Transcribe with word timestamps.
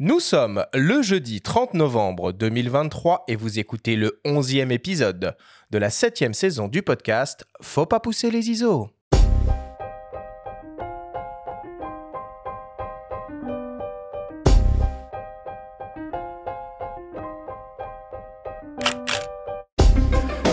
Nous 0.00 0.20
sommes 0.20 0.64
le 0.74 1.02
jeudi 1.02 1.40
30 1.40 1.74
novembre 1.74 2.30
2023 2.30 3.24
et 3.26 3.34
vous 3.34 3.58
écoutez 3.58 3.96
le 3.96 4.20
11e 4.24 4.70
épisode 4.70 5.36
de 5.72 5.78
la 5.78 5.88
7e 5.88 6.34
saison 6.34 6.68
du 6.68 6.82
podcast 6.82 7.44
Faut 7.62 7.84
pas 7.84 7.98
pousser 7.98 8.30
les 8.30 8.48
ISO. 8.48 8.90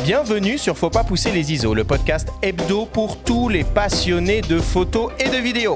Bienvenue 0.04 0.58
sur 0.58 0.76
Faut 0.76 0.90
pas 0.90 1.04
pousser 1.04 1.32
les 1.32 1.54
ISO, 1.54 1.76
le 1.76 1.84
podcast 1.84 2.30
hebdo 2.42 2.88
pour 2.88 3.22
tous 3.22 3.50
les 3.50 3.64
passionnés 3.64 4.42
de 4.42 4.58
photos 4.58 5.12
et 5.20 5.30
de 5.30 5.38
vidéos. 5.38 5.76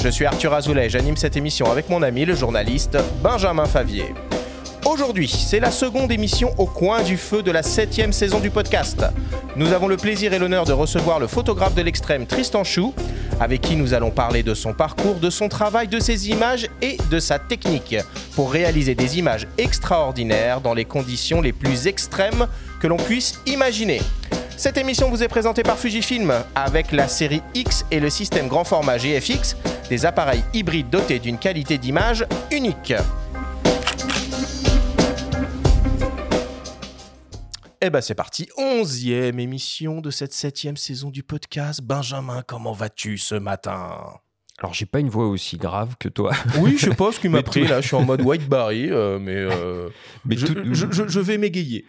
Je 0.00 0.08
suis 0.10 0.26
Arthur 0.26 0.54
Azoulay, 0.54 0.88
j'anime 0.88 1.16
cette 1.16 1.36
émission 1.36 1.68
avec 1.72 1.88
mon 1.88 2.02
ami 2.02 2.24
le 2.24 2.36
journaliste 2.36 2.96
Benjamin 3.20 3.64
Favier. 3.64 4.14
Aujourd'hui, 4.86 5.28
c'est 5.28 5.58
la 5.58 5.72
seconde 5.72 6.12
émission 6.12 6.54
au 6.56 6.66
coin 6.66 7.02
du 7.02 7.16
feu 7.16 7.42
de 7.42 7.50
la 7.50 7.64
septième 7.64 8.12
saison 8.12 8.38
du 8.38 8.50
podcast. 8.50 9.04
Nous 9.56 9.72
avons 9.72 9.88
le 9.88 9.96
plaisir 9.96 10.32
et 10.32 10.38
l'honneur 10.38 10.66
de 10.66 10.72
recevoir 10.72 11.18
le 11.18 11.26
photographe 11.26 11.74
de 11.74 11.82
l'extrême 11.82 12.26
Tristan 12.26 12.62
Chou, 12.62 12.94
avec 13.40 13.60
qui 13.60 13.74
nous 13.74 13.92
allons 13.92 14.12
parler 14.12 14.44
de 14.44 14.54
son 14.54 14.72
parcours, 14.72 15.16
de 15.16 15.30
son 15.30 15.48
travail, 15.48 15.88
de 15.88 15.98
ses 15.98 16.30
images 16.30 16.68
et 16.80 16.96
de 17.10 17.18
sa 17.18 17.40
technique 17.40 17.96
pour 18.36 18.52
réaliser 18.52 18.94
des 18.94 19.18
images 19.18 19.48
extraordinaires 19.58 20.60
dans 20.60 20.74
les 20.74 20.84
conditions 20.84 21.40
les 21.40 21.52
plus 21.52 21.88
extrêmes 21.88 22.46
que 22.80 22.86
l'on 22.86 22.98
puisse 22.98 23.40
imaginer. 23.46 24.00
Cette 24.58 24.76
émission 24.76 25.08
vous 25.08 25.22
est 25.22 25.28
présentée 25.28 25.62
par 25.62 25.78
Fujifilm 25.78 26.32
avec 26.56 26.90
la 26.90 27.06
série 27.06 27.42
X 27.54 27.86
et 27.92 28.00
le 28.00 28.10
système 28.10 28.48
grand 28.48 28.64
format 28.64 28.98
GFX, 28.98 29.56
des 29.88 30.04
appareils 30.04 30.42
hybrides 30.52 30.90
dotés 30.90 31.20
d'une 31.20 31.38
qualité 31.38 31.78
d'image 31.78 32.26
unique. 32.50 32.92
Eh 37.80 37.88
ben 37.88 38.00
c'est 38.00 38.16
parti, 38.16 38.48
onzième 38.56 39.38
émission 39.38 40.00
de 40.00 40.10
cette 40.10 40.32
septième 40.32 40.76
saison 40.76 41.10
du 41.10 41.22
podcast. 41.22 41.80
Benjamin, 41.80 42.42
comment 42.42 42.72
vas-tu 42.72 43.16
ce 43.16 43.36
matin? 43.36 44.18
Alors, 44.60 44.74
j'ai 44.74 44.86
pas 44.86 44.98
une 44.98 45.08
voix 45.08 45.28
aussi 45.28 45.56
grave 45.56 45.94
que 46.00 46.08
toi. 46.08 46.32
Oui, 46.58 46.76
je 46.76 46.86
sais 46.86 46.96
pas 46.96 47.12
ce 47.12 47.20
qui 47.20 47.28
m'a 47.28 47.44
pris 47.44 47.64
là. 47.64 47.80
Je 47.80 47.86
suis 47.86 47.96
en 47.96 48.04
mode 48.04 48.22
White 48.22 48.48
Barry, 48.48 48.90
euh, 48.90 49.20
mais, 49.20 49.36
euh, 49.36 49.88
mais 50.24 50.36
je, 50.36 50.46
je, 50.72 51.20
vais 51.20 51.38
m'égayer. 51.38 51.86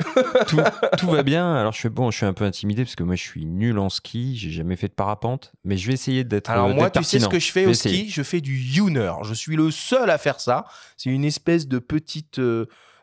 tout, 0.98 1.08
va 1.08 1.24
bien. 1.24 1.56
Alors, 1.56 1.74
je 1.74 1.80
fais 1.80 1.90
bon, 1.90 2.12
je 2.12 2.18
suis 2.18 2.28
un 2.28 2.34
peu 2.34 2.46
intimidé 2.46 2.84
parce 2.84 2.96
que 2.96 3.02
moi, 3.02 3.16
je 3.16 3.24
suis 3.24 3.46
nul 3.46 3.80
en 3.80 3.90
ski. 3.90 4.38
J'ai 4.38 4.52
jamais 4.52 4.76
fait 4.76 4.88
de 4.88 4.94
parapente, 4.94 5.52
mais 5.64 5.78
je 5.78 5.88
vais 5.88 5.94
essayer 5.94 6.24
d'être. 6.24 6.52
Alors, 6.52 6.70
moi, 6.70 6.92
tu 6.92 7.04
sais 7.04 7.20
ce 7.20 7.28
que 7.28 7.40
je 7.40 7.52
fais 7.52 7.66
au 7.66 7.74
ski? 7.74 8.08
Je 8.10 8.22
fais 8.22 8.40
du 8.40 8.56
Youner. 8.56 9.14
Je 9.24 9.34
suis 9.34 9.56
le 9.56 9.72
seul 9.72 10.12
à 10.12 10.20
faire 10.20 10.40
ça. 10.40 10.66
C'est 10.96 11.10
une 11.10 11.26
espèce 11.26 11.68
de 11.68 11.80
petite. 11.80 12.40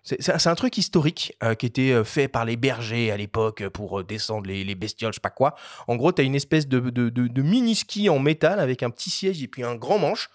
C'est 0.07 0.47
un 0.47 0.55
truc 0.55 0.79
historique 0.79 1.37
euh, 1.43 1.55
qui 1.55 1.67
était 1.67 1.91
euh, 1.91 2.05
fait 2.05 2.29
par 2.29 2.45
les 2.45 2.57
bergers 2.57 3.11
à 3.11 3.17
l'époque 3.17 3.69
pour 3.71 3.99
euh, 3.99 4.05
descendre 4.05 4.47
les, 4.47 4.75
bestioles, 4.77 5.13
je 5.13 5.17
sais 5.17 5.21
pas 5.21 5.31
quoi. 5.31 5.57
En 5.89 5.97
gros, 5.97 6.13
tu 6.13 6.23
as 6.23 6.25
une 6.25 6.37
espèce 6.37 6.69
de, 6.69 6.79
de, 6.79 7.43
mini-ski 7.43 8.09
en 8.09 8.21
métal 8.21 8.61
avec 8.61 8.85
un 8.85 8.91
petit 8.91 9.11
siège 9.11 9.43
et 9.43 9.49
puis 9.49 9.65
un 9.65 9.75
grand 9.75 9.99
manche. 9.99 10.31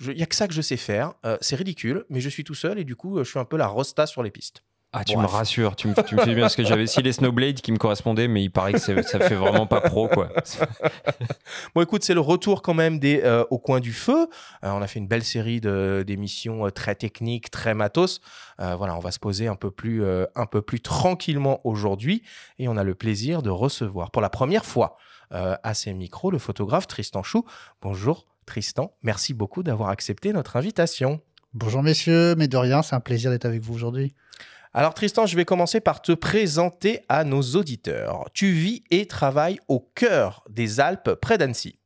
Il 0.00 0.14
n'y 0.14 0.22
a 0.22 0.26
que 0.26 0.34
ça 0.34 0.48
que 0.48 0.54
je 0.54 0.62
sais 0.62 0.78
faire. 0.78 1.12
c'est 1.42 1.56
ridicule, 1.56 2.06
mais 2.08 2.20
je 2.20 2.28
suis 2.28 2.42
tout 2.42 2.54
seul 2.54 2.78
et 2.78 2.84
du 2.84 2.96
coup, 2.96 3.18
je 3.18 3.28
suis 3.28 3.38
un 3.38 3.44
peu 3.44 3.56
la 3.56 3.66
rosta 3.66 4.06
sur 4.06 4.22
les 4.22 4.30
pistes. 4.30 4.64
Ah, 4.94 5.04
tu 5.04 5.16
me 5.16 5.24
rassures, 5.24 5.74
tu 5.74 5.88
me, 5.88 5.94
tu 6.02 6.14
me 6.14 6.20
fais 6.20 6.34
bien 6.34 6.44
parce 6.44 6.54
que 6.54 6.64
j'avais 6.64 6.82
aussi 6.82 7.00
les 7.00 7.12
Snowblades 7.12 7.62
qui 7.62 7.72
me 7.72 7.78
correspondaient, 7.78 8.28
mais 8.28 8.44
il 8.44 8.50
paraît 8.50 8.74
que 8.74 8.78
ça 8.78 9.20
fait 9.20 9.34
vraiment 9.34 9.66
pas 9.66 9.80
pro, 9.80 10.06
quoi. 10.06 10.28
bon, 11.74 11.80
écoute, 11.80 12.04
c'est 12.04 12.12
le 12.12 12.20
retour 12.20 12.60
quand 12.60 12.74
même 12.74 12.98
des 12.98 13.22
euh, 13.24 13.42
Au 13.48 13.58
coin 13.58 13.80
du 13.80 13.94
feu. 13.94 14.28
Euh, 14.64 14.70
on 14.70 14.82
a 14.82 14.86
fait 14.86 14.98
une 14.98 15.08
belle 15.08 15.24
série 15.24 15.62
d'émissions 15.62 16.66
euh, 16.66 16.70
très 16.70 16.94
techniques, 16.94 17.50
très 17.50 17.72
matos. 17.72 18.20
voilà, 18.58 18.94
on 18.94 19.00
va 19.00 19.12
se 19.12 19.18
poser 19.18 19.48
un 19.48 19.56
peu 19.56 19.70
plus, 19.70 20.04
un 20.34 20.46
peu 20.46 20.60
plus 20.60 20.80
tranquillement 20.80 21.60
aujourd'hui 21.64 22.22
et 22.58 22.68
on 22.68 22.76
a 22.76 22.84
le 22.84 22.94
plaisir 22.94 23.42
de 23.42 23.50
recevoir 23.50 24.10
pour 24.10 24.20
la 24.20 24.30
première 24.30 24.64
fois 24.64 24.96
à 25.30 25.74
ces 25.74 25.94
micros 25.94 26.30
le 26.30 26.38
photographe 26.38 26.86
Tristan 26.86 27.22
Chou. 27.22 27.44
Bonjour 27.80 28.26
Tristan, 28.46 28.92
merci 29.02 29.34
beaucoup 29.34 29.62
d'avoir 29.62 29.88
accepté 29.88 30.32
notre 30.32 30.56
invitation. 30.56 31.20
Bonjour 31.54 31.82
messieurs, 31.82 32.34
mais 32.36 32.46
de 32.46 32.56
rien, 32.56 32.82
c'est 32.82 32.94
un 32.94 33.00
plaisir 33.00 33.30
d'être 33.30 33.46
avec 33.46 33.62
vous 33.62 33.74
aujourd'hui. 33.74 34.14
Alors 34.74 34.94
Tristan, 34.94 35.26
je 35.26 35.36
vais 35.36 35.44
commencer 35.44 35.80
par 35.80 36.00
te 36.00 36.12
présenter 36.12 37.00
à 37.10 37.24
nos 37.24 37.42
auditeurs. 37.42 38.24
Tu 38.32 38.52
vis 38.52 38.82
et 38.90 39.06
travailles 39.06 39.58
au 39.68 39.80
cœur 39.80 40.42
des 40.48 40.80
Alpes, 40.80 41.12
près 41.20 41.36
d'Annecy. 41.36 41.78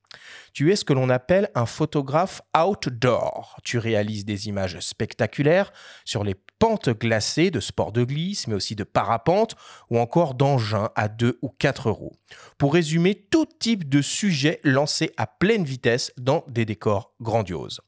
Tu 0.52 0.70
es 0.70 0.76
ce 0.76 0.84
que 0.84 0.92
l'on 0.92 1.10
appelle 1.10 1.50
un 1.56 1.66
photographe 1.66 2.42
outdoor. 2.56 3.56
Tu 3.64 3.78
réalises 3.78 4.24
des 4.24 4.46
images 4.46 4.78
spectaculaires 4.78 5.72
sur 6.04 6.22
les 6.22 6.36
pentes 6.60 6.88
glacées 6.88 7.50
de 7.50 7.58
sports 7.58 7.90
de 7.92 8.04
glisse, 8.04 8.46
mais 8.46 8.54
aussi 8.54 8.76
de 8.76 8.84
parapente 8.84 9.56
ou 9.90 9.98
encore 9.98 10.34
d'engins 10.34 10.90
à 10.94 11.08
deux 11.08 11.38
ou 11.42 11.48
quatre 11.48 11.90
roues. 11.90 12.16
Pour 12.56 12.74
résumer, 12.74 13.14
tout 13.14 13.46
type 13.58 13.88
de 13.88 14.00
sujet 14.00 14.60
lancé 14.62 15.12
à 15.16 15.26
pleine 15.26 15.64
vitesse 15.64 16.12
dans 16.18 16.44
des 16.48 16.64
décors 16.64 17.12
grandioses. 17.20 17.80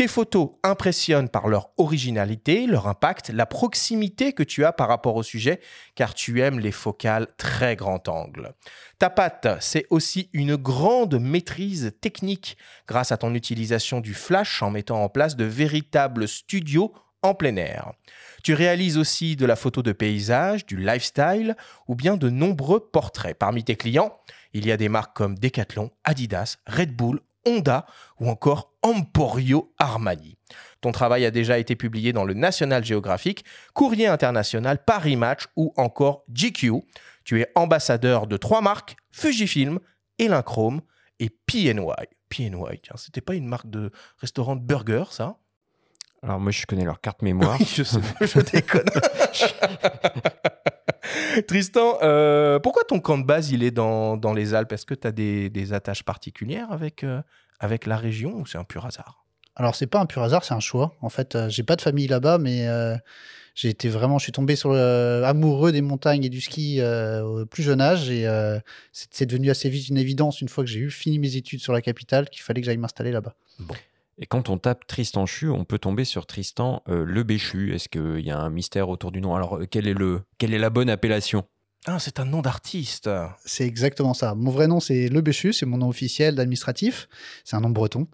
Tes 0.00 0.08
photos 0.08 0.52
impressionnent 0.62 1.28
par 1.28 1.46
leur 1.46 1.72
originalité, 1.76 2.66
leur 2.66 2.88
impact, 2.88 3.28
la 3.28 3.44
proximité 3.44 4.32
que 4.32 4.42
tu 4.42 4.64
as 4.64 4.72
par 4.72 4.88
rapport 4.88 5.14
au 5.14 5.22
sujet, 5.22 5.60
car 5.94 6.14
tu 6.14 6.40
aimes 6.40 6.58
les 6.58 6.72
focales 6.72 7.26
très 7.36 7.76
grand 7.76 8.08
angle. 8.08 8.54
Ta 8.98 9.10
patte, 9.10 9.46
c'est 9.60 9.84
aussi 9.90 10.30
une 10.32 10.56
grande 10.56 11.20
maîtrise 11.20 11.92
technique 12.00 12.56
grâce 12.88 13.12
à 13.12 13.18
ton 13.18 13.34
utilisation 13.34 14.00
du 14.00 14.14
flash 14.14 14.62
en 14.62 14.70
mettant 14.70 15.04
en 15.04 15.10
place 15.10 15.36
de 15.36 15.44
véritables 15.44 16.26
studios 16.26 16.94
en 17.20 17.34
plein 17.34 17.56
air. 17.56 17.92
Tu 18.42 18.54
réalises 18.54 18.96
aussi 18.96 19.36
de 19.36 19.44
la 19.44 19.54
photo 19.54 19.82
de 19.82 19.92
paysage, 19.92 20.64
du 20.64 20.78
lifestyle 20.78 21.56
ou 21.88 21.94
bien 21.94 22.16
de 22.16 22.30
nombreux 22.30 22.80
portraits. 22.80 23.36
Parmi 23.38 23.64
tes 23.64 23.76
clients, 23.76 24.18
il 24.54 24.66
y 24.66 24.72
a 24.72 24.78
des 24.78 24.88
marques 24.88 25.14
comme 25.14 25.38
Decathlon, 25.38 25.90
Adidas, 26.04 26.56
Red 26.66 26.96
Bull, 26.96 27.20
Honda 27.46 27.86
ou 28.18 28.28
encore 28.28 28.72
Emporio 28.82 29.72
Armani. 29.78 30.36
Ton 30.80 30.92
travail 30.92 31.24
a 31.24 31.30
déjà 31.30 31.58
été 31.58 31.76
publié 31.76 32.12
dans 32.12 32.24
le 32.24 32.34
National 32.34 32.84
Geographic, 32.84 33.44
Courrier 33.74 34.06
International, 34.06 34.82
Paris 34.84 35.16
Match 35.16 35.44
ou 35.56 35.72
encore 35.76 36.24
GQ. 36.32 36.82
Tu 37.24 37.40
es 37.40 37.48
ambassadeur 37.54 38.26
de 38.26 38.36
trois 38.36 38.60
marques, 38.60 38.96
Fujifilm, 39.12 39.78
Elinchrome 40.18 40.80
et 41.18 41.28
PNY. 41.28 41.92
PNY, 42.28 42.80
tiens, 42.82 42.96
c'était 42.96 43.20
pas 43.20 43.34
une 43.34 43.46
marque 43.46 43.68
de 43.68 43.90
restaurant 44.18 44.56
de 44.56 44.62
burger, 44.62 45.04
ça? 45.10 45.36
Alors 46.22 46.38
moi, 46.38 46.52
je 46.52 46.66
connais 46.66 46.84
leur 46.84 47.00
carte 47.00 47.22
mémoire. 47.22 47.58
je, 47.74 47.82
sais, 47.82 48.00
je 48.20 48.40
déconne. 48.40 48.84
Tristan, 51.46 51.98
euh, 52.02 52.58
pourquoi 52.58 52.84
ton 52.84 53.00
camp 53.00 53.18
de 53.18 53.24
base 53.24 53.50
il 53.50 53.62
est 53.62 53.70
dans, 53.70 54.16
dans 54.16 54.32
les 54.32 54.54
Alpes? 54.54 54.72
Est-ce 54.72 54.86
que 54.86 54.94
tu 54.94 55.06
as 55.06 55.12
des, 55.12 55.50
des, 55.50 55.72
attaches 55.72 56.02
particulières 56.02 56.70
avec, 56.72 57.04
euh, 57.04 57.20
avec 57.58 57.86
la 57.86 57.96
région 57.96 58.34
ou 58.36 58.46
c'est 58.46 58.58
un 58.58 58.64
pur 58.64 58.86
hasard? 58.86 59.24
Alors 59.56 59.74
c'est 59.74 59.86
pas 59.86 60.00
un 60.00 60.06
pur 60.06 60.22
hasard, 60.22 60.44
c'est 60.44 60.54
un 60.54 60.60
choix. 60.60 60.96
En 61.00 61.08
fait, 61.08 61.34
euh, 61.34 61.48
j'ai 61.48 61.62
pas 61.62 61.76
de 61.76 61.82
famille 61.82 62.06
là-bas, 62.06 62.38
mais 62.38 62.66
j'ai 63.54 63.68
été 63.68 63.88
vraiment, 63.88 64.18
je 64.18 64.24
suis 64.24 64.32
tombé 64.32 64.56
sur 64.56 64.72
amoureux 64.72 65.72
des 65.72 65.82
montagnes 65.82 66.24
et 66.24 66.30
du 66.30 66.40
ski 66.40 66.80
au 66.82 67.44
plus 67.46 67.62
jeune 67.62 67.80
âge 67.80 68.08
et 68.08 68.26
c'est 68.92 69.26
devenu 69.26 69.50
assez 69.50 69.68
vite 69.68 69.88
une 69.88 69.98
évidence 69.98 70.40
une 70.40 70.48
fois 70.48 70.64
que 70.64 70.70
j'ai 70.70 70.80
eu 70.80 70.90
fini 70.90 71.18
mes 71.18 71.36
études 71.36 71.60
sur 71.60 71.72
la 71.72 71.82
capitale 71.82 72.30
qu'il 72.30 72.42
fallait 72.42 72.60
que 72.60 72.66
j'aille 72.66 72.78
m'installer 72.78 73.12
là-bas. 73.12 73.34
Bon. 73.58 73.74
Et 74.20 74.26
quand 74.26 74.50
on 74.50 74.58
tape 74.58 74.86
Tristan 74.86 75.24
Chu, 75.24 75.48
on 75.48 75.64
peut 75.64 75.78
tomber 75.78 76.04
sur 76.04 76.26
Tristan 76.26 76.82
euh, 76.88 77.04
le 77.06 77.22
Béchu. 77.22 77.74
Est-ce 77.74 77.88
qu'il 77.88 78.20
y 78.20 78.30
a 78.30 78.38
un 78.38 78.50
mystère 78.50 78.90
autour 78.90 79.12
du 79.12 79.22
nom? 79.22 79.34
Alors, 79.34 79.56
euh, 79.56 79.66
quelle 79.66 79.88
est, 79.88 79.94
le, 79.94 80.20
quelle 80.36 80.52
est 80.52 80.58
la 80.58 80.68
bonne 80.68 80.90
appellation? 80.90 81.44
Ah, 81.86 81.98
c'est 81.98 82.20
un 82.20 82.26
nom 82.26 82.42
d'artiste. 82.42 83.08
C'est 83.46 83.66
exactement 83.66 84.12
ça. 84.12 84.34
Mon 84.34 84.50
vrai 84.50 84.68
nom, 84.68 84.78
c'est 84.78 85.08
Le 85.08 85.22
Béchu, 85.22 85.54
c'est 85.54 85.64
mon 85.64 85.78
nom 85.78 85.88
officiel 85.88 86.34
d'administratif. 86.34 87.08
C'est 87.44 87.56
un 87.56 87.62
nom 87.62 87.70
breton. 87.70 88.06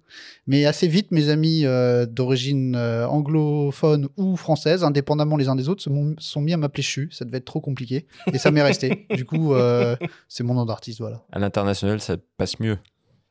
Mais 0.47 0.65
assez 0.65 0.87
vite, 0.87 1.11
mes 1.11 1.29
amis 1.31 1.65
euh, 1.65 2.07
d'origine 2.07 2.77
anglophone 2.77 4.09
ou 4.17 4.37
française, 4.37 4.85
indépendamment 4.85 5.37
les 5.37 5.49
uns 5.49 5.57
des 5.57 5.69
autres, 5.69 5.83
se 5.83 5.91
sont 6.19 6.41
mis 6.41 6.53
à 6.53 6.57
m'appeler 6.57 6.85
Chu. 6.85 7.09
Ça 7.11 7.25
devait 7.25 7.39
être 7.39 7.45
trop 7.45 7.61
compliqué. 7.61 8.07
Et 8.33 8.39
ça 8.39 8.53
m'est 8.53 8.63
resté. 8.63 9.09
du 9.11 9.25
coup, 9.25 9.55
c'est 10.29 10.45
mon 10.45 10.55
nom 10.55 10.65
d'artiste, 10.65 11.01
voilà. 11.01 11.25
À 11.33 11.41
l'international, 11.41 12.01
ça 12.01 12.17
passe 12.37 12.61
mieux. 12.61 12.79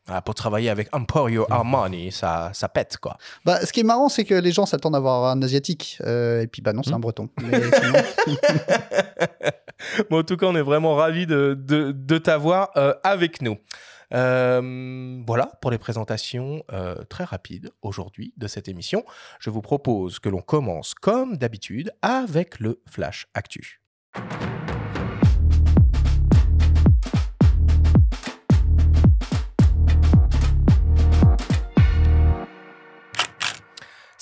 Ah, 0.07 0.21
pour 0.21 0.35
travailler 0.35 0.69
avec 0.69 0.95
Emporio 0.95 1.47
Armani, 1.49 2.11
ça, 2.11 2.51
ça 2.53 2.69
pète, 2.69 2.97
quoi. 2.97 3.17
Bah, 3.43 3.65
ce 3.65 3.73
qui 3.73 3.79
est 3.79 3.83
marrant, 3.83 4.09
c'est 4.09 4.23
que 4.23 4.35
les 4.35 4.51
gens 4.51 4.67
s'attendent 4.67 4.95
à 4.95 4.99
avoir 4.99 5.31
un 5.31 5.41
asiatique. 5.41 5.97
Euh, 6.01 6.41
et 6.41 6.47
puis, 6.47 6.61
bah 6.61 6.73
non, 6.73 6.83
c'est 6.83 6.93
un 6.93 6.97
hmm. 6.97 7.01
breton. 7.01 7.29
bon, 10.09 10.19
en 10.19 10.23
tout 10.23 10.37
cas, 10.37 10.45
on 10.45 10.55
est 10.55 10.61
vraiment 10.61 10.95
ravis 10.95 11.25
de, 11.25 11.57
de, 11.59 11.91
de 11.91 12.17
t'avoir 12.17 12.69
euh, 12.77 12.93
avec 13.03 13.41
nous. 13.41 13.57
Euh, 14.13 15.23
voilà 15.25 15.51
pour 15.61 15.71
les 15.71 15.79
présentations 15.79 16.63
très 17.09 17.23
rapides 17.23 17.71
aujourd'hui 17.81 18.33
de 18.37 18.47
cette 18.47 18.67
émission. 18.67 19.03
Je 19.39 19.49
vous 19.49 19.61
propose 19.61 20.19
que 20.19 20.29
l'on 20.29 20.41
commence 20.41 20.93
comme 20.93 21.37
d'habitude 21.37 21.91
avec 22.03 22.59
le 22.59 22.79
Flash 22.87 23.25
Actu. 23.33 23.81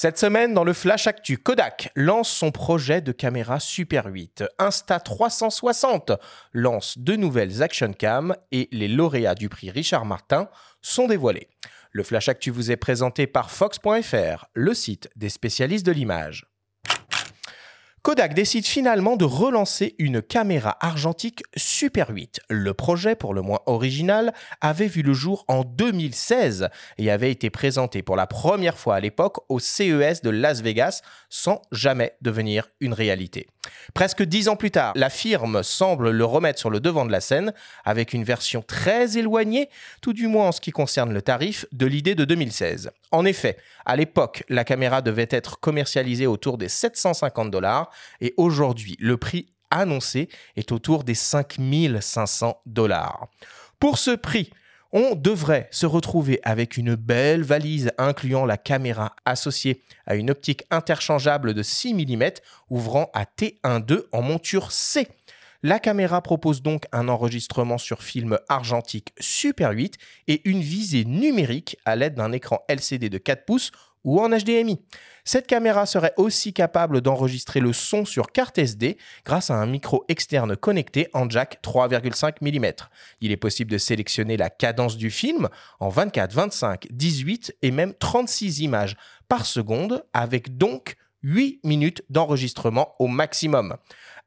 Cette 0.03 0.17
semaine, 0.17 0.53
dans 0.53 0.65
le 0.65 0.73
Flash 0.73 1.07
Actu, 1.07 1.37
Kodak 1.37 1.89
lance 1.95 2.29
son 2.29 2.51
projet 2.51 2.99
de 2.99 3.13
caméra 3.13 3.61
Super 3.61 4.07
8. 4.07 4.43
Insta360 4.59 6.17
lance 6.51 6.97
de 6.97 7.15
nouvelles 7.15 7.63
action 7.63 7.93
cam 7.93 8.35
et 8.51 8.67
les 8.73 8.89
lauréats 8.89 9.33
du 9.33 9.47
prix 9.47 9.69
Richard 9.69 10.03
Martin 10.03 10.49
sont 10.81 11.07
dévoilés. 11.07 11.47
Le 11.93 12.03
Flash 12.03 12.27
Actu 12.27 12.51
vous 12.51 12.69
est 12.69 12.75
présenté 12.75 13.27
par 13.27 13.49
Fox.fr, 13.49 14.47
le 14.53 14.73
site 14.73 15.09
des 15.15 15.29
spécialistes 15.29 15.85
de 15.85 15.93
l'image. 15.93 16.52
Kodak 18.03 18.33
décide 18.33 18.65
finalement 18.65 19.15
de 19.15 19.23
relancer 19.23 19.95
une 19.97 20.21
caméra 20.21 20.75
argentique 20.81 21.41
Super 21.55 22.09
8. 22.09 22.41
Le 22.49 22.73
projet, 22.73 23.15
pour 23.15 23.33
le 23.33 23.41
moins 23.41 23.61
original, 23.65 24.33
avait 24.59 24.87
vu 24.87 25.03
le 25.03 25.13
jour 25.13 25.45
en 25.47 25.63
2016 25.63 26.67
et 26.97 27.09
avait 27.09 27.31
été 27.31 27.49
présenté 27.49 28.01
pour 28.01 28.17
la 28.17 28.27
première 28.27 28.77
fois 28.77 28.95
à 28.95 28.99
l'époque 28.99 29.37
au 29.47 29.59
CES 29.59 30.21
de 30.21 30.29
Las 30.29 30.61
Vegas 30.61 31.01
sans 31.29 31.61
jamais 31.71 32.11
devenir 32.19 32.67
une 32.81 32.91
réalité. 32.91 33.47
Presque 33.93 34.23
dix 34.23 34.49
ans 34.49 34.57
plus 34.57 34.71
tard, 34.71 34.91
la 34.95 35.09
firme 35.09 35.63
semble 35.63 36.09
le 36.09 36.25
remettre 36.25 36.59
sur 36.59 36.69
le 36.69 36.81
devant 36.81 37.05
de 37.05 37.11
la 37.11 37.21
scène 37.21 37.53
avec 37.85 38.11
une 38.11 38.25
version 38.25 38.61
très 38.61 39.17
éloignée, 39.17 39.69
tout 40.01 40.11
du 40.11 40.27
moins 40.27 40.49
en 40.49 40.51
ce 40.51 40.59
qui 40.59 40.71
concerne 40.71 41.13
le 41.13 41.21
tarif, 41.21 41.65
de 41.71 41.85
l'idée 41.85 42.15
de 42.15 42.25
2016. 42.25 42.91
En 43.11 43.23
effet, 43.23 43.57
à 43.85 43.95
l'époque, 43.95 44.43
la 44.49 44.65
caméra 44.65 45.01
devait 45.01 45.27
être 45.29 45.59
commercialisée 45.61 46.27
autour 46.27 46.57
des 46.57 46.67
750 46.67 47.49
dollars 47.49 47.89
et 48.21 48.33
aujourd'hui, 48.37 48.97
le 48.99 49.17
prix 49.17 49.47
annoncé 49.71 50.29
est 50.55 50.71
autour 50.71 51.03
des 51.03 51.15
5500 51.15 52.61
dollars. 52.65 53.27
Pour 53.79 53.97
ce 53.97 54.11
prix, 54.11 54.51
on 54.95 55.15
devrait 55.15 55.67
se 55.71 55.87
retrouver 55.87 56.39
avec 56.43 56.77
une 56.77 56.93
belle 56.93 57.41
valise 57.41 57.91
incluant 57.97 58.45
la 58.45 58.57
caméra 58.57 59.15
associée 59.25 59.81
à 60.05 60.13
une 60.15 60.29
optique 60.29 60.63
interchangeable 60.69 61.55
de 61.55 61.63
6 61.63 61.95
mm 61.95 62.29
ouvrant 62.69 63.09
à 63.15 63.23
T1.2 63.25 64.03
en 64.11 64.21
monture 64.21 64.71
C. 64.71 65.07
La 65.63 65.79
caméra 65.79 66.21
propose 66.21 66.61
donc 66.61 66.85
un 66.91 67.07
enregistrement 67.07 67.79
sur 67.79 68.03
film 68.03 68.37
argentique 68.49 69.13
Super 69.19 69.71
8 69.71 69.97
et 70.27 70.47
une 70.47 70.61
visée 70.61 71.05
numérique 71.05 71.77
à 71.85 71.95
l'aide 71.95 72.15
d'un 72.15 72.31
écran 72.31 72.59
LCD 72.67 73.09
de 73.09 73.17
4 73.17 73.45
pouces 73.45 73.71
ou 74.03 74.19
en 74.19 74.29
HDMI. 74.29 74.79
Cette 75.25 75.47
caméra 75.47 75.85
serait 75.85 76.13
aussi 76.17 76.51
capable 76.51 76.99
d'enregistrer 76.99 77.61
le 77.61 77.71
son 77.71 78.03
sur 78.03 78.31
carte 78.31 78.57
SD 78.57 78.97
grâce 79.25 79.49
à 79.49 79.55
un 79.55 79.65
micro 79.65 80.03
externe 80.09 80.57
connecté 80.57 81.07
en 81.13 81.29
jack 81.29 81.59
3,5 81.63 82.35
mm. 82.41 82.73
Il 83.21 83.31
est 83.31 83.37
possible 83.37 83.71
de 83.71 83.77
sélectionner 83.77 84.35
la 84.35 84.49
cadence 84.49 84.97
du 84.97 85.09
film 85.09 85.47
en 85.79 85.87
24, 85.87 86.33
25, 86.33 86.87
18 86.91 87.55
et 87.61 87.71
même 87.71 87.93
36 87.93 88.59
images 88.59 88.97
par 89.29 89.45
seconde 89.45 90.03
avec 90.13 90.57
donc 90.57 90.95
8 91.23 91.61
minutes 91.63 92.03
d'enregistrement 92.09 92.95
au 92.99 93.07
maximum. 93.07 93.77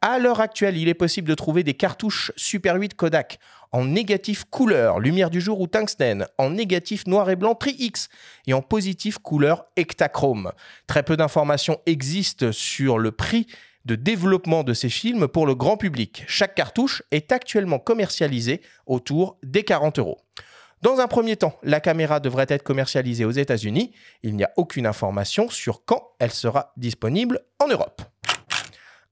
À 0.02 0.18
l'heure 0.18 0.40
actuelle, 0.40 0.76
il 0.76 0.88
est 0.88 0.94
possible 0.94 1.28
de 1.28 1.34
trouver 1.34 1.64
des 1.64 1.74
cartouches 1.74 2.30
Super 2.36 2.76
8 2.76 2.94
Kodak 2.94 3.38
en 3.72 3.84
négatif 3.84 4.44
couleur, 4.44 5.00
lumière 5.00 5.30
du 5.30 5.40
jour 5.40 5.60
ou 5.60 5.66
tungstène, 5.66 6.26
en 6.38 6.50
négatif 6.50 7.06
noir 7.06 7.30
et 7.30 7.36
blanc 7.36 7.54
Tri-X 7.54 8.08
et 8.46 8.52
en 8.52 8.62
positif 8.62 9.18
couleur 9.18 9.64
Ektachrome. 9.76 10.52
Très 10.86 11.02
peu 11.02 11.16
d'informations 11.16 11.80
existent 11.86 12.52
sur 12.52 12.98
le 12.98 13.10
prix 13.10 13.46
de 13.86 13.94
développement 13.94 14.64
de 14.64 14.74
ces 14.74 14.88
films 14.88 15.28
pour 15.28 15.46
le 15.46 15.54
grand 15.54 15.76
public. 15.76 16.24
Chaque 16.26 16.54
cartouche 16.54 17.02
est 17.10 17.32
actuellement 17.32 17.78
commercialisée 17.78 18.60
autour 18.86 19.38
des 19.42 19.62
40 19.62 19.98
euros. 19.98 20.18
Dans 20.82 21.00
un 21.00 21.06
premier 21.06 21.36
temps, 21.36 21.58
la 21.62 21.80
caméra 21.80 22.20
devrait 22.20 22.46
être 22.48 22.62
commercialisée 22.62 23.24
aux 23.24 23.30
États-Unis. 23.30 23.92
Il 24.22 24.36
n'y 24.36 24.44
a 24.44 24.52
aucune 24.56 24.86
information 24.86 25.48
sur 25.48 25.84
quand 25.84 26.10
elle 26.18 26.32
sera 26.32 26.72
disponible 26.76 27.40
en 27.58 27.68
Europe. 27.68 28.02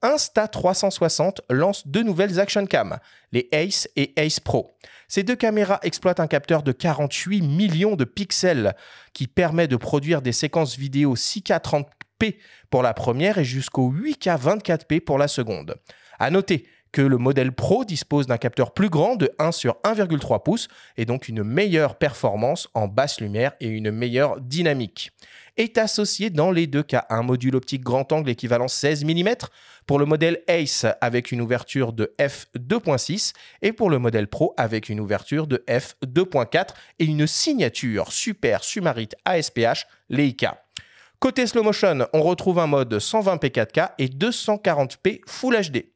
Insta360 0.04 1.38
lance 1.48 1.88
deux 1.88 2.02
nouvelles 2.02 2.38
action 2.38 2.66
cam, 2.66 2.98
les 3.32 3.48
Ace 3.52 3.88
et 3.96 4.12
Ace 4.16 4.38
Pro. 4.38 4.76
Ces 5.08 5.22
deux 5.22 5.34
caméras 5.34 5.80
exploitent 5.82 6.20
un 6.20 6.26
capteur 6.26 6.62
de 6.62 6.72
48 6.72 7.40
millions 7.40 7.96
de 7.96 8.04
pixels 8.04 8.74
qui 9.14 9.26
permet 9.26 9.66
de 9.66 9.76
produire 9.76 10.20
des 10.20 10.32
séquences 10.32 10.76
vidéo 10.76 11.14
6K 11.14 11.58
30p 11.58 12.36
pour 12.68 12.82
la 12.82 12.92
première 12.92 13.38
et 13.38 13.44
jusqu'au 13.44 13.90
8K 13.90 14.38
24p 14.38 15.00
pour 15.00 15.16
la 15.16 15.26
seconde. 15.26 15.76
À 16.18 16.30
noter 16.30 16.66
que 16.94 17.02
le 17.02 17.19
modèle 17.19 17.50
Pro 17.50 17.85
dispose 17.85 18.29
d'un 18.29 18.38
capteur 18.38 18.73
plus 18.73 18.88
grand 18.88 19.17
de 19.17 19.32
1 19.41 19.50
sur 19.50 19.75
1,3 19.82 20.41
pouces 20.44 20.69
et 20.96 21.05
donc 21.05 21.29
une 21.29 21.43
meilleure 21.43 21.96
performance 21.96 22.69
en 22.73 22.87
basse 22.87 23.20
lumière 23.20 23.50
et 23.58 23.67
une 23.67 23.91
meilleure 23.91 24.41
dynamique. 24.41 25.11
Est 25.56 25.76
associé 25.76 26.31
dans 26.31 26.52
les 26.52 26.69
deux 26.69 26.85
cas 26.85 27.05
un 27.11 27.23
module 27.23 27.56
optique 27.56 27.82
grand 27.82 28.12
angle 28.12 28.31
équivalent 28.31 28.69
16 28.69 29.05
mm 29.05 29.31
pour 29.87 29.99
le 29.99 30.06
modèle 30.06 30.43
Ace 30.46 30.87
avec 31.00 31.32
une 31.32 31.41
ouverture 31.41 31.93
de 31.93 32.14
f2.6 32.20 33.32
et 33.61 33.73
pour 33.73 33.91
le 33.91 33.99
modèle 33.99 34.29
Pro 34.29 34.55
avec 34.56 34.88
une 34.88 35.00
ouverture 35.00 35.49
de 35.49 35.64
f2.4 35.67 36.69
et 37.00 37.06
une 37.06 37.26
signature 37.26 38.12
Super 38.12 38.62
Sumarit 38.62 39.08
ASPH 39.25 39.88
Leica. 40.11 40.62
Côté 41.19 41.49
slow 41.49 41.64
motion, 41.64 42.06
on 42.12 42.23
retrouve 42.23 42.61
un 42.61 42.69
mode 42.69 42.94
120p 42.94 43.50
4K 43.50 43.91
et 43.99 44.06
240p 44.06 45.23
Full 45.26 45.56
HD. 45.61 45.94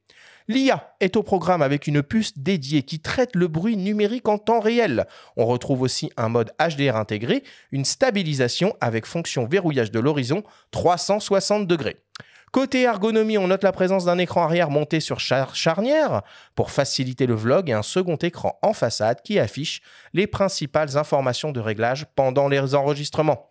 L'IA 0.51 0.95
est 1.01 1.17
au 1.17 1.23
programme 1.23 1.61
avec 1.61 1.87
une 1.87 2.03
puce 2.03 2.39
dédiée 2.39 2.83
qui 2.83 3.01
traite 3.01 3.37
le 3.37 3.49
bruit 3.49 3.77
numérique 3.77 4.29
en 4.29 4.39
temps 4.39 4.61
réel. 4.61 5.07
On 5.37 5.45
retrouve 5.45 5.83
aussi 5.83 6.11
un 6.17 6.31
mode 6.31 6.53
HDR 6.59 6.97
intégré, 6.97 7.43
une 7.71 7.85
stabilisation 7.85 8.75
avec 8.81 9.05
fonction 9.05 9.47
verrouillage 9.47 9.91
de 9.91 10.01
l'horizon 10.01 10.43
360 10.71 11.67
degrés. 11.67 12.03
Côté 12.51 12.81
ergonomie, 12.83 13.37
on 13.37 13.49
note 13.49 13.63
la 13.63 13.73
présence 13.73 14.07
d'un 14.07 14.17
écran 14.17 14.43
arrière 14.43 14.71
monté 14.71 15.01
sur 15.01 15.21
charnière 15.21 16.23
pour 16.55 16.71
faciliter 16.71 17.27
le 17.27 17.35
vlog 17.35 17.69
et 17.69 17.75
un 17.75 17.83
second 17.83 18.17
écran 18.17 18.59
en 18.63 18.73
façade 18.73 19.21
qui 19.23 19.39
affiche 19.39 19.83
les 20.15 20.27
principales 20.27 20.97
informations 20.97 21.53
de 21.53 21.61
réglage 21.61 22.07
pendant 22.17 22.49
les 22.49 22.75
enregistrements. 22.75 23.51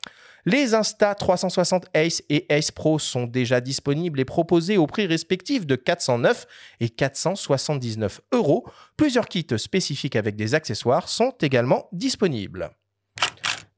Les 0.49 0.73
Insta 0.73 1.13
360 1.13 1.87
Ace 1.93 2.23
et 2.29 2.45
Ace 2.47 2.71
Pro 2.71 2.99
sont 2.99 3.25
déjà 3.25 3.59
disponibles 3.59 4.17
et 4.21 4.23
proposés 4.23 4.77
au 4.77 4.87
prix 4.87 5.05
respectif 5.05 5.67
de 5.67 5.75
409 5.75 6.47
et 6.79 6.87
479 6.87 8.21
euros. 8.31 8.65
Plusieurs 8.95 9.27
kits 9.27 9.45
spécifiques 9.57 10.15
avec 10.15 10.37
des 10.37 10.55
accessoires 10.55 11.09
sont 11.09 11.33
également 11.41 11.89
disponibles. 11.91 12.71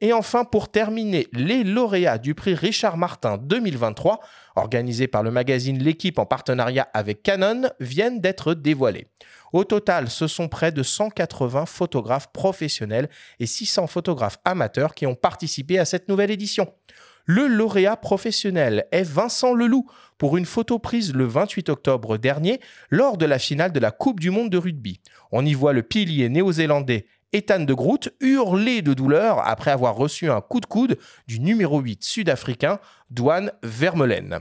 Et 0.02 0.14
enfin, 0.14 0.46
pour 0.46 0.70
terminer, 0.70 1.28
les 1.34 1.66
lauréats 1.66 2.18
du 2.18 2.34
prix 2.34 2.56
Richard 2.56 2.96
Martin 2.96 3.38
2023, 3.38 4.22
organisé 4.56 5.08
par 5.08 5.24
le 5.24 5.32
magazine 5.32 5.78
L'équipe 5.78 6.20
en 6.20 6.26
partenariat 6.26 6.88
avec 6.94 7.22
Canon, 7.22 7.70
viennent 7.82 8.22
d'être 8.22 8.54
dévoilés. 8.54 9.08
Au 9.52 9.66
total, 9.66 10.10
ce 10.10 10.28
sont 10.28 10.48
près 10.48 10.72
de 10.72 10.84
180 10.84 11.66
photographes 11.66 12.32
professionnels 12.32 13.10
et 13.40 13.46
600 13.46 13.88
photographes 13.88 14.40
amateurs 14.46 14.96
qui 14.96 15.06
ont 15.06 15.16
participé 15.16 15.80
à 15.80 15.86
cette 15.86 16.08
nouvelle 16.08 16.32
édition. 16.32 16.74
Le 17.26 17.48
lauréat 17.48 17.98
professionnel 17.98 18.88
est 18.92 19.04
Vincent 19.04 19.54
Leloup 19.54 19.86
pour 20.18 20.38
une 20.38 20.46
photo 20.46 20.80
prise 20.80 21.14
le 21.14 21.26
28 21.26 21.70
octobre 21.70 22.18
dernier 22.18 22.60
lors 22.90 23.18
de 23.18 23.26
la 23.26 23.38
finale 23.38 23.72
de 23.72 23.80
la 23.80 23.92
Coupe 23.92 24.20
du 24.20 24.32
Monde 24.32 24.50
de 24.50 24.58
rugby. 24.58 25.00
On 25.32 25.46
y 25.46 25.54
voit 25.54 25.74
le 25.74 25.84
pilier 25.84 26.30
néo-zélandais 26.30 27.06
Ethan 27.32 27.60
de 27.60 27.74
Groot 27.74 28.10
hurler 28.22 28.82
de 28.82 28.94
douleur 28.94 29.48
après 29.48 29.72
avoir 29.72 29.96
reçu 29.96 30.30
un 30.32 30.42
coup 30.42 30.60
de 30.60 30.66
coude 30.66 30.98
du 31.28 31.40
numéro 31.40 31.80
8 31.80 32.04
sud-africain, 32.04 32.80
Douane 33.12 33.52
Vermeulen. 33.62 34.40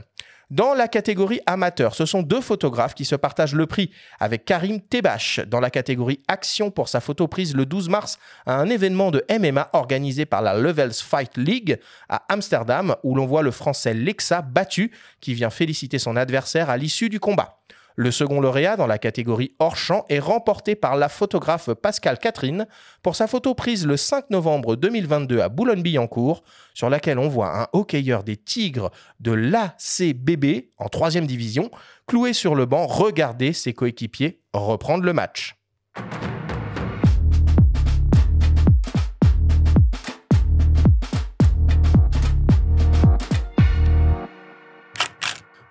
Dans 0.49 0.73
la 0.73 0.87
catégorie 0.87 1.41
amateur, 1.45 1.93
ce 1.93 2.07
sont 2.07 2.23
deux 2.23 2.41
photographes 2.41 2.95
qui 2.95 3.05
se 3.05 3.15
partagent 3.15 3.53
le 3.53 3.67
prix, 3.67 3.91
avec 4.19 4.45
Karim 4.45 4.81
Tebache 4.81 5.39
dans 5.41 5.59
la 5.59 5.69
catégorie 5.69 6.21
action 6.27 6.71
pour 6.71 6.89
sa 6.89 7.01
photo 7.01 7.27
prise 7.27 7.55
le 7.55 7.67
12 7.67 7.87
mars 7.89 8.17
à 8.47 8.55
un 8.55 8.67
événement 8.67 9.11
de 9.11 9.23
MMA 9.29 9.69
organisé 9.73 10.25
par 10.25 10.41
la 10.41 10.55
Levels 10.55 10.93
Fight 10.93 11.37
League 11.37 11.79
à 12.09 12.23
Amsterdam, 12.29 12.95
où 13.03 13.13
l'on 13.13 13.27
voit 13.27 13.43
le 13.43 13.51
français 13.51 13.93
Lexa 13.93 14.41
battu, 14.41 14.91
qui 15.21 15.35
vient 15.35 15.51
féliciter 15.51 15.99
son 15.99 16.15
adversaire 16.15 16.71
à 16.71 16.77
l'issue 16.77 17.09
du 17.09 17.19
combat. 17.19 17.59
Le 18.01 18.11
second 18.11 18.39
lauréat 18.39 18.77
dans 18.77 18.87
la 18.87 18.97
catégorie 18.97 19.57
hors 19.59 19.75
champ 19.75 20.05
est 20.07 20.19
remporté 20.19 20.75
par 20.75 20.95
la 20.95 21.09
photographe 21.09 21.73
Pascal 21.73 22.17
Catherine 22.17 22.65
pour 23.03 23.17
sa 23.17 23.27
photo 23.27 23.53
prise 23.53 23.85
le 23.85 23.97
5 23.97 24.29
novembre 24.29 24.77
2022 24.77 25.41
à 25.41 25.49
Boulogne-Billancourt, 25.49 26.41
sur 26.73 26.89
laquelle 26.89 27.19
on 27.19 27.27
voit 27.27 27.59
un 27.59 27.67
hockeyeur 27.73 28.23
des 28.23 28.37
Tigres 28.37 28.89
de 29.19 29.33
l'ACBB 29.33 30.69
en 30.77 30.87
troisième 30.87 31.27
division, 31.27 31.71
cloué 32.07 32.31
sur 32.31 32.55
le 32.55 32.65
banc, 32.65 32.87
regarder 32.87 33.51
ses 33.51 33.73
coéquipiers 33.73 34.39
reprendre 34.53 35.03
le 35.03 35.11
match. 35.11 35.57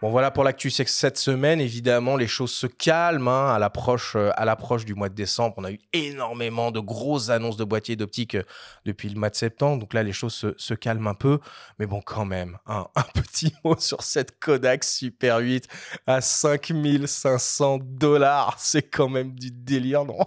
Bon 0.00 0.11
voilà 0.11 0.31
pour 0.31 0.45
l'actu 0.45 0.71
cette 0.71 1.19
semaine. 1.19 1.61
Évidemment, 1.61 2.17
les 2.17 2.28
choses 2.28 2.52
se 2.52 2.69
calment 2.69 3.26
hein, 3.26 3.52
à 3.52 3.59
l'approche 3.59 4.14
euh, 4.14 4.31
à 4.37 4.45
l'approche 4.45 4.85
du 4.85 4.95
mois 4.95 5.09
de 5.09 5.14
décembre. 5.14 5.57
On 5.59 5.64
a 5.64 5.73
eu 5.73 5.81
énormément 5.93 6.71
de 6.71 6.78
grosses 6.78 7.31
annonces 7.31 7.57
de 7.57 7.64
boîtiers 7.64 7.97
d'optique 7.97 8.37
euh, 8.37 8.45
depuis 8.85 9.09
le 9.09 9.19
mois 9.19 9.28
de 9.28 9.35
septembre. 9.35 9.81
Donc 9.81 9.95
là, 9.95 10.05
les 10.05 10.12
choses 10.12 10.55
se, 10.57 10.75
calment 10.75 11.09
un 11.09 11.14
peu. 11.14 11.40
Mais 11.81 11.87
bon, 11.87 12.00
quand 12.00 12.25
même, 12.25 12.59
hein, 12.67 12.87
un 12.95 13.02
petit 13.02 13.52
mot 13.64 13.75
sur 13.76 14.02
cette 14.02 14.38
Kodak 14.38 14.85
Super 14.85 15.38
8 15.38 15.67
à 16.07 16.21
5500 16.21 17.81
dollars. 17.83 18.55
C'est 18.59 18.83
quand 18.83 19.09
même 19.09 19.33
du 19.35 19.50
délire, 19.50 20.05
non? 20.05 20.25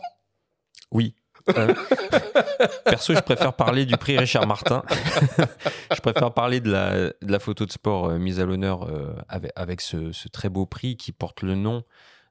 Oui, 0.92 1.16
euh, 1.50 1.74
perso, 2.86 3.14
je 3.14 3.22
préfère 3.22 3.54
parler 3.54 3.86
du 3.86 3.98
prix 3.98 4.18
Richard 4.18 4.48
Martin. 4.48 4.84
je 5.96 6.00
préfère 6.02 6.34
parler 6.34 6.60
de 6.60 6.72
la, 6.72 6.94
de 7.10 7.32
la 7.32 7.40
photo 7.40 7.66
de 7.66 7.72
sport 7.72 8.10
euh, 8.10 8.18
mise 8.18 8.40
à 8.40 8.46
l'honneur 8.46 8.84
euh, 8.84 9.16
avec, 9.28 9.52
avec 9.56 9.82
ce, 9.82 10.12
ce, 10.12 10.28
très 10.28 10.50
beau 10.50 10.66
prix 10.66 10.98
qui 10.98 11.12
porte 11.12 11.42
le 11.42 11.56
nom 11.56 11.84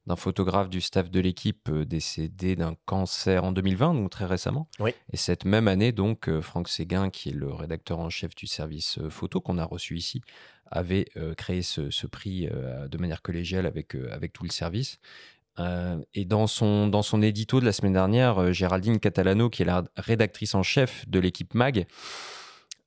d'un 0.07 0.17
photographe 0.17 0.71
du 0.71 0.81
staff 0.81 1.11
de 1.11 1.21
l'équipe 1.21 1.71
décédé 1.71 2.57
d'un 2.57 2.75
cancer 2.87 3.45
en 3.45 3.53
2020, 3.53 3.95
donc 3.95 4.11
très 4.11 4.25
récemment. 4.25 4.67
Oui. 4.79 4.93
Et 5.13 5.17
cette 5.17 5.45
même 5.45 5.69
année, 5.69 5.93
donc, 5.93 6.31
Franck 6.41 6.69
Séguin, 6.69 7.11
qui 7.11 7.29
est 7.29 7.35
le 7.35 7.53
rédacteur 7.53 7.99
en 7.99 8.09
chef 8.09 8.35
du 8.35 8.47
service 8.47 8.99
photo 9.11 9.43
qu'on 9.43 9.59
a 9.59 9.65
reçu 9.65 9.99
ici, 9.99 10.23
avait 10.71 11.05
créé 11.37 11.61
ce, 11.61 11.91
ce 11.91 12.07
prix 12.07 12.49
de 12.49 12.99
manière 12.99 13.21
collégiale 13.21 13.67
avec, 13.67 13.95
avec 14.11 14.33
tout 14.33 14.43
le 14.43 14.51
service. 14.51 14.99
Euh, 15.59 15.99
et 16.15 16.25
dans 16.25 16.47
son, 16.47 16.87
dans 16.87 17.03
son 17.03 17.23
édito 17.23 17.61
de 17.61 17.65
la 17.65 17.73
semaine 17.73 17.93
dernière, 17.93 18.41
euh, 18.41 18.53
Géraldine 18.53 18.99
Catalano, 18.99 19.51
qui 19.51 19.63
est 19.63 19.67
la 19.67 19.85
rédactrice 19.97 20.55
en 20.55 20.63
chef 20.63 21.09
de 21.09 21.19
l'équipe 21.19 21.55
MAG, 21.55 21.87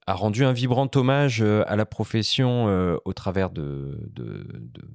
a 0.05 0.13
rendu 0.13 0.43
un 0.43 0.53
vibrant 0.53 0.89
hommage 0.95 1.41
euh, 1.41 1.63
à 1.67 1.75
la 1.75 1.85
profession 1.85 2.65
au 3.05 3.13
travers 3.13 3.49
de, 3.49 4.09
de, 4.11 4.45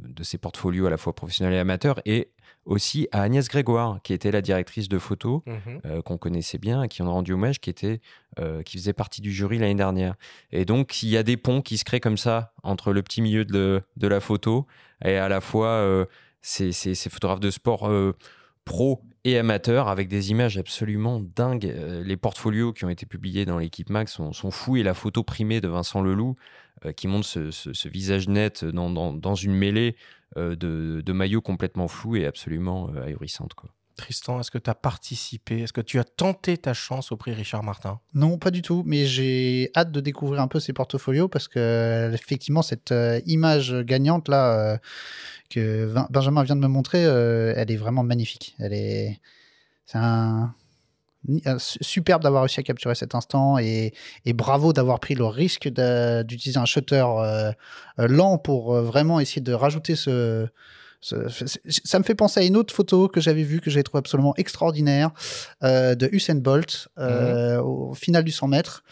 de, 0.04 0.22
ses 0.22 0.38
portfolios 0.38 0.86
à 0.86 0.90
la 0.90 0.96
fois 0.96 1.14
professionnels 1.14 1.54
et 1.54 1.58
amateurs, 1.58 2.00
et 2.04 2.30
aussi 2.64 3.08
à 3.12 3.22
Agnès 3.22 3.48
Grégoire, 3.48 4.00
qui 4.02 4.12
était 4.12 4.30
la 4.30 4.42
directrice 4.42 4.88
de 4.88 4.98
photo, 4.98 5.42
mhm. 5.46 6.02
qu'on 6.02 6.18
connaissait 6.18 6.58
bien, 6.58 6.82
et 6.82 6.88
qui 6.88 7.00
en 7.02 7.06
a 7.06 7.10
rendu 7.10 7.32
hommage, 7.32 7.60
qui, 7.60 7.70
était, 7.70 8.02
qui 8.66 8.76
faisait 8.76 8.92
partie 8.92 9.22
du 9.22 9.32
jury 9.32 9.56
l'année 9.56 9.74
dernière. 9.74 10.16
Et 10.52 10.66
donc, 10.66 11.02
il 11.02 11.08
y 11.08 11.16
a 11.16 11.22
des 11.22 11.38
ponts 11.38 11.62
qui 11.62 11.78
se 11.78 11.84
créent 11.84 12.00
comme 12.00 12.18
ça 12.18 12.52
entre 12.62 12.92
le 12.92 13.02
petit 13.02 13.22
milieu 13.22 13.46
de, 13.46 13.80
de 13.96 14.08
la 14.08 14.20
photo 14.20 14.66
et 15.02 15.16
à 15.16 15.30
la 15.30 15.40
fois 15.40 16.06
ces, 16.48 16.94
photographes 17.10 17.40
de 17.40 17.50
sport 17.50 17.88
euh, 17.88 18.16
pro 18.64 19.02
et 19.24 19.38
amateurs 19.38 19.88
avec 19.88 20.08
des 20.08 20.30
images 20.30 20.56
absolument 20.58 21.20
dingues. 21.20 21.66
Euh, 21.66 22.02
les 22.02 22.16
portfolios 22.16 22.72
qui 22.72 22.84
ont 22.84 22.88
été 22.88 23.06
publiés 23.06 23.44
dans 23.44 23.58
l'équipe 23.58 23.90
Max 23.90 24.12
sont, 24.12 24.50
fous 24.50 24.76
et 24.76 24.82
la 24.82 24.94
photo 24.94 25.22
primée 25.22 25.60
de 25.60 25.68
Vincent 25.68 26.00
Leloup 26.00 26.36
euh, 26.84 26.92
qui 26.92 27.08
montre 27.08 27.26
ce, 27.26 27.88
visage 27.88 28.28
net 28.28 28.64
dans, 28.64 29.34
une 29.34 29.54
mêlée 29.54 29.96
de, 30.36 31.12
maillots 31.12 31.42
complètement 31.42 31.88
flous 31.88 32.16
et 32.16 32.26
absolument 32.26 32.88
ahurissante. 33.04 33.54
Tristan, 33.98 34.40
est-ce 34.40 34.50
que 34.50 34.58
tu 34.58 34.70
as 34.70 34.74
participé? 34.74 35.60
Est-ce 35.60 35.72
que 35.72 35.82
tu 35.82 35.98
as 35.98 36.04
tenté 36.04 36.56
ta 36.56 36.72
chance 36.72 37.12
au 37.12 37.16
prix 37.16 37.34
Richard 37.34 37.62
Martin? 37.62 38.00
Non, 38.14 38.38
pas 38.38 38.50
du 38.50 38.62
tout, 38.62 38.82
mais 38.86 39.04
j'ai 39.04 39.70
hâte 39.76 39.92
de 39.92 40.00
découvrir 40.00 40.40
un 40.40 40.48
peu 40.48 40.60
ces 40.60 40.72
portfolios 40.72 41.28
parce 41.28 41.48
que 41.48 42.10
effectivement 42.14 42.62
cette 42.62 42.92
euh, 42.92 43.20
image 43.26 43.74
gagnante 43.82 44.28
là 44.28 44.52
euh, 44.52 44.78
que 45.50 45.92
Benjamin 46.10 46.44
vient 46.44 46.56
de 46.56 46.60
me 46.60 46.68
montrer, 46.68 47.04
euh, 47.04 47.52
elle 47.56 47.70
est 47.70 47.76
vraiment 47.76 48.04
magnifique. 48.04 48.54
Elle 48.58 48.72
est 48.72 49.20
c'est 49.84 49.98
un 49.98 50.54
superbe 51.58 52.22
d'avoir 52.22 52.42
réussi 52.42 52.60
à 52.60 52.62
capturer 52.62 52.94
cet 52.94 53.14
instant 53.14 53.58
et, 53.58 53.92
bravo 54.26 54.72
d'avoir 54.72 55.00
pris 55.00 55.14
le 55.14 55.24
risque 55.24 55.68
d'utiliser 55.68 56.58
un 56.58 56.64
shutter 56.64 57.04
lent 57.98 58.38
pour 58.38 58.74
vraiment 58.74 59.18
essayer 59.18 59.42
de 59.42 59.52
rajouter 59.52 59.96
ce, 59.96 60.48
ça 61.00 61.98
me 61.98 62.04
fait 62.04 62.14
penser 62.14 62.40
à 62.40 62.42
une 62.42 62.56
autre 62.56 62.74
photo 62.74 63.08
que 63.08 63.20
j'avais 63.20 63.42
vue, 63.42 63.60
que 63.60 63.70
j'ai 63.70 63.82
trouvé 63.82 63.98
absolument 63.98 64.34
extraordinaire, 64.36 65.10
euh, 65.62 65.94
de 65.94 66.08
Usain 66.12 66.36
Bolt, 66.36 66.88
euh, 66.98 67.56
mhm. 67.56 67.66
au 67.66 67.94
final 67.94 68.24
du 68.24 68.32
100 68.32 68.48
mètres. 68.48 68.82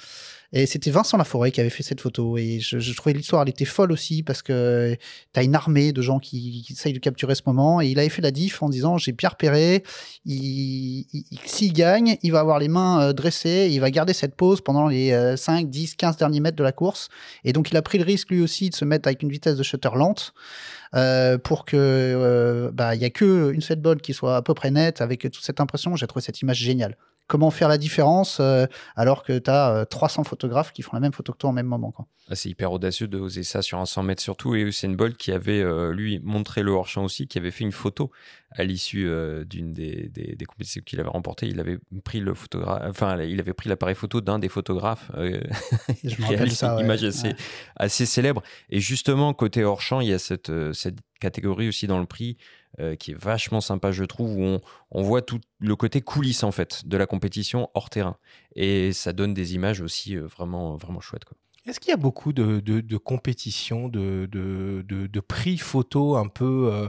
Et 0.53 0.67
c'était 0.67 0.91
Vincent 0.91 1.17
Laforêt 1.17 1.51
qui 1.51 1.61
avait 1.61 1.71
fait 1.71 1.83
cette 1.83 2.01
photo. 2.01 2.39
Et 2.39 2.61
je, 2.61 2.95
trouvais 2.95 3.15
l'histoire, 3.15 3.43
elle 3.43 3.49
était 3.49 3.65
folle 3.65 3.93
aussi 3.93 4.23
parce 4.23 4.43
que 4.43 4.97
tu 5.33 5.41
as 5.41 5.43
une 5.43 5.55
armée 5.55 5.93
de 5.93 6.03
gens 6.03 6.19
qui, 6.19 6.67
essayent 6.71 6.93
de 6.93 6.99
capturer 6.99 7.35
ce 7.35 7.43
moment. 7.47 7.81
Et 7.81 7.89
il 7.89 7.99
avait 7.99 8.09
fait 8.09 8.23
la 8.23 8.31
diff 8.31 8.63
en 8.63 8.69
disant 8.69 8.99
J'ai 8.99 9.13
bien 9.13 9.29
repéré, 9.29 9.83
s'il 10.25 11.73
gagne, 11.73 12.17
il 12.23 12.33
va 12.33 12.41
avoir 12.41 12.59
les 12.59 12.69
mains 12.69 13.01
euh, 13.01 13.13
dressées, 13.13 13.69
il 13.71 13.81
va 13.81 13.91
garder 13.91 14.13
cette 14.13 14.35
pose 14.35 14.61
pendant 14.61 14.89
les 14.89 15.35
5, 15.37 15.69
10, 15.69 15.97
15 15.97 16.17
derniers 16.17 16.41
mètres 16.41 16.57
de 16.57 16.65
la 16.65 16.73
course. 16.73 17.09
Et 17.45 17.53
donc 17.53 17.71
il 17.71 17.77
a 17.77 17.83
pris 17.83 17.99
le 17.99 18.05
risque 18.05 18.31
lui 18.31 18.41
aussi 18.41 18.71
de 18.71 18.75
se 18.75 18.85
mettre 18.85 19.09
avec 19.09 19.23
une 19.23 19.31
vitesse 19.31 19.57
de 19.57 19.63
shutter 19.63 19.91
lente. 19.95 20.33
Euh, 20.95 21.37
pour 21.37 21.65
que 21.65 21.77
euh, 21.77 22.71
bah 22.73 22.95
il 22.95 23.03
y 23.03 23.05
a 23.05 23.11
que 23.11 23.53
une 23.53 23.61
set 23.61 23.81
qui 24.01 24.15
soit 24.15 24.37
à 24.37 24.43
peu 24.43 24.55
près 24.55 24.71
nette 24.71 25.01
avec 25.01 25.21
toute 25.23 25.45
cette 25.45 25.61
impression. 25.61 25.97
J'ai 25.97 26.07
trouvé 26.07 26.25
cette 26.25 26.41
image 26.41 26.59
géniale 26.59 26.97
comment 27.27 27.51
faire 27.51 27.69
la 27.69 27.79
différence 27.79 28.39
euh, 28.41 28.67
alors 28.95 29.23
que 29.23 29.39
tu 29.39 29.51
as 29.51 29.87
300 29.87 30.25
photographes 30.25 30.73
qui 30.73 30.83
font 30.83 30.93
la 30.95 31.01
même 31.01 31.13
photo 31.13 31.33
que 31.33 31.39
toi 31.39 31.51
en 31.51 31.53
même 31.53 31.67
moment. 31.67 31.93
Ah, 32.29 32.35
c'est 32.35 32.49
hyper 32.49 32.73
audacieux 32.73 33.07
de 33.07 33.19
oser 33.19 33.45
ça 33.45 33.63
sur 33.63 33.79
un 33.79 33.87
100 33.87 34.03
mètres 34.03 34.23
surtout. 34.23 34.57
Et 34.57 34.61
Usain 34.61 34.91
Bolt 34.91 35.17
qui 35.17 35.31
avait, 35.31 35.61
euh, 35.61 35.93
lui, 35.93 36.21
montré 36.25 36.63
le 36.63 36.73
hors-champ 36.73 37.05
aussi, 37.05 37.29
qui 37.29 37.39
avait 37.39 37.53
fait 37.53 37.63
une 37.63 37.73
photo 37.73 38.11
à 38.51 38.65
l'issue 38.65 39.07
euh, 39.07 39.45
d'une 39.45 39.73
des, 39.73 40.09
des, 40.09 40.45
compétitions 40.45 40.83
qu'il 40.85 40.99
avait 40.99 41.09
remportées. 41.09 41.47
Il 41.47 41.61
avait 41.61 41.79
pris 42.05 42.19
le 42.19 42.35
photographe, 42.35 42.83
enfin, 42.89 43.23
il 43.23 43.39
avait 43.39 43.53
pris 43.53 43.69
l'appareil 43.69 43.95
photo 43.95 44.21
d'un 44.21 44.41
des 44.41 44.49
photographes. 44.49 45.11
Je 45.17 46.21
me 46.21 46.27
rappelle 46.27 46.51
ça. 46.51 46.75
Une 46.75 46.87
image 46.87 47.05
assez, 47.05 47.35
assez 47.77 48.07
célèbre. 48.07 48.43
Et 48.71 48.81
justement, 48.81 49.33
côté 49.33 49.63
hors-champ, 49.63 50.01
il 50.01 50.09
y 50.09 50.13
a 50.13 50.19
cette, 50.19 50.53
cette 50.73 50.99
catégorie 51.21 51.69
aussi 51.69 51.87
dans 51.87 52.01
le 52.01 52.07
prix 52.07 52.37
qui 52.99 53.13
est 53.13 53.19
vachement 53.19 53.61
sympa, 53.61 53.93
je 53.93 54.05
trouve, 54.05 54.37
où 54.37 54.43
on, 54.43 54.61
on, 54.91 55.03
voit 55.03 55.23
tout 55.23 55.41
le 55.61 55.77
côté 55.77 56.01
coulisses 56.01 56.45
en 56.45 56.53
fait 56.53 56.87
de 56.87 56.97
la 56.97 57.07
compétition 57.07 57.71
hors 57.75 57.91
terrain. 57.91 58.17
Et 58.55 58.93
ça 58.93 59.13
donne 59.13 59.35
des 59.35 59.55
images 59.55 59.81
aussi 59.81 60.17
euh, 60.17 60.27
vraiment, 60.27 60.77
vraiment 60.77 61.01
chouettes. 61.01 61.25
Est-ce 61.67 61.81
qu'il 61.81 61.91
y 61.91 61.95
a 61.95 61.99
beaucoup 61.99 62.33
de, 62.33 62.61
de, 62.61 62.97
compétitions, 62.97 63.89
de, 63.89 64.29
de, 64.31 65.21
prix 65.21 65.59
photo 65.59 66.15
un 66.15 66.29
peu, 66.29 66.71
euh, 66.73 66.89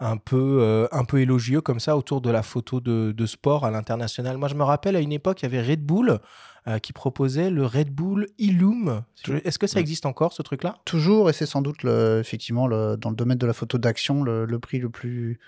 un, 0.00 0.16
peu, 0.16 0.88
un 0.90 1.04
peu 1.04 1.20
élogieux 1.20 1.60
comme 1.60 1.78
ça 1.78 1.96
autour 1.96 2.20
de 2.20 2.30
la 2.30 2.42
photo 2.42 2.80
de, 2.80 3.26
sport 3.26 3.64
à 3.64 3.70
l'international? 3.70 4.36
Moi, 4.36 4.48
je 4.48 4.56
me 4.56 4.64
rappelle 4.64 4.96
à 4.96 5.00
une 5.00 5.12
époque, 5.12 5.42
il 5.42 5.44
y 5.44 5.46
avait 5.46 5.62
Red 5.62 5.86
Bull 5.86 6.18
euh, 6.68 6.78
qui 6.78 6.92
proposait 6.92 7.50
le 7.50 7.64
Red 7.64 7.90
Bull 7.90 8.26
Illum. 8.38 9.02
Est-ce 9.44 9.58
que 9.58 9.66
ça 9.66 9.80
existe 9.80 10.06
encore, 10.06 10.32
ce 10.32 10.42
truc-là? 10.42 10.78
Toujours, 10.84 11.30
et 11.30 11.32
c'est 11.32 11.46
sans 11.46 11.62
doute, 11.62 11.84
effectivement, 11.84 12.68
dans 12.68 13.10
le 13.10 13.16
domaine 13.16 13.38
de 13.38 13.46
la 13.46 13.52
photo 13.52 13.78
d'action, 13.78 14.22
le, 14.22 14.58
prix 14.58 14.78
le 14.78 14.90
plus 14.90 15.38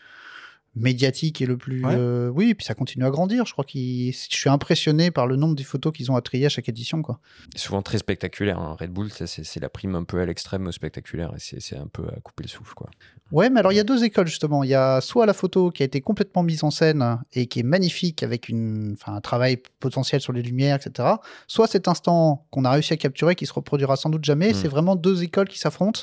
médiatique 0.75 1.41
et 1.41 1.47
le 1.47 1.57
plus. 1.57 1.83
Euh, 1.85 2.29
oui, 2.29 2.51
et 2.51 2.55
puis 2.55 2.65
ça 2.65 2.75
continue 2.75 3.05
à 3.05 3.11
grandir. 3.11 3.47
Je 3.47 3.53
crois 3.53 3.65
que 3.65 3.73
je 3.73 4.13
suis 4.13 4.51
impressionné 4.51 5.11
par 5.11 5.27
le 5.27 5.37
nombre 5.37 5.55
de 5.55 5.63
photos 5.63 5.93
qu'ils 5.93 6.11
ont 6.11 6.17
à 6.17 6.23
trier 6.23 6.47
à 6.47 6.49
chaque 6.49 6.69
édition. 6.69 7.03
Quoi. 7.03 7.21
Souvent 7.57 7.83
très 7.83 7.99
spectaculaire. 7.99 8.59
Hein. 8.59 8.77
Red 8.79 8.91
Bull, 8.91 9.09
c'est 9.11 9.61
la 9.61 9.69
prime 9.69 9.95
un 9.95 10.05
peu 10.05 10.21
à 10.21 10.27
l'extrême 10.27 10.71
spectaculaire 10.73 11.33
et 11.35 11.41
c'est 11.41 11.77
un 11.77 11.87
peu 11.87 12.07
à 12.09 12.21
couper 12.21 12.45
le 12.45 12.49
souffle. 12.49 12.75
Quoi. 12.75 12.91
Ouais, 13.33 13.51
mais 13.51 13.61
alors 13.61 13.73
il 13.73 13.77
y 13.77 13.81
a 13.81 13.85
deux 13.85 14.05
écoles 14.05 14.27
justement. 14.27 14.63
Il 14.65 14.71
y 14.71 14.75
a 14.75 15.01
soit 15.01 15.27
la 15.27 15.35
photo 15.35 15.71
qui 15.71 15.83
a 15.83 15.87
été 15.87 16.01
complètement 16.01 16.43
mise 16.43 16.65
en 16.65 16.71
scène 16.71 17.19
et 17.33 17.47
qui 17.47 17.61
est 17.61 17.65
magnifique 17.65 18.23
avec 18.23 18.49
une, 18.49 18.97
un 19.07 19.21
travail 19.21 19.61
potentiel 19.81 20.21
sur 20.21 20.33
les 20.33 20.43
lumières, 20.43 20.77
etc. 20.77 21.09
Soit 21.47 21.67
cet 21.67 21.89
instant 21.89 22.47
qu'on 22.51 22.65
a 22.65 22.71
réussi 22.71 22.93
à 22.93 22.97
capturer 22.97 23.35
qui 23.35 23.47
se 23.47 23.53
reproduira 23.53 23.97
sans 23.97 24.11
doute 24.11 24.25
jamais. 24.25 24.53
Hmm. 24.53 24.55
C'est 24.55 24.69
vraiment 24.69 24.97
deux 24.97 25.23
écoles 25.23 25.49
qui 25.49 25.59
s'affrontent. 25.59 26.03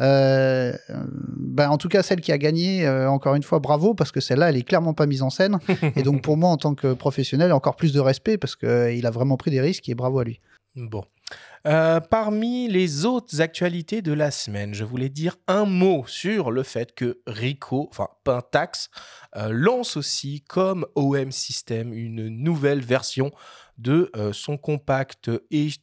Euh, 0.00 0.72
ben, 0.88 1.70
en 1.70 1.78
tout 1.78 1.88
cas, 1.88 2.02
celle 2.02 2.20
qui 2.20 2.32
a 2.32 2.38
gagné, 2.38 2.86
euh, 2.86 3.08
encore 3.08 3.34
une 3.34 3.42
fois, 3.42 3.58
bravo, 3.58 3.94
parce 3.94 4.12
que 4.12 4.20
celle-là, 4.20 4.50
elle 4.50 4.56
est 4.56 4.62
clairement 4.62 4.94
pas 4.94 5.06
mise 5.06 5.22
en 5.22 5.30
scène. 5.30 5.58
et 5.96 6.02
donc, 6.02 6.22
pour 6.22 6.36
moi, 6.36 6.50
en 6.50 6.56
tant 6.56 6.74
que 6.74 6.92
professionnel, 6.94 7.52
encore 7.52 7.76
plus 7.76 7.92
de 7.92 8.00
respect, 8.00 8.38
parce 8.38 8.56
qu'il 8.56 8.68
euh, 8.68 9.00
a 9.06 9.10
vraiment 9.10 9.36
pris 9.36 9.50
des 9.50 9.60
risques 9.60 9.88
et 9.88 9.94
bravo 9.94 10.20
à 10.20 10.24
lui. 10.24 10.40
Bon. 10.74 11.04
parmi 11.64 12.66
les 12.66 13.04
autres 13.04 13.42
actualités 13.42 14.00
de 14.00 14.14
la 14.14 14.30
semaine, 14.30 14.72
je 14.72 14.84
voulais 14.84 15.10
dire 15.10 15.36
un 15.46 15.66
mot 15.66 16.04
sur 16.06 16.50
le 16.50 16.62
fait 16.62 16.94
que 16.94 17.20
Rico, 17.26 17.88
enfin 17.90 18.08
Pentax, 18.24 18.88
lance 19.50 19.98
aussi 19.98 20.42
comme 20.48 20.86
OM 20.94 21.30
System 21.30 21.92
une 21.92 22.28
nouvelle 22.28 22.80
version 22.80 23.32
de 23.78 24.10
euh, 24.16 24.32
son 24.32 24.56
compact 24.56 25.30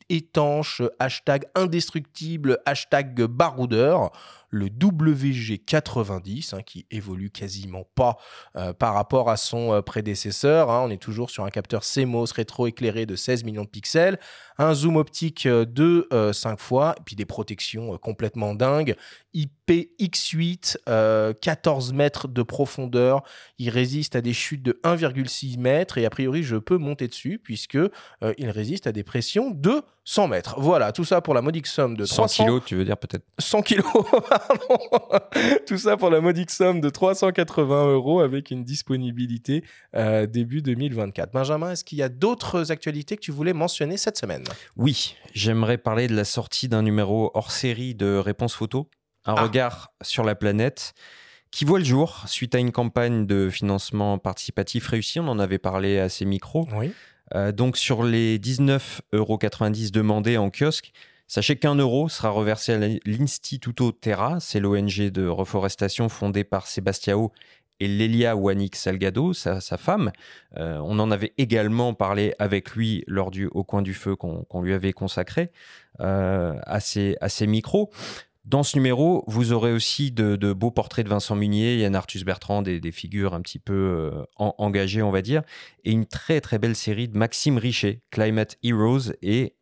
étanche, 0.10 0.82
hashtag 1.00 1.46
indestructible, 1.56 2.60
hashtag 2.66 3.24
baroudeur 3.24 4.12
le 4.50 4.68
WG90, 4.68 6.56
hein, 6.56 6.62
qui 6.62 6.86
évolue 6.92 7.30
quasiment 7.30 7.86
pas 7.96 8.18
euh, 8.56 8.74
par 8.74 8.94
rapport 8.94 9.30
à 9.30 9.38
son 9.38 9.74
euh, 9.74 9.82
prédécesseur. 9.82 10.70
Hein. 10.70 10.84
On 10.86 10.90
est 10.90 11.02
toujours 11.02 11.30
sur 11.30 11.46
un 11.46 11.50
capteur 11.50 11.84
CMOS 11.84 12.34
rétro-éclairé 12.34 13.06
de 13.06 13.16
16 13.16 13.44
millions 13.44 13.64
de 13.64 13.70
pixels, 13.70 14.20
un 14.58 14.74
zoom 14.74 14.98
optique 14.98 15.48
de 15.48 16.08
5 16.34 16.60
fois, 16.60 16.96
et 16.98 17.02
puis 17.06 17.16
des 17.16 17.26
protections 17.26 17.98
complètement 17.98 18.56
dingues. 18.56 18.96
IPX8, 19.34 21.36
14 21.40 21.94
mètres 21.94 22.28
de 22.28 22.44
profondeur. 22.44 23.24
Il 23.58 23.70
résiste 23.70 24.18
à 24.18 24.22
des 24.22 24.34
chutes 24.34 24.64
de 24.64 24.78
1,6 24.84 25.58
mètres 25.60 25.98
et 25.98 26.06
a 26.06 26.10
priori, 26.10 26.44
je 26.44 26.58
peux 26.58 26.78
monter 26.78 27.08
dessus 27.08 27.40
puisque 27.42 27.78
il 28.38 28.50
résiste 28.50 28.88
à 28.88 28.92
des 28.92 29.04
pressions 29.04 29.52
de 29.52 29.82
100 30.12 30.28
mètres. 30.28 30.56
Voilà, 30.58 30.92
tout 30.92 31.04
ça 31.06 31.22
pour 31.22 31.36
la 31.36 31.42
modique 31.44 31.68
somme 31.68 31.96
de 31.96 32.04
100 32.04 32.16
300 32.16 32.44
kilos, 32.46 32.62
tu 32.66 32.76
veux 32.76 32.84
dire 32.84 32.98
peut-être 32.98 33.24
100 33.38 33.62
kilos, 33.62 33.86
pardon. 34.30 35.20
Tout 35.68 35.78
ça 35.78 35.98
pour 35.98 36.10
la 36.10 36.20
modique 36.20 36.50
somme 36.50 36.82
de 36.82 36.90
380 36.90 37.92
euros 37.94 38.20
avec 38.20 38.50
une 38.50 38.64
disponibilité 38.64 39.64
euh, 39.96 40.26
début 40.26 40.64
2024. 40.64 41.32
Benjamin, 41.32 41.74
est-ce 41.74 41.84
qu'il 41.84 42.00
y 42.00 42.02
a 42.02 42.10
d'autres 42.10 42.72
actualités 42.72 43.18
que 43.18 43.22
tu 43.22 43.32
voulais 43.32 43.54
mentionner 43.54 43.98
cette 43.98 44.18
semaine? 44.18 44.46
Oui, 44.78 45.16
j'aimerais 45.36 45.78
parler 45.78 46.08
de 46.08 46.16
la 46.16 46.26
sortie 46.26 46.68
d'un 46.68 46.82
numéro 46.82 47.30
hors 47.36 47.52
série 47.52 47.94
de 47.94 48.16
Réponse 48.18 48.56
Photo, 48.56 48.90
un 49.26 49.36
Ah. 49.38 49.44
regard 49.44 49.92
sur 50.02 50.24
la 50.24 50.34
planète, 50.34 50.94
qui 51.52 51.66
voit 51.66 51.78
le 51.78 51.86
jour 51.86 52.24
suite 52.26 52.56
à 52.56 52.58
une 52.58 52.72
campagne 52.72 53.28
de 53.28 53.50
financement 53.52 54.18
participatif 54.18 54.88
réussie. 54.88 55.20
On 55.20 55.28
en 55.28 55.38
avait 55.38 55.60
parlé 55.60 56.00
à 56.00 56.10
ces 56.10 56.26
micros. 56.26 56.68
Oui. 56.76 56.94
Euh, 57.36 57.52
donc 57.52 57.78
sur 57.78 58.04
les 58.04 58.40
19,90 58.40 59.14
euros 59.14 59.40
demandés 59.92 60.38
en 60.38 60.50
kiosque, 60.50 60.92
sachez 61.28 61.58
qu'un 61.58 61.76
euro 61.76 62.10
sera 62.10 62.30
reversé 62.30 62.74
à 62.74 62.78
l'Instituto 63.06 63.92
Terra, 63.92 64.40
c'est 64.40 64.60
l'ONG 64.60 65.10
de 65.10 65.28
reforestation 65.28 66.10
fondée 66.10 66.44
par 66.44 66.68
Sebastiao 66.68 67.32
et 67.80 67.88
Lelia 67.88 68.36
Wanik 68.36 68.76
Salgado, 68.76 69.34
sa, 69.34 69.62
sa 69.62 69.78
femme. 69.78 70.12
Euh, 70.58 70.80
on 70.84 71.00
en 71.00 71.12
avait 71.12 71.34
également 71.38 71.94
parlé 71.94 72.34
avec 72.40 72.72
lui 72.72 73.04
lors 73.08 73.32
du 73.32 73.48
Au 73.48 73.64
coin 73.64 73.82
du 73.82 73.94
feu 73.94 74.16
qu'on 74.16 74.62
lui 74.62 74.74
avait 74.74 74.94
consacré 74.94 75.52
euh, 76.02 76.56
à, 76.64 76.80
ces, 76.80 77.16
à 77.22 77.30
ces 77.30 77.48
micros. 77.48 77.90
Dans 78.46 78.64
ce 78.64 78.78
numéro, 78.78 79.24
vous 79.28 79.52
aurez 79.52 79.74
aussi 79.74 80.12
de, 80.12 80.54
beaux 80.54 80.72
portraits 80.72 81.06
de 81.06 81.10
Vincent 81.10 81.36
Munier, 81.36 81.78
Yann 81.78 81.96
Arthus 81.96 82.24
Bertrand, 82.24 82.62
des, 82.62 82.80
des 82.80 82.92
figures 82.92 83.34
un 83.34 83.42
petit 83.42 83.60
peu 83.60 83.74
euh, 83.74 84.24
en- 84.38 84.56
engagées, 84.58 85.02
on 85.02 85.12
va 85.12 85.22
dire, 85.22 85.44
et 85.84 85.92
une 85.92 86.06
très 86.06 86.42
très 86.42 86.58
belle 86.58 86.76
série 86.76 87.08
de 87.08 87.18
Maxime 87.18 87.58
Richet, 87.58 88.02
Climate 88.12 88.58
Heroes, 88.64 89.12
et 89.22 89.56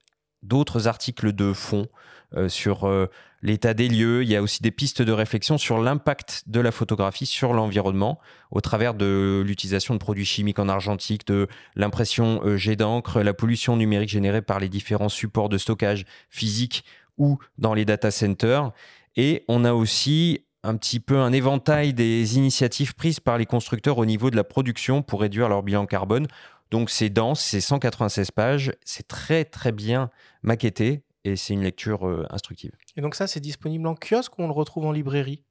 d'autres 0.43 0.87
articles 0.87 1.33
de 1.33 1.51
fond 1.53 1.87
euh, 2.35 2.47
sur 2.47 2.87
euh, 2.87 3.07
l'état 3.41 3.73
des 3.73 3.89
lieux. 3.89 4.21
Il 4.21 4.29
y 4.29 4.35
a 4.35 4.43
aussi 4.43 4.61
des 4.61 4.71
pistes 4.71 5.01
de 5.01 5.11
réflexion 5.11 5.57
sur 5.57 5.81
l'impact 5.81 6.43
de 6.45 6.59
la 6.59 6.71
photographie 6.71 7.25
sur 7.25 7.53
l'environnement 7.53 8.19
au 8.51 8.61
travers 8.61 8.93
de 8.93 9.43
l'utilisation 9.45 9.95
de 9.95 9.99
produits 9.99 10.25
chimiques 10.25 10.59
en 10.59 10.69
argentique, 10.69 11.25
de 11.25 11.47
l'impression 11.75 12.55
jet 12.57 12.75
d'encre, 12.75 13.21
la 13.21 13.33
pollution 13.33 13.75
numérique 13.75 14.09
générée 14.09 14.43
par 14.43 14.59
les 14.59 14.69
différents 14.69 15.09
supports 15.09 15.49
de 15.49 15.57
stockage 15.57 16.05
physique 16.29 16.85
ou 17.17 17.37
dans 17.57 17.73
les 17.73 17.85
data 17.85 18.11
centers. 18.11 18.71
Et 19.15 19.43
on 19.47 19.65
a 19.65 19.73
aussi 19.73 20.45
un 20.63 20.75
petit 20.75 20.99
peu 20.99 21.17
un 21.19 21.31
éventail 21.31 21.93
des 21.93 22.37
initiatives 22.37 22.93
prises 22.95 23.19
par 23.19 23.37
les 23.37 23.45
constructeurs 23.45 23.97
au 23.97 24.05
niveau 24.05 24.29
de 24.29 24.35
la 24.35 24.43
production 24.43 25.01
pour 25.01 25.21
réduire 25.21 25.49
leur 25.49 25.63
bilan 25.63 25.85
carbone. 25.85 26.27
Donc 26.71 26.89
c'est 26.89 27.09
dense, 27.09 27.41
c'est 27.41 27.61
196 27.61 28.31
pages, 28.31 28.73
c'est 28.83 29.07
très 29.07 29.45
très 29.45 29.71
bien 29.71 30.09
maquetté 30.41 31.03
et 31.23 31.35
c'est 31.35 31.53
une 31.53 31.63
lecture 31.63 32.07
euh, 32.07 32.25
instructive. 32.29 32.71
Et 32.97 33.01
donc 33.01 33.15
ça, 33.15 33.27
c'est 33.27 33.39
disponible 33.39 33.87
en 33.87 33.95
kiosque 33.95 34.37
ou 34.37 34.43
on 34.43 34.47
le 34.47 34.53
retrouve 34.53 34.85
en 34.85 34.91
librairie? 34.91 35.43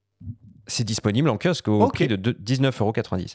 C'est 0.66 0.85
disponible 0.85 1.28
en 1.28 1.38
kiosque 1.38 1.68
au 1.68 1.87
prix 1.88 2.08
de 2.08 2.16
deux- 2.16 2.32
19,90 2.32 2.80
euros. 2.82 2.92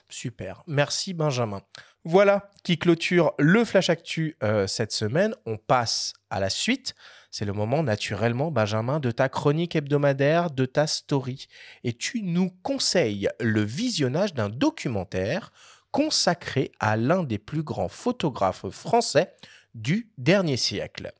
Super. 0.10 0.64
Merci 0.68 1.14
Benjamin. 1.14 1.62
Voilà 2.04 2.50
qui 2.64 2.78
clôture 2.78 3.34
le 3.40 3.64
Flash 3.64 3.90
Actu 3.90 4.36
euh, 4.44 4.68
cette 4.68 4.92
semaine. 4.92 5.34
On 5.46 5.58
passe 5.58 6.14
à 6.30 6.40
la 6.40 6.50
suite. 6.50 6.94
C'est 7.32 7.46
le 7.46 7.54
moment 7.54 7.82
naturellement, 7.82 8.52
Benjamin, 8.52 9.00
de 9.00 9.10
ta 9.10 9.30
chronique 9.30 9.78
hebdomadaire, 9.78 10.52
de 10.52 10.66
ta 10.66 10.86
story. 10.86 11.48
Et 11.86 11.94
tu 11.94 12.22
nous 12.24 12.50
conseilles 12.62 13.30
le 13.40 13.62
visionnage 13.62 14.34
d'un 14.34 14.50
documentaire 14.50 15.54
consacré 15.92 16.74
à 16.82 16.98
l'un 16.98 17.24
des 17.24 17.38
plus 17.38 17.64
grands 17.64 17.88
photographes 17.88 18.70
français 18.70 19.34
du 19.74 20.12
dernier 20.18 20.58
siècle. 20.58 21.14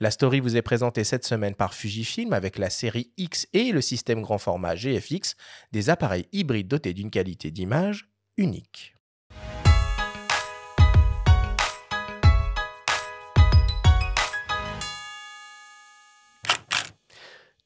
La 0.00 0.10
story 0.10 0.40
vous 0.40 0.56
est 0.56 0.62
présentée 0.62 1.04
cette 1.04 1.26
semaine 1.26 1.54
par 1.54 1.74
Fujifilm 1.74 2.32
avec 2.32 2.56
la 2.56 2.70
série 2.70 3.12
X 3.18 3.46
et 3.52 3.72
le 3.72 3.82
système 3.82 4.22
grand 4.22 4.38
format 4.38 4.74
GFX, 4.74 5.36
des 5.72 5.90
appareils 5.90 6.28
hybrides 6.32 6.68
dotés 6.68 6.94
d'une 6.94 7.10
qualité 7.10 7.50
d'image 7.50 8.08
unique. 8.36 8.94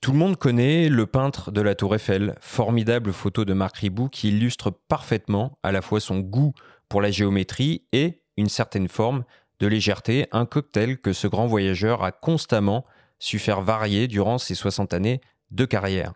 Tout 0.02 0.10
le 0.10 0.18
monde 0.18 0.36
connaît 0.36 0.88
le 0.88 1.06
peintre 1.06 1.52
de 1.52 1.60
la 1.60 1.76
Tour 1.76 1.94
Eiffel, 1.94 2.34
formidable 2.40 3.12
photo 3.12 3.44
de 3.44 3.52
Marc 3.52 3.76
Ribou 3.76 4.08
qui 4.08 4.30
illustre 4.30 4.72
parfaitement 4.88 5.60
à 5.62 5.70
la 5.70 5.80
fois 5.80 6.00
son 6.00 6.18
goût 6.18 6.54
pour 6.88 7.00
la 7.00 7.12
géométrie 7.12 7.84
et 7.92 8.24
une 8.36 8.48
certaine 8.48 8.88
forme 8.88 9.22
de 9.60 9.68
légèreté, 9.68 10.26
un 10.32 10.44
cocktail 10.44 10.98
que 10.98 11.12
ce 11.12 11.28
grand 11.28 11.46
voyageur 11.46 12.02
a 12.02 12.10
constamment 12.10 12.84
su 13.20 13.38
faire 13.38 13.60
varier 13.60 14.08
durant 14.08 14.38
ses 14.38 14.56
60 14.56 14.92
années 14.92 15.20
de 15.52 15.64
carrière. 15.66 16.14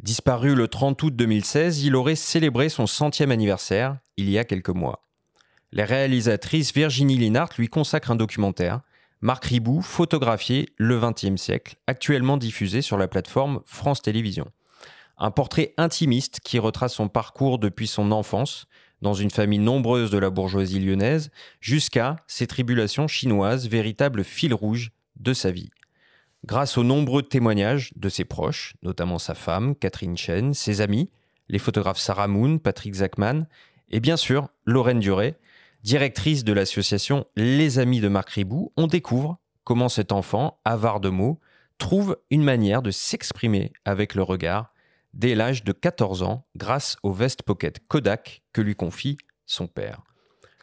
Disparu 0.00 0.54
le 0.54 0.68
30 0.68 1.02
août 1.02 1.16
2016, 1.16 1.82
il 1.82 1.96
aurait 1.96 2.14
célébré 2.14 2.68
son 2.68 2.86
centième 2.86 3.32
anniversaire 3.32 3.98
il 4.16 4.30
y 4.30 4.38
a 4.38 4.44
quelques 4.44 4.68
mois. 4.68 5.02
La 5.72 5.86
réalisatrice 5.86 6.72
Virginie 6.72 7.18
Linhart 7.18 7.50
lui 7.58 7.66
consacre 7.66 8.12
un 8.12 8.16
documentaire 8.16 8.82
Marc 9.20 9.46
Ribou, 9.46 9.82
photographié 9.82 10.68
le 10.76 11.00
XXe 11.00 11.40
siècle, 11.40 11.76
actuellement 11.88 12.36
diffusé 12.36 12.82
sur 12.82 12.96
la 12.96 13.08
plateforme 13.08 13.62
France 13.66 14.00
Télévisions. 14.00 14.52
Un 15.18 15.32
portrait 15.32 15.74
intimiste 15.76 16.38
qui 16.44 16.60
retrace 16.60 16.94
son 16.94 17.08
parcours 17.08 17.58
depuis 17.58 17.88
son 17.88 18.12
enfance, 18.12 18.66
dans 19.02 19.14
une 19.14 19.30
famille 19.30 19.58
nombreuse 19.58 20.12
de 20.12 20.18
la 20.18 20.30
bourgeoisie 20.30 20.78
lyonnaise, 20.78 21.32
jusqu'à 21.60 22.16
ses 22.28 22.46
tribulations 22.46 23.08
chinoises, 23.08 23.68
véritable 23.68 24.22
fil 24.22 24.54
rouge 24.54 24.92
de 25.16 25.32
sa 25.32 25.50
vie. 25.50 25.70
Grâce 26.44 26.78
aux 26.78 26.84
nombreux 26.84 27.22
témoignages 27.22 27.92
de 27.96 28.08
ses 28.08 28.24
proches, 28.24 28.74
notamment 28.82 29.18
sa 29.18 29.34
femme, 29.34 29.74
Catherine 29.74 30.16
Chen, 30.16 30.54
ses 30.54 30.80
amis, 30.80 31.10
les 31.48 31.58
photographes 31.58 31.98
Sarah 31.98 32.28
Moon, 32.28 32.58
Patrick 32.58 32.94
Zachman, 32.94 33.48
et 33.90 33.98
bien 33.98 34.16
sûr 34.16 34.48
Lorraine 34.64 35.00
Duré, 35.00 35.34
directrice 35.82 36.44
de 36.44 36.52
l'association 36.52 37.26
Les 37.36 37.78
Amis 37.78 38.00
de 38.00 38.08
Marc 38.08 38.30
Ribou, 38.30 38.72
on 38.76 38.86
découvre 38.86 39.38
comment 39.64 39.88
cet 39.88 40.12
enfant, 40.12 40.60
avare 40.64 41.00
de 41.00 41.08
mots, 41.08 41.40
trouve 41.78 42.16
une 42.30 42.42
manière 42.42 42.82
de 42.82 42.90
s'exprimer 42.90 43.72
avec 43.84 44.14
le 44.14 44.22
regard 44.22 44.72
dès 45.14 45.34
l'âge 45.34 45.64
de 45.64 45.72
14 45.72 46.22
ans 46.22 46.46
grâce 46.56 46.96
au 47.02 47.12
vest 47.12 47.42
pocket 47.42 47.80
Kodak 47.86 48.42
que 48.52 48.60
lui 48.60 48.74
confie 48.74 49.16
son 49.46 49.66
père. 49.66 50.02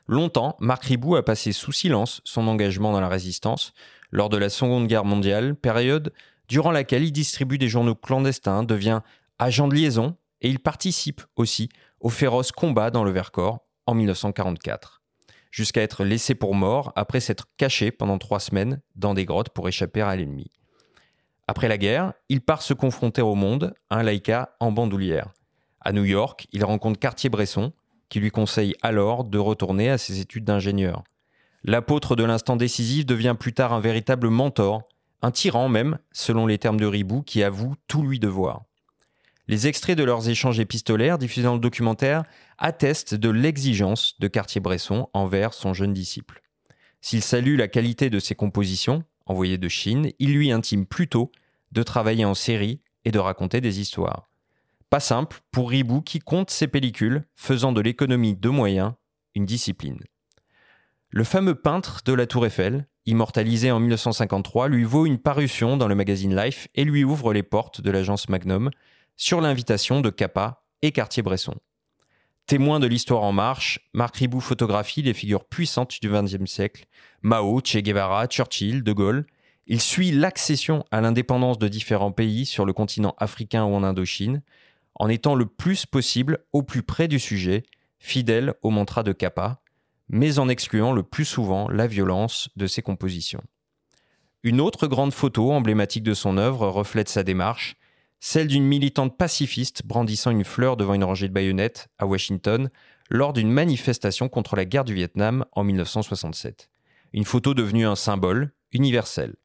Longtemps, 0.08 0.56
Marc 0.60 0.86
Ribou 0.86 1.16
a 1.16 1.26
passé 1.26 1.52
sous 1.52 1.72
silence 1.72 2.22
son 2.26 2.48
engagement 2.48 2.92
dans 2.92 3.02
la 3.02 3.08
résistance 3.08 3.74
lors 4.12 4.30
de 4.30 4.38
la 4.38 4.50
Seconde 4.50 4.88
Guerre 4.88 5.06
mondiale, 5.06 5.56
période 5.56 6.14
durant 6.48 6.72
laquelle 6.72 7.04
il 7.04 7.12
distribue 7.12 7.58
des 7.58 7.70
journaux 7.70 7.96
clandestins, 7.96 8.64
devient 8.64 9.02
agent 9.40 9.68
de 9.68 9.76
liaison 9.76 10.16
et 10.42 10.50
il 10.50 10.60
participe 10.60 11.22
aussi 11.36 11.70
au 12.00 12.10
féroce 12.10 12.52
combat 12.52 12.92
dans 12.92 13.04
le 13.04 13.12
Vercors 13.12 13.60
en 13.88 13.96
1944 13.96 15.02
jusqu'à 15.56 15.82
être 15.82 16.04
laissé 16.04 16.36
pour 16.36 16.54
mort 16.54 16.92
après 16.98 17.22
s'être 17.22 17.48
caché 17.56 17.90
pendant 17.90 18.18
trois 18.18 18.42
semaines 18.42 18.82
dans 18.96 19.14
des 19.14 19.24
grottes 19.24 19.52
pour 19.52 19.70
échapper 19.70 20.02
à 20.02 20.14
l'ennemi. 20.14 20.52
Après 21.48 21.70
la 21.70 21.78
guerre, 21.78 22.12
il 22.28 22.42
part 22.42 22.62
se 22.62 22.74
confronter 22.74 23.22
au 23.22 23.36
monde, 23.36 23.74
un 23.90 24.04
laïka 24.04 24.58
en 24.60 24.74
bandoulière. 24.74 25.32
À 25.80 25.94
New 25.94 26.04
York, 26.04 26.46
il 26.52 26.66
rencontre 26.66 27.00
Cartier-Bresson, 27.00 27.72
qui 28.10 28.20
lui 28.20 28.32
conseille 28.32 28.76
alors 28.82 29.24
de 29.24 29.38
retourner 29.38 29.90
à 29.90 29.98
ses 29.98 30.20
études 30.20 30.44
d'ingénieur. 30.44 31.06
L'apôtre 31.64 32.18
de 32.18 32.26
l'instant 32.26 32.58
décisif 32.58 33.06
devient 33.06 33.38
plus 33.40 33.54
tard 33.54 33.72
un 33.72 33.80
véritable 33.80 34.28
mentor, 34.28 34.84
un 35.22 35.32
tyran 35.32 35.70
même, 35.70 36.00
selon 36.12 36.48
les 36.48 36.58
termes 36.58 36.82
de 36.82 36.86
Ribou, 36.86 37.22
qui 37.22 37.44
avoue 37.44 37.76
tout 37.88 38.04
lui 38.04 38.20
devoir. 38.20 38.64
Les 39.48 39.68
extraits 39.68 39.98
de 39.98 40.04
leurs 40.04 40.28
échanges 40.28 40.60
épistolaires 40.60 41.20
diffusés 41.20 41.44
dans 41.44 41.54
le 41.54 41.60
documentaire 41.60 42.24
attestent 42.58 43.14
de 43.14 43.30
l'exigence 43.30 44.20
de 44.20 44.28
Cartier-Bresson 44.28 45.08
envers 45.14 45.54
son 45.54 45.74
jeune 45.74 45.94
disciple. 45.94 46.42
S'il 47.02 47.22
salue 47.22 47.56
la 47.56 47.68
qualité 47.68 48.10
de 48.10 48.18
ses 48.18 48.34
compositions, 48.34 49.04
envoyées 49.28 49.60
de 49.60 49.70
Chine, 49.70 50.12
il 50.18 50.34
lui 50.34 50.52
intime 50.52 50.88
plutôt 50.88 51.32
de 51.72 51.84
travailler 51.84 52.26
en 52.26 52.34
série 52.34 52.82
et 53.04 53.12
de 53.12 53.20
raconter 53.20 53.62
des 53.62 53.80
histoires. 53.80 54.30
Pas 54.90 55.00
simple 55.00 55.40
pour 55.52 55.70
Ribou 55.70 56.02
qui 56.02 56.20
compte 56.20 56.50
ses 56.50 56.68
pellicules, 56.68 57.24
faisant 57.36 57.72
de 57.72 57.82
l'économie 57.82 58.36
de 58.36 58.50
moyens 58.50 58.94
une 59.36 59.46
discipline. 59.46 60.00
Le 61.10 61.24
fameux 61.24 61.56
peintre 61.56 62.02
de 62.04 62.14
la 62.14 62.26
Tour 62.26 62.48
Eiffel, 62.48 62.88
immortalisé 63.06 63.72
en 63.72 63.80
1953, 63.80 64.70
lui 64.70 64.84
vaut 64.84 65.06
une 65.06 65.20
parution 65.20 65.78
dans 65.78 65.88
le 65.88 65.96
magazine 65.96 66.36
Life 66.36 66.68
et 66.74 66.84
lui 66.84 67.04
ouvre 67.04 67.34
les 67.34 67.44
portes 67.44 67.82
de 67.82 67.92
l'agence 67.92 68.30
Magnum 68.30 68.72
sur 69.18 69.42
l'invitation 69.42 70.02
de 70.02 70.10
Capa 70.10 70.64
et 70.82 70.92
Cartier-Bresson. 70.92 71.56
Témoin 72.48 72.80
de 72.80 72.86
l'histoire 72.86 73.24
en 73.24 73.32
marche, 73.32 73.80
Marc 73.94 74.18
Ribou 74.18 74.40
photographie 74.40 75.02
les 75.02 75.16
figures 75.16 75.46
puissantes 75.46 76.00
du 76.00 76.10
XXe 76.10 76.46
siècle, 76.46 76.86
Mao, 77.24 77.60
Che 77.64 77.78
Guevara, 77.78 78.28
Churchill, 78.28 78.84
De 78.84 78.94
Gaulle. 78.94 79.26
Il 79.66 79.82
suit 79.82 80.12
l'accession 80.12 80.86
à 80.92 81.02
l'indépendance 81.02 81.58
de 81.58 81.68
différents 81.68 82.12
pays 82.12 82.46
sur 82.46 82.66
le 82.66 82.74
continent 82.74 83.16
africain 83.18 83.64
ou 83.66 83.74
en 83.74 83.84
Indochine, 83.84 84.44
en 84.94 85.10
étant 85.10 85.34
le 85.34 85.48
plus 85.48 85.88
possible 85.88 86.46
au 86.54 86.62
plus 86.62 86.84
près 86.84 87.08
du 87.08 87.18
sujet, 87.18 87.64
fidèle 87.98 88.54
au 88.62 88.70
mantra 88.70 89.02
de 89.02 89.12
Capa, 89.12 89.60
mais 90.08 90.38
en 90.38 90.48
excluant 90.48 90.92
le 90.92 91.02
plus 91.02 91.26
souvent 91.26 91.68
la 91.68 91.88
violence 91.88 92.50
de 92.56 92.68
ses 92.68 92.84
compositions. 92.84 93.42
une 94.44 94.62
autre 94.62 94.86
grande 94.86 95.14
photo 95.14 95.52
emblématique 95.52 96.04
de 96.04 96.14
son 96.14 96.38
œuvre 96.38 96.68
reflète 96.68 97.10
sa 97.10 97.24
démarche, 97.24 97.76
celle 98.26 98.48
d'une 98.48 98.66
militante 98.66 99.20
pacifiste 99.20 99.86
brandissant 99.86 100.32
une 100.32 100.44
fleur 100.44 100.78
devant 100.78 100.96
une 100.96 101.04
rangée 101.04 101.28
de 101.28 101.34
baïonnettes 101.34 101.90
à 102.00 102.08
Washington 102.08 102.72
lors 103.12 103.34
d'une 103.34 103.52
manifestation 103.52 104.30
contre 104.30 104.56
la 104.56 104.66
guerre 104.66 104.84
du 104.84 104.96
Vietnam 104.96 105.46
en 105.52 105.64
1967. 105.64 106.72
Une 107.14 107.24
photo 107.24 107.54
devenue 107.54 107.86
un 107.86 107.96
symbole 107.96 108.52
universel. 108.72 109.36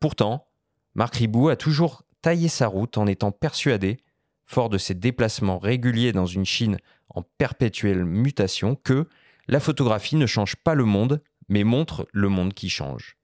Pourtant, 0.00 0.48
Marc 0.94 1.16
Ribou 1.16 1.50
a 1.50 1.56
toujours 1.56 2.04
taillé 2.22 2.48
sa 2.48 2.68
route 2.68 2.96
en 2.96 3.06
étant 3.06 3.32
persuadé, 3.32 3.98
fort 4.46 4.70
de 4.70 4.78
ses 4.78 4.94
déplacements 4.94 5.58
réguliers 5.58 6.12
dans 6.12 6.24
une 6.24 6.46
Chine 6.46 6.78
en 7.10 7.20
perpétuelle 7.20 8.06
mutation, 8.06 8.76
que 8.76 9.10
la 9.46 9.60
photographie 9.60 10.16
ne 10.16 10.26
change 10.26 10.56
pas 10.56 10.74
le 10.74 10.86
monde, 10.86 11.22
mais 11.50 11.64
montre 11.64 12.08
le 12.14 12.30
monde 12.30 12.54
qui 12.54 12.70
change. 12.70 13.18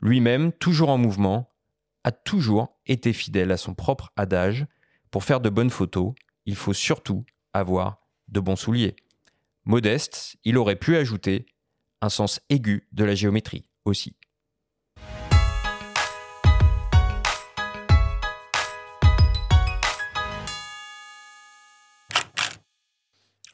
Lui-même, 0.00 0.52
toujours 0.52 0.90
en 0.90 0.96
mouvement, 0.96 1.50
a 2.04 2.12
toujours 2.12 2.78
été 2.86 3.12
fidèle 3.12 3.50
à 3.50 3.56
son 3.56 3.74
propre 3.74 4.12
adage 4.16 4.66
pour 5.10 5.24
faire 5.24 5.40
de 5.40 5.50
bonnes 5.50 5.70
photos, 5.70 6.14
il 6.46 6.56
faut 6.56 6.72
surtout 6.72 7.24
avoir 7.52 7.98
de 8.28 8.40
bons 8.40 8.56
souliers. 8.56 8.96
Modeste, 9.64 10.36
il 10.44 10.58
aurait 10.58 10.76
pu 10.76 10.96
ajouter 10.96 11.46
un 12.00 12.08
sens 12.08 12.40
aigu 12.48 12.88
de 12.92 13.04
la 13.04 13.14
géométrie 13.14 13.68
aussi. 13.84 14.16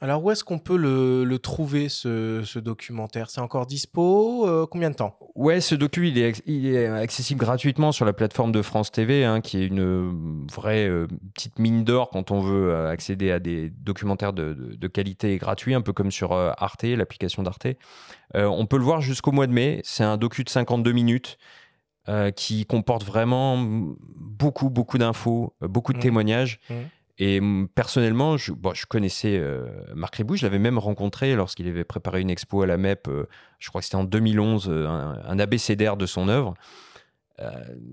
Alors 0.05 0.23
où 0.23 0.31
est-ce 0.31 0.45
qu'on 0.45 0.59
peut 0.59 0.77
le, 0.77 1.39
trouver 1.39 1.89
ce, 1.89 2.59
documentaire? 2.59 3.31
C'est 3.31 3.41
encore 3.41 3.65
dispo 3.65 4.47
euh, 4.47 4.67
Combien 4.71 4.91
de 4.91 4.97
temps? 4.97 5.17
Ouais, 5.35 5.63
ce 5.63 5.75
docu 5.75 6.09
il 6.09 6.19
est, 6.19 6.87
accessible 6.89 7.41
gratuitement 7.41 7.91
sur 7.91 8.05
la 8.05 8.13
plateforme 8.13 8.53
de 8.53 8.61
France 8.61 8.93
TV, 8.93 9.25
hein, 9.25 9.41
qui 9.41 9.63
est 9.63 9.67
une 9.67 10.47
vraie 10.53 10.87
euh, 10.87 11.07
petite 11.33 11.59
mine 11.59 11.85
d'or 11.85 12.11
quand 12.11 12.33
on 12.33 12.41
veut 12.41 12.69
euh, 12.69 12.91
accéder 12.91 13.31
à 13.31 13.39
des 13.39 13.71
documentaires 13.71 14.35
de, 14.35 14.87
qualité 14.89 15.39
gratuit, 15.39 15.73
un 15.73 15.81
peu 15.81 15.95
comme 15.95 16.11
sur 16.11 16.35
Arte, 16.35 16.83
l'application 16.83 17.43
d'Arte. 17.43 17.69
on 18.35 18.67
peut 18.67 18.77
le 18.77 18.85
voir 18.85 19.01
jusqu'au 19.01 19.33
mois 19.33 19.47
de 19.47 19.53
mai. 19.53 19.81
C'est 19.85 20.05
un 20.05 20.19
docu 20.19 20.45
de 20.45 20.51
52 20.51 20.93
minutes. 20.93 21.39
qui 22.37 22.67
comporte 22.67 23.05
vraiment 23.05 23.57
beaucoup, 23.57 24.69
beaucoup 24.69 24.99
d'infos, 24.99 25.55
beaucoup 25.63 25.95
de 25.95 25.99
mmh. 25.99 26.03
témoignages. 26.03 26.61
Mmh. 26.69 26.75
Et 27.19 27.41
personnellement, 27.75 28.37
je, 28.37 28.53
je 28.75 28.87
connaissais 28.87 29.39
euh, 29.39 29.69
Marc 29.95 30.17
Ribou, 30.17 30.35
je 30.35 30.43
l'avais 30.45 30.59
même 30.59 30.79
rencontré 30.79 31.37
lorsqu'il 31.37 31.69
avait 31.69 31.85
préparé 31.85 32.21
une 32.21 32.31
expo 32.31 32.63
à 32.63 32.67
la 32.67 32.77
MEP, 32.77 33.07
euh, 33.07 33.29
je 33.61 33.69
crois 33.69 33.81
que 33.81 33.85
c'était 33.85 33.97
en 33.97 34.05
2011, 34.05 34.69
euh, 34.69 34.89
un, 34.89 35.23
un 35.25 35.39
abécédaire 35.39 35.97
de 35.97 36.07
son 36.07 36.29
œuvre. 36.29 36.55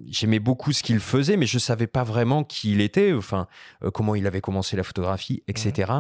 J'aimais 0.05 0.37
beaucoup 0.37 0.71
ce 0.71 0.83
qu'il 0.83 0.99
faisait, 0.99 1.35
mais 1.35 1.47
je 1.47 1.55
ne 1.55 1.61
savais 1.61 1.87
pas 1.87 2.03
vraiment 2.03 2.43
qui 2.43 2.73
il 2.73 2.79
était, 2.79 3.11
enfin, 3.11 3.47
comment 3.91 4.13
il 4.13 4.27
avait 4.27 4.39
commencé 4.39 4.77
la 4.77 4.83
photographie, 4.83 5.41
etc. 5.47 5.91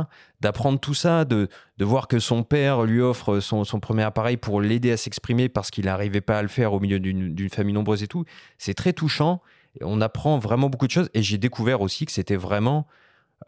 D'apprendre 0.41 0.79
tout 0.79 0.93
ça, 0.93 1.25
de, 1.25 1.49
de, 1.79 1.85
voir 1.85 2.07
que 2.07 2.19
son 2.19 2.43
père 2.43 2.83
lui 2.83 3.01
offre 3.01 3.39
son, 3.39 3.63
son 3.63 3.79
premier 3.79 4.03
appareil 4.03 4.37
pour 4.37 4.61
l'aider 4.61 4.91
à 4.91 4.97
s'exprimer 4.97 5.49
parce 5.49 5.71
qu'il 5.71 5.85
n'arrivait 5.85 6.21
pas 6.21 6.37
à 6.37 6.43
le 6.43 6.49
faire 6.49 6.71
au 6.73 6.79
milieu 6.79 6.99
d'une 6.99 7.49
famille 7.49 7.73
nombreuse 7.73 8.03
et 8.03 8.07
tout, 8.07 8.25
c'est 8.59 8.75
très 8.75 8.93
touchant. 8.93 9.41
On 9.81 10.01
apprend 10.01 10.37
vraiment 10.37 10.69
beaucoup 10.69 10.85
de 10.85 10.91
choses 10.91 11.09
et 11.15 11.23
j'ai 11.23 11.39
découvert 11.39 11.81
aussi 11.81 12.05
que 12.05 12.11
c'était 12.11 12.35
vraiment 12.35 12.85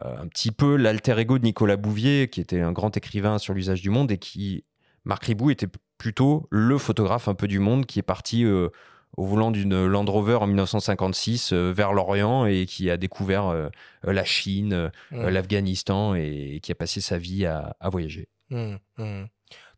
un 0.00 0.26
petit 0.28 0.50
peu 0.50 0.76
l'alter 0.76 1.18
ego 1.18 1.38
de 1.38 1.44
Nicolas 1.44 1.76
Bouvier, 1.76 2.28
qui 2.28 2.40
était 2.40 2.60
un 2.60 2.72
grand 2.72 2.96
écrivain 2.96 3.38
sur 3.38 3.54
l'usage 3.54 3.80
du 3.80 3.90
monde 3.90 4.10
et 4.10 4.18
qui, 4.18 4.64
Marc 5.04 5.24
Ribou, 5.24 5.50
était 5.50 5.68
plutôt 5.98 6.48
le 6.50 6.78
photographe 6.78 7.28
un 7.28 7.34
peu 7.34 7.46
du 7.46 7.58
monde 7.58 7.86
qui 7.86 7.98
est 7.98 8.02
parti 8.02 8.44
euh, 8.44 8.68
au 9.16 9.24
volant 9.24 9.50
d'une 9.50 9.86
Land 9.86 10.06
Rover 10.06 10.36
en 10.40 10.46
1956 10.46 11.52
euh, 11.52 11.72
vers 11.72 11.92
l'Orient 11.92 12.46
et 12.46 12.66
qui 12.66 12.90
a 12.90 12.96
découvert 12.96 13.70
la 14.02 14.24
Chine, 14.24 14.90
l'Afghanistan 15.12 16.14
et, 16.14 16.60
qui 16.62 16.72
a 16.72 16.74
passé 16.74 17.00
sa 17.00 17.18
vie 17.18 17.46
à, 17.46 17.76
voyager. 17.90 18.28
Mmh, 18.50 18.76
mmh. 18.98 19.24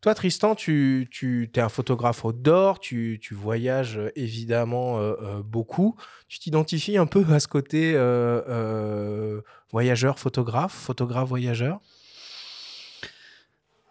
Toi, 0.01 0.13
Tristan, 0.13 0.53
tu, 0.53 1.07
tu 1.09 1.49
es 1.55 1.59
un 1.59 1.69
photographe 1.69 2.23
au 2.23 2.31
d'or, 2.31 2.79
tu, 2.79 3.19
tu, 3.21 3.33
voyages 3.33 3.97
euh, 3.97 4.11
évidemment 4.15 4.99
euh, 4.99 5.15
euh, 5.21 5.43
beaucoup. 5.43 5.95
Tu 6.27 6.37
t'identifies 6.37 6.97
un 6.97 7.07
peu 7.07 7.25
à 7.31 7.39
ce 7.39 7.47
côté 7.47 7.93
voyageur, 9.71 10.19
photographe, 10.19 10.73
photographe, 10.73 11.27
voyageur? 11.27 11.81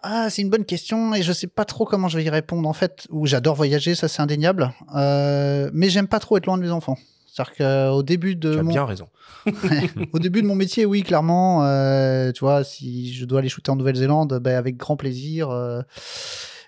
Ah, 0.03 0.31
c'est 0.31 0.43
une 0.43 0.51
bonne 0.51 0.65
question 0.65 1.13
et 1.15 1.23
je 1.23 1.33
sais 1.33 1.49
pas 1.49 1.65
trop 1.65 1.85
comment 1.85 2.07
je 2.07 2.19
vais 2.19 2.25
y 2.25 2.31
répondre 2.31 2.69
en 2.69 2.73
fait. 2.73 3.09
Ou 3.11 3.27
j'adore 3.27 3.57
voyager, 3.57 3.97
ça 3.97 4.07
c'est 4.07 4.23
indéniable, 4.23 4.73
mais 4.95 5.91
j'aime 5.91 6.07
pas 6.07 6.21
trop 6.21 6.37
être 6.37 6.47
loin 6.47 6.57
de 6.57 6.63
mes 6.63 6.71
enfants. 6.71 6.99
C'est-à-dire 7.37 7.91
qu'au 7.93 8.03
début 8.03 8.35
de 8.35 8.55
tu 8.55 8.59
as 8.59 8.63
mon... 8.63 8.71
bien 8.71 8.87
raison. 8.87 9.09
au 10.13 10.19
début 10.19 10.41
de 10.41 10.47
mon 10.47 10.55
métier, 10.55 10.87
oui, 10.87 11.03
clairement. 11.03 11.65
Euh, 11.67 12.33
tu 12.33 12.41
vois, 12.41 12.65
si 12.65 13.13
je 13.13 13.27
dois 13.27 13.41
aller 13.41 13.51
shooter 13.51 13.71
en 13.71 13.77
Nouvelle-Zélande, 13.77 14.41
ben, 14.41 14.57
avec 14.57 14.79
grand 14.79 14.97
plaisir. 14.97 15.51
Euh. 15.51 15.83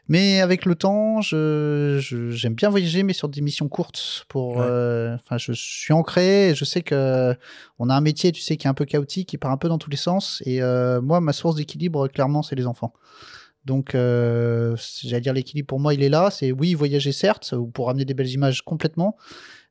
Mais 0.08 0.40
avec 0.40 0.66
le 0.66 0.74
temps, 0.74 1.22
je, 1.22 1.98
j'aime 2.30 2.54
bien 2.54 2.68
voyager, 2.68 3.02
mais 3.02 3.14
sur 3.14 3.30
des 3.30 3.40
missions 3.40 3.68
courtes. 3.68 4.26
Pour, 4.28 4.60
euh, 4.60 5.14
enfin, 5.14 5.38
je, 5.38 5.52
suis 5.52 5.94
ancré. 5.94 6.50
Et 6.50 6.54
je 6.54 6.66
sais 6.66 6.82
que 6.82 7.34
on 7.78 7.88
a 7.88 7.94
un 7.94 8.02
métier, 8.02 8.30
tu 8.32 8.42
sais, 8.42 8.58
qui 8.58 8.66
est 8.66 8.70
un 8.70 8.74
peu 8.74 8.84
chaotique, 8.84 9.30
qui 9.30 9.38
part 9.38 9.50
un 9.50 9.56
peu 9.56 9.68
dans 9.68 9.78
tous 9.78 9.90
les 9.90 9.96
sens. 9.96 10.42
Et 10.44 10.60
moi, 11.00 11.20
ma 11.20 11.32
source 11.32 11.56
d'équilibre, 11.56 12.08
clairement, 12.08 12.42
c'est 12.42 12.56
les 12.56 12.66
enfants. 12.66 12.92
Donc, 13.64 13.92
j'allais 13.92 15.20
dire 15.22 15.32
l'équilibre 15.32 15.66
pour 15.66 15.80
moi, 15.80 15.94
il 15.94 16.02
est 16.02 16.10
là. 16.10 16.30
C'est 16.30 16.52
oui, 16.52 16.74
voyager 16.74 17.12
certes, 17.12 17.54
pour 17.72 17.88
amener 17.88 18.04
des 18.04 18.12
belles 18.12 18.30
images 18.30 18.60
complètement, 18.62 19.16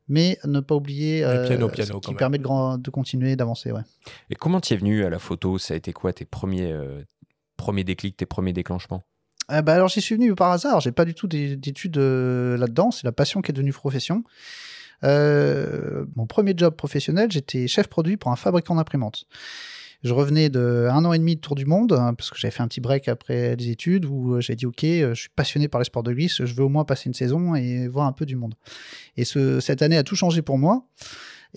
mais 0.07 0.37
ne 0.45 0.59
pas 0.59 0.75
oublier 0.75 1.23
euh, 1.23 1.45
piano, 1.47 1.69
piano, 1.69 1.99
qui 1.99 2.13
permet 2.13 2.37
de, 2.37 2.77
de 2.77 2.89
continuer 2.89 3.35
d'avancer. 3.35 3.71
Ouais. 3.71 3.81
Et 4.29 4.35
comment 4.35 4.61
tu 4.61 4.73
es 4.73 4.77
venu 4.77 5.03
à 5.03 5.09
la 5.09 5.19
photo? 5.19 5.57
Ça 5.57 5.73
a 5.73 5.77
été 5.77 5.93
quoi 5.93 6.13
tes 6.13 6.25
premiers, 6.25 6.71
euh, 6.71 7.03
premiers 7.57 7.83
déclics, 7.83 8.17
tes 8.17 8.25
premiers 8.25 8.53
déclenchements? 8.53 9.03
Euh, 9.51 9.61
bah 9.61 9.73
alors 9.73 9.87
j'y 9.87 10.01
suis 10.01 10.15
venu 10.15 10.35
par 10.35 10.51
hasard, 10.51 10.81
j'ai 10.81 10.91
pas 10.91 11.05
du 11.05 11.13
tout 11.13 11.27
d'études 11.27 11.97
euh, 11.97 12.57
là-dedans, 12.57 12.91
c'est 12.91 13.05
la 13.05 13.13
passion 13.13 13.41
qui 13.41 13.51
est 13.51 13.53
devenue 13.53 13.71
profession. 13.71 14.23
mon 15.03 16.25
premier 16.27 16.53
job 16.55 16.75
professionnel, 16.75 17.31
j'étais 17.31 17.67
chef 17.67 17.87
produit 17.87 18.17
pour 18.17 18.31
un 18.31 18.35
fabricant 18.35 18.75
d'imprimantes. 18.75 19.25
Je 20.03 20.13
revenais 20.13 20.49
de 20.49 20.87
un 20.91 21.03
an 21.05 21.13
et 21.13 21.17
demi 21.17 21.35
de 21.35 21.41
tour 21.41 21.55
du 21.55 21.65
monde, 21.65 21.93
hein, 21.93 22.13
parce 22.13 22.29
que 22.29 22.37
j'avais 22.37 22.51
fait 22.51 22.61
un 22.61 22.67
petit 22.67 22.81
break 22.81 23.07
après 23.07 23.55
les 23.55 23.69
études 23.69 24.05
où 24.05 24.35
euh, 24.35 24.41
j'ai 24.41 24.55
dit 24.55 24.65
ok, 24.65 24.83
euh, 24.83 25.13
je 25.13 25.21
suis 25.21 25.29
passionné 25.29 25.67
par 25.67 25.79
les 25.79 25.85
sports 25.85 26.03
de 26.03 26.13
glisse, 26.13 26.45
je 26.45 26.53
veux 26.53 26.63
au 26.63 26.69
moins 26.69 26.85
passer 26.85 27.07
une 27.07 27.13
saison 27.13 27.55
et 27.55 27.87
voir 27.87 28.05
un 28.05 28.11
peu 28.11 28.25
du 28.25 28.35
monde. 28.35 28.53
Et 29.15 29.25
ce, 29.25 29.59
cette 29.59 29.81
année 29.81 29.97
a 29.97 30.03
tout 30.03 30.15
changé 30.15 30.41
pour 30.41 30.57
moi. 30.57 30.85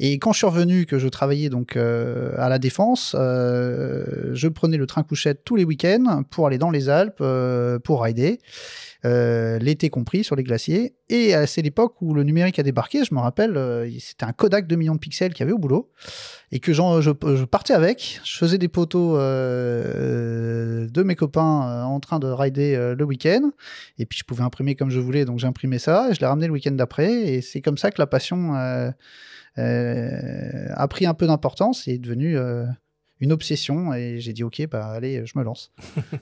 Et 0.02 0.18
quand 0.18 0.32
je 0.32 0.38
suis 0.38 0.46
revenu, 0.46 0.86
que 0.86 0.98
je 0.98 1.08
travaillais 1.08 1.50
donc 1.50 1.76
euh, 1.76 2.32
à 2.38 2.48
la 2.48 2.58
Défense, 2.58 3.14
je 3.14 4.48
prenais 4.48 4.78
le 4.78 4.86
train 4.86 5.02
couchette 5.02 5.44
tous 5.44 5.56
les 5.56 5.64
week-ends 5.64 6.22
pour 6.30 6.46
aller 6.46 6.58
dans 6.58 6.70
les 6.70 6.88
Alpes, 6.88 7.22
pour 7.84 8.02
rider. 8.02 8.40
Euh, 9.06 9.58
l'été 9.58 9.88
compris 9.88 10.24
sur 10.24 10.36
les 10.36 10.42
glaciers. 10.42 10.94
Et 11.08 11.34
euh, 11.34 11.46
c'est 11.46 11.62
l'époque 11.62 11.94
où 12.02 12.12
le 12.12 12.22
numérique 12.22 12.58
a 12.58 12.62
débarqué. 12.62 13.02
Je 13.02 13.14
me 13.14 13.20
rappelle, 13.20 13.56
euh, 13.56 13.90
c'était 13.98 14.26
un 14.26 14.32
Kodak 14.32 14.66
de 14.66 14.76
millions 14.76 14.94
de 14.94 14.98
pixels 14.98 15.32
qu'il 15.32 15.40
y 15.40 15.44
avait 15.44 15.52
au 15.52 15.58
boulot 15.58 15.90
et 16.52 16.60
que 16.60 16.74
je, 16.74 16.82
je, 17.00 17.44
partais 17.44 17.72
avec. 17.72 18.20
Je 18.24 18.36
faisais 18.36 18.58
des 18.58 18.68
potos 18.68 19.16
de 19.16 21.02
mes 21.02 21.14
copains 21.14 21.84
en 21.84 21.98
train 22.00 22.18
de 22.18 22.26
rider 22.26 22.94
le 22.96 23.04
week-end. 23.04 23.52
Et 23.98 24.04
puis 24.04 24.18
je 24.18 24.24
pouvais 24.24 24.42
imprimer 24.42 24.74
comme 24.74 24.90
je 24.90 25.00
voulais, 25.00 25.24
donc 25.24 25.38
j'imprimais 25.38 25.78
ça 25.78 26.08
et 26.10 26.14
je 26.14 26.20
l'ai 26.20 26.26
ramené 26.26 26.46
le 26.46 26.52
week-end 26.52 26.72
d'après. 26.72 27.10
Et 27.10 27.40
c'est 27.40 27.62
comme 27.62 27.78
ça 27.78 27.90
que 27.90 28.00
la 28.00 28.06
passion 28.06 28.52
a 29.56 30.88
pris 30.88 31.06
un 31.06 31.14
peu 31.14 31.26
d'importance 31.26 31.88
et 31.88 31.94
est 31.94 31.98
devenue 31.98 32.36
une 33.20 33.32
obsession 33.32 33.92
et 33.92 34.18
j'ai 34.20 34.32
dit 34.32 34.42
ok 34.42 34.66
bah 34.68 34.86
allez 34.86 35.24
je 35.26 35.38
me 35.38 35.44
lance. 35.44 35.72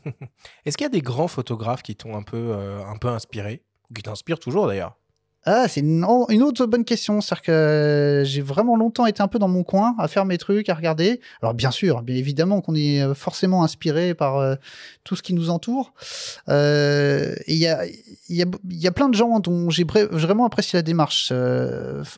Est-ce 0.65 0.77
qu'il 0.77 0.85
y 0.85 0.87
a 0.87 0.91
des 0.91 1.01
grands 1.01 1.29
photographes 1.29 1.83
qui 1.83 1.97
t'ont 1.97 2.17
un 2.17 2.23
peu 2.23 2.37
euh, 2.37 2.85
un 2.85 2.97
peu 2.97 3.09
inspiré 3.09 3.63
ou 3.91 3.95
qui 3.95 4.03
t'inspirent 4.03 4.41
toujours 4.41 4.67
d'ailleurs? 4.67 4.99
Ah, 5.45 5.67
c'est 5.69 5.81
une, 5.81 6.05
autre 6.05 6.67
bonne 6.67 6.85
question. 6.85 7.21
C'est-à-dire 7.21 7.43
que 7.43 8.23
j'ai 8.27 8.43
vraiment 8.43 8.77
longtemps 8.77 9.07
été 9.07 9.23
un 9.23 9.29
peu 9.29 9.39
dans 9.39 9.49
mon 9.49 9.63
coin 9.63 9.95
à 9.99 10.09
faire 10.09 10.25
mes 10.25 10.37
trucs, 10.37 10.69
à 10.69 10.75
regarder. 10.75 11.21
Alors, 11.41 11.55
bien 11.55 11.71
sûr, 11.71 12.03
bien 12.03 12.17
évidemment 12.17 12.61
qu'on 12.61 12.75
est 12.75 13.01
euh, 13.01 13.15
forcément 13.15 13.63
inspiré 13.63 14.15
par 14.15 14.37
euh, 14.37 14.57
tout 15.05 15.17
ce 15.17 15.23
qui 15.23 15.35
nous 15.35 15.49
entoure. 15.49 15.95
Euh, 16.49 17.35
il 17.47 17.57
y, 17.57 17.67
a, 17.67 17.87
y, 18.29 18.43
a, 18.43 18.47
y 18.69 18.87
a 18.87 18.93
plein 18.93 19.09
de 19.09 19.15
gens 19.15 19.39
dont 19.41 19.71
j'ai 19.71 19.85
vraiment 19.85 20.45
apprécié 20.45 20.77
la 20.77 20.83
démarche. 20.83 21.33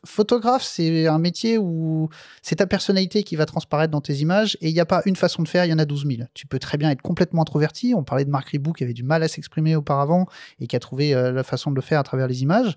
photographe, 0.05 0.63
c'est 0.65 1.07
un 1.07 1.19
métier 1.19 1.59
où 1.59 2.09
c'est 2.43 2.57
ta 2.57 2.67
personnalité 2.67 3.23
qui 3.23 3.37
va 3.37 3.47
transparaître 3.47 3.93
dans 3.93 4.01
tes 4.01 4.15
images 4.15 4.57
et 4.61 4.69
il 4.69 4.75
n'y 4.75 4.81
a 4.81 4.87
pas 4.87 5.03
une 5.05 5.17
façon 5.17 5.43
de 5.43 5.49
faire, 5.49 5.67
il 5.67 5.71
y 5.71 5.75
en 5.75 5.79
a 5.79 5.85
12 5.85 6.07
000. 6.07 6.23
Tu 6.35 6.47
peux 6.47 6.59
très 6.59 6.79
bien 6.79 6.91
être 6.91 7.03
complètement 7.03 7.43
introverti. 7.43 7.95
On 7.95 8.03
parlait 8.03 8.25
de 8.25 8.31
Marc 8.31 8.49
Ribou 8.49 8.73
qui 8.73 8.83
avait 8.83 8.93
du 8.93 9.05
mal 9.05 9.23
à 9.23 9.29
s'exprimer 9.29 9.77
auparavant 9.77 10.27
et 10.59 10.67
qui 10.67 10.75
a 10.75 10.81
trouvé 10.81 11.13
la 11.13 11.43
façon 11.45 11.71
de 11.71 11.77
le 11.77 11.83
faire 11.83 12.01
à 12.01 12.03
travers 12.03 12.27
les 12.27 12.43
images. 12.43 12.77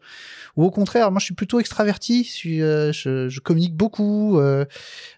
Ou 0.55 0.63
au 0.63 0.71
contraire, 0.71 1.11
moi 1.11 1.19
je 1.19 1.25
suis 1.25 1.33
plutôt 1.33 1.59
extraverti, 1.59 2.23
je, 2.23 2.31
suis, 2.31 2.59
je, 2.59 3.27
je 3.29 3.39
communique 3.39 3.75
beaucoup, 3.75 4.39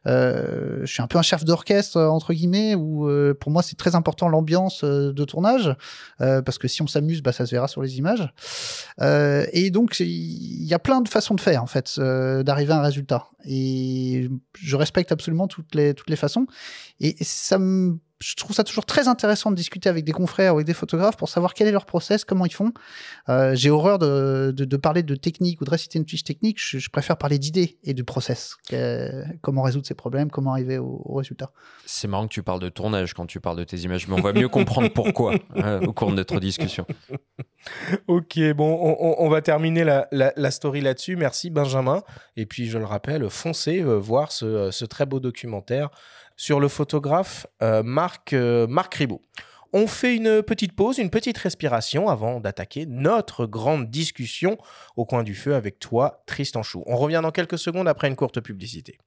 je 0.06 0.84
suis 0.86 1.02
un 1.02 1.08
peu 1.08 1.18
un 1.18 1.24
chef 1.24 1.44
d'orchestre 1.46 2.00
entre 2.00 2.34
guillemets, 2.34 2.76
où 2.76 3.10
pour 3.40 3.52
moi 3.52 3.62
c'est 3.62 3.78
très 3.78 3.96
important 3.96 4.28
l'ambiance 4.28 4.84
de 4.84 5.26
tournage, 5.26 5.76
parce 6.20 6.58
que 6.58 6.68
si 6.68 6.82
on 6.82 6.88
s'amuse, 6.88 7.22
bah, 7.22 7.32
ça 7.32 7.46
se 7.46 7.52
verra 7.52 7.68
sur 7.68 7.82
les 7.82 7.98
images. 7.98 8.28
et 9.02 9.70
donc 9.72 10.00
il 10.00 10.66
y 10.66 10.74
a 10.74 10.80
plein 10.80 11.02
de 11.02 11.10
façons 11.10 11.36
de 11.36 11.42
faire 11.42 11.64
en 11.64 11.68
fait, 11.68 12.00
d'arriver 12.00 12.74
à 12.74 12.80
un 12.80 12.82
résultat. 12.82 13.28
Et 13.48 14.30
je 14.58 14.76
respecte 14.76 15.12
absolument 15.12 15.48
toutes 15.48 15.76
les 15.76 15.94
toutes 15.94 16.10
les 16.10 16.16
façons. 16.16 16.48
Et 17.00 17.16
ça 17.22 17.60
me 17.60 18.00
je 18.20 18.36
trouve 18.36 18.56
ça 18.56 18.64
toujours 18.64 18.86
très 18.86 19.08
intéressant 19.08 19.52
de 19.52 19.56
discuter 19.56 19.90
avec 19.90 20.06
des 20.06 20.14
confrères 20.14 20.54
ou 20.54 20.58
avec 20.58 20.68
des 20.68 20.74
photographes 20.74 21.18
pour 21.18 21.28
savoir 21.28 21.54
quel 21.54 21.68
est 21.68 21.72
leur 21.72 21.86
process, 21.86 22.24
comment 22.24 22.46
ils 22.46 22.54
font. 22.54 22.72
Euh, 23.28 23.56
j'ai 23.56 23.70
horreur 23.70 24.00
de, 24.00 24.54
de, 24.56 24.78
parler 24.78 25.04
de 25.04 25.16
technique 25.16 25.60
ou 25.60 25.66
de 25.66 25.70
réciter 25.70 26.00
une 26.00 26.08
fiche 26.08 26.24
technique. 26.24 26.58
Je, 26.60 26.90
préfère 26.90 27.18
parler 27.18 27.40
d'idées 27.40 27.78
et 27.84 27.94
de 27.94 28.04
process. 28.04 28.56
comment 29.42 29.64
résoudre 29.64 29.86
ces 29.86 29.96
problèmes, 29.96 30.30
comment 30.30 30.52
arriver 30.52 30.78
au, 30.78 31.14
résultat. 31.16 31.52
C'est 31.86 32.08
marrant 32.08 32.28
que 32.28 32.34
tu 32.34 32.44
parles 32.44 32.60
de 32.60 32.70
tournage 32.70 33.14
quand 33.14 33.26
tu 33.26 33.40
parles 33.40 33.58
de 33.58 33.64
tes 33.64 33.78
images, 33.78 34.08
mais 34.08 34.16
on 34.16 34.22
va 34.22 34.34
mieux 34.34 34.50
comprendre 34.50 34.90
pourquoi 34.90 35.36
hein, 35.56 35.82
au 35.86 35.94
cours 35.94 36.10
de 36.10 36.16
notre 36.16 36.40
discussion. 36.40 36.86
ok, 38.08 38.40
bon, 38.56 38.96
on, 39.00 39.30
va 39.30 39.42
terminer 39.42 39.84
la, 39.84 40.08
la, 40.12 40.52
story 40.52 40.82
là-dessus. 40.82 41.16
Merci 41.16 41.50
Benjamin. 41.50 42.02
Et 42.38 42.46
puis, 42.46 42.68
je 42.68 42.78
le 42.78 42.86
rappelle, 42.86 43.30
foncez 43.30 43.82
euh, 43.82 43.96
voir 43.96 44.32
ce, 44.32 44.72
ce 44.72 44.86
très 44.86 45.06
beau 45.06 45.20
documentaire 45.20 45.90
sur 46.36 46.60
le 46.60 46.68
photographe 46.68 47.48
euh, 47.62 47.84
Marc, 47.84 48.34
euh, 48.34 48.68
Marc 48.68 48.96
Ribot. 48.96 49.22
On 49.74 49.88
fait 49.88 50.16
une 50.16 50.42
petite 50.42 50.74
pause, 50.74 51.00
une 51.00 51.10
petite 51.10 51.38
respiration 51.38 52.08
avant 52.08 52.40
d'attaquer 52.40 52.86
notre 52.86 53.46
grande 53.46 53.90
discussion 53.90 54.58
au 54.96 55.06
coin 55.06 55.24
du 55.24 55.36
feu 55.36 55.54
avec 55.54 55.80
toi, 55.80 56.24
Tristan 56.28 56.64
Chou. 56.64 56.84
On 56.86 56.96
revient 56.96 57.20
dans 57.22 57.32
quelques 57.32 57.58
secondes 57.58 57.88
après 57.88 58.08
une 58.08 58.16
courte 58.16 58.40
publicité. 58.40 58.98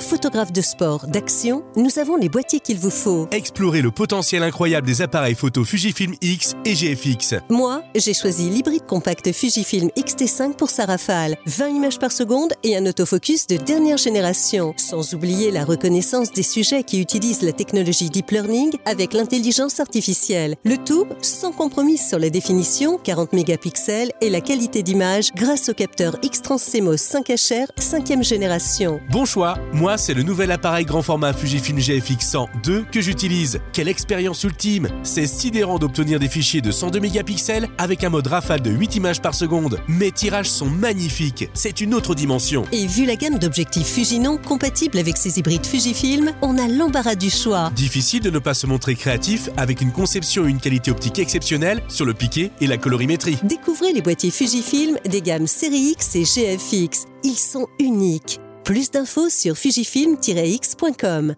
Photographe 0.00 0.52
de 0.52 0.60
sport, 0.60 1.06
d'action, 1.08 1.64
nous 1.76 1.98
avons 1.98 2.16
les 2.16 2.28
boîtiers 2.28 2.60
qu'il 2.60 2.78
vous 2.78 2.90
faut. 2.90 3.26
Explorez 3.32 3.82
le 3.82 3.90
potentiel 3.90 4.42
incroyable 4.42 4.86
des 4.86 5.02
appareils 5.02 5.34
photo 5.34 5.64
Fujifilm 5.64 6.14
X 6.22 6.54
et 6.64 6.74
GFX. 6.74 7.34
Moi, 7.50 7.82
j'ai 7.96 8.14
choisi 8.14 8.48
l'hybride 8.48 8.86
compact 8.86 9.32
Fujifilm 9.32 9.90
X-T5 9.96 10.54
pour 10.54 10.70
sa 10.70 10.86
rafale. 10.86 11.36
20 11.46 11.68
images 11.68 11.98
par 11.98 12.12
seconde 12.12 12.52
et 12.62 12.76
un 12.76 12.86
autofocus 12.86 13.46
de 13.48 13.56
dernière 13.56 13.96
génération. 13.96 14.72
Sans 14.76 15.14
oublier 15.14 15.50
la 15.50 15.64
reconnaissance 15.64 16.32
des 16.32 16.44
sujets 16.44 16.84
qui 16.84 17.00
utilisent 17.00 17.42
la 17.42 17.52
technologie 17.52 18.08
Deep 18.08 18.30
Learning 18.30 18.76
avec 18.84 19.12
l'intelligence 19.12 19.80
artificielle. 19.80 20.56
Le 20.64 20.76
tout 20.76 21.06
sans 21.22 21.50
compromis 21.50 21.98
sur 21.98 22.18
la 22.18 22.30
définition, 22.30 22.98
40 22.98 23.32
mégapixels 23.32 24.12
et 24.20 24.30
la 24.30 24.40
qualité 24.40 24.82
d'image 24.82 25.32
grâce 25.34 25.68
au 25.68 25.74
capteur 25.74 26.16
X-Trans 26.22 26.58
CMOS 26.58 26.96
5HR 26.96 27.66
5e 27.78 28.22
génération. 28.22 29.00
Bon 29.10 29.24
choix, 29.24 29.56
moi 29.72 29.87
c'est 29.96 30.14
le 30.14 30.22
nouvel 30.22 30.50
appareil 30.50 30.84
grand 30.84 31.02
format 31.02 31.32
Fujifilm 31.32 31.78
GFX 31.78 32.20
102 32.20 32.84
que 32.90 33.00
j'utilise. 33.00 33.60
Quelle 33.72 33.88
expérience 33.88 34.42
ultime 34.44 34.88
C'est 35.02 35.26
sidérant 35.26 35.78
d'obtenir 35.78 36.18
des 36.18 36.28
fichiers 36.28 36.60
de 36.60 36.70
102 36.70 37.00
mégapixels 37.00 37.68
avec 37.78 38.04
un 38.04 38.10
mode 38.10 38.26
rafale 38.26 38.60
de 38.60 38.70
8 38.70 38.96
images 38.96 39.22
par 39.22 39.34
seconde. 39.34 39.78
Mes 39.88 40.12
tirages 40.12 40.50
sont 40.50 40.68
magnifiques, 40.68 41.48
c'est 41.54 41.80
une 41.80 41.94
autre 41.94 42.14
dimension. 42.14 42.64
Et 42.72 42.86
vu 42.86 43.06
la 43.06 43.16
gamme 43.16 43.38
d'objectifs 43.38 43.86
Fujinon 43.86 44.36
compatibles 44.36 44.98
avec 44.98 45.16
ces 45.16 45.38
hybrides 45.38 45.66
Fujifilm, 45.66 46.32
on 46.42 46.58
a 46.58 46.68
l'embarras 46.68 47.14
du 47.14 47.30
choix. 47.30 47.70
Difficile 47.74 48.20
de 48.20 48.30
ne 48.30 48.38
pas 48.38 48.54
se 48.54 48.66
montrer 48.66 48.94
créatif 48.96 49.48
avec 49.56 49.80
une 49.80 49.92
conception 49.92 50.46
et 50.46 50.50
une 50.50 50.60
qualité 50.60 50.90
optique 50.90 51.18
exceptionnelle 51.18 51.82
sur 51.88 52.04
le 52.04 52.14
piqué 52.14 52.50
et 52.60 52.66
la 52.66 52.76
colorimétrie. 52.76 53.38
Découvrez 53.44 53.92
les 53.92 54.02
boîtiers 54.02 54.30
Fujifilm 54.30 54.98
des 55.04 55.22
gammes 55.22 55.46
série 55.46 55.92
X 55.92 56.16
et 56.16 56.24
GFX. 56.24 57.06
Ils 57.24 57.36
sont 57.36 57.68
uniques. 57.78 58.40
Plus 58.68 58.90
d'infos 58.90 59.30
sur 59.30 59.56
fujifilm-x.com. 59.56 61.34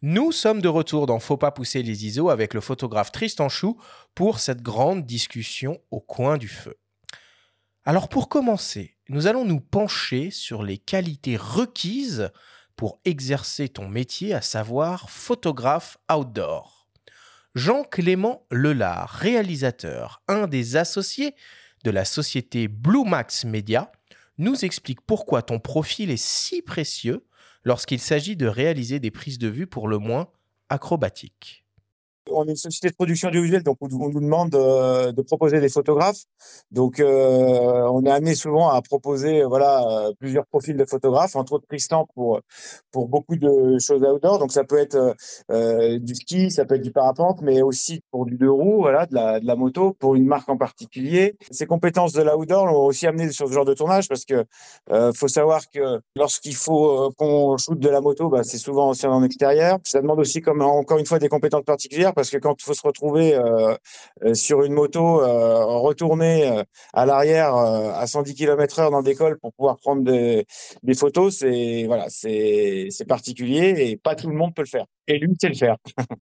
Nous 0.00 0.30
sommes 0.30 0.62
de 0.62 0.68
retour 0.68 1.06
dans 1.06 1.18
Faut 1.18 1.36
pas 1.36 1.50
pousser 1.50 1.82
les 1.82 2.06
ISO 2.06 2.30
avec 2.30 2.54
le 2.54 2.60
photographe 2.60 3.10
Tristan 3.10 3.48
Chou 3.48 3.76
pour 4.14 4.38
cette 4.38 4.62
grande 4.62 5.04
discussion 5.04 5.80
au 5.90 5.98
coin 5.98 6.38
du 6.38 6.46
feu. 6.46 6.76
Alors 7.84 8.08
pour 8.08 8.28
commencer, 8.28 8.94
nous 9.08 9.26
allons 9.26 9.44
nous 9.44 9.58
pencher 9.58 10.30
sur 10.30 10.62
les 10.62 10.78
qualités 10.78 11.36
requises 11.36 12.30
pour 12.76 13.00
exercer 13.04 13.68
ton 13.68 13.88
métier, 13.88 14.34
à 14.34 14.42
savoir 14.42 15.10
photographe 15.10 15.98
outdoor. 16.08 16.86
Jean-Clément 17.56 18.46
Lelard, 18.52 19.08
réalisateur, 19.08 20.22
un 20.28 20.46
des 20.46 20.76
associés 20.76 21.34
de 21.82 21.90
la 21.90 22.04
société 22.04 22.68
Blue 22.68 23.04
Max 23.04 23.44
Media, 23.44 23.90
nous 24.42 24.64
explique 24.64 25.00
pourquoi 25.00 25.42
ton 25.42 25.58
profil 25.58 26.10
est 26.10 26.22
si 26.22 26.62
précieux 26.62 27.24
lorsqu'il 27.64 28.00
s'agit 28.00 28.36
de 28.36 28.46
réaliser 28.46 29.00
des 29.00 29.10
prises 29.10 29.38
de 29.38 29.48
vue 29.48 29.66
pour 29.66 29.88
le 29.88 29.98
moins 29.98 30.28
acrobatiques 30.68 31.61
on 32.30 32.46
est 32.46 32.50
une 32.50 32.56
société 32.56 32.88
de 32.88 32.94
production 32.94 33.28
audiovisuelle, 33.28 33.62
donc 33.62 33.78
on, 33.80 33.88
nous 33.88 34.20
demande 34.20 34.54
euh, 34.54 35.12
de 35.12 35.22
proposer 35.22 35.60
des 35.60 35.68
photographes. 35.68 36.24
Donc, 36.70 37.00
euh, 37.00 37.88
on 37.90 38.04
est 38.04 38.10
amené 38.10 38.34
souvent 38.34 38.68
à 38.68 38.80
proposer, 38.82 39.42
voilà, 39.42 39.84
euh, 39.88 40.12
plusieurs 40.18 40.46
profils 40.46 40.76
de 40.76 40.84
photographes, 40.84 41.36
entre 41.36 41.54
autres 41.54 41.66
Tristan 41.66 42.06
pour 42.14 42.40
pour 42.90 43.08
beaucoup 43.08 43.36
de 43.36 43.78
choses 43.78 44.02
outdoor. 44.02 44.38
Donc, 44.38 44.52
ça 44.52 44.64
peut 44.64 44.78
être 44.78 45.16
du 45.98 46.14
ski, 46.14 46.50
ça 46.50 46.64
peut 46.64 46.76
être 46.76 46.82
du 46.82 46.92
parapente, 46.92 47.40
mais 47.42 47.62
aussi 47.62 48.02
pour 48.10 48.26
du 48.26 48.36
deux 48.36 48.50
roues, 48.50 48.80
voilà, 48.80 49.06
de 49.06 49.14
la, 49.14 49.40
de 49.40 49.46
la 49.46 49.56
moto, 49.56 49.94
pour 49.98 50.14
une 50.14 50.26
marque 50.26 50.48
en 50.48 50.56
particulier. 50.56 51.36
Ces 51.50 51.66
compétences 51.66 52.12
de 52.12 52.22
l'outdoor 52.22 52.66
l'ont 52.66 52.86
aussi 52.86 53.06
amené 53.06 53.30
sur 53.32 53.48
ce 53.48 53.52
genre 53.52 53.64
de 53.64 53.74
tournage 53.74 54.08
parce 54.08 54.24
que 54.24 54.44
faut 55.14 55.28
savoir 55.28 55.62
que 55.70 56.00
lorsqu'il 56.16 56.54
faut 56.54 57.12
qu'on 57.16 57.56
shoote 57.56 57.78
de 57.78 57.88
la 57.88 58.00
moto, 58.00 58.28
bah, 58.28 58.44
c'est 58.44 58.58
souvent 58.58 58.90
aussi 58.90 59.06
en 59.06 59.22
extérieur. 59.22 59.78
Ça 59.84 60.00
demande 60.00 60.20
aussi, 60.20 60.40
comme 60.40 60.60
encore 60.62 60.98
une 60.98 61.06
fois, 61.06 61.18
des 61.18 61.28
compétences 61.28 61.64
particulières 61.64 62.11
parce 62.14 62.30
que 62.30 62.38
quand 62.38 62.54
il 62.60 62.64
faut 62.64 62.74
se 62.74 62.86
retrouver 62.86 63.34
euh, 63.34 63.74
euh, 64.24 64.34
sur 64.34 64.62
une 64.62 64.72
moto, 64.72 65.22
euh, 65.22 65.64
retourner 65.64 66.62
à 66.92 67.06
l'arrière 67.06 67.54
à 67.54 68.06
110 68.06 68.34
km/h 68.34 68.90
dans 68.90 69.02
des 69.02 69.14
cols 69.14 69.38
pour 69.38 69.52
pouvoir 69.52 69.78
prendre 69.78 70.02
des, 70.02 70.46
photos, 70.94 71.38
c'est 71.38 71.84
voilà, 71.86 72.06
c'est 72.08 72.88
particulier 73.08 73.74
et 73.78 73.96
pas 73.96 74.14
tout 74.14 74.28
le 74.28 74.34
monde 74.34 74.54
peut 74.54 74.62
le 74.62 74.68
faire. 74.68 74.86
Et 75.08 75.18
lui, 75.18 75.34
sait 75.40 75.48
le 75.48 75.54
faire. 75.54 75.76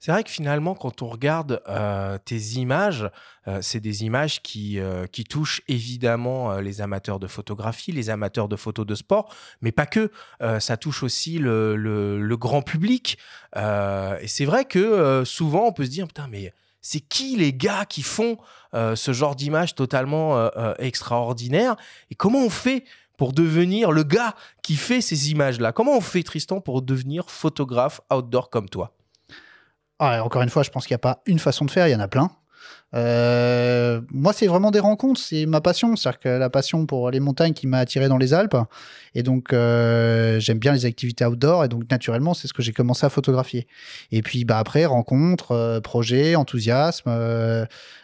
C'est 0.00 0.12
vrai 0.12 0.24
que 0.24 0.30
finalement, 0.30 0.74
quand 0.74 1.02
on 1.02 1.08
regarde 1.08 1.62
euh, 1.68 2.16
tes 2.24 2.54
images, 2.54 3.10
euh, 3.46 3.58
c'est 3.60 3.80
des 3.80 4.02
images 4.02 4.40
qui, 4.40 4.80
euh, 4.80 5.06
qui 5.06 5.24
touchent 5.24 5.60
évidemment 5.68 6.56
les 6.56 6.80
amateurs 6.80 7.18
de 7.18 7.26
photographie, 7.26 7.92
les 7.92 8.08
amateurs 8.08 8.48
de 8.48 8.56
photos 8.56 8.86
de 8.86 8.94
sport, 8.94 9.34
mais 9.60 9.72
pas 9.72 9.84
que. 9.84 10.10
ça 10.58 10.78
touche 10.78 11.02
aussi 11.02 11.38
le, 11.38 11.76
le, 11.76 12.36
grand 12.38 12.62
public. 12.62 13.18
et 13.54 14.26
c'est 14.26 14.46
vrai 14.46 14.64
que 14.64 15.22
souvent, 15.26 15.66
on 15.66 15.72
peut 15.72 15.84
se 15.84 15.90
dire, 15.90 16.06
putain, 16.06 16.28
mais 16.28 16.54
c'est 16.80 17.00
qui 17.00 17.36
les 17.36 17.52
gars 17.52 17.84
qui 17.84 18.02
font 18.02 18.38
ce 18.72 19.12
genre 19.12 19.36
d'image 19.36 19.74
totalement 19.74 20.50
extraordinaire? 20.78 21.76
Et 22.10 22.14
comment 22.14 22.38
on 22.38 22.50
fait 22.50 22.84
pour 23.18 23.34
devenir 23.34 23.92
le 23.92 24.02
gars 24.02 24.34
qui 24.62 24.76
fait 24.76 25.02
ces 25.02 25.30
images-là? 25.30 25.72
Comment 25.72 25.96
on 25.96 26.00
fait, 26.00 26.22
Tristan, 26.22 26.60
pour 26.60 26.80
devenir 26.80 27.30
photographe 27.30 28.00
outdoor 28.10 28.48
comme 28.48 28.68
toi? 28.70 28.94
Ah, 30.00 30.24
encore 30.24 30.42
une 30.42 30.48
fois, 30.48 30.62
je 30.62 30.70
pense 30.70 30.86
qu'il 30.86 30.94
n'y 30.94 31.00
a 31.00 31.06
pas 31.06 31.20
une 31.26 31.38
façon 31.38 31.64
de 31.66 31.70
faire, 31.70 31.86
il 31.86 31.90
y 31.92 31.94
en 31.94 32.00
a 32.00 32.08
plein. 32.08 32.30
Euh, 32.94 34.00
moi, 34.10 34.32
c'est 34.32 34.46
vraiment 34.46 34.70
des 34.70 34.80
rencontres, 34.80 35.20
c'est 35.20 35.46
ma 35.46 35.60
passion. 35.60 35.96
C'est-à-dire 35.96 36.20
que 36.20 36.28
la 36.28 36.50
passion 36.50 36.86
pour 36.86 37.10
les 37.10 37.20
montagnes 37.20 37.52
qui 37.52 37.66
m'a 37.66 37.78
attiré 37.78 38.08
dans 38.08 38.18
les 38.18 38.34
Alpes. 38.34 38.56
Et 39.14 39.22
donc, 39.22 39.52
euh, 39.52 40.40
j'aime 40.40 40.58
bien 40.58 40.72
les 40.72 40.84
activités 40.86 41.24
outdoor. 41.24 41.64
Et 41.64 41.68
donc, 41.68 41.90
naturellement, 41.90 42.34
c'est 42.34 42.48
ce 42.48 42.52
que 42.52 42.62
j'ai 42.62 42.72
commencé 42.72 43.06
à 43.06 43.08
photographier. 43.08 43.66
Et 44.10 44.22
puis, 44.22 44.44
bah, 44.44 44.58
après, 44.58 44.84
rencontres, 44.86 45.52
euh, 45.52 45.80
projets, 45.80 46.34
enthousiasme. 46.34 47.10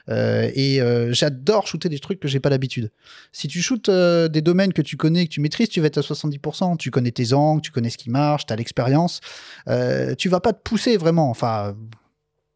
et 0.09 0.81
j'adore 1.11 1.67
shooter 1.67 1.89
des 1.89 1.99
trucs 1.99 2.21
que 2.21 2.29
j'ai 2.29 2.41
pas 2.41 2.51
l'habitude. 2.51 2.91
Si 3.33 3.49
tu 3.49 3.61
shootes 3.61 3.91
des 3.91 4.43
domaines 4.43 4.73
que 4.73 4.83
tu 4.83 4.97
connais, 4.97 5.27
que 5.27 5.33
tu 5.33 5.41
maîtrises, 5.41 5.69
tu 5.69 5.81
vas 5.81 5.89
être 5.89 5.99
à 5.99 6.03
70%. 6.03 6.77
Tu 6.77 6.91
connais 6.91 7.11
tes 7.11 7.33
angles, 7.33 7.63
tu 7.63 7.73
connais 7.73 7.91
ce 7.91 7.99
qui 7.99 8.11
marche, 8.11 8.47
tu 8.47 8.53
as 8.53 8.57
l'expérience. 8.57 9.21
tu 10.19 10.29
vas 10.29 10.41
pas 10.41 10.53
te 10.53 10.61
pousser 10.63 10.97
vraiment. 10.97 11.31
Enfin, 11.31 11.75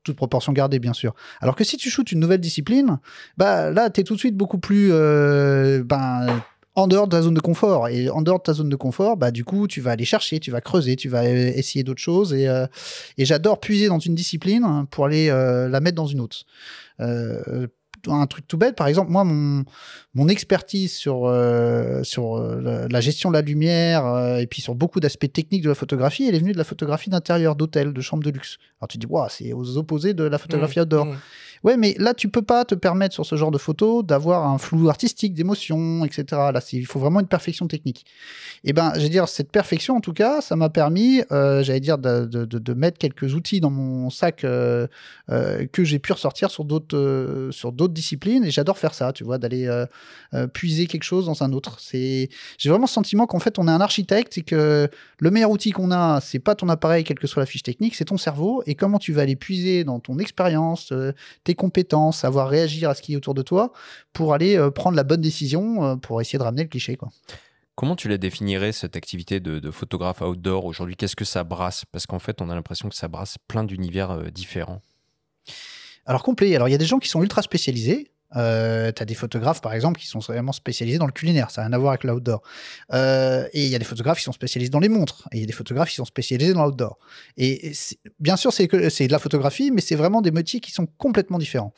toute 0.02 0.16
proportion 0.16 0.52
gardée, 0.52 0.78
bien 0.78 0.92
sûr. 0.92 1.14
Alors 1.40 1.56
que 1.56 1.64
si 1.64 1.76
tu 1.76 1.90
shootes 1.90 2.12
une 2.12 2.20
nouvelle 2.20 2.40
discipline, 2.40 2.98
bah 3.36 3.70
là, 3.70 3.90
tu 3.90 4.00
es 4.00 4.04
tout 4.04 4.14
de 4.14 4.18
suite 4.18 4.36
beaucoup 4.36 4.58
plus 4.58 4.90
euh, 4.92 5.82
ben, 5.84 6.42
en 6.74 6.86
dehors 6.86 7.06
de 7.06 7.16
ta 7.16 7.22
zone 7.22 7.34
de 7.34 7.40
confort. 7.40 7.88
Et 7.88 8.08
en 8.08 8.22
dehors 8.22 8.38
de 8.38 8.44
ta 8.44 8.52
zone 8.52 8.68
de 8.68 8.76
confort, 8.76 9.16
bah, 9.16 9.30
du 9.30 9.44
coup, 9.44 9.66
tu 9.66 9.80
vas 9.80 9.92
aller 9.92 10.04
chercher, 10.04 10.40
tu 10.40 10.50
vas 10.50 10.60
creuser, 10.60 10.96
tu 10.96 11.08
vas 11.08 11.24
euh, 11.24 11.52
essayer 11.54 11.84
d'autres 11.84 12.02
choses. 12.02 12.32
Et, 12.32 12.48
euh, 12.48 12.66
et 13.18 13.24
j'adore 13.24 13.60
puiser 13.60 13.88
dans 13.88 13.98
une 13.98 14.14
discipline 14.14 14.86
pour 14.90 15.06
aller 15.06 15.28
la 15.28 15.80
mettre 15.80 15.96
dans 15.96 16.06
une 16.06 16.20
autre 16.20 16.44
un 18.08 18.26
truc 18.26 18.46
tout 18.46 18.56
bête, 18.56 18.76
par 18.76 18.86
exemple, 18.86 19.10
moi, 19.10 19.24
mon, 19.24 19.64
mon 20.14 20.28
expertise 20.28 20.94
sur, 20.94 21.26
euh, 21.26 22.02
sur 22.02 22.36
euh, 22.36 22.86
la, 22.90 23.00
gestion 23.00 23.30
de 23.30 23.34
la 23.34 23.42
lumière 23.42 24.06
euh, 24.06 24.38
et 24.38 24.46
puis 24.46 24.62
sur 24.62 24.74
beaucoup 24.74 25.00
d'aspects 25.00 25.32
techniques 25.32 25.62
de 25.62 25.68
la 25.68 25.74
photographie, 25.74 26.26
elle 26.26 26.34
est 26.34 26.40
venue 26.40 26.52
de 26.52 26.58
la 26.58 26.64
photographie 26.64 27.10
d'intérieur, 27.10 27.56
d'hôtel, 27.56 27.92
de 27.92 28.00
chambre 28.00 28.22
de 28.22 28.30
luxe. 28.30 28.58
Alors 28.80 28.88
tu 28.88 28.98
dis, 28.98 29.06
waouh, 29.06 29.28
c'est 29.28 29.52
aux 29.52 29.76
opposés 29.76 30.14
de 30.14 30.24
la 30.24 30.38
photographie 30.38 30.78
mmh, 30.78 30.82
outdoor. 30.82 31.06
Mmh. 31.06 31.18
Ouais, 31.62 31.76
mais 31.76 31.94
là, 31.98 32.14
tu 32.14 32.30
peux 32.30 32.42
pas 32.42 32.64
te 32.64 32.74
permettre 32.74 33.14
sur 33.14 33.26
ce 33.26 33.36
genre 33.36 33.50
de 33.50 33.58
photo 33.58 34.02
d'avoir 34.02 34.48
un 34.48 34.56
flou 34.56 34.88
artistique, 34.88 35.34
d'émotion, 35.34 36.06
etc. 36.06 36.24
Là, 36.30 36.60
il 36.72 36.86
faut 36.86 36.98
vraiment 36.98 37.20
une 37.20 37.26
perfection 37.26 37.66
technique. 37.68 38.06
Et 38.64 38.72
ben, 38.72 38.92
je 38.94 39.00
vais 39.00 39.10
dire, 39.10 39.28
cette 39.28 39.52
perfection, 39.52 39.96
en 39.96 40.00
tout 40.00 40.14
cas, 40.14 40.40
ça 40.40 40.56
m'a 40.56 40.70
permis, 40.70 41.22
euh, 41.32 41.62
j'allais 41.62 41.80
dire, 41.80 41.98
de, 41.98 42.74
mettre 42.74 42.96
quelques 42.96 43.34
outils 43.34 43.60
dans 43.60 43.70
mon 43.70 44.08
sac 44.08 44.44
euh, 44.44 44.86
euh, 45.30 45.66
que 45.66 45.84
j'ai 45.84 45.98
pu 45.98 46.12
ressortir 46.12 46.50
sur 46.50 46.64
d'autres 46.64 47.48
sur 47.50 47.72
d'autres 47.72 47.92
disciplines. 47.92 48.44
Et 48.44 48.50
j'adore 48.50 48.78
faire 48.78 48.94
ça, 48.94 49.12
tu 49.12 49.24
vois, 49.24 49.36
d'aller 49.36 49.68
puiser 50.54 50.86
quelque 50.86 51.04
chose 51.04 51.26
dans 51.26 51.42
un 51.42 51.52
autre. 51.52 51.78
C'est, 51.78 52.30
j'ai 52.56 52.70
vraiment 52.70 52.86
le 52.86 52.90
sentiment 52.90 53.26
qu'en 53.26 53.38
fait, 53.38 53.58
on 53.58 53.68
est 53.68 53.70
un 53.70 53.82
architecte 53.82 54.38
et 54.38 54.42
que 54.42 54.88
le 55.18 55.30
meilleur 55.30 55.50
outil 55.50 55.72
qu'on 55.72 55.90
a, 55.90 56.20
c'est 56.22 56.38
pas 56.38 56.54
ton 56.54 56.70
appareil, 56.70 57.04
quelle 57.04 57.18
que 57.18 57.26
soit 57.26 57.42
la 57.42 57.46
fiche 57.46 57.62
technique, 57.62 57.94
c'est 57.94 58.06
ton 58.06 58.16
cerveau 58.16 58.62
et 58.66 58.74
comment 58.74 58.98
tu 58.98 59.12
vas 59.12 59.22
aller 59.22 59.36
puiser 59.36 59.84
dans 59.84 60.00
ton 60.00 60.18
expérience, 60.18 60.92
compétences, 61.54 62.18
savoir 62.18 62.48
réagir 62.48 62.90
à 62.90 62.94
ce 62.94 63.02
qui 63.02 63.14
est 63.14 63.16
autour 63.16 63.34
de 63.34 63.42
toi 63.42 63.72
pour 64.12 64.34
aller 64.34 64.58
prendre 64.74 64.96
la 64.96 65.04
bonne 65.04 65.20
décision 65.20 65.98
pour 65.98 66.20
essayer 66.20 66.38
de 66.38 66.44
ramener 66.44 66.62
le 66.62 66.68
cliché, 66.68 66.96
quoi. 66.96 67.08
Comment 67.76 67.96
tu 67.96 68.08
la 68.08 68.18
définirais, 68.18 68.72
cette 68.72 68.94
activité 68.94 69.40
de, 69.40 69.70
photographe 69.70 70.20
outdoor 70.20 70.66
aujourd'hui? 70.66 70.96
Qu'est-ce 70.96 71.16
que 71.16 71.24
ça 71.24 71.44
brasse? 71.44 71.84
Parce 71.90 72.06
qu'en 72.06 72.18
fait, 72.18 72.42
on 72.42 72.50
a 72.50 72.54
l'impression 72.54 72.90
que 72.90 72.94
ça 72.94 73.08
brasse 73.08 73.38
plein 73.48 73.64
d'univers 73.64 74.30
différents. 74.30 74.82
Alors 76.04 76.22
complet. 76.22 76.54
Alors 76.54 76.68
il 76.68 76.72
y 76.72 76.74
a 76.74 76.78
des 76.78 76.86
gens 76.86 76.98
qui 76.98 77.08
sont 77.08 77.22
ultra 77.22 77.40
spécialisés. 77.40 78.10
Euh, 78.36 78.92
tu 78.92 79.02
as 79.02 79.04
des 79.04 79.14
photographes, 79.14 79.60
par 79.60 79.72
exemple, 79.72 80.00
qui 80.00 80.06
sont 80.06 80.20
vraiment 80.20 80.52
spécialisés 80.52 80.98
dans 80.98 81.06
le 81.06 81.12
culinaire. 81.12 81.50
Ça 81.50 81.62
n'a 81.62 81.68
rien 81.68 81.74
à 81.74 81.78
voir 81.78 81.92
avec 81.92 82.04
l'outdoor. 82.04 82.42
Euh, 82.92 83.46
et 83.52 83.64
il 83.64 83.70
y 83.70 83.74
a 83.74 83.78
des 83.78 83.84
photographes 83.84 84.18
qui 84.18 84.24
sont 84.24 84.32
spécialisés 84.32 84.70
dans 84.70 84.80
les 84.80 84.88
montres. 84.88 85.28
Et 85.32 85.38
il 85.38 85.40
y 85.40 85.44
a 85.44 85.46
des 85.46 85.52
photographes 85.52 85.90
qui 85.90 85.96
sont 85.96 86.04
spécialisés 86.04 86.52
dans 86.52 86.64
l'outdoor. 86.64 86.98
Et, 87.36 87.72
bien 88.18 88.36
sûr, 88.36 88.52
c'est 88.52 88.66
de 88.66 89.12
la 89.12 89.18
photographie, 89.18 89.70
mais 89.70 89.80
c'est 89.80 89.96
vraiment 89.96 90.22
des 90.22 90.30
métiers 90.30 90.60
qui 90.60 90.70
sont 90.70 90.86
complètement 90.86 91.38
différents. 91.38 91.72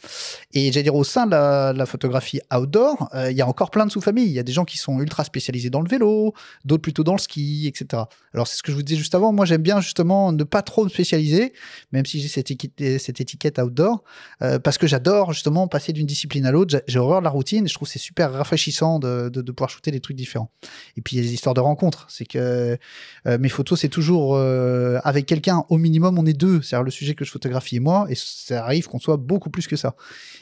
Et 0.52 0.72
j'allais 0.72 0.84
dire, 0.84 0.94
au 0.94 1.04
sein 1.04 1.26
de 1.26 1.32
la, 1.32 1.86
photographie 1.86 2.40
outdoor, 2.54 3.08
euh, 3.14 3.30
il 3.30 3.36
y 3.36 3.42
a 3.42 3.46
encore 3.46 3.70
plein 3.70 3.86
de 3.86 3.90
sous-familles. 3.90 4.26
Il 4.26 4.32
y 4.32 4.38
a 4.38 4.42
des 4.42 4.52
gens 4.52 4.64
qui 4.64 4.78
sont 4.78 5.00
ultra 5.00 5.24
spécialisés 5.24 5.70
dans 5.70 5.80
le 5.80 5.88
vélo, 5.88 6.32
d'autres 6.64 6.82
plutôt 6.82 7.04
dans 7.04 7.12
le 7.12 7.18
ski, 7.18 7.66
etc. 7.66 8.04
Alors, 8.34 8.46
c'est 8.46 8.56
ce 8.56 8.62
que 8.62 8.70
je 8.70 8.76
vous 8.76 8.82
disais 8.82 8.98
juste 8.98 9.14
avant. 9.14 9.32
Moi, 9.32 9.46
j'aime 9.46 9.62
bien 9.62 9.80
justement 9.80 10.32
ne 10.32 10.44
pas 10.44 10.62
trop 10.62 10.84
me 10.84 10.88
spécialiser, 10.88 11.52
même 11.92 12.06
si 12.06 12.20
j'ai 12.20 12.28
cette, 12.28 12.50
étiquette 13.20 13.58
outdoor, 13.58 14.04
euh, 14.42 14.58
parce 14.58 14.78
que 14.78 14.86
j'adore 14.86 15.32
justement 15.32 15.68
passer 15.68 15.92
d'une 15.92 16.06
discipline 16.06 16.41
à 16.46 16.50
l'autre. 16.50 16.82
J'ai 16.86 16.98
horreur 16.98 17.20
de 17.20 17.24
la 17.24 17.30
routine 17.30 17.64
et 17.64 17.68
je 17.68 17.74
trouve 17.74 17.88
c'est 17.88 17.98
super 17.98 18.32
rafraîchissant 18.32 18.98
de, 18.98 19.28
de, 19.28 19.52
pouvoir 19.52 19.70
shooter 19.70 19.90
des 19.90 20.00
trucs 20.00 20.16
différents. 20.16 20.50
Et 20.96 21.02
puis 21.02 21.16
il 21.16 21.22
y 21.22 21.22
a 21.22 21.28
des 21.28 21.34
histoires 21.34 21.54
de 21.54 21.60
rencontres. 21.60 22.06
C'est 22.08 22.24
que 22.24 22.78
euh, 23.26 23.38
mes 23.38 23.48
photos, 23.48 23.80
c'est 23.80 23.88
toujours 23.88 24.34
euh, 24.34 24.98
avec 25.04 25.26
quelqu'un. 25.26 25.64
Au 25.68 25.78
minimum, 25.78 26.18
on 26.18 26.26
est 26.26 26.32
deux. 26.32 26.62
C'est-à-dire 26.62 26.84
le 26.84 26.90
sujet 26.90 27.14
que 27.14 27.24
je 27.24 27.30
photographie 27.30 27.76
et 27.76 27.80
moi. 27.80 28.06
Et 28.08 28.14
ça 28.16 28.64
arrive 28.64 28.88
qu'on 28.88 28.98
soit 28.98 29.16
beaucoup 29.16 29.50
plus 29.50 29.66
que 29.66 29.76
ça. 29.76 29.94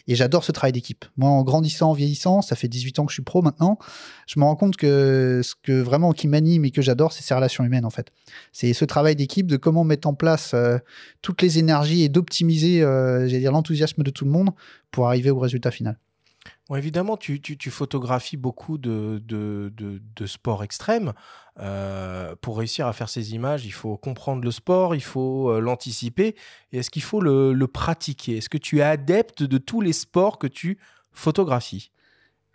Et 0.07 0.15
j'adore 0.15 0.45
ce 0.45 0.53
travail 0.53 0.73
d'équipe. 0.73 1.05
Moi, 1.17 1.29
en 1.29 1.43
grandissant, 1.43 1.91
en 1.91 1.95
vieillissant, 1.95 2.43
ça 2.43 2.57
fait 2.57 2.69
18 2.69 2.99
ans 3.01 3.07
que 3.07 3.11
je 3.11 3.15
suis 3.15 3.23
pro 3.23 3.43
maintenant. 3.43 3.79
Je 4.27 4.39
me 4.39 4.45
rends 4.45 4.57
compte 4.57 4.77
que 4.77 5.41
ce 5.45 5.55
que 5.63 5.81
vraiment 5.81 6.13
qui 6.13 6.29
m'anime 6.29 6.65
et 6.65 6.71
que 6.71 6.83
j'adore, 6.83 7.13
c'est 7.13 7.23
ces 7.23 7.35
relations 7.35 7.65
humaines 7.65 7.85
en 7.85 7.91
fait. 7.91 8.11
C'est 8.53 8.73
ce 8.73 8.85
travail 8.85 9.17
d'équipe, 9.17 9.47
de 9.47 9.57
comment 9.57 9.85
mettre 9.85 10.09
en 10.09 10.15
place 10.15 10.53
euh, 10.55 10.79
toutes 11.23 11.43
les 11.43 11.59
énergies 11.59 12.03
et 12.03 12.09
d'optimiser, 12.09 12.81
j'allais 12.81 13.41
dire, 13.41 13.53
l'enthousiasme 13.53 14.03
de 14.03 14.11
tout 14.11 14.25
le 14.25 14.31
monde 14.31 14.51
pour 14.91 15.07
arriver 15.09 15.31
au 15.31 15.39
résultat 15.39 15.71
final. 15.71 15.99
Bon, 16.69 16.77
évidemment, 16.77 17.17
tu, 17.17 17.41
tu, 17.41 17.71
photographies 17.71 18.37
beaucoup 18.37 18.79
de, 18.79 19.21
de, 19.25 19.73
de, 19.77 20.27
sports 20.27 20.63
extrêmes. 20.63 21.13
Euh, 21.59 22.35
pour 22.41 22.59
réussir 22.59 22.87
à 22.87 22.93
faire 22.93 23.09
ces 23.09 23.35
images, 23.35 23.67
il 23.67 23.73
faut 23.73 23.97
comprendre 23.97 24.43
le 24.43 24.51
sport, 24.51 24.95
il 24.95 25.03
faut 25.03 25.51
euh, 25.51 25.61
l'anticiper. 25.61 26.37
Et 26.73 26.79
est-ce 26.79 26.91
qu'il 26.91 27.03
faut 27.03 27.21
le, 27.21 27.53
le 27.53 27.67
pratiquer? 27.67 28.39
Est-ce 28.39 28.49
que 28.49 28.59
tu 28.59 28.79
es 28.79 28.83
adepte 28.83 29.43
de 29.43 29.59
tous 29.59 29.81
les 29.81 29.93
sports 29.93 30.39
que 30.39 30.47
tu 30.47 30.79
photographies? 31.13 31.91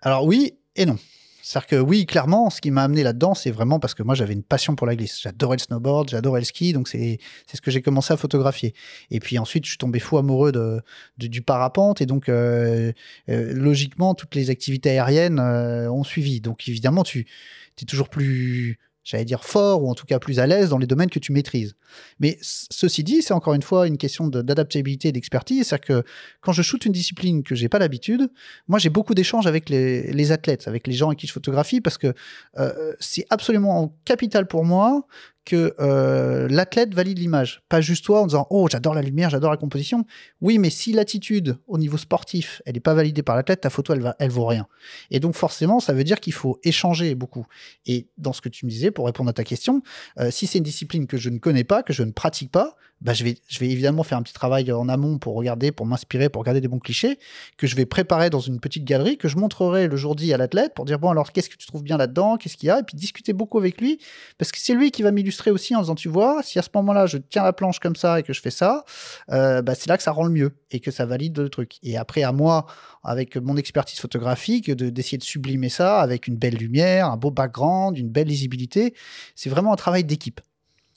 Alors 0.01 0.25
oui 0.25 0.57
et 0.75 0.85
non. 0.85 0.97
C'est-à-dire 1.45 1.67
que 1.67 1.75
oui, 1.75 2.07
clairement, 2.07 2.49
ce 2.49 2.59
qui 2.59 2.71
m'a 2.71 2.81
amené 2.81 3.03
là-dedans, 3.03 3.35
c'est 3.35 3.51
vraiment 3.51 3.79
parce 3.79 3.93
que 3.93 4.01
moi, 4.01 4.15
j'avais 4.15 4.33
une 4.33 4.41
passion 4.41 4.75
pour 4.75 4.87
la 4.87 4.95
glisse. 4.95 5.21
J'adorais 5.21 5.57
le 5.57 5.61
snowboard, 5.61 6.09
j'adorais 6.09 6.41
le 6.41 6.45
ski, 6.45 6.73
donc 6.73 6.87
c'est 6.87 7.19
ce 7.53 7.61
que 7.61 7.69
j'ai 7.69 7.83
commencé 7.83 8.11
à 8.11 8.17
photographier. 8.17 8.73
Et 9.11 9.19
puis 9.19 9.37
ensuite, 9.37 9.63
je 9.63 9.69
suis 9.69 9.77
tombé 9.77 9.99
fou 9.99 10.17
amoureux 10.17 10.51
de, 10.51 10.81
du 11.19 11.43
parapente, 11.43 12.01
et 12.01 12.07
donc 12.07 12.29
euh, 12.29 12.91
euh, 13.29 13.53
logiquement, 13.53 14.15
toutes 14.15 14.33
les 14.33 14.49
activités 14.49 14.89
aériennes 14.89 15.37
euh, 15.37 15.87
ont 15.91 16.03
suivi. 16.03 16.41
Donc 16.41 16.67
évidemment, 16.67 17.03
tu 17.03 17.27
es 17.79 17.85
toujours 17.85 18.09
plus 18.09 18.79
j'allais 19.05 19.23
dire 19.23 19.45
fort 19.45 19.83
ou 19.83 19.89
en 19.89 19.93
tout 19.93 20.05
cas 20.05 20.19
plus 20.19 20.39
à 20.39 20.47
l'aise 20.47 20.69
dans 20.69 20.79
les 20.79 20.87
domaines 20.87 21.09
que 21.09 21.19
tu 21.19 21.31
maîtrises. 21.31 21.75
Mais 22.19 22.37
ceci 22.41 23.03
dit, 23.03 23.21
c'est 23.21 23.33
encore 23.33 23.53
une 23.53 23.61
fois 23.61 23.87
une 23.87 23.97
question 23.97 24.27
d'adaptabilité 24.27 25.09
et 25.09 25.11
d'expertise. 25.11 25.67
C'est-à-dire 25.67 25.85
que 25.85 26.03
quand 26.41 26.51
je 26.51 26.63
shoote 26.63 26.85
une 26.85 26.91
discipline 26.91 27.43
que 27.43 27.55
j'ai 27.55 27.69
pas 27.69 27.79
l'habitude, 27.79 28.29
moi 28.67 28.79
j'ai 28.79 28.89
beaucoup 28.89 29.13
d'échanges 29.13 29.47
avec 29.47 29.69
les, 29.69 30.31
athlètes, 30.31 30.67
avec 30.67 30.87
les 30.87 30.93
gens 30.93 31.07
avec 31.07 31.19
qui 31.19 31.27
je 31.27 31.31
photographie, 31.31 31.79
parce 31.79 31.97
que 31.97 32.13
euh, 32.57 32.93
c'est 32.99 33.25
absolument 33.29 33.95
capital 34.03 34.47
pour 34.47 34.65
moi 34.65 35.05
que 35.45 35.75
euh, 35.79 36.47
l'athlète 36.49 36.93
valide 36.93 37.19
l'image. 37.19 37.61
Pas 37.69 37.79
juste 37.79 38.03
toi 38.05 38.21
en 38.21 38.27
disant 38.27 38.47
Oh, 38.49 38.67
j'adore 38.69 38.95
la 38.95 39.01
lumière, 39.01 39.29
j'adore 39.29 39.51
la 39.51 39.57
composition. 39.57 40.05
Oui, 40.41 40.57
mais 40.57 40.69
si 40.69 40.91
l'attitude 40.91 41.57
au 41.67 41.77
niveau 41.77 41.97
sportif, 41.97 42.61
elle 42.65 42.73
n'est 42.73 42.79
pas 42.79 42.93
validée 42.93 43.23
par 43.23 43.35
l'athlète, 43.35 43.61
ta 43.61 43.69
photo, 43.69 43.93
elle, 43.93 44.01
va, 44.01 44.15
elle 44.19 44.31
vaut 44.31 44.45
rien. 44.45 44.67
Et 45.11 45.19
donc, 45.19 45.35
forcément, 45.35 45.79
ça 45.79 45.93
veut 45.93 46.03
dire 46.03 46.19
qu'il 46.19 46.33
faut 46.33 46.59
échanger 46.63 47.15
beaucoup. 47.15 47.45
Et 47.85 48.09
dans 48.17 48.33
ce 48.33 48.41
que 48.41 48.49
tu 48.49 48.65
me 48.65 48.71
disais, 48.71 48.91
pour 48.91 49.05
répondre 49.05 49.29
à 49.29 49.33
ta 49.33 49.43
question, 49.43 49.81
euh, 50.19 50.31
si 50.31 50.47
c'est 50.47 50.57
une 50.57 50.63
discipline 50.63 51.07
que 51.07 51.17
je 51.17 51.29
ne 51.29 51.37
connais 51.37 51.63
pas, 51.63 51.83
que 51.83 51.93
je 51.93 52.03
ne 52.03 52.11
pratique 52.11 52.51
pas, 52.51 52.75
bah, 53.01 53.13
je, 53.13 53.23
vais, 53.23 53.37
évidemment 53.61 54.03
faire 54.03 54.17
un 54.17 54.23
petit 54.23 54.33
travail 54.33 54.71
en 54.71 54.87
amont 54.87 55.17
pour 55.19 55.35
regarder, 55.35 55.71
pour 55.71 55.85
m'inspirer, 55.85 56.29
pour 56.29 56.41
regarder 56.41 56.61
des 56.61 56.67
bons 56.67 56.79
clichés, 56.79 57.19
que 57.57 57.67
je 57.67 57.75
vais 57.75 57.85
préparer 57.85 58.29
dans 58.29 58.39
une 58.39 58.59
petite 58.59 58.85
galerie, 58.85 59.17
que 59.17 59.27
je 59.27 59.37
montrerai 59.37 59.87
le 59.87 59.97
jour 59.97 60.15
dit 60.15 60.33
à 60.33 60.37
l'athlète 60.37 60.73
pour 60.73 60.85
dire, 60.85 60.97
bon, 60.97 61.09
alors, 61.09 61.31
qu'est-ce 61.31 61.49
que 61.49 61.57
tu 61.57 61.67
trouves 61.67 61.83
bien 61.83 61.97
là-dedans, 61.97 62.37
qu'est-ce 62.37 62.57
qu'il 62.57 62.67
y 62.67 62.69
a, 62.69 62.79
et 62.79 62.83
puis 62.83 62.95
discuter 62.95 63.33
beaucoup 63.33 63.57
avec 63.59 63.79
lui, 63.81 63.99
parce 64.37 64.51
que 64.51 64.59
c'est 64.59 64.73
lui 64.73 64.91
qui 64.91 65.03
va 65.03 65.11
m'illustrer 65.11 65.51
aussi 65.51 65.75
en 65.75 65.81
disant, 65.81 65.95
tu 65.95 66.09
vois, 66.09 66.41
si 66.41 66.57
à 66.57 66.61
ce 66.61 66.69
moment-là, 66.73 67.05
je 67.05 67.17
tiens 67.17 67.43
la 67.43 67.53
planche 67.53 67.79
comme 67.79 67.95
ça 67.95 68.19
et 68.19 68.23
que 68.23 68.33
je 68.33 68.41
fais 68.41 68.51
ça, 68.51 68.85
euh, 69.31 69.61
bah, 69.61 69.75
c'est 69.75 69.87
là 69.87 69.97
que 69.97 70.03
ça 70.03 70.11
rend 70.11 70.23
le 70.23 70.31
mieux 70.31 70.57
et 70.71 70.79
que 70.79 70.89
ça 70.89 71.05
valide 71.05 71.37
le 71.37 71.49
truc. 71.49 71.77
Et 71.83 71.97
après, 71.97 72.23
à 72.23 72.31
moi, 72.31 72.65
avec 73.03 73.35
mon 73.37 73.57
expertise 73.57 73.99
photographique, 73.99 74.71
d'essayer 74.71 75.17
de, 75.17 75.23
de 75.23 75.27
sublimer 75.27 75.69
ça 75.69 75.99
avec 75.99 76.27
une 76.27 76.37
belle 76.37 76.55
lumière, 76.55 77.07
un 77.07 77.17
beau 77.17 77.29
background, 77.31 77.97
une 77.97 78.09
belle 78.09 78.27
lisibilité. 78.27 78.93
C'est 79.35 79.49
vraiment 79.49 79.73
un 79.73 79.77
travail 79.77 80.03
d'équipe. 80.03 80.41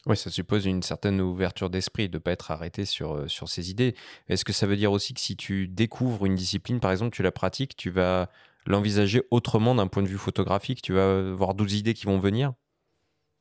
Oui, 0.09 0.17
ça 0.17 0.31
suppose 0.31 0.65
une 0.65 0.83
certaine 0.83 1.21
ouverture 1.21 1.69
d'esprit, 1.69 2.09
de 2.09 2.17
ne 2.17 2.19
pas 2.19 2.33
être 2.33 2.51
arrêté 2.51 2.87
sur, 2.87 3.15
euh, 3.15 3.29
sur 3.29 3.51
ses 3.51 3.71
idées. 3.71 3.95
Est-ce 4.31 4.43
que 4.43 4.55
ça 4.55 4.67
veut 4.67 4.77
dire 4.77 4.91
aussi 4.91 5.13
que 5.13 5.21
si 5.21 5.37
tu 5.37 5.69
découvres 5.69 6.25
une 6.25 6.35
discipline, 6.35 6.81
par 6.81 6.91
exemple, 6.91 7.15
tu 7.15 7.23
la 7.23 7.31
pratiques, 7.31 7.77
tu 7.77 7.91
vas 7.91 8.31
l'envisager 8.67 9.23
autrement 9.31 9.75
d'un 9.75 9.87
point 9.87 10.03
de 10.03 10.09
vue 10.09 10.17
photographique? 10.17 10.81
Tu 10.81 10.95
vas 10.95 11.19
avoir 11.19 11.53
12 11.53 11.75
idées 11.75 11.93
qui 11.93 12.07
vont 12.07 12.19
venir? 12.19 12.55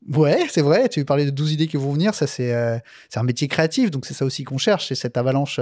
Ouais, 0.10 0.45
c'est 0.49 0.62
vrai. 0.62 0.89
Tu 0.89 1.03
parlais 1.06 1.25
de 1.25 1.32
12 1.32 1.53
idées 1.53 1.67
qui 1.67 1.77
vont 1.77 1.93
venir. 1.93 2.13
Ça, 2.13 2.27
c'est 2.27 2.53
euh, 2.53 2.77
un 3.15 3.23
métier 3.23 3.47
créatif. 3.47 3.89
Donc, 3.89 4.06
c'est 4.06 4.13
ça 4.13 4.25
aussi 4.25 4.43
qu'on 4.43 4.58
cherche. 4.58 4.89
C'est 4.89 4.95
cette 4.95 5.17
avalanche 5.17 5.62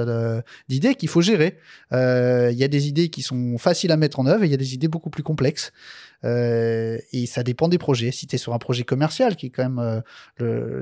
d'idées 0.67 0.95
qu'il 0.95 1.07
faut 1.07 1.21
gérer. 1.21 1.57
Euh, 1.93 2.49
il 2.51 2.57
y 2.57 2.63
a 2.63 2.67
des 2.67 2.87
idées 2.87 3.09
qui 3.09 3.21
sont 3.21 3.57
faciles 3.59 3.91
à 3.91 3.97
mettre 3.97 4.19
en 4.19 4.25
œuvre 4.25 4.43
et 4.43 4.47
il 4.47 4.51
y 4.51 4.55
a 4.55 4.57
des 4.57 4.73
idées 4.73 4.87
beaucoup 4.87 5.09
plus 5.09 5.23
complexes. 5.23 5.71
Euh, 6.25 6.97
et 7.11 7.25
ça 7.25 7.43
dépend 7.43 7.67
des 7.67 7.77
projets. 7.77 8.11
Si 8.11 8.25
tu 8.27 8.35
es 8.35 8.37
sur 8.37 8.53
un 8.53 8.57
projet 8.57 8.83
commercial, 8.83 9.35
qui 9.35 9.47
est 9.47 9.49
quand 9.49 9.63
même 9.63 10.01
euh, 10.41 10.81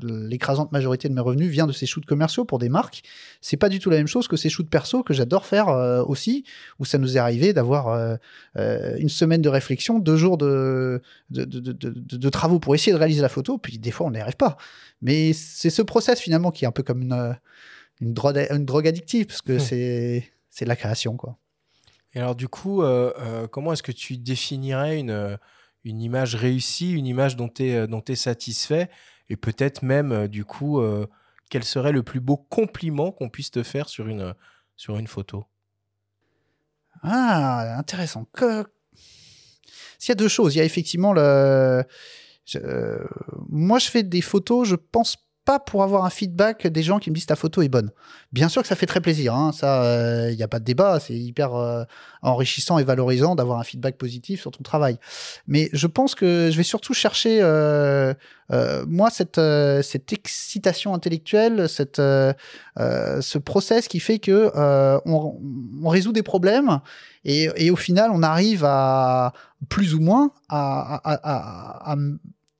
l'écrasante 0.00 0.72
majorité 0.72 1.08
de 1.08 1.14
mes 1.14 1.20
revenus 1.20 1.50
vient 1.50 1.66
de 1.66 1.72
ces 1.72 1.86
shoots 1.86 2.06
commerciaux 2.06 2.44
pour 2.44 2.58
des 2.58 2.68
marques, 2.68 3.02
c'est 3.40 3.56
pas 3.56 3.68
du 3.68 3.78
tout 3.78 3.90
la 3.90 3.96
même 3.96 4.06
chose 4.06 4.28
que 4.28 4.36
ces 4.36 4.48
shoots 4.48 4.70
perso 4.70 5.02
que 5.02 5.12
j'adore 5.12 5.44
faire 5.44 5.68
euh, 5.68 6.02
aussi, 6.04 6.44
où 6.78 6.84
ça 6.84 6.98
nous 6.98 7.16
est 7.16 7.20
arrivé 7.20 7.52
d'avoir 7.52 8.16
une 8.56 9.08
semaine 9.08 9.42
de 9.42 9.48
réflexion, 9.48 9.98
deux 9.98 10.16
jours 10.16 10.38
de 10.38 11.02
de, 11.30 11.44
de, 11.44 11.72
de, 11.72 12.28
travaux 12.28 12.58
pour 12.58 12.74
essayer 12.74 12.92
de 12.92 12.98
réaliser 12.98 13.22
la 13.22 13.28
photo, 13.28 13.58
puis 13.58 13.78
des 13.78 13.90
fois 13.90 14.06
on 14.06 14.10
n'y 14.10 14.20
arrive 14.20 14.36
pas. 14.36 14.56
Mais 15.02 15.32
c'est 15.32 15.70
ce 15.70 15.82
process 15.82 16.20
finalement 16.20 16.50
qui 16.50 16.64
est 16.64 16.68
un 16.68 16.72
peu 16.72 16.82
comme 16.82 17.02
une, 17.02 17.36
une, 18.00 18.14
drogue, 18.14 18.46
une 18.50 18.64
drogue 18.64 18.86
addictive, 18.86 19.26
parce 19.26 19.42
que 19.42 19.54
mmh. 19.54 19.60
c'est 19.60 20.32
c'est 20.50 20.64
la 20.64 20.76
création 20.76 21.16
quoi. 21.16 21.36
Et 22.12 22.18
alors, 22.18 22.34
du 22.34 22.48
coup, 22.48 22.82
euh, 22.82 23.12
euh, 23.18 23.46
comment 23.46 23.72
est-ce 23.72 23.82
que 23.82 23.92
tu 23.92 24.16
définirais 24.16 24.98
une, 24.98 25.10
euh, 25.10 25.36
une 25.84 26.00
image 26.00 26.34
réussie, 26.34 26.92
une 26.92 27.06
image 27.06 27.36
dont 27.36 27.48
tu 27.48 27.64
es, 27.64 27.86
es 28.08 28.14
satisfait? 28.14 28.90
Et 29.28 29.36
peut-être 29.36 29.82
même, 29.82 30.28
du 30.28 30.44
coup, 30.44 30.80
quel 31.50 31.64
serait 31.64 31.90
le 31.90 32.04
plus 32.04 32.20
beau 32.20 32.36
compliment 32.36 33.10
qu'on 33.10 33.28
puisse 33.28 33.50
te 33.50 33.64
faire 33.64 33.88
sur 33.88 34.06
une, 34.06 34.34
sur 34.76 34.98
une 34.98 35.08
photo? 35.08 35.46
Ah, 37.02 37.76
intéressant. 37.76 38.24
S'il 39.98 40.10
y 40.10 40.12
a 40.12 40.14
deux 40.14 40.28
choses, 40.28 40.54
il 40.54 40.58
y 40.58 40.60
a 40.60 40.64
effectivement 40.64 41.12
le. 41.12 41.82
moi, 43.48 43.80
je 43.80 43.90
fais 43.90 44.04
des 44.04 44.20
photos, 44.20 44.68
je 44.68 44.76
pense 44.76 45.25
pas 45.46 45.60
pour 45.60 45.84
avoir 45.84 46.04
un 46.04 46.10
feedback 46.10 46.66
des 46.66 46.82
gens 46.82 46.98
qui 46.98 47.08
me 47.08 47.14
disent 47.14 47.26
ta 47.26 47.36
photo 47.36 47.62
est 47.62 47.68
bonne. 47.68 47.90
Bien 48.32 48.48
sûr 48.48 48.62
que 48.62 48.68
ça 48.68 48.74
fait 48.74 48.86
très 48.86 49.00
plaisir, 49.00 49.32
hein, 49.32 49.52
ça, 49.52 50.28
il 50.28 50.36
n'y 50.36 50.42
a 50.42 50.48
pas 50.48 50.58
de 50.58 50.64
débat, 50.64 50.98
c'est 50.98 51.14
hyper 51.14 51.54
euh, 51.54 51.84
enrichissant 52.20 52.78
et 52.78 52.84
valorisant 52.84 53.36
d'avoir 53.36 53.60
un 53.60 53.62
feedback 53.62 53.96
positif 53.96 54.40
sur 54.40 54.50
ton 54.50 54.64
travail. 54.64 54.98
Mais 55.46 55.70
je 55.72 55.86
pense 55.86 56.16
que 56.16 56.50
je 56.50 56.56
vais 56.56 56.64
surtout 56.64 56.94
chercher, 56.94 57.38
euh, 57.42 58.12
euh, 58.50 58.84
moi, 58.88 59.08
cette, 59.08 59.40
cette 59.82 60.12
excitation 60.12 60.94
intellectuelle, 60.94 61.68
cette, 61.68 61.98
ce 61.98 63.38
process 63.38 63.86
qui 63.86 64.00
fait 64.00 64.18
que 64.18 64.50
on, 65.06 65.38
on, 65.84 65.88
résout 65.88 66.12
des 66.12 66.24
problèmes 66.24 66.80
et, 67.24 67.48
et, 67.54 67.70
au 67.70 67.76
final, 67.76 68.10
on 68.12 68.24
arrive 68.24 68.64
à 68.64 69.32
plus 69.68 69.94
ou 69.94 70.00
moins 70.00 70.32
à, 70.48 71.00
à, 71.04 71.92
à, 71.92 71.96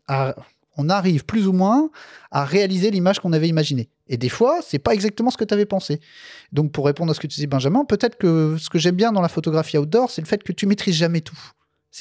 à 0.06 0.34
on 0.76 0.88
arrive 0.88 1.24
plus 1.24 1.46
ou 1.46 1.52
moins 1.52 1.90
à 2.30 2.44
réaliser 2.44 2.90
l'image 2.90 3.20
qu'on 3.20 3.32
avait 3.32 3.48
imaginée. 3.48 3.88
Et 4.08 4.16
des 4.16 4.28
fois, 4.28 4.60
c'est 4.62 4.78
pas 4.78 4.94
exactement 4.94 5.30
ce 5.30 5.36
que 5.36 5.44
tu 5.44 5.54
avais 5.54 5.66
pensé. 5.66 6.00
Donc, 6.52 6.72
pour 6.72 6.86
répondre 6.86 7.10
à 7.10 7.14
ce 7.14 7.20
que 7.20 7.26
tu 7.26 7.34
disais, 7.34 7.46
Benjamin, 7.46 7.84
peut-être 7.84 8.16
que 8.16 8.56
ce 8.58 8.70
que 8.70 8.78
j'aime 8.78 8.96
bien 8.96 9.12
dans 9.12 9.22
la 9.22 9.28
photographie 9.28 9.78
outdoor, 9.78 10.10
c'est 10.10 10.20
le 10.20 10.26
fait 10.26 10.42
que 10.42 10.52
tu 10.52 10.66
maîtrises 10.66 10.96
jamais 10.96 11.20
tout. 11.20 11.38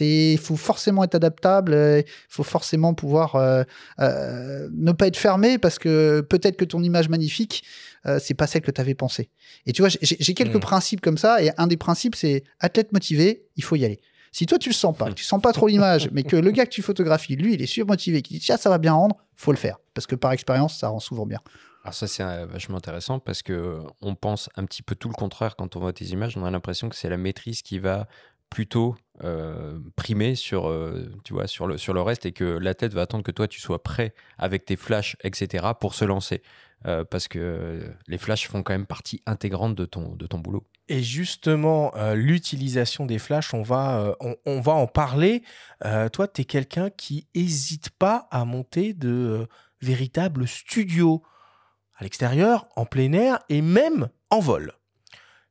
Il 0.01 0.37
faut 0.37 0.57
forcément 0.57 1.03
être 1.03 1.15
adaptable, 1.15 1.73
il 1.73 2.03
faut 2.27 2.43
forcément 2.43 2.93
pouvoir 2.93 3.35
euh, 3.35 3.63
euh, 3.99 4.67
ne 4.73 4.91
pas 4.91 5.07
être 5.07 5.17
fermé 5.17 5.57
parce 5.57 5.79
que 5.79 6.21
peut-être 6.21 6.57
que 6.57 6.65
ton 6.65 6.83
image 6.83 7.07
magnifique, 7.07 7.63
euh, 8.05 8.19
c'est 8.21 8.33
pas 8.33 8.45
celle 8.45 8.61
que 8.61 8.71
tu 8.71 8.81
avais 8.81 8.93
pensée. 8.93 9.29
Et 9.65 9.71
tu 9.71 9.81
vois, 9.81 9.89
j'ai 10.01 10.33
quelques 10.33 10.55
hmm. 10.55 10.59
principes 10.59 11.01
comme 11.01 11.17
ça, 11.17 11.41
et 11.41 11.51
un 11.57 11.67
des 11.67 11.77
principes, 11.77 12.15
c'est 12.15 12.43
athlète 12.59 12.91
motivé, 12.91 13.45
il 13.55 13.63
faut 13.63 13.75
y 13.75 13.85
aller. 13.85 14.01
Si 14.35 14.45
toi 14.45 14.59
tu 14.59 14.67
le 14.67 14.75
sens 14.75 14.93
pas, 14.97 15.13
tu 15.13 15.23
sens 15.23 15.41
pas 15.41 15.53
trop 15.53 15.67
l'image, 15.67 16.09
mais 16.11 16.23
que 16.23 16.35
le 16.35 16.51
gars 16.51 16.65
que 16.65 16.71
tu 16.71 16.81
photographies, 16.81 17.37
lui, 17.37 17.53
il 17.53 17.61
est 17.61 17.67
surmotivé, 17.67 18.21
qui 18.21 18.33
dit 18.33 18.41
tiens 18.41 18.57
ça 18.57 18.69
va 18.69 18.79
bien 18.79 18.91
rendre, 18.91 19.15
faut 19.37 19.53
le 19.53 19.57
faire 19.57 19.77
parce 19.93 20.07
que 20.07 20.15
par 20.15 20.33
expérience 20.33 20.77
ça 20.77 20.89
rend 20.89 20.99
souvent 20.99 21.25
bien. 21.25 21.39
Alors 21.85 21.93
ça 21.93 22.05
c'est 22.05 22.21
euh, 22.21 22.45
vachement 22.45 22.75
intéressant 22.75 23.19
parce 23.19 23.41
que 23.41 23.79
on 24.01 24.13
pense 24.13 24.49
un 24.57 24.65
petit 24.65 24.81
peu 24.81 24.93
tout 24.93 25.07
le 25.07 25.13
contraire 25.13 25.55
quand 25.55 25.77
on 25.77 25.79
voit 25.79 25.93
tes 25.93 26.07
images. 26.07 26.35
On 26.35 26.43
a 26.43 26.51
l'impression 26.51 26.89
que 26.89 26.97
c'est 26.97 27.07
la 27.07 27.15
maîtrise 27.15 27.61
qui 27.61 27.79
va 27.79 28.09
plutôt 28.49 28.97
euh, 29.23 29.79
primer 29.95 30.35
sur, 30.35 30.67
euh, 30.67 31.09
tu 31.23 31.31
vois, 31.31 31.47
sur, 31.47 31.65
le, 31.65 31.77
sur 31.77 31.93
le 31.93 32.01
reste 32.01 32.25
et 32.25 32.33
que 32.33 32.43
la 32.43 32.73
tête 32.73 32.93
va 32.93 33.03
attendre 33.03 33.23
que 33.23 33.31
toi 33.31 33.47
tu 33.47 33.61
sois 33.61 33.81
prêt 33.83 34.13
avec 34.37 34.65
tes 34.65 34.75
flashs, 34.75 35.15
etc. 35.23 35.67
pour 35.79 35.95
se 35.95 36.03
lancer. 36.03 36.43
Parce 36.83 37.27
que 37.27 37.81
les 38.07 38.17
flashs 38.17 38.47
font 38.47 38.61
quand 38.61 38.73
même 38.73 38.85
partie 38.85 39.21
intégrante 39.25 39.75
de 39.75 39.85
ton, 39.85 40.15
boulot. 40.37 40.67
Et 40.87 41.01
justement, 41.01 41.91
euh, 41.95 42.13
l'utilisation 42.13 43.05
des 43.05 43.17
flashs, 43.17 43.53
on 43.53 43.63
va, 43.63 44.15
euh, 44.21 44.35
en 44.45 44.87
parler. 44.87 45.41
Euh, 45.83 46.09
toi, 46.09 46.27
tu 46.27 46.41
es 46.41 46.45
quelqu'un 46.45 46.91
qui 46.91 47.27
n'hésite 47.35 47.89
pas 47.89 48.27
à 48.29 48.45
monter 48.45 48.93
de 48.93 49.47
véritables 49.81 50.47
studios 50.47 51.23
à 51.97 52.03
l'extérieur, 52.03 52.67
en 52.75 52.85
plein 52.85 53.13
air 53.13 53.39
et 53.49 53.61
même 53.61 54.09
en 54.29 54.39
vol. 54.39 54.73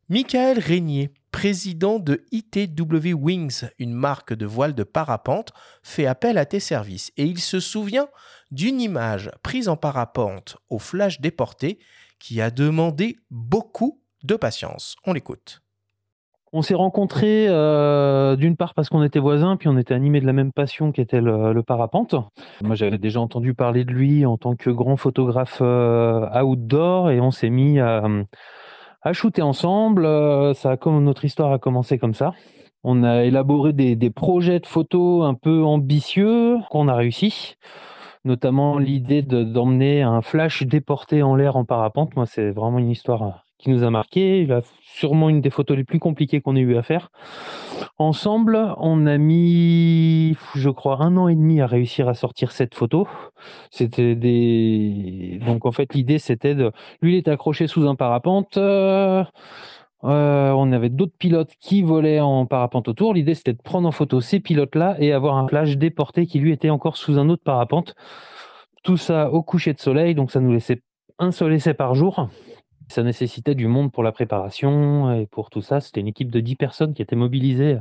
Michael 0.08 0.58
Régnier, 0.58 1.10
président 1.34 1.98
de 1.98 2.22
ITW 2.30 3.12
Wings, 3.12 3.64
une 3.80 3.92
marque 3.92 4.34
de 4.34 4.46
voile 4.46 4.72
de 4.72 4.84
parapente, 4.84 5.52
fait 5.82 6.06
appel 6.06 6.38
à 6.38 6.44
tes 6.44 6.60
services 6.60 7.10
et 7.16 7.24
il 7.24 7.40
se 7.40 7.58
souvient 7.58 8.06
d'une 8.52 8.80
image 8.80 9.32
prise 9.42 9.68
en 9.68 9.76
parapente 9.76 10.58
au 10.70 10.78
flash 10.78 11.20
déporté 11.20 11.80
qui 12.20 12.40
a 12.40 12.52
demandé 12.52 13.16
beaucoup 13.32 14.00
de 14.22 14.36
patience. 14.36 14.94
On 15.06 15.12
l'écoute. 15.12 15.60
On 16.52 16.62
s'est 16.62 16.76
rencontrés 16.76 17.48
euh, 17.48 18.36
d'une 18.36 18.56
part 18.56 18.72
parce 18.72 18.88
qu'on 18.88 19.02
était 19.02 19.18
voisins, 19.18 19.56
puis 19.56 19.66
on 19.66 19.76
était 19.76 19.92
animés 19.92 20.20
de 20.20 20.26
la 20.26 20.32
même 20.32 20.52
passion 20.52 20.92
qui 20.92 21.00
était 21.00 21.20
le, 21.20 21.60
parapente. 21.62 22.14
Moi, 22.62 22.76
j'avais 22.76 22.98
déjà 22.98 23.18
entendu 23.18 23.54
parler 23.54 23.84
de 23.84 23.90
lui 23.90 24.24
en 24.24 24.36
tant 24.36 24.54
que 24.54 24.70
grand 24.70 24.96
photographe 24.96 25.58
euh, 25.62 26.42
outdoor 26.42 27.10
et 27.10 27.20
on 27.20 27.32
s'est 27.32 27.50
mis 27.50 27.80
à, 27.80 28.04
shooter 29.12 29.42
ensemble. 29.42 30.06
Euh, 30.06 30.54
ça 30.54 30.76
comme 30.76 31.02
notre 31.04 31.24
histoire 31.24 31.52
a 31.52 31.58
commencé 31.58 31.98
comme 31.98 32.14
ça. 32.14 32.32
On 32.82 33.02
a 33.02 33.24
élaboré 33.24 33.72
des, 33.72 33.96
des 33.96 34.10
projets 34.10 34.60
de 34.60 34.66
photos 34.66 35.24
un 35.24 35.34
peu 35.34 35.64
ambitieux 35.64 36.58
qu'on 36.70 36.88
a 36.88 36.94
réussi 36.94 37.56
notamment 38.24 38.78
l'idée 38.78 39.22
d'emmener 39.22 40.02
un 40.02 40.22
flash 40.22 40.62
déporté 40.62 41.22
en 41.22 41.36
l'air 41.36 41.56
en 41.56 41.64
parapente. 41.64 42.16
Moi, 42.16 42.26
c'est 42.26 42.50
vraiment 42.50 42.78
une 42.78 42.90
histoire 42.90 43.44
qui 43.64 43.70
nous 43.70 43.82
a 43.82 43.90
marqué. 43.90 44.46
A 44.50 44.60
sûrement 44.82 45.28
une 45.28 45.40
des 45.40 45.50
photos 45.50 45.76
les 45.76 45.84
plus 45.84 45.98
compliquées 45.98 46.40
qu'on 46.40 46.54
ait 46.54 46.60
eu 46.60 46.76
à 46.76 46.82
faire. 46.82 47.10
Ensemble, 47.98 48.74
on 48.78 49.06
a 49.06 49.18
mis, 49.18 50.36
je 50.54 50.70
crois, 50.70 51.02
un 51.02 51.16
an 51.16 51.28
et 51.28 51.34
demi 51.34 51.60
à 51.60 51.66
réussir 51.66 52.08
à 52.08 52.14
sortir 52.14 52.52
cette 52.52 52.74
photo. 52.74 53.08
C'était 53.70 54.14
des, 54.14 55.40
donc 55.44 55.66
en 55.66 55.72
fait, 55.72 55.94
l'idée 55.94 56.18
c'était 56.18 56.54
de, 56.54 56.70
lui 57.02 57.14
il 57.14 57.18
était 57.18 57.30
accroché 57.30 57.66
sous 57.66 57.88
un 57.88 57.94
parapente. 57.94 58.56
Euh, 58.56 59.24
euh, 60.04 60.50
on 60.50 60.70
avait 60.72 60.90
d'autres 60.90 61.16
pilotes 61.18 61.52
qui 61.58 61.82
volaient 61.82 62.20
en 62.20 62.44
parapente 62.44 62.88
autour. 62.88 63.14
L'idée, 63.14 63.34
c'était 63.34 63.54
de 63.54 63.62
prendre 63.62 63.88
en 63.88 63.92
photo 63.92 64.20
ces 64.20 64.38
pilotes-là 64.38 64.96
et 64.98 65.12
avoir 65.12 65.36
un 65.38 65.48
flash 65.48 65.78
déporté 65.78 66.26
qui, 66.26 66.40
lui, 66.40 66.52
était 66.52 66.68
encore 66.68 66.98
sous 66.98 67.18
un 67.18 67.30
autre 67.30 67.42
parapente. 67.42 67.94
Tout 68.82 68.98
ça 68.98 69.30
au 69.30 69.42
coucher 69.42 69.72
de 69.72 69.78
soleil, 69.78 70.14
donc 70.14 70.30
ça 70.30 70.40
nous 70.40 70.52
laissait 70.52 70.82
un 71.18 71.32
seul 71.32 71.54
essai 71.54 71.72
par 71.72 71.94
jour. 71.94 72.28
Ça 72.88 73.02
nécessitait 73.02 73.54
du 73.54 73.66
monde 73.66 73.92
pour 73.92 74.02
la 74.02 74.12
préparation 74.12 75.12
et 75.12 75.26
pour 75.26 75.50
tout 75.50 75.62
ça. 75.62 75.80
C'était 75.80 76.00
une 76.00 76.08
équipe 76.08 76.30
de 76.30 76.40
10 76.40 76.56
personnes 76.56 76.94
qui 76.94 77.02
était 77.02 77.16
mobilisée 77.16 77.78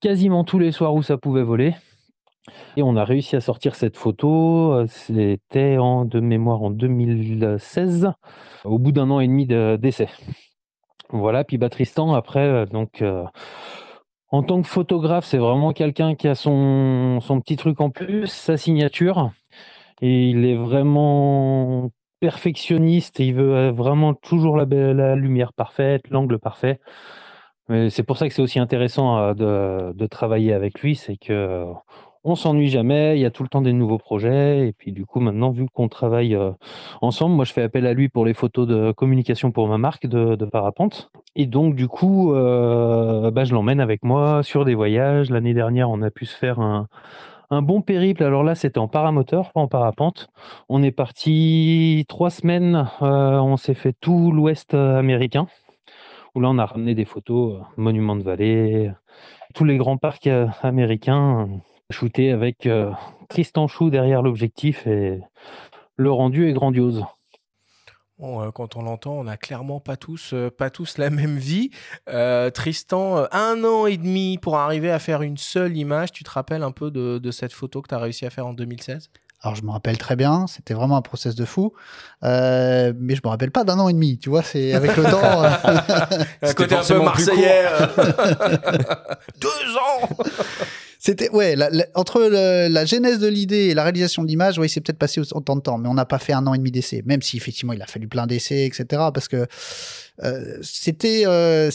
quasiment 0.00 0.44
tous 0.44 0.58
les 0.58 0.72
soirs 0.72 0.94
où 0.94 1.02
ça 1.02 1.16
pouvait 1.16 1.42
voler. 1.42 1.74
Et 2.76 2.82
on 2.82 2.96
a 2.96 3.04
réussi 3.04 3.36
à 3.36 3.40
sortir 3.40 3.74
cette 3.74 3.96
photo. 3.96 4.86
C'était 4.86 5.76
en, 5.78 6.04
de 6.04 6.20
mémoire 6.20 6.62
en 6.62 6.70
2016, 6.70 8.12
au 8.64 8.78
bout 8.78 8.92
d'un 8.92 9.10
an 9.10 9.20
et 9.20 9.26
demi 9.26 9.46
d'essai. 9.46 10.08
Voilà, 11.10 11.44
puis 11.44 11.58
bah, 11.58 11.68
Tristan, 11.70 12.14
après, 12.14 12.66
donc, 12.66 13.02
en 14.30 14.42
tant 14.42 14.60
que 14.60 14.68
photographe, 14.68 15.24
c'est 15.24 15.38
vraiment 15.38 15.72
quelqu'un 15.72 16.14
qui 16.14 16.28
a 16.28 16.34
son, 16.34 17.20
son 17.20 17.40
petit 17.40 17.56
truc 17.56 17.80
en 17.80 17.90
plus, 17.90 18.26
sa 18.26 18.56
signature. 18.56 19.30
Et 20.00 20.28
il 20.30 20.44
est 20.44 20.54
vraiment 20.54 21.90
perfectionniste 22.20 23.18
il 23.18 23.34
veut 23.34 23.54
euh, 23.54 23.70
vraiment 23.70 24.14
toujours 24.14 24.56
la, 24.56 24.64
la 24.64 25.16
lumière 25.16 25.52
parfaite, 25.52 26.02
l'angle 26.10 26.38
parfait. 26.38 26.80
C'est 27.90 28.02
pour 28.02 28.16
ça 28.16 28.26
que 28.26 28.34
c'est 28.34 28.40
aussi 28.40 28.58
intéressant 28.58 29.18
euh, 29.18 29.92
de, 29.92 30.06
travailler 30.06 30.54
avec 30.54 30.80
lui, 30.80 30.96
c'est 30.96 31.18
que 31.18 31.66
on 32.24 32.34
s'ennuie 32.34 32.68
jamais, 32.68 33.18
il 33.18 33.20
y 33.20 33.26
a 33.26 33.30
tout 33.30 33.42
le 33.42 33.48
temps 33.50 33.60
des 33.60 33.74
nouveaux 33.74 33.98
projets. 33.98 34.66
Et 34.66 34.72
puis 34.72 34.90
du 34.90 35.04
coup, 35.04 35.20
maintenant, 35.20 35.50
vu 35.50 35.66
qu'on 35.68 35.88
travaille 35.88 36.34
euh, 36.34 36.52
ensemble, 37.02 37.34
moi 37.34 37.44
je 37.44 37.52
fais 37.52 37.62
appel 37.62 37.86
à 37.86 37.92
lui 37.92 38.08
pour 38.08 38.24
les 38.24 38.32
photos 38.32 38.66
de 38.66 38.92
communication 38.92 39.50
pour 39.52 39.68
ma 39.68 39.76
marque 39.76 40.06
de, 40.06 40.34
de 40.34 40.44
parapente. 40.46 41.10
Et 41.36 41.46
donc 41.46 41.74
du 41.74 41.88
coup, 41.88 42.32
bah, 42.32 43.44
je 43.44 43.52
l'emmène 43.52 43.80
avec 43.80 44.02
moi 44.02 44.42
sur 44.42 44.64
des 44.64 44.74
voyages. 44.74 45.30
L'année 45.30 45.54
dernière, 45.54 45.90
on 45.90 46.00
a 46.00 46.10
pu 46.10 46.24
se 46.24 46.36
faire 46.36 46.60
un, 46.60 46.88
un 47.50 47.62
bon 47.62 47.80
périple. 47.80 48.24
Alors 48.24 48.44
là, 48.44 48.54
c'était 48.54 48.78
en 48.78 48.88
paramoteur, 48.88 49.52
pas 49.52 49.60
en 49.60 49.68
parapente. 49.68 50.28
On 50.68 50.82
est 50.82 50.92
parti 50.92 52.04
trois 52.08 52.30
semaines. 52.30 52.88
Euh, 53.02 53.38
on 53.38 53.56
s'est 53.56 53.74
fait 53.74 53.94
tout 54.00 54.32
l'ouest 54.32 54.74
euh, 54.74 54.98
américain, 54.98 55.46
où 56.34 56.40
là, 56.40 56.48
on 56.50 56.58
a 56.58 56.66
ramené 56.66 56.94
des 56.94 57.04
photos, 57.04 57.54
euh, 57.54 57.64
monuments 57.76 58.16
de 58.16 58.22
vallée, 58.22 58.90
tous 59.54 59.64
les 59.64 59.76
grands 59.76 59.96
parcs 59.96 60.28
américains, 60.62 61.48
shootés 61.90 62.32
avec 62.32 62.68
Tristan 63.28 63.66
Chou 63.66 63.90
derrière 63.90 64.22
l'objectif 64.22 64.86
et 64.86 65.20
le 65.96 66.12
rendu 66.12 66.48
est 66.48 66.52
grandiose. 66.52 67.04
Bon, 68.18 68.50
quand 68.50 68.76
on 68.76 68.82
l'entend, 68.82 69.12
on 69.12 69.24
n'a 69.24 69.36
clairement 69.36 69.80
pas 69.80 69.96
tous, 69.96 70.34
pas 70.56 70.70
tous 70.70 70.98
la 70.98 71.10
même 71.18 71.38
vie. 71.38 71.70
Tristan, 72.54 73.26
un 73.32 73.64
an 73.64 73.86
et 73.86 73.96
demi 73.96 74.38
pour 74.38 74.56
arriver 74.56 74.90
à 74.90 74.98
faire 74.98 75.22
une 75.22 75.38
seule 75.38 75.76
image. 75.76 76.12
Tu 76.12 76.24
te 76.24 76.30
rappelles 76.30 76.62
un 76.62 76.72
peu 76.72 76.90
de, 76.90 77.30
cette 77.30 77.52
photo 77.52 77.82
que 77.82 77.88
tu 77.88 77.94
as 77.94 77.98
réussi 77.98 78.26
à 78.26 78.30
faire 78.30 78.46
en 78.46 78.54
2016 78.54 79.10
alors 79.40 79.54
je 79.54 79.62
me 79.62 79.70
rappelle 79.70 79.98
très 79.98 80.16
bien, 80.16 80.48
c'était 80.48 80.74
vraiment 80.74 80.96
un 80.96 81.00
process 81.00 81.36
de 81.36 81.44
fou, 81.44 81.72
mais 82.22 83.14
je 83.14 83.20
me 83.22 83.28
rappelle 83.28 83.52
pas 83.52 83.62
d'un 83.62 83.78
an 83.78 83.88
et 83.88 83.92
demi, 83.92 84.18
tu 84.18 84.30
vois, 84.30 84.42
c'est 84.42 84.72
avec 84.72 84.96
le 84.96 85.04
temps. 86.42 86.54
côté 86.56 86.74
un 86.74 86.82
peu 86.82 87.00
marseillais. 87.00 87.66
Deux 89.40 89.76
ans. 89.76 90.08
C'était 90.98 91.30
ouais, 91.30 91.56
entre 91.94 92.22
la 92.22 92.84
genèse 92.84 93.20
de 93.20 93.28
l'idée 93.28 93.68
et 93.68 93.74
la 93.74 93.84
réalisation 93.84 94.22
de 94.22 94.28
l'image, 94.28 94.58
oui, 94.58 94.68
c'est 94.68 94.80
peut-être 94.80 94.98
passé 94.98 95.20
autant 95.32 95.54
de 95.54 95.60
temps, 95.60 95.78
mais 95.78 95.88
on 95.88 95.94
n'a 95.94 96.04
pas 96.04 96.18
fait 96.18 96.32
un 96.32 96.46
an 96.46 96.54
et 96.54 96.58
demi 96.58 96.72
d'essai, 96.72 97.02
même 97.06 97.22
si 97.22 97.36
effectivement 97.36 97.72
il 97.72 97.80
a 97.80 97.86
fallu 97.86 98.08
plein 98.08 98.26
d'essais, 98.26 98.66
etc. 98.66 98.84
Parce 99.14 99.28
que 99.28 99.46
euh, 100.24 100.58
c'était 100.62 101.24
euh, 101.26 101.70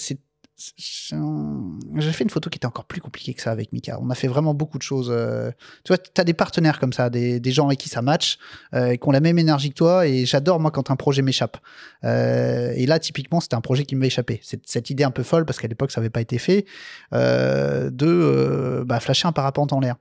j'ai 0.77 2.11
fait 2.11 2.23
une 2.23 2.29
photo 2.29 2.49
qui 2.49 2.57
était 2.57 2.65
encore 2.65 2.85
plus 2.85 3.01
compliquée 3.01 3.33
que 3.33 3.41
ça 3.41 3.51
avec 3.51 3.73
Mika. 3.73 3.99
On 4.01 4.09
a 4.09 4.15
fait 4.15 4.27
vraiment 4.27 4.53
beaucoup 4.53 4.77
de 4.77 4.83
choses. 4.83 5.09
Euh, 5.11 5.51
tu 5.83 5.89
vois, 5.89 5.97
tu 5.97 6.19
as 6.19 6.23
des 6.23 6.33
partenaires 6.33 6.79
comme 6.79 6.93
ça, 6.93 7.09
des, 7.09 7.41
gens 7.51 7.67
avec 7.67 7.79
qui 7.79 7.89
ça 7.89 8.01
match, 8.01 8.37
euh, 8.73 8.95
qui 8.95 9.07
ont 9.07 9.11
la 9.11 9.19
même 9.19 9.37
énergie 9.37 9.69
que 9.69 9.75
toi. 9.75 10.07
Et 10.07 10.25
j'adore, 10.25 10.59
moi, 10.59 10.71
quand 10.71 10.91
un 10.91 10.95
projet 10.95 11.21
m'échappe. 11.21 11.57
Euh, 12.03 12.73
et 12.75 12.85
là, 12.85 12.99
typiquement, 12.99 13.39
c'était 13.39 13.55
un 13.55 13.61
projet 13.61 13.85
qui 13.85 13.95
m'avait 13.95 14.07
échappé. 14.07 14.39
Cette, 14.43 14.67
cette 14.67 14.89
idée 14.89 15.03
un 15.03 15.11
peu 15.11 15.23
folle, 15.23 15.45
parce 15.45 15.59
qu'à 15.59 15.67
l'époque, 15.67 15.91
ça 15.91 16.01
n'avait 16.01 16.09
pas 16.09 16.21
été 16.21 16.37
fait, 16.37 16.65
de 17.11 18.83
bah, 18.85 18.99
flasher 18.99 19.27
un 19.27 19.33
parapente 19.33 19.73
en 19.73 19.79
l'air. 19.79 19.95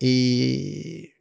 Et 0.00 1.13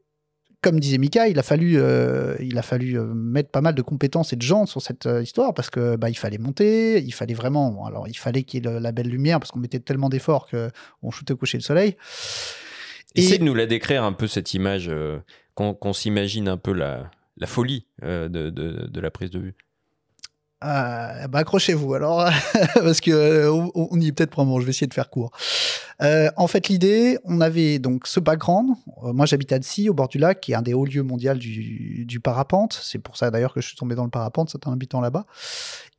comme 0.63 0.79
disait 0.79 0.97
Mika, 0.97 1.27
il 1.27 1.37
a 1.37 1.43
fallu, 1.43 1.75
euh, 1.77 2.35
il 2.39 2.57
a 2.57 2.61
fallu 2.63 2.97
euh, 2.97 3.05
mettre 3.13 3.49
pas 3.51 3.61
mal 3.61 3.75
de 3.75 3.81
compétences 3.83 4.33
et 4.33 4.35
de 4.35 4.41
gens 4.41 4.65
sur 4.65 4.81
cette 4.81 5.05
euh, 5.05 5.21
histoire 5.21 5.53
parce 5.53 5.69
que 5.69 5.95
bah, 5.97 6.09
il 6.09 6.17
fallait 6.17 6.39
monter, 6.39 6.99
il 7.03 7.13
fallait 7.13 7.33
vraiment, 7.35 7.69
bon, 7.69 7.85
alors 7.85 8.07
il 8.07 8.17
fallait 8.17 8.43
qu'il 8.43 8.63
y 8.65 8.67
ait 8.67 8.71
le- 8.71 8.79
la 8.79 8.91
belle 8.91 9.09
lumière 9.09 9.39
parce 9.39 9.51
qu'on 9.51 9.59
mettait 9.59 9.79
tellement 9.79 10.09
d'efforts 10.09 10.47
que 10.47 10.71
on 11.03 11.11
shootait 11.11 11.33
au 11.33 11.37
coucher 11.37 11.57
le 11.59 11.63
soleil. 11.63 11.95
Essaye 13.15 13.35
Et- 13.35 13.37
de 13.37 13.43
nous 13.43 13.53
la 13.53 13.67
décrire 13.67 14.03
un 14.03 14.13
peu 14.13 14.25
cette 14.27 14.53
image, 14.55 14.87
euh, 14.89 15.19
qu'on 15.53 15.73
qu'on 15.75 15.93
s'imagine 15.93 16.47
un 16.47 16.57
peu 16.57 16.73
la, 16.73 17.11
la 17.37 17.45
folie 17.47 17.85
de, 18.01 18.27
de- 18.27 18.49
de 18.89 18.99
la 19.01 19.11
prise 19.11 19.29
de 19.29 19.39
vue. 19.39 19.55
Euh, 20.63 21.27
bah 21.27 21.39
accrochez-vous 21.39 21.93
alors, 21.93 22.25
parce 22.75 23.01
que 23.01 23.11
euh, 23.11 23.51
on, 23.51 23.71
on 23.75 23.99
y 23.99 24.07
est 24.07 24.11
peut-être 24.13 24.29
pour 24.31 24.41
un 24.43 24.45
moment. 24.45 24.61
Je 24.61 24.65
vais 24.65 24.69
essayer 24.69 24.87
de 24.87 24.93
faire 24.93 25.09
court. 25.09 25.31
Euh, 26.03 26.29
en 26.35 26.47
fait, 26.47 26.67
l'idée, 26.67 27.17
on 27.23 27.39
avait 27.39 27.79
donc 27.79 28.07
ce 28.07 28.19
background. 28.19 28.75
Euh, 29.03 29.13
moi, 29.13 29.25
j'habite 29.25 29.51
à 29.51 29.55
Annecy, 29.55 29.89
au 29.89 29.93
bord 29.93 30.09
du 30.09 30.17
lac, 30.17 30.41
qui 30.41 30.51
est 30.51 30.55
un 30.55 30.61
des 30.61 30.73
hauts 30.73 30.85
lieux 30.85 31.03
mondiaux 31.03 31.33
du, 31.35 32.05
du 32.05 32.19
parapente. 32.19 32.77
C'est 32.81 32.99
pour 32.99 33.15
ça 33.15 33.31
d'ailleurs 33.31 33.53
que 33.53 33.61
je 33.61 33.67
suis 33.67 33.77
tombé 33.77 33.95
dans 33.95 34.03
le 34.03 34.09
parapente, 34.09 34.49
c'est 34.49 34.67
un 34.67 34.73
habitant 34.73 35.01
là-bas. 35.01 35.25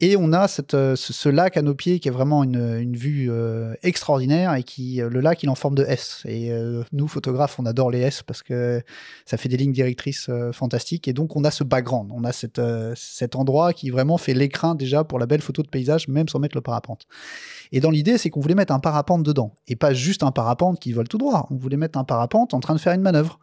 Et 0.01 0.17
on 0.17 0.33
a 0.33 0.49
cette, 0.49 0.75
euh, 0.75 0.97
ce, 0.97 1.29
lac 1.29 1.57
à 1.57 1.63
nos 1.63 1.75
pieds 1.75 2.01
qui 2.01 2.09
est 2.09 2.11
vraiment 2.11 2.43
une, 2.45 2.79
une 2.79 2.97
vue 2.97 3.31
euh, 3.31 3.75
extraordinaire 3.83 4.55
et 4.55 4.63
qui, 4.63 5.01
euh, 5.01 5.09
le 5.09 5.21
lac, 5.21 5.43
il 5.43 5.47
est 5.47 5.51
en 5.51 5.55
forme 5.55 5.77
de 5.77 5.85
S. 5.85 6.23
Et 6.27 6.53
euh, 6.53 6.83
nous, 6.93 7.09
photographes, 7.09 7.59
on 7.59 7.65
adore 7.65 7.91
les 7.91 8.01
S 8.01 8.23
parce 8.23 8.43
que 8.43 8.83
ça 9.25 9.37
fait 9.37 9.49
des 9.49 9.57
lignes 9.57 9.73
directrices 9.73 10.29
fantastiques. 10.53 11.09
Et 11.09 11.13
donc, 11.13 11.37
on 11.37 11.45
a 11.45 11.51
ce 11.51 11.65
background, 11.65 12.11
on 12.13 12.25
a 12.25 12.33
cette, 12.33 12.61
cet 12.97 13.37
endroit 13.37 13.73
qui 13.73 13.91
vraiment 13.91 14.19
fait 14.19 14.35
l'écrin 14.35 14.75
déjà 14.75 15.05
pour 15.05 15.19
la 15.19 15.27
belle 15.27 15.41
photo 15.41 15.63
de 15.63 15.69
paysage, 15.69 16.09
même 16.09 16.29
sans 16.29 16.39
mettre 16.39 16.57
le 16.57 16.63
parapente. 16.63 17.07
Et 17.75 17.81
dans 17.81 17.91
l'idée, 17.91 18.18
c'est 18.18 18.31
qu'on 18.31 18.39
voulait 18.39 18.55
mettre 18.55 18.72
un 18.72 18.79
parapente 18.79 19.25
dedans, 19.25 19.53
et 19.66 19.75
pas 19.75 19.93
juste 19.93 20.22
un 20.22 20.31
parapente 20.31 20.79
qui 20.79 20.93
vole 20.93 21.09
tout 21.09 21.18
droit. 21.18 21.49
On 21.51 21.57
voulait 21.57 21.77
mettre 21.77 21.99
un 21.99 22.05
parapente 22.05 22.55
en 22.55 22.61
train 22.61 22.72
de 22.72 22.79
faire 22.79 22.93
une 22.93 23.01
manœuvre. 23.01 23.41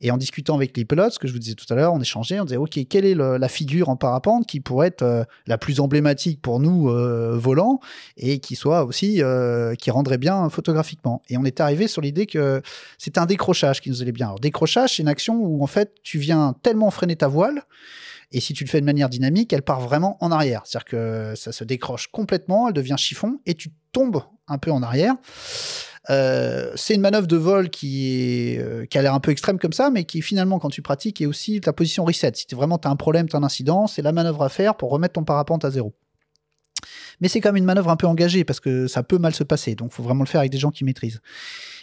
Et 0.00 0.10
en 0.10 0.16
discutant 0.16 0.54
avec 0.54 0.74
les 0.78 0.86
pilotes, 0.86 1.12
ce 1.12 1.18
que 1.18 1.28
je 1.28 1.34
vous 1.34 1.38
disais 1.38 1.56
tout 1.56 1.66
à 1.68 1.76
l'heure, 1.76 1.92
on 1.92 2.00
échangeait, 2.00 2.40
on 2.40 2.44
disait, 2.44 2.56
OK, 2.56 2.78
quelle 2.88 3.04
est 3.04 3.14
la 3.14 3.48
figure 3.48 3.90
en 3.90 3.96
parapente 3.96 4.46
qui 4.46 4.60
pourrait 4.60 4.86
être 4.86 5.02
euh, 5.02 5.24
la 5.46 5.58
plus 5.58 5.78
emblématique 5.80 6.40
pour 6.40 6.58
nous 6.58 6.88
euh, 6.88 7.36
volants, 7.36 7.78
et 8.16 8.38
qui 8.38 8.56
soit 8.56 8.82
aussi, 8.82 9.22
euh, 9.22 9.74
qui 9.74 9.90
rendrait 9.90 10.16
bien 10.16 10.48
photographiquement. 10.48 11.20
Et 11.28 11.36
on 11.36 11.44
est 11.44 11.60
arrivé 11.60 11.86
sur 11.86 12.00
l'idée 12.00 12.24
que 12.24 12.62
c'était 12.96 13.18
un 13.18 13.26
décrochage 13.26 13.82
qui 13.82 13.90
nous 13.90 14.00
allait 14.00 14.10
bien. 14.10 14.28
Alors, 14.28 14.40
décrochage, 14.40 14.96
c'est 14.96 15.02
une 15.02 15.08
action 15.08 15.34
où, 15.34 15.62
en 15.62 15.66
fait, 15.66 15.92
tu 16.02 16.18
viens 16.18 16.54
tellement 16.62 16.90
freiner 16.90 17.16
ta 17.16 17.28
voile, 17.28 17.62
et 18.32 18.40
si 18.40 18.54
tu 18.54 18.64
le 18.64 18.68
fais 18.68 18.80
de 18.80 18.86
manière 18.86 19.08
dynamique, 19.08 19.52
elle 19.52 19.62
part 19.62 19.80
vraiment 19.80 20.16
en 20.20 20.32
arrière. 20.32 20.62
C'est-à-dire 20.64 20.84
que 20.84 21.34
ça 21.36 21.52
se 21.52 21.64
décroche 21.64 22.08
complètement, 22.08 22.68
elle 22.68 22.74
devient 22.74 22.96
chiffon 22.98 23.40
et 23.46 23.54
tu 23.54 23.70
tombes 23.92 24.22
un 24.48 24.58
peu 24.58 24.70
en 24.70 24.82
arrière. 24.82 25.14
Euh, 26.08 26.72
c'est 26.76 26.94
une 26.94 27.00
manœuvre 27.00 27.26
de 27.26 27.36
vol 27.36 27.66
euh, 27.66 28.86
qui 28.86 28.98
a 28.98 29.02
l'air 29.02 29.14
un 29.14 29.20
peu 29.20 29.30
extrême 29.30 29.58
comme 29.58 29.72
ça, 29.72 29.90
mais 29.90 30.04
qui 30.04 30.22
finalement, 30.22 30.58
quand 30.58 30.70
tu 30.70 30.82
pratiques, 30.82 31.20
est 31.20 31.26
aussi 31.26 31.60
ta 31.60 31.72
position 31.72 32.04
reset. 32.04 32.32
Si 32.34 32.46
vraiment 32.54 32.78
tu 32.78 32.86
as 32.86 32.90
un 32.90 32.96
problème, 32.96 33.28
tu 33.28 33.36
as 33.36 33.38
un 33.38 33.42
incident, 33.42 33.86
c'est 33.86 34.02
la 34.02 34.12
manœuvre 34.12 34.42
à 34.42 34.48
faire 34.48 34.76
pour 34.76 34.90
remettre 34.90 35.14
ton 35.14 35.24
parapente 35.24 35.64
à 35.64 35.70
zéro. 35.70 35.94
Mais 37.20 37.28
c'est 37.28 37.40
quand 37.40 37.48
même 37.48 37.56
une 37.56 37.64
manœuvre 37.64 37.90
un 37.90 37.96
peu 37.96 38.06
engagée 38.06 38.44
parce 38.44 38.60
que 38.60 38.86
ça 38.86 39.02
peut 39.02 39.18
mal 39.18 39.34
se 39.34 39.42
passer. 39.42 39.74
Donc, 39.74 39.92
faut 39.92 40.02
vraiment 40.02 40.22
le 40.22 40.28
faire 40.28 40.40
avec 40.40 40.52
des 40.52 40.58
gens 40.58 40.70
qui 40.70 40.84
maîtrisent. 40.84 41.20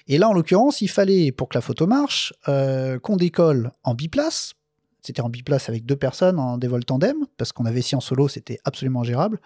Et 0.08 0.18
là, 0.18 0.30
en 0.30 0.34
l'occurrence, 0.34 0.82
il 0.82 0.90
fallait, 0.90 1.32
pour 1.32 1.50
que 1.50 1.58
la 1.58 1.62
photo 1.62 1.88
marche, 1.88 2.34
euh, 2.48 3.00
qu'on 3.00 3.16
décolle 3.16 3.72
en 3.84 3.96
biplace. 3.96 4.54
C'était 5.06 5.22
en 5.22 5.30
biplace 5.30 5.70
avec 5.70 5.86
deux 5.86 5.96
personnes 5.96 6.40
en 6.40 6.58
des 6.58 6.68
vols 6.68 6.86
tandem, 6.86 7.18
parce 7.38 7.52
qu'on 7.52 7.66
avait 7.66 7.82
si 7.82 7.96
en 7.96 8.00
solo, 8.00 8.28
c'était 8.28 8.60
absolument 8.64 9.02
ingérable. 9.02 9.40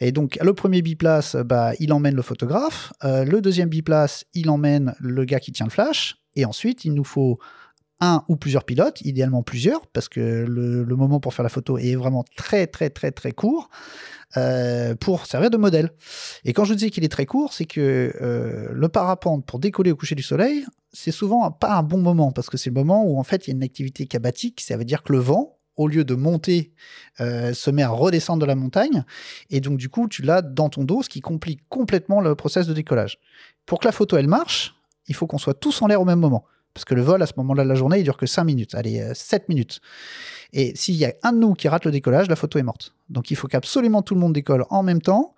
Et 0.00 0.12
donc, 0.12 0.38
le 0.42 0.52
premier 0.52 0.82
biplace, 0.82 1.36
bah, 1.36 1.72
il 1.80 1.92
emmène 1.92 2.14
le 2.14 2.22
photographe. 2.22 2.92
Euh, 3.04 3.24
le 3.24 3.40
deuxième 3.40 3.68
biplace, 3.68 4.24
il 4.34 4.50
emmène 4.50 4.94
le 5.00 5.24
gars 5.24 5.40
qui 5.40 5.52
tient 5.52 5.66
le 5.66 5.70
flash. 5.70 6.16
Et 6.34 6.44
ensuite, 6.44 6.84
il 6.84 6.94
nous 6.94 7.04
faut 7.04 7.38
un 8.02 8.24
ou 8.28 8.36
plusieurs 8.36 8.64
pilotes, 8.64 9.00
idéalement 9.02 9.42
plusieurs, 9.42 9.86
parce 9.86 10.08
que 10.08 10.44
le, 10.46 10.96
moment 10.96 11.20
pour 11.20 11.32
faire 11.32 11.44
la 11.44 11.48
photo 11.48 11.78
est 11.78 11.94
vraiment 11.94 12.24
très, 12.36 12.66
très, 12.66 12.90
très, 12.90 13.12
très 13.12 13.30
court, 13.30 13.70
euh, 14.36 14.96
pour 14.96 15.24
servir 15.26 15.50
de 15.50 15.56
modèle. 15.56 15.90
Et 16.44 16.52
quand 16.52 16.64
je 16.64 16.74
disais 16.74 16.90
qu'il 16.90 17.04
est 17.04 17.12
très 17.12 17.26
court, 17.26 17.52
c'est 17.52 17.64
que 17.64 18.12
euh, 18.20 18.68
le 18.72 18.88
parapente 18.88 19.46
pour 19.46 19.60
décoller 19.60 19.92
au 19.92 19.96
coucher 19.96 20.16
du 20.16 20.22
soleil, 20.22 20.66
c'est 20.92 21.12
souvent 21.12 21.48
pas 21.52 21.76
un 21.76 21.84
bon 21.84 21.98
moment, 21.98 22.32
parce 22.32 22.50
que 22.50 22.56
c'est 22.56 22.70
le 22.70 22.74
moment 22.74 23.04
où 23.04 23.20
en 23.20 23.22
fait 23.22 23.46
il 23.46 23.50
y 23.50 23.52
a 23.52 23.56
une 23.56 23.62
activité 23.62 24.06
cabatique, 24.06 24.60
ça 24.60 24.76
veut 24.76 24.84
dire 24.84 25.04
que 25.04 25.12
le 25.12 25.20
vent, 25.20 25.56
au 25.76 25.86
lieu 25.86 26.04
de 26.04 26.14
monter, 26.14 26.72
euh, 27.20 27.54
se 27.54 27.70
met 27.70 27.82
à 27.82 27.88
redescendre 27.88 28.40
de 28.40 28.46
la 28.46 28.56
montagne, 28.56 29.04
et 29.48 29.60
donc 29.60 29.78
du 29.78 29.88
coup 29.88 30.08
tu 30.08 30.22
l'as 30.22 30.42
dans 30.42 30.70
ton 30.70 30.82
dos, 30.82 31.04
ce 31.04 31.08
qui 31.08 31.20
complique 31.20 31.60
complètement 31.68 32.20
le 32.20 32.34
process 32.34 32.66
de 32.66 32.74
décollage. 32.74 33.20
Pour 33.64 33.78
que 33.78 33.86
la 33.86 33.92
photo 33.92 34.16
elle 34.16 34.28
marche, 34.28 34.74
il 35.06 35.14
faut 35.14 35.28
qu'on 35.28 35.38
soit 35.38 35.54
tous 35.54 35.82
en 35.82 35.86
l'air 35.86 36.00
au 36.00 36.04
même 36.04 36.18
moment. 36.18 36.44
Parce 36.74 36.84
que 36.84 36.94
le 36.94 37.02
vol, 37.02 37.22
à 37.22 37.26
ce 37.26 37.34
moment-là 37.36 37.64
de 37.64 37.68
la 37.68 37.74
journée, 37.74 37.98
il 37.98 38.04
dure 38.04 38.16
que 38.16 38.26
5 38.26 38.44
minutes, 38.44 38.74
allez, 38.74 39.00
euh, 39.00 39.12
7 39.14 39.48
minutes. 39.48 39.80
Et 40.52 40.74
s'il 40.74 40.94
y 40.96 41.04
a 41.04 41.12
un 41.22 41.32
de 41.32 41.38
nous 41.38 41.54
qui 41.54 41.68
rate 41.68 41.84
le 41.84 41.90
décollage, 41.90 42.28
la 42.28 42.36
photo 42.36 42.58
est 42.58 42.62
morte. 42.62 42.94
Donc 43.10 43.30
il 43.30 43.36
faut 43.36 43.48
qu'absolument 43.48 44.02
tout 44.02 44.14
le 44.14 44.20
monde 44.20 44.32
décolle 44.32 44.64
en 44.70 44.82
même 44.82 45.00
temps, 45.02 45.34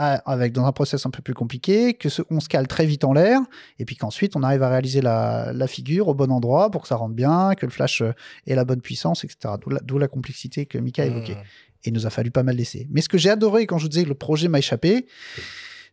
avec 0.00 0.52
dans 0.52 0.64
un 0.64 0.70
process 0.70 1.06
un 1.06 1.10
peu 1.10 1.22
plus 1.22 1.34
compliqué, 1.34 1.94
que 1.94 2.08
ce- 2.08 2.22
on 2.30 2.38
se 2.38 2.48
cale 2.48 2.68
très 2.68 2.86
vite 2.86 3.02
en 3.02 3.12
l'air, 3.12 3.40
et 3.80 3.84
puis 3.84 3.96
qu'ensuite 3.96 4.36
on 4.36 4.44
arrive 4.44 4.62
à 4.62 4.68
réaliser 4.68 5.00
la, 5.00 5.52
la 5.52 5.66
figure 5.66 6.06
au 6.06 6.14
bon 6.14 6.30
endroit 6.30 6.70
pour 6.70 6.82
que 6.82 6.88
ça 6.88 6.94
rentre 6.94 7.16
bien, 7.16 7.54
que 7.56 7.66
le 7.66 7.72
flash 7.72 8.02
euh, 8.02 8.12
ait 8.46 8.54
la 8.54 8.64
bonne 8.64 8.80
puissance, 8.80 9.24
etc. 9.24 9.54
D'où 9.82 9.98
la, 9.98 10.06
complexité 10.06 10.66
que 10.66 10.78
Mika 10.78 11.04
évoquait. 11.04 11.34
Mmh. 11.34 11.82
Et 11.84 11.88
il 11.88 11.92
nous 11.92 12.06
a 12.06 12.10
fallu 12.10 12.30
pas 12.30 12.44
mal 12.44 12.56
d'essais. 12.56 12.86
Mais 12.90 13.00
ce 13.00 13.08
que 13.08 13.18
j'ai 13.18 13.30
adoré 13.30 13.66
quand 13.66 13.78
je 13.78 13.84
vous 13.84 13.88
disais 13.88 14.04
que 14.04 14.08
le 14.08 14.14
projet 14.14 14.46
m'a 14.46 14.58
échappé, 14.60 15.06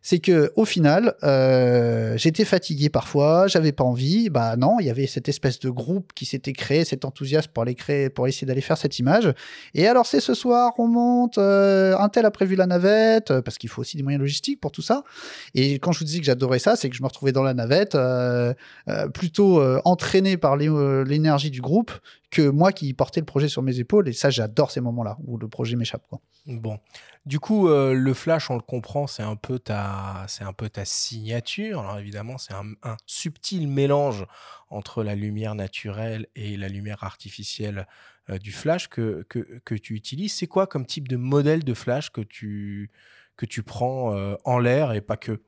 c'est 0.08 0.20
que 0.20 0.52
au 0.54 0.64
final, 0.64 1.16
euh, 1.24 2.16
j'étais 2.16 2.44
fatigué 2.44 2.90
parfois, 2.90 3.48
j'avais 3.48 3.72
pas 3.72 3.82
envie. 3.82 4.30
Bah 4.30 4.54
non, 4.56 4.78
il 4.78 4.86
y 4.86 4.90
avait 4.90 5.08
cette 5.08 5.28
espèce 5.28 5.58
de 5.58 5.68
groupe 5.68 6.12
qui 6.14 6.26
s'était 6.26 6.52
créé, 6.52 6.84
cet 6.84 7.04
enthousiasme 7.04 7.50
pour 7.52 7.64
aller 7.64 7.74
créer, 7.74 8.08
pour 8.08 8.28
essayer 8.28 8.46
d'aller 8.46 8.60
faire 8.60 8.78
cette 8.78 9.00
image. 9.00 9.34
Et 9.74 9.88
alors 9.88 10.06
c'est 10.06 10.20
ce 10.20 10.32
soir, 10.34 10.74
on 10.78 10.86
monte. 10.86 11.38
euh, 11.38 11.98
un 11.98 12.08
tel 12.08 12.24
a 12.24 12.30
prévu 12.30 12.54
la 12.54 12.66
navette 12.66 13.32
euh, 13.32 13.42
parce 13.42 13.58
qu'il 13.58 13.68
faut 13.68 13.80
aussi 13.80 13.96
des 13.96 14.04
moyens 14.04 14.20
logistiques 14.20 14.60
pour 14.60 14.70
tout 14.70 14.80
ça. 14.80 15.02
Et 15.56 15.80
quand 15.80 15.90
je 15.90 15.98
vous 15.98 16.04
disais 16.04 16.20
que 16.20 16.24
j'adorais 16.24 16.60
ça, 16.60 16.76
c'est 16.76 16.88
que 16.88 16.94
je 16.94 17.02
me 17.02 17.08
retrouvais 17.08 17.32
dans 17.32 17.42
la 17.42 17.54
navette, 17.54 17.96
euh, 17.96 18.54
euh, 18.88 19.08
plutôt 19.08 19.60
euh, 19.60 19.80
entraîné 19.84 20.36
par 20.36 20.56
l'é- 20.56 21.04
l'énergie 21.04 21.50
du 21.50 21.60
groupe 21.60 21.90
que 22.30 22.48
moi 22.48 22.72
qui 22.72 22.92
portais 22.92 23.20
le 23.20 23.26
projet 23.26 23.48
sur 23.48 23.62
mes 23.62 23.78
épaules. 23.78 24.08
Et 24.08 24.12
ça, 24.12 24.30
j'adore 24.30 24.70
ces 24.70 24.80
moments-là 24.80 25.16
où 25.24 25.38
le 25.38 25.48
projet 25.48 25.76
m'échappe. 25.76 26.04
Bon. 26.46 26.78
Du 27.24 27.40
coup, 27.40 27.68
euh, 27.68 27.92
le 27.92 28.14
flash, 28.14 28.50
on 28.50 28.54
le 28.54 28.60
comprend, 28.60 29.06
c'est 29.06 29.22
un 29.22 29.36
peu 29.36 29.58
ta, 29.58 30.24
c'est 30.28 30.44
un 30.44 30.52
peu 30.52 30.68
ta 30.68 30.84
signature. 30.84 31.80
Alors 31.80 31.98
évidemment, 31.98 32.38
c'est 32.38 32.52
un, 32.52 32.72
un 32.82 32.96
subtil 33.06 33.68
mélange 33.68 34.26
entre 34.70 35.02
la 35.02 35.14
lumière 35.14 35.54
naturelle 35.54 36.26
et 36.34 36.56
la 36.56 36.68
lumière 36.68 37.02
artificielle 37.02 37.86
euh, 38.30 38.38
du 38.38 38.52
flash 38.52 38.88
que, 38.88 39.24
que, 39.28 39.60
que 39.64 39.74
tu 39.74 39.94
utilises. 39.94 40.34
C'est 40.34 40.46
quoi 40.46 40.66
comme 40.66 40.86
type 40.86 41.08
de 41.08 41.16
modèle 41.16 41.64
de 41.64 41.74
flash 41.74 42.10
que 42.10 42.20
tu, 42.20 42.90
que 43.36 43.46
tu 43.46 43.62
prends 43.62 44.14
euh, 44.14 44.36
en 44.44 44.58
l'air 44.58 44.92
et 44.92 45.00
pas 45.00 45.16
que? 45.16 45.42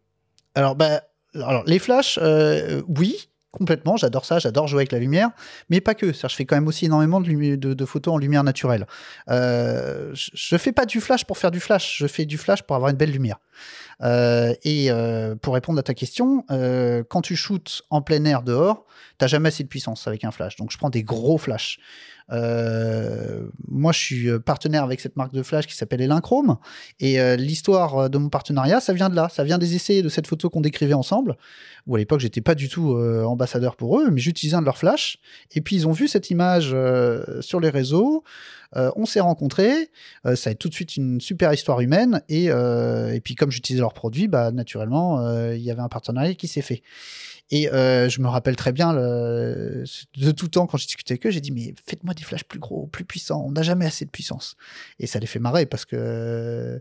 Alors, 0.54 0.74
bah, 0.74 1.02
alors 1.34 1.62
les 1.64 1.78
flashs, 1.78 2.18
euh, 2.20 2.82
oui, 2.88 3.28
complètement. 3.50 3.96
J'adore 3.96 4.24
ça. 4.24 4.38
J'adore 4.38 4.66
jouer 4.68 4.80
avec 4.80 4.92
la 4.92 4.98
lumière, 4.98 5.30
mais 5.70 5.80
pas 5.80 5.94
que. 5.94 6.12
Je 6.12 6.26
fais 6.28 6.44
quand 6.44 6.56
même 6.56 6.68
aussi 6.68 6.86
énormément 6.86 7.20
de, 7.20 7.84
photos 7.84 8.14
en 8.14 8.18
lumière 8.18 8.44
naturelle. 8.44 8.86
Euh, 9.30 10.10
je 10.14 10.56
fais 10.56 10.72
pas 10.72 10.86
du 10.86 11.00
flash 11.00 11.24
pour 11.24 11.38
faire 11.38 11.50
du 11.50 11.60
flash. 11.60 11.98
Je 11.98 12.06
fais 12.06 12.24
du 12.24 12.38
flash 12.38 12.62
pour 12.62 12.76
avoir 12.76 12.90
une 12.90 12.96
belle 12.96 13.12
lumière. 13.12 13.38
Euh, 14.02 14.54
et 14.62 14.90
euh, 14.90 15.34
pour 15.34 15.54
répondre 15.54 15.78
à 15.78 15.82
ta 15.82 15.94
question, 15.94 16.44
euh, 16.50 17.02
quand 17.08 17.20
tu 17.20 17.36
shootes 17.36 17.82
en 17.90 18.00
plein 18.02 18.24
air 18.24 18.42
dehors, 18.42 18.86
t'as 19.18 19.26
jamais 19.26 19.48
assez 19.48 19.64
de 19.64 19.68
puissance 19.68 20.06
avec 20.06 20.24
un 20.24 20.30
flash. 20.30 20.56
Donc 20.56 20.70
je 20.70 20.78
prends 20.78 20.90
des 20.90 21.02
gros 21.02 21.38
flashs. 21.38 21.78
Moi, 22.30 23.92
je 23.92 23.98
suis 23.98 24.38
partenaire 24.40 24.84
avec 24.84 25.00
cette 25.00 25.16
marque 25.16 25.32
de 25.32 25.42
flash 25.42 25.66
qui 25.66 25.74
s'appelle 25.74 26.02
Elinchrome. 26.02 26.58
Et 27.00 27.18
l'histoire 27.38 28.10
de 28.10 28.18
mon 28.18 28.28
partenariat, 28.28 28.80
ça 28.80 28.92
vient 28.92 29.08
de 29.08 29.16
là. 29.16 29.30
Ça 29.30 29.44
vient 29.44 29.56
des 29.56 29.74
essais 29.74 30.02
de 30.02 30.10
cette 30.10 30.26
photo 30.26 30.50
qu'on 30.50 30.60
décrivait 30.60 30.92
ensemble. 30.92 31.38
Où 31.86 31.96
à 31.96 31.98
l'époque, 31.98 32.20
j'étais 32.20 32.42
pas 32.42 32.54
du 32.54 32.68
tout 32.68 32.90
ambassadeur 33.24 33.76
pour 33.76 33.98
eux, 33.98 34.10
mais 34.10 34.20
j'utilisais 34.20 34.56
un 34.56 34.60
de 34.60 34.66
leurs 34.66 34.76
flashs. 34.76 35.16
Et 35.54 35.62
puis, 35.62 35.76
ils 35.76 35.88
ont 35.88 35.92
vu 35.92 36.06
cette 36.06 36.28
image 36.28 36.76
sur 37.40 37.60
les 37.60 37.70
réseaux. 37.70 38.24
Euh, 38.76 38.90
on 38.96 39.06
s'est 39.06 39.20
rencontrés. 39.20 39.90
Euh, 40.26 40.36
ça 40.36 40.50
a 40.50 40.54
tout 40.54 40.68
de 40.68 40.74
suite 40.74 40.96
une 40.96 41.20
super 41.20 41.52
histoire 41.52 41.80
humaine. 41.80 42.22
Et, 42.28 42.50
euh, 42.50 43.14
et 43.14 43.20
puis, 43.20 43.34
comme 43.34 43.50
j'utilisais 43.50 43.80
leurs 43.80 43.94
produits, 43.94 44.28
bah, 44.28 44.50
naturellement, 44.52 45.22
il 45.52 45.60
y 45.62 45.70
avait 45.70 45.80
un 45.80 45.88
partenariat 45.88 46.34
qui 46.34 46.48
s'est 46.48 46.62
fait. 46.62 46.82
Et 47.50 47.64
je 47.72 48.20
me 48.20 48.28
rappelle 48.28 48.56
très 48.56 48.72
bien 48.72 48.92
de 48.92 49.84
tout 50.36 50.48
temps 50.48 50.66
quand 50.66 50.76
j'ai 50.76 50.86
discuté 50.86 51.12
avec 51.14 51.26
eux, 51.26 51.30
j'ai 51.30 51.40
dit 51.40 51.50
mais 51.50 51.74
faites-moi 51.86 52.12
des 52.14 52.22
flashs 52.22 52.44
plus 52.44 52.58
gros, 52.58 52.86
plus 52.88 53.04
puissants. 53.04 53.42
On 53.46 53.52
n'a 53.52 53.62
jamais 53.62 53.86
assez 53.86 54.04
de 54.04 54.10
puissance. 54.10 54.56
Et 54.98 55.06
ça 55.06 55.18
les 55.18 55.26
fait 55.26 55.38
marrer 55.38 55.64
parce 55.64 55.84
que 55.86 56.80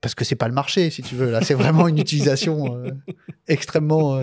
parce 0.00 0.14
que 0.14 0.24
c'est 0.24 0.36
pas 0.36 0.46
le 0.46 0.54
marché 0.54 0.90
si 0.90 1.02
tu 1.02 1.16
veux. 1.16 1.30
Là, 1.32 1.40
c'est 1.42 1.54
vraiment 1.54 1.88
une 1.88 1.98
utilisation 1.98 2.80
extrêmement 3.48 4.22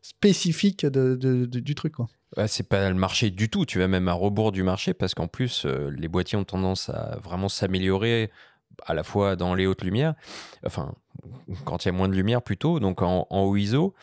spécifique 0.00 0.86
de- 0.86 1.46
du 1.46 1.74
truc. 1.74 1.94
Quoi. 1.94 2.08
Ouais, 2.36 2.48
c'est 2.48 2.68
pas 2.68 2.88
le 2.88 2.94
marché 2.94 3.30
du 3.30 3.48
tout. 3.48 3.64
Tu 3.64 3.78
vas 3.78 3.88
même 3.88 4.08
à 4.08 4.12
rebours 4.12 4.52
du 4.52 4.62
marché 4.62 4.92
parce 4.92 5.14
qu'en 5.14 5.26
plus, 5.26 5.64
euh, 5.64 5.90
les 5.96 6.08
boîtiers 6.08 6.36
ont 6.36 6.44
tendance 6.44 6.90
à 6.90 7.18
vraiment 7.22 7.48
s'améliorer 7.48 8.30
à 8.84 8.92
la 8.92 9.02
fois 9.04 9.36
dans 9.36 9.54
les 9.54 9.66
hautes 9.66 9.82
lumières, 9.82 10.14
enfin, 10.66 10.94
quand 11.64 11.84
il 11.84 11.88
y 11.88 11.90
a 11.90 11.92
moins 11.92 12.08
de 12.08 12.14
lumière 12.14 12.42
plutôt, 12.42 12.78
donc 12.78 13.00
en, 13.00 13.26
en 13.30 13.40
haut 13.44 13.56
ISO. 13.56 13.94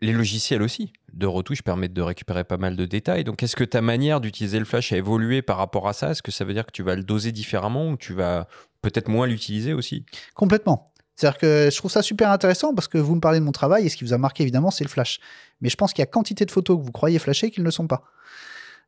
les 0.00 0.12
logiciels 0.12 0.62
aussi 0.62 0.92
de 1.12 1.26
retouche 1.26 1.62
permettent 1.62 1.92
de 1.92 2.02
récupérer 2.02 2.44
pas 2.44 2.56
mal 2.56 2.76
de 2.76 2.86
détails. 2.86 3.24
Donc, 3.24 3.42
est-ce 3.44 3.56
que 3.56 3.64
ta 3.64 3.80
manière 3.80 4.20
d'utiliser 4.20 4.58
le 4.58 4.64
flash 4.64 4.92
a 4.92 4.96
évolué 4.96 5.42
par 5.42 5.58
rapport 5.58 5.86
à 5.88 5.92
ça? 5.92 6.10
Est-ce 6.10 6.22
que 6.22 6.32
ça 6.32 6.44
veut 6.44 6.54
dire 6.54 6.66
que 6.66 6.72
tu 6.72 6.82
vas 6.82 6.96
le 6.96 7.04
doser 7.04 7.30
différemment 7.32 7.90
ou 7.90 7.96
tu 7.96 8.14
vas 8.14 8.48
peut-être 8.82 9.08
moins 9.08 9.26
l'utiliser 9.28 9.72
aussi? 9.74 10.04
Complètement. 10.34 10.92
C'est-à-dire 11.16 11.38
que 11.38 11.68
je 11.70 11.76
trouve 11.76 11.90
ça 11.90 12.02
super 12.02 12.30
intéressant 12.30 12.74
parce 12.74 12.88
que 12.88 12.98
vous 12.98 13.14
me 13.14 13.20
parlez 13.20 13.38
de 13.38 13.44
mon 13.44 13.52
travail 13.52 13.86
et 13.86 13.88
ce 13.88 13.96
qui 13.96 14.04
vous 14.04 14.12
a 14.12 14.18
marqué 14.18 14.42
évidemment, 14.42 14.70
c'est 14.70 14.84
le 14.84 14.90
flash. 14.90 15.20
Mais 15.60 15.68
je 15.68 15.76
pense 15.76 15.92
qu'il 15.92 16.02
y 16.02 16.04
a 16.04 16.06
quantité 16.06 16.44
de 16.44 16.50
photos 16.50 16.78
que 16.78 16.82
vous 16.82 16.92
croyez 16.92 17.18
flasher 17.18 17.50
qu'ils 17.50 17.62
ne 17.62 17.70
sont 17.70 17.86
pas. 17.86 18.02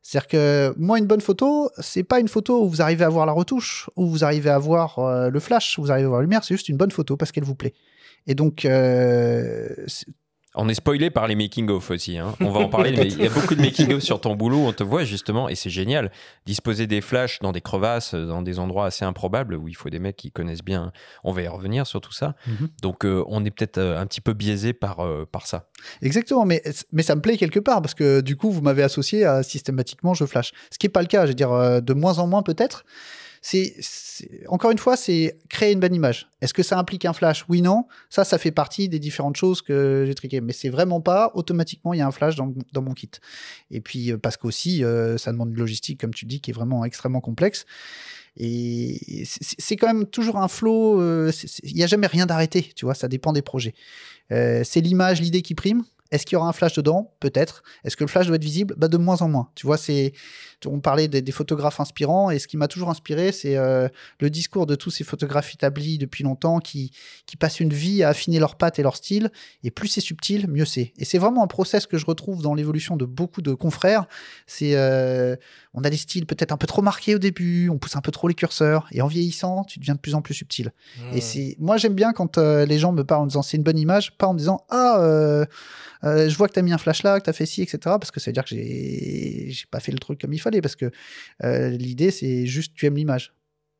C'est-à-dire 0.01 0.27
que 0.27 0.73
moi, 0.77 0.99
une 0.99 1.05
bonne 1.05 1.21
photo, 1.21 1.69
c'est 1.79 2.03
pas 2.03 2.19
une 2.19 2.27
photo 2.27 2.63
où 2.63 2.69
vous 2.69 2.81
arrivez 2.81 3.03
à 3.03 3.09
voir 3.09 3.25
la 3.25 3.33
retouche, 3.33 3.89
où 3.95 4.07
vous 4.07 4.23
arrivez 4.23 4.49
à 4.49 4.57
voir 4.57 4.99
euh, 4.99 5.29
le 5.29 5.39
flash, 5.39 5.77
où 5.77 5.81
vous 5.81 5.91
arrivez 5.91 6.05
à 6.05 6.09
voir 6.09 6.21
la 6.21 6.23
lumière, 6.23 6.43
c'est 6.43 6.53
juste 6.53 6.69
une 6.69 6.77
bonne 6.77 6.91
photo 6.91 7.17
parce 7.17 7.31
qu'elle 7.31 7.43
vous 7.43 7.55
plaît. 7.55 7.73
Et 8.25 8.35
donc, 8.35 8.65
euh, 8.65 9.67
on 10.57 10.67
est 10.67 10.73
spoilé 10.73 11.09
par 11.09 11.27
les 11.27 11.35
making-of 11.35 11.91
aussi. 11.91 12.17
Hein. 12.17 12.35
On 12.41 12.49
va 12.49 12.61
en 12.61 12.69
parler, 12.69 12.91
mais 12.91 13.07
il 13.07 13.21
y 13.21 13.27
a 13.27 13.29
beaucoup 13.29 13.55
de 13.55 13.61
making-of 13.61 14.01
sur 14.01 14.19
ton 14.19 14.35
boulot. 14.35 14.57
On 14.57 14.73
te 14.73 14.83
voit 14.83 15.03
justement, 15.03 15.47
et 15.47 15.55
c'est 15.55 15.69
génial, 15.69 16.11
disposer 16.45 16.87
des 16.87 16.99
flashs 17.01 17.39
dans 17.39 17.51
des 17.51 17.61
crevasses, 17.61 18.15
dans 18.15 18.41
des 18.41 18.57
endroits 18.59 18.87
assez 18.87 19.05
improbables 19.05 19.55
où 19.55 19.67
il 19.67 19.75
faut 19.75 19.89
des 19.89 19.99
mecs 19.99 20.17
qui 20.17 20.31
connaissent 20.31 20.63
bien. 20.63 20.91
On 21.23 21.31
va 21.31 21.43
y 21.43 21.47
revenir 21.47 21.85
sur 21.85 22.01
tout 22.01 22.11
ça. 22.11 22.35
Mhm. 22.47 22.69
Donc, 22.81 23.05
euh, 23.05 23.23
on 23.27 23.45
est 23.45 23.51
peut-être 23.51 23.77
euh, 23.77 23.99
un 23.99 24.05
petit 24.07 24.21
peu 24.21 24.33
biaisé 24.33 24.73
par, 24.73 24.99
euh, 24.99 25.25
par 25.31 25.45
ça. 25.45 25.69
Exactement, 26.01 26.45
mais, 26.45 26.63
mais 26.91 27.03
ça 27.03 27.15
me 27.15 27.21
plaît 27.21 27.37
quelque 27.37 27.59
part 27.59 27.81
parce 27.81 27.93
que 27.93 28.21
du 28.21 28.35
coup, 28.35 28.49
vous 28.51 28.61
m'avez 28.61 28.83
associé 28.83 29.25
à 29.25 29.43
systématiquement 29.43 30.15
je 30.15 30.25
flash. 30.25 30.53
Ce 30.71 30.79
qui 30.79 30.87
n'est 30.87 30.91
pas 30.91 31.01
le 31.01 31.07
cas, 31.07 31.23
je 31.23 31.29
veux 31.29 31.35
dire, 31.35 31.81
de 31.81 31.93
moins 31.93 32.17
en 32.17 32.25
moins 32.25 32.41
peut-être 32.41 32.83
c'est 33.41 33.75
encore 34.47 34.71
une 34.71 34.77
fois, 34.77 34.97
c'est 34.97 35.37
créer 35.49 35.73
une 35.73 35.79
bonne 35.79 35.93
image. 35.93 36.29
Est-ce 36.41 36.53
que 36.53 36.63
ça 36.63 36.77
implique 36.77 37.05
un 37.05 37.13
flash? 37.13 37.45
Oui, 37.49 37.61
non. 37.61 37.85
Ça, 38.09 38.23
ça 38.23 38.37
fait 38.37 38.51
partie 38.51 38.89
des 38.89 38.99
différentes 38.99 39.35
choses 39.35 39.61
que 39.61 40.05
j'ai 40.05 40.15
triquées. 40.15 40.41
Mais 40.41 40.53
c'est 40.53 40.69
vraiment 40.69 41.01
pas 41.01 41.31
automatiquement 41.35 41.93
il 41.93 41.99
y 41.99 42.01
a 42.01 42.07
un 42.07 42.11
flash 42.11 42.35
dans, 42.35 42.81
mon 42.81 42.93
kit. 42.93 43.11
Et 43.71 43.81
puis 43.81 44.11
euh, 44.11 44.17
parce 44.17 44.37
qu'aussi, 44.37 44.83
euh, 44.83 45.17
ça 45.17 45.31
demande 45.31 45.49
une 45.51 45.57
logistique, 45.57 45.99
comme 45.99 46.13
tu 46.13 46.25
dis, 46.25 46.41
qui 46.41 46.51
est 46.51 46.53
vraiment 46.53 46.85
extrêmement 46.85 47.21
complexe. 47.21 47.65
Et 48.39 49.23
c'est 49.25 49.77
quand 49.77 49.87
même 49.87 50.05
toujours 50.05 50.37
un 50.37 50.47
flow. 50.47 51.01
Euh, 51.01 51.31
il 51.63 51.73
n'y 51.73 51.83
a 51.83 51.87
jamais 51.87 52.07
rien 52.07 52.27
d'arrêté, 52.27 52.71
tu 52.75 52.85
vois. 52.85 52.93
Ça 52.93 53.07
dépend 53.07 53.33
des 53.33 53.41
projets. 53.41 53.73
c'est 54.29 54.81
l'image, 54.81 55.21
l'idée 55.21 55.41
qui 55.41 55.55
prime. 55.55 55.83
Est-ce 56.11 56.25
qu'il 56.25 56.35
y 56.35 56.37
aura 56.37 56.47
un 56.47 56.53
flash 56.53 56.73
dedans? 56.73 57.13
Peut-être. 57.19 57.63
Est-ce 57.83 57.97
que 57.97 58.03
le 58.03 58.09
flash 58.09 58.27
doit 58.27 58.35
être 58.35 58.43
visible? 58.43 58.75
Bah, 58.77 58.87
De 58.87 58.97
moins 58.97 59.21
en 59.21 59.29
moins. 59.29 59.49
Tu 59.55 59.65
vois, 59.65 59.77
c'est 59.77 60.13
on 60.65 60.79
parlait 60.79 61.07
des, 61.07 61.31
photographes 61.31 61.79
inspirants 61.79 62.31
et 62.31 62.39
ce 62.39 62.47
qui 62.47 62.57
m'a 62.57 62.67
toujours 62.67 62.89
inspiré, 62.89 63.31
c'est 63.31 63.57
euh, 63.57 63.87
le 64.19 64.29
discours 64.29 64.65
de 64.65 64.73
tous 64.73 64.89
ces 64.89 65.03
photographes 65.03 65.53
établis 65.53 65.99
depuis 65.99 66.23
longtemps 66.23 66.59
qui, 66.59 66.91
qui 67.27 67.37
passent 67.37 67.59
une 67.59 67.73
vie 67.73 68.01
à 68.01 68.09
affiner 68.09 68.39
leurs 68.39 68.55
pattes 68.55 68.79
et 68.79 68.83
leur 68.83 68.95
style. 68.95 69.29
Et 69.63 69.69
plus 69.69 69.87
c'est 69.87 70.01
subtil, 70.01 70.47
mieux 70.47 70.65
c'est. 70.65 70.93
Et 70.97 71.05
c'est 71.05 71.19
vraiment 71.19 71.43
un 71.43 71.47
process 71.47 71.85
que 71.85 71.97
je 71.97 72.05
retrouve 72.05 72.41
dans 72.41 72.55
l'évolution 72.55 72.97
de 72.97 73.05
beaucoup 73.05 73.43
de 73.43 73.53
confrères. 73.53 74.07
C'est 74.47 74.75
euh, 74.75 75.35
on 75.73 75.83
a 75.83 75.91
des 75.91 75.97
styles 75.97 76.25
peut-être 76.25 76.51
un 76.51 76.57
peu 76.57 76.65
trop 76.65 76.81
marqués 76.81 77.13
au 77.13 77.19
début, 77.19 77.69
on 77.69 77.77
pousse 77.77 77.95
un 77.95 78.01
peu 78.01 78.11
trop 78.11 78.27
les 78.27 78.33
curseurs 78.33 78.87
et 78.91 79.01
en 79.01 79.07
vieillissant, 79.07 79.63
tu 79.63 79.79
deviens 79.79 79.95
de 79.95 79.99
plus 79.99 80.15
en 80.15 80.21
plus 80.23 80.33
subtil. 80.33 80.71
Et 81.13 81.21
c'est 81.21 81.55
moi 81.59 81.77
j'aime 81.77 81.93
bien 81.93 82.13
quand 82.13 82.37
euh, 82.37 82.65
les 82.65 82.79
gens 82.79 82.93
me 82.93 83.03
parlent 83.03 83.23
en 83.23 83.27
disant 83.27 83.43
c'est 83.43 83.57
une 83.57 83.63
bonne 83.63 83.77
image, 83.77 84.17
pas 84.17 84.25
en 84.25 84.33
me 84.33 84.39
disant 84.39 84.65
ah 84.69 84.97
je 86.03 86.35
vois 86.35 86.47
que 86.47 86.53
tu 86.53 86.59
as 86.59 86.63
mis 86.63 86.73
un 86.73 86.77
flash 86.77 87.03
là, 87.03 87.19
que 87.19 87.25
tu 87.25 87.29
as 87.29 87.33
fait 87.33 87.45
ci, 87.45 87.61
etc. 87.61 87.79
Parce 87.83 88.11
que 88.11 88.19
ça 88.19 88.31
veut 88.31 88.33
dire 88.33 88.45
que 88.45 88.55
j'ai 88.55 89.65
pas 89.71 89.79
fait 89.79 89.91
le 89.91 89.99
truc 89.99 90.19
comme 90.21 90.33
il 90.33 90.39
faut 90.39 90.49
parce 90.61 90.75
que 90.75 90.91
euh, 91.43 91.69
l'idée, 91.69 92.11
c'est 92.11 92.45
juste 92.45 92.73
tu 92.75 92.85
aimes 92.85 92.95
l'image, 92.95 93.33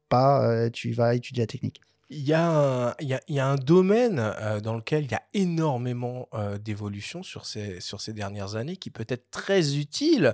pas 0.10 0.48
euh, 0.50 0.70
tu 0.70 0.92
vas 0.92 1.16
étudier 1.16 1.44
la 1.44 1.48
technique. 1.48 1.82
Il 2.10 2.22
y, 2.22 2.34
a 2.34 2.96
un, 3.38 3.56
domaine 3.58 4.20
euh, 4.20 4.62
dans 4.62 4.76
lequel 4.76 5.04
il 5.04 5.12
y 5.12 5.16
a 5.16 5.24
énormément 5.34 6.30
d'évolution 6.64 7.22
sur 7.22 7.46
ces, 7.46 7.82
sur 7.82 8.00
ces 8.00 8.14
dernières 8.14 8.56
années 8.56 8.78
qui 8.78 8.92
peut 8.92 9.06
être 9.10 9.30
très 9.30 9.76
utile, 9.76 10.34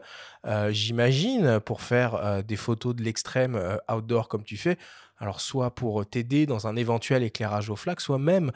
j'imagine, 0.70 1.60
pour 1.62 1.82
faire 1.82 2.44
des 2.44 2.58
photos 2.58 2.96
de 2.96 3.02
l'extrême 3.02 3.60
outdoor 3.90 4.28
comme 4.28 4.44
tu 4.44 4.56
fais. 4.56 4.78
Alors, 5.24 5.40
soit 5.40 5.74
pour 5.74 6.06
t'aider 6.06 6.46
dans 6.46 6.68
un 6.68 6.76
éventuel 6.76 7.24
éclairage 7.24 7.70
au 7.70 7.78
flac, 7.78 8.02
soit 8.02 8.20
même 8.20 8.52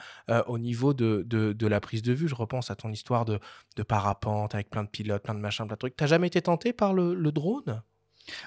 au 0.48 0.58
niveau 0.60 0.94
de, 0.94 1.66
la 1.66 1.80
prise 1.80 2.02
de 2.02 2.12
vue. 2.12 2.28
Je 2.28 2.36
repense 2.36 2.70
à 2.70 2.76
ton 2.76 2.92
histoire 2.92 3.24
de, 3.24 3.40
parapente 3.88 4.54
avec 4.54 4.70
plein 4.70 4.84
de 4.84 4.90
pilotes, 4.90 5.24
plein 5.24 5.34
de 5.34 5.40
machins, 5.40 5.66
plein 5.66 5.76
de 5.76 5.80
trucs. 5.80 5.96
T'as 5.96 6.08
jamais 6.08 6.28
été 6.28 6.42
tenté 6.42 6.74
par 6.74 6.94
le 6.94 7.32
drone? 7.32 7.82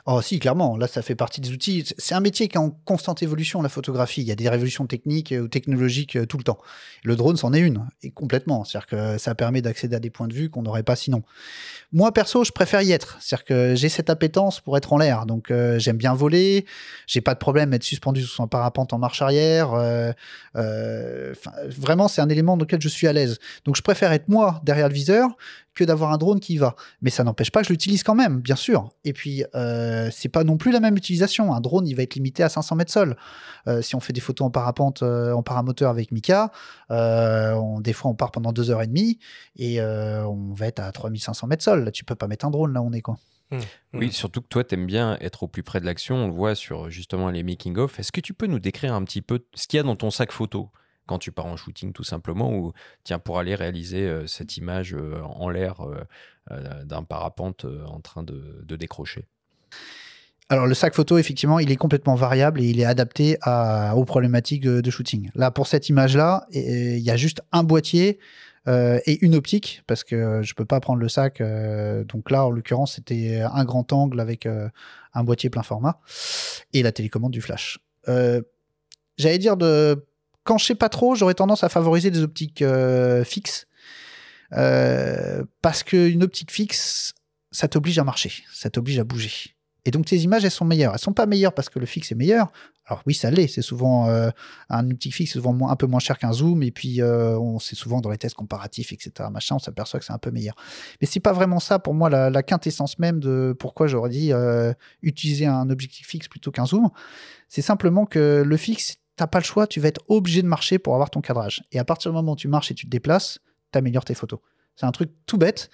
Oh 0.06 0.20
si, 0.22 0.38
clairement, 0.38 0.76
là 0.76 0.86
ça 0.86 1.02
fait 1.02 1.14
partie 1.14 1.40
des 1.40 1.50
outils. 1.50 1.84
C'est 1.98 2.14
un 2.14 2.20
métier 2.20 2.48
qui 2.48 2.56
est 2.56 2.60
en 2.60 2.70
constante 2.70 3.22
évolution, 3.22 3.62
la 3.62 3.68
photographie. 3.68 4.22
Il 4.22 4.28
y 4.28 4.32
a 4.32 4.34
des 4.34 4.48
révolutions 4.48 4.86
techniques 4.86 5.34
ou 5.38 5.48
technologiques 5.48 6.16
euh, 6.16 6.26
tout 6.26 6.38
le 6.38 6.44
temps. 6.44 6.58
Le 7.04 7.16
drone 7.16 7.36
c'en 7.36 7.52
est 7.52 7.60
une, 7.60 7.86
et 8.02 8.10
complètement. 8.10 8.64
C'est-à-dire 8.64 8.86
que 8.86 9.18
ça 9.18 9.34
permet 9.34 9.62
d'accéder 9.62 9.96
à 9.96 10.00
des 10.00 10.10
points 10.10 10.28
de 10.28 10.34
vue 10.34 10.50
qu'on 10.50 10.62
n'aurait 10.62 10.82
pas 10.82 10.96
sinon. 10.96 11.22
Moi 11.92 12.12
perso, 12.12 12.44
je 12.44 12.52
préfère 12.52 12.82
y 12.82 12.92
être. 12.92 13.18
C'est-à-dire 13.20 13.44
que 13.44 13.74
j'ai 13.74 13.88
cette 13.88 14.10
appétence 14.10 14.60
pour 14.60 14.76
être 14.76 14.92
en 14.92 14.98
l'air. 14.98 15.26
Donc 15.26 15.50
euh, 15.50 15.78
j'aime 15.78 15.96
bien 15.96 16.14
voler, 16.14 16.66
j'ai 17.06 17.20
pas 17.20 17.34
de 17.34 17.38
problème 17.38 17.72
à 17.72 17.76
être 17.76 17.84
suspendu 17.84 18.22
sous 18.22 18.42
un 18.42 18.48
parapente 18.48 18.92
en 18.92 18.98
marche 18.98 19.22
arrière. 19.22 19.72
Euh, 19.74 21.32
vraiment, 21.66 22.08
c'est 22.08 22.20
un 22.20 22.28
élément 22.28 22.56
dans 22.56 22.64
lequel 22.64 22.80
je 22.80 22.88
suis 22.88 23.06
à 23.06 23.12
l'aise. 23.12 23.38
Donc 23.64 23.76
je 23.76 23.82
préfère 23.82 24.12
être 24.12 24.28
moi 24.28 24.60
derrière 24.64 24.88
le 24.88 24.94
viseur 24.94 25.30
que 25.80 25.84
d'avoir 25.84 26.12
un 26.12 26.18
drone 26.18 26.40
qui 26.40 26.58
va. 26.58 26.76
Mais 27.00 27.08
ça 27.08 27.24
n'empêche 27.24 27.50
pas 27.50 27.62
que 27.62 27.68
je 27.68 27.72
l'utilise 27.72 28.02
quand 28.02 28.14
même, 28.14 28.40
bien 28.40 28.56
sûr. 28.56 28.90
Et 29.04 29.14
puis, 29.14 29.44
euh, 29.54 30.10
c'est 30.12 30.28
pas 30.28 30.44
non 30.44 30.58
plus 30.58 30.72
la 30.72 30.80
même 30.80 30.96
utilisation. 30.96 31.54
Un 31.54 31.60
drone, 31.60 31.86
il 31.86 31.94
va 31.94 32.02
être 32.02 32.14
limité 32.14 32.42
à 32.42 32.50
500 32.50 32.76
mètres 32.76 32.92
sol. 32.92 33.16
Euh, 33.66 33.80
si 33.80 33.94
on 33.94 34.00
fait 34.00 34.12
des 34.12 34.20
photos 34.20 34.46
en 34.46 34.50
parapente, 34.50 35.02
euh, 35.02 35.32
en 35.32 35.42
paramoteur 35.42 35.90
avec 35.90 36.12
Mika, 36.12 36.52
on, 36.90 37.80
des 37.80 37.94
fois 37.94 38.10
on 38.10 38.14
part 38.14 38.30
pendant 38.30 38.52
deux 38.52 38.70
heures 38.70 38.82
et 38.82 38.86
demie 38.86 39.18
et 39.56 39.80
on 39.80 40.52
va 40.52 40.66
être 40.66 40.80
à 40.80 40.92
3500 40.92 41.46
mètres 41.46 41.64
sol. 41.64 41.84
Là, 41.84 41.90
tu 41.90 42.04
peux 42.04 42.14
pas 42.14 42.26
mettre 42.26 42.44
un 42.44 42.50
drone 42.50 42.72
là, 42.74 42.82
on 42.82 42.92
est 42.92 43.00
quoi. 43.00 43.16
Mmh. 43.50 43.58
Oui, 43.94 44.06
mmh. 44.06 44.12
surtout 44.12 44.42
que 44.42 44.48
toi, 44.48 44.62
tu 44.62 44.74
aimes 44.74 44.86
bien 44.86 45.16
être 45.20 45.42
au 45.42 45.48
plus 45.48 45.62
près 45.62 45.80
de 45.80 45.86
l'action. 45.86 46.16
On 46.16 46.28
le 46.28 46.34
voit 46.34 46.54
sur 46.54 46.90
justement 46.90 47.30
les 47.30 47.42
making-of. 47.42 47.98
Est-ce 47.98 48.12
que 48.12 48.20
tu 48.20 48.34
peux 48.34 48.46
nous 48.46 48.60
décrire 48.60 48.94
un 48.94 49.02
petit 49.02 49.22
peu 49.22 49.44
ce 49.54 49.66
qu'il 49.66 49.78
y 49.78 49.80
a 49.80 49.82
dans 49.82 49.96
ton 49.96 50.10
sac 50.10 50.30
photo? 50.30 50.70
Quand 51.10 51.18
tu 51.18 51.32
pars 51.32 51.46
en 51.46 51.56
shooting 51.56 51.92
tout 51.92 52.04
simplement, 52.04 52.54
ou 52.54 52.72
tiens, 53.02 53.18
pour 53.18 53.40
aller 53.40 53.56
réaliser 53.56 54.02
euh, 54.02 54.28
cette 54.28 54.56
image 54.56 54.94
euh, 54.94 55.20
en 55.24 55.48
l'air 55.48 55.80
euh, 55.80 56.84
d'un 56.84 57.02
parapente 57.02 57.66
en 57.84 57.98
train 57.98 58.22
de, 58.22 58.76
décrocher? 58.76 59.26
Alors 60.50 60.68
le 60.68 60.74
sac 60.74 60.94
photo, 60.94 61.18
effectivement, 61.18 61.58
il 61.58 61.72
est 61.72 61.76
complètement 61.76 62.14
variable 62.14 62.60
et 62.60 62.66
il 62.66 62.78
est 62.78 62.84
adapté 62.84 63.38
à, 63.42 63.96
aux 63.96 64.04
problématiques 64.04 64.62
de, 64.62 64.90
shooting. 64.90 65.30
Là, 65.34 65.50
pour 65.50 65.66
cette 65.66 65.88
image-là, 65.88 66.46
il 66.52 66.98
y 66.98 67.10
a 67.10 67.16
juste 67.16 67.42
un 67.50 67.64
boîtier 67.64 68.20
et 68.68 69.24
une 69.24 69.34
optique, 69.34 69.82
parce 69.88 70.04
que 70.04 70.42
je 70.42 70.54
peux 70.54 70.64
pas 70.64 70.78
prendre 70.78 71.00
le 71.00 71.08
sac. 71.08 71.42
donc 72.06 72.30
là, 72.30 72.46
en 72.46 72.50
l'occurrence, 72.50 72.94
c'était 72.94 73.40
un 73.40 73.64
grand 73.64 73.92
angle 73.92 74.20
avec 74.20 74.46
un 74.46 75.24
boîtier 75.24 75.50
plein 75.50 75.64
format 75.64 76.00
et 76.72 76.82
la 76.82 76.92
télécommande 76.92 77.32
du 77.32 77.40
flash. 77.40 77.80
J'allais 78.06 79.38
dire 79.38 79.56
de 79.56 80.04
quand 80.44 80.58
je 80.58 80.66
sais 80.66 80.74
pas 80.74 80.88
trop, 80.88 81.14
j'aurais 81.14 81.34
tendance 81.34 81.64
à 81.64 81.68
favoriser 81.68 82.10
des 82.10 82.22
optiques 82.22 82.62
euh, 82.62 83.24
fixes. 83.24 83.66
Euh, 84.52 85.44
parce 85.62 85.82
qu'une 85.82 86.22
optique 86.22 86.50
fixe, 86.50 87.14
ça 87.52 87.68
t'oblige 87.68 87.98
à 87.98 88.04
marcher, 88.04 88.32
ça 88.52 88.68
t'oblige 88.70 88.98
à 88.98 89.04
bouger. 89.04 89.54
Et 89.84 89.90
donc 89.92 90.06
tes 90.06 90.16
images, 90.16 90.44
elles 90.44 90.50
sont 90.50 90.64
meilleures. 90.64 90.92
Elles 90.92 91.00
sont 91.00 91.12
pas 91.12 91.26
meilleures 91.26 91.54
parce 91.54 91.68
que 91.68 91.78
le 91.78 91.86
fixe 91.86 92.12
est 92.12 92.14
meilleur. 92.14 92.52
Alors 92.84 93.02
oui, 93.06 93.14
ça 93.14 93.30
l'est. 93.30 93.46
C'est 93.46 93.62
souvent 93.62 94.08
euh, 94.08 94.30
un 94.68 94.90
optique 94.90 95.14
fixe, 95.14 95.32
souvent 95.32 95.70
un 95.70 95.76
peu 95.76 95.86
moins 95.86 96.00
cher 96.00 96.18
qu'un 96.18 96.32
zoom. 96.32 96.62
Et 96.62 96.70
puis 96.70 97.00
on 97.02 97.58
sait 97.58 97.76
souvent 97.76 98.00
dans 98.00 98.10
les 98.10 98.18
tests 98.18 98.34
comparatifs, 98.34 98.92
etc. 98.92 99.28
Machin, 99.32 99.54
on 99.54 99.58
s'aperçoit 99.58 100.00
que 100.00 100.04
c'est 100.04 100.12
un 100.12 100.18
peu 100.18 100.30
meilleur. 100.30 100.54
Mais 101.00 101.06
c'est 101.06 101.20
pas 101.20 101.32
vraiment 101.32 101.60
ça 101.60 101.78
pour 101.78 101.94
moi 101.94 102.10
la 102.10 102.42
quintessence 102.42 102.98
même 102.98 103.20
de 103.20 103.54
pourquoi 103.58 103.86
j'aurais 103.86 104.10
dit 104.10 104.32
utiliser 105.00 105.46
un 105.46 105.70
objectif 105.70 106.08
fixe 106.08 106.28
plutôt 106.28 106.50
qu'un 106.50 106.66
zoom. 106.66 106.90
C'est 107.48 107.62
simplement 107.62 108.04
que 108.04 108.42
le 108.44 108.56
fixe 108.56 108.99
t'as 109.16 109.26
pas 109.26 109.38
le 109.38 109.44
choix, 109.44 109.66
tu 109.66 109.80
vas 109.80 109.88
être 109.88 110.02
obligé 110.08 110.42
de 110.42 110.46
marcher 110.46 110.78
pour 110.78 110.94
avoir 110.94 111.10
ton 111.10 111.20
cadrage. 111.20 111.62
Et 111.72 111.78
à 111.78 111.84
partir 111.84 112.10
du 112.10 112.14
moment 112.14 112.32
où 112.32 112.36
tu 112.36 112.48
marches 112.48 112.70
et 112.70 112.74
tu 112.74 112.86
te 112.86 112.90
déplaces, 112.90 113.38
tu 113.72 113.78
améliores 113.78 114.04
tes 114.04 114.14
photos. 114.14 114.40
C'est 114.76 114.86
un 114.86 114.92
truc 114.92 115.10
tout 115.26 115.36
bête, 115.36 115.70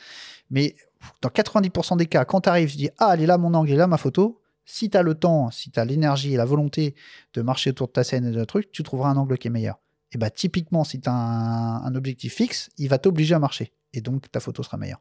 mais 0.50 0.74
dans 1.22 1.28
90% 1.28 1.96
des 1.96 2.06
cas, 2.06 2.24
quand 2.24 2.42
tu 2.42 2.48
arrives, 2.48 2.70
tu 2.70 2.76
dis 2.76 2.90
Ah, 2.98 3.12
elle 3.14 3.22
est 3.22 3.26
là 3.26 3.38
mon 3.38 3.54
angle, 3.54 3.70
elle 3.70 3.76
est 3.76 3.78
là 3.78 3.86
ma 3.86 3.98
photo. 3.98 4.40
Si 4.64 4.90
tu 4.90 4.96
as 4.96 5.02
le 5.02 5.14
temps, 5.14 5.50
si 5.50 5.70
tu 5.70 5.78
as 5.78 5.84
l'énergie 5.84 6.34
et 6.34 6.36
la 6.36 6.44
volonté 6.44 6.96
de 7.34 7.42
marcher 7.42 7.70
autour 7.70 7.86
de 7.86 7.92
ta 7.92 8.02
scène 8.02 8.26
et 8.26 8.32
de 8.32 8.44
truc, 8.44 8.72
tu 8.72 8.82
trouveras 8.82 9.10
un 9.10 9.16
angle 9.16 9.38
qui 9.38 9.46
est 9.46 9.50
meilleur. 9.50 9.78
Et 10.12 10.18
bah, 10.18 10.30
typiquement, 10.30 10.82
si 10.84 11.00
tu 11.00 11.08
as 11.08 11.12
un, 11.12 11.94
objectif 11.94 12.34
fixe, 12.34 12.70
il 12.78 12.88
va 12.88 12.98
t'obliger 12.98 13.34
à 13.34 13.38
marcher. 13.38 13.72
Et 13.92 14.00
donc, 14.00 14.30
ta 14.30 14.40
photo 14.40 14.62
sera 14.62 14.76
meilleure. 14.76 15.00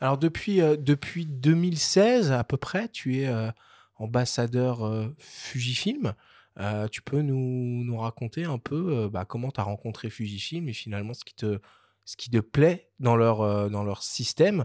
Alors, 0.00 0.18
depuis, 0.18 0.60
euh, 0.60 0.76
depuis 0.76 1.26
2016 1.26 2.30
à 2.30 2.44
peu 2.44 2.56
près, 2.56 2.88
tu 2.88 3.18
es 3.18 3.26
euh, 3.26 3.50
ambassadeur 3.96 4.86
euh, 4.86 5.14
Fujifilm. 5.18 6.14
Euh, 6.58 6.88
tu 6.88 7.02
peux 7.02 7.22
nous, 7.22 7.84
nous, 7.84 7.96
raconter 7.98 8.44
un 8.44 8.58
peu 8.58 9.04
euh, 9.04 9.08
bah, 9.08 9.24
comment 9.24 9.50
tu 9.50 9.60
as 9.60 9.64
rencontré 9.64 10.10
Fujifilm 10.10 10.68
et 10.68 10.72
finalement 10.72 11.14
ce 11.14 11.24
qui 11.24 11.34
te, 11.34 11.60
ce 12.04 12.16
qui 12.16 12.30
te 12.30 12.38
plaît 12.38 12.88
dans 12.98 13.14
leur, 13.16 13.42
euh, 13.42 13.68
dans 13.68 13.84
leur 13.84 14.02
système? 14.02 14.64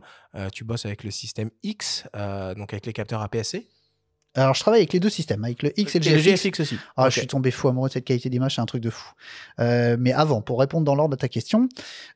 tu 0.51 0.63
bosses 0.63 0.85
avec 0.87 1.03
le 1.03 1.11
système 1.11 1.51
X, 1.61 2.05
donc 2.13 2.73
avec 2.73 2.87
les 2.87 2.93
capteurs 2.93 3.21
APS-C 3.21 3.67
Alors, 4.33 4.55
je 4.55 4.61
travaille 4.61 4.79
avec 4.79 4.93
les 4.93 4.99
deux 4.99 5.11
systèmes, 5.11 5.43
avec 5.43 5.61
le 5.61 5.79
X 5.79 5.95
et 5.95 5.99
le 5.99 6.07
Et 6.07 6.09
le 6.09 6.17
GFX. 6.17 6.43
GFX 6.43 6.59
aussi. 6.61 6.77
Ah, 6.97 7.05
Ok. 7.05 7.11
je 7.11 7.19
suis 7.19 7.27
tombé 7.27 7.51
fou 7.51 7.67
amoureux 7.67 7.89
de 7.89 7.93
cette 7.93 8.05
qualité 8.05 8.29
d'image, 8.31 8.55
c'est 8.55 8.61
un 8.61 8.65
truc 8.65 8.81
de 8.81 8.89
fou. 8.89 9.11
Euh, 9.59 9.95
mais 9.99 10.11
avant, 10.11 10.41
pour 10.41 10.59
répondre 10.59 10.85
dans 10.85 10.95
l'ordre 10.95 11.13
à 11.13 11.17
ta 11.17 11.27
question, 11.27 11.69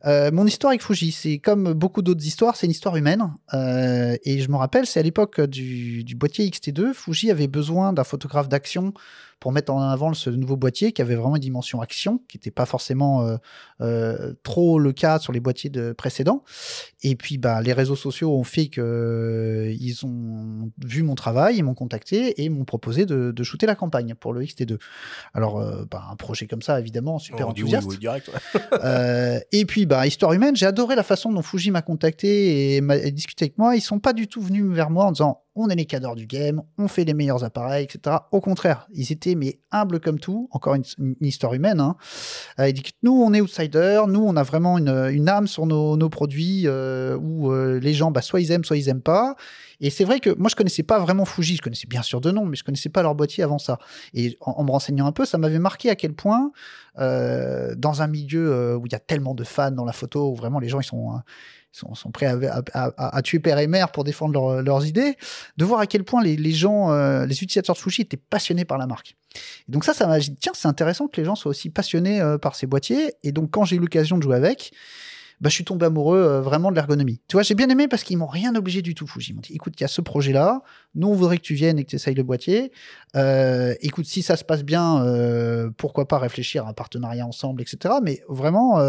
euh, 0.06 0.32
mon 0.32 0.48
histoire 0.48 0.72
avec 0.72 0.82
Fuji, 0.82 1.12
c'est 1.12 1.38
comme 1.38 1.74
beaucoup 1.74 2.02
d'autres 2.02 2.26
histoires, 2.26 2.56
c'est 2.56 2.66
une 2.66 2.72
histoire 2.72 2.96
humaine. 2.96 3.32
Euh, 3.54 4.18
et 4.24 4.40
je 4.40 4.50
me 4.50 4.56
rappelle, 4.56 4.88
c'est 4.88 5.00
à 5.00 5.04
l'époque 5.04 5.42
du, 5.42 6.04
du 6.04 6.16
boîtier 6.16 6.50
XT2, 6.50 6.94
Fuji 6.94 7.30
avait 7.30 7.48
besoin 7.48 7.94
d'un 7.94 8.04
photographe 8.04 8.50
d'action 8.50 8.94
pour 9.40 9.52
mettre 9.52 9.72
en 9.72 9.82
avant 9.82 10.14
ce 10.14 10.30
nouveau 10.30 10.56
boîtier 10.56 10.92
qui 10.92 11.02
avait 11.02 11.16
vraiment 11.16 11.36
une 11.36 11.42
dimension 11.42 11.82
action, 11.82 12.20
qui 12.28 12.38
n'était 12.38 12.52
pas 12.52 12.66
forcément 12.66 13.22
euh, 13.28 13.38
euh, 13.82 14.34
trop 14.44 14.80
le 14.80 14.94
cas 14.94 15.20
sur 15.20 15.32
les 15.34 15.40
boîtiers 15.40 15.70
de 15.70 15.92
précédents. 15.94 16.44
Et 17.04 17.16
puis, 17.16 17.38
bah, 17.38 17.62
les 17.62 17.74
réseaux 17.74 17.96
sociaux 17.96 18.34
ont 18.34 18.44
fait 18.44 18.68
que 18.68 18.82
euh, 18.82 19.76
ils 19.80 20.06
ont 20.06 20.72
vu 20.84 21.04
mon 21.04 21.16
travail, 21.16 21.58
ils 21.58 21.64
m'ont 21.64 21.76
contacté 21.76 22.44
et 22.44 22.50
m'ont 22.50 22.66
proposé 22.66 23.06
de, 23.06 23.32
de 23.32 23.44
shooter 23.44 23.68
la 23.68 23.76
campagne 23.76 24.16
pour 24.16 24.34
le 24.34 24.42
XT2. 24.44 24.80
Alors, 25.34 25.60
euh, 25.60 25.86
bah, 25.90 26.04
un 26.12 26.16
projet 26.16 26.48
comme 26.48 26.62
ça, 26.62 26.80
évidemment, 26.80 27.20
super 27.20 27.46
oui, 27.48 27.52
enthousiaste. 27.52 27.88
oui, 27.90 27.98
direct. 27.98 28.32
ouais. 28.72 29.46
Et 29.52 29.66
puis, 29.66 29.86
bah, 29.86 30.08
histoire 30.08 30.34
humaine, 30.34 30.56
j'ai 30.56 30.66
adoré 30.66 30.96
la 30.96 31.04
façon 31.04 31.32
dont 31.32 31.42
Fuji 31.42 31.72
m'a 31.72 31.82
contacté 31.82 32.76
et, 32.76 32.82
m'a- 32.82 32.98
discuté 33.12 33.46
avec 33.46 33.58
moi. 33.58 33.76
Ils 33.76 33.82
sont 33.82 34.00
pas 34.00 34.14
du 34.14 34.28
tout 34.28 34.42
venus 34.42 34.66
vers 34.66 34.90
moi 34.90 35.06
en 35.06 35.12
disant 35.12 35.42
on 35.60 35.70
est 35.70 35.76
les 35.76 35.86
cadors 35.86 36.16
du 36.16 36.26
game, 36.26 36.62
on 36.78 36.88
fait 36.88 37.04
les 37.04 37.14
meilleurs 37.14 37.44
appareils, 37.44 37.86
etc. 37.86 38.18
Au 38.32 38.42
contraire, 38.42 38.88
ils 38.94 39.12
étaient 39.12 39.36
mais 39.36 39.60
humbles 39.72 40.00
comme 40.00 40.20
tout. 40.20 40.48
Encore 40.52 40.76
une, 40.76 40.84
histoire 41.22 41.54
humaine. 41.54 41.80
Hein. 41.80 41.96
Euh, 42.60 42.70
ils 42.70 42.74
disent 42.74 42.92
nous, 43.04 43.12
on 43.12 43.34
est 43.34 43.42
outsiders, 43.42 44.08
nous, 44.08 44.24
on 44.24 44.36
a 44.36 44.44
vraiment 44.44 44.78
une, 44.78 45.30
âme 45.30 45.48
sur 45.48 45.66
nos, 45.66 46.10
produits 46.10 46.64
euh, 46.66 47.18
où 47.18 47.52
euh, 47.52 47.80
les 47.80 47.94
gens, 47.94 48.12
bah, 48.12 48.22
soit 48.22 48.40
ils 48.40 48.52
aiment, 48.52 48.64
soit 48.64 48.78
ils 48.78 48.90
aiment 48.90 49.02
pas. 49.02 49.36
Et 49.80 49.90
c'est 49.90 50.06
vrai 50.06 50.20
que 50.20 50.30
moi, 50.38 50.50
je 50.50 50.56
connaissais 50.56 50.84
pas 50.84 51.00
vraiment 51.00 51.26
Fuji. 51.26 51.58
Je 51.58 51.62
connaissais 51.62 51.88
bien 51.88 52.02
sûr 52.02 52.22
de 52.22 52.32
nom, 52.32 52.46
mais 52.46 52.56
je 52.56 52.64
connaissais 52.64 52.90
pas 52.90 53.02
leur 53.02 53.16
boîtier 53.16 53.44
avant 53.44 53.60
ça. 53.60 53.78
Et 54.14 54.38
en, 54.42 54.52
en 54.52 54.64
me 54.64 54.72
renseignant 54.72 55.06
un 55.06 55.12
peu, 55.12 55.26
ça 55.26 55.38
m'avait 55.38 55.60
marqué 55.60 55.90
à 55.90 55.96
quel 55.96 56.14
point, 56.14 56.52
euh, 57.00 57.76
dans 57.76 58.02
un 58.02 58.08
milieu 58.08 58.76
où 58.78 58.86
il 58.86 58.92
y 58.92 58.96
a 58.96 59.00
tellement 59.00 59.36
de 59.36 59.44
fans 59.44 59.72
dans 59.72 59.86
la 59.86 59.94
photo, 59.94 60.32
où 60.32 60.36
vraiment 60.36 60.60
les 60.60 60.70
gens 60.70 60.80
ils 60.80 60.86
sont, 60.86 61.20
ils 61.67 61.67
sont, 61.78 61.96
sont 61.96 62.12
prêts 62.12 62.26
à, 62.26 62.62
à- 62.74 63.18
à- 63.18 63.22
tuer 63.22 63.40
père 63.40 63.60
et 63.60 63.68
mère 63.68 63.92
pour 63.92 64.04
défendre 64.04 64.34
leur- 64.34 64.62
leurs 64.62 64.86
idées, 64.86 65.16
de 65.58 65.66
voir 65.66 65.80
à 65.80 65.88
quel 65.88 66.04
point 66.04 66.24
les, 66.24 66.36
les 66.36 66.52
gens, 66.52 66.92
euh, 66.92 67.26
les 67.26 67.36
utilisateurs 67.36 67.76
de 67.76 67.80
Fuji 67.82 68.02
étaient 68.02 68.18
passionnés 68.18 68.66
par 68.66 68.78
la 68.78 68.88
marque. 68.88 69.16
Et 69.68 69.72
donc 69.72 69.84
ça, 69.84 69.94
ça 69.94 70.08
m'a 70.08 70.20
dit, 70.20 70.36
tiens, 70.36 70.54
c'est 70.56 70.68
intéressant 70.68 71.08
que 71.08 71.20
les 71.22 71.26
gens 71.26 71.36
soient 71.36 71.52
aussi 71.52 71.70
passionnés 71.70 72.20
euh, 72.22 72.38
par 72.38 72.56
ces 72.56 72.66
boîtiers. 72.68 73.14
Et 73.24 73.32
donc 73.32 73.52
quand 73.52 73.66
j'ai 73.66 73.76
eu 73.76 73.80
l'occasion 73.80 74.18
de 74.18 74.24
jouer 74.24 74.36
avec, 74.36 74.72
bah, 75.40 75.50
je 75.50 75.56
suis 75.56 75.64
tombé 75.64 75.86
amoureux 75.86 76.18
euh, 76.18 76.42
vraiment 76.42 76.72
de 76.72 76.76
l'ergonomie. 76.76 77.22
Tu 77.28 77.36
vois, 77.36 77.44
j'ai 77.44 77.54
bien 77.54 77.70
aimé 77.70 77.88
parce 77.88 78.04
qu'ils 78.04 78.18
m'ont 78.18 78.28
rien 78.28 78.56
obligé 78.56 78.82
du 78.82 78.96
tout. 78.96 79.08
Ils 79.28 79.36
m'ont 79.36 79.42
dit, 79.42 79.54
écoute, 79.54 79.74
il 79.78 79.82
y 79.82 79.86
a 79.86 79.88
ce 79.88 80.02
projet-là, 80.02 80.62
nous, 80.96 81.08
on 81.08 81.14
voudrait 81.14 81.38
que 81.38 81.44
tu 81.44 81.54
viennes 81.54 81.78
et 81.78 81.84
que 81.84 81.90
tu 81.90 81.96
essayes 81.96 82.16
le 82.16 82.24
boîtier. 82.24 82.72
Euh, 83.16 83.76
écoute, 83.82 84.06
si 84.06 84.24
ça 84.24 84.36
se 84.36 84.44
passe 84.44 84.64
bien, 84.64 85.04
euh, 85.06 85.70
pourquoi 85.78 86.08
pas 86.08 86.18
réfléchir 86.18 86.66
à 86.66 86.70
un 86.70 86.74
partenariat 86.74 87.26
ensemble, 87.26 87.62
etc. 87.62 87.96
Mais 88.02 88.22
vraiment, 88.28 88.80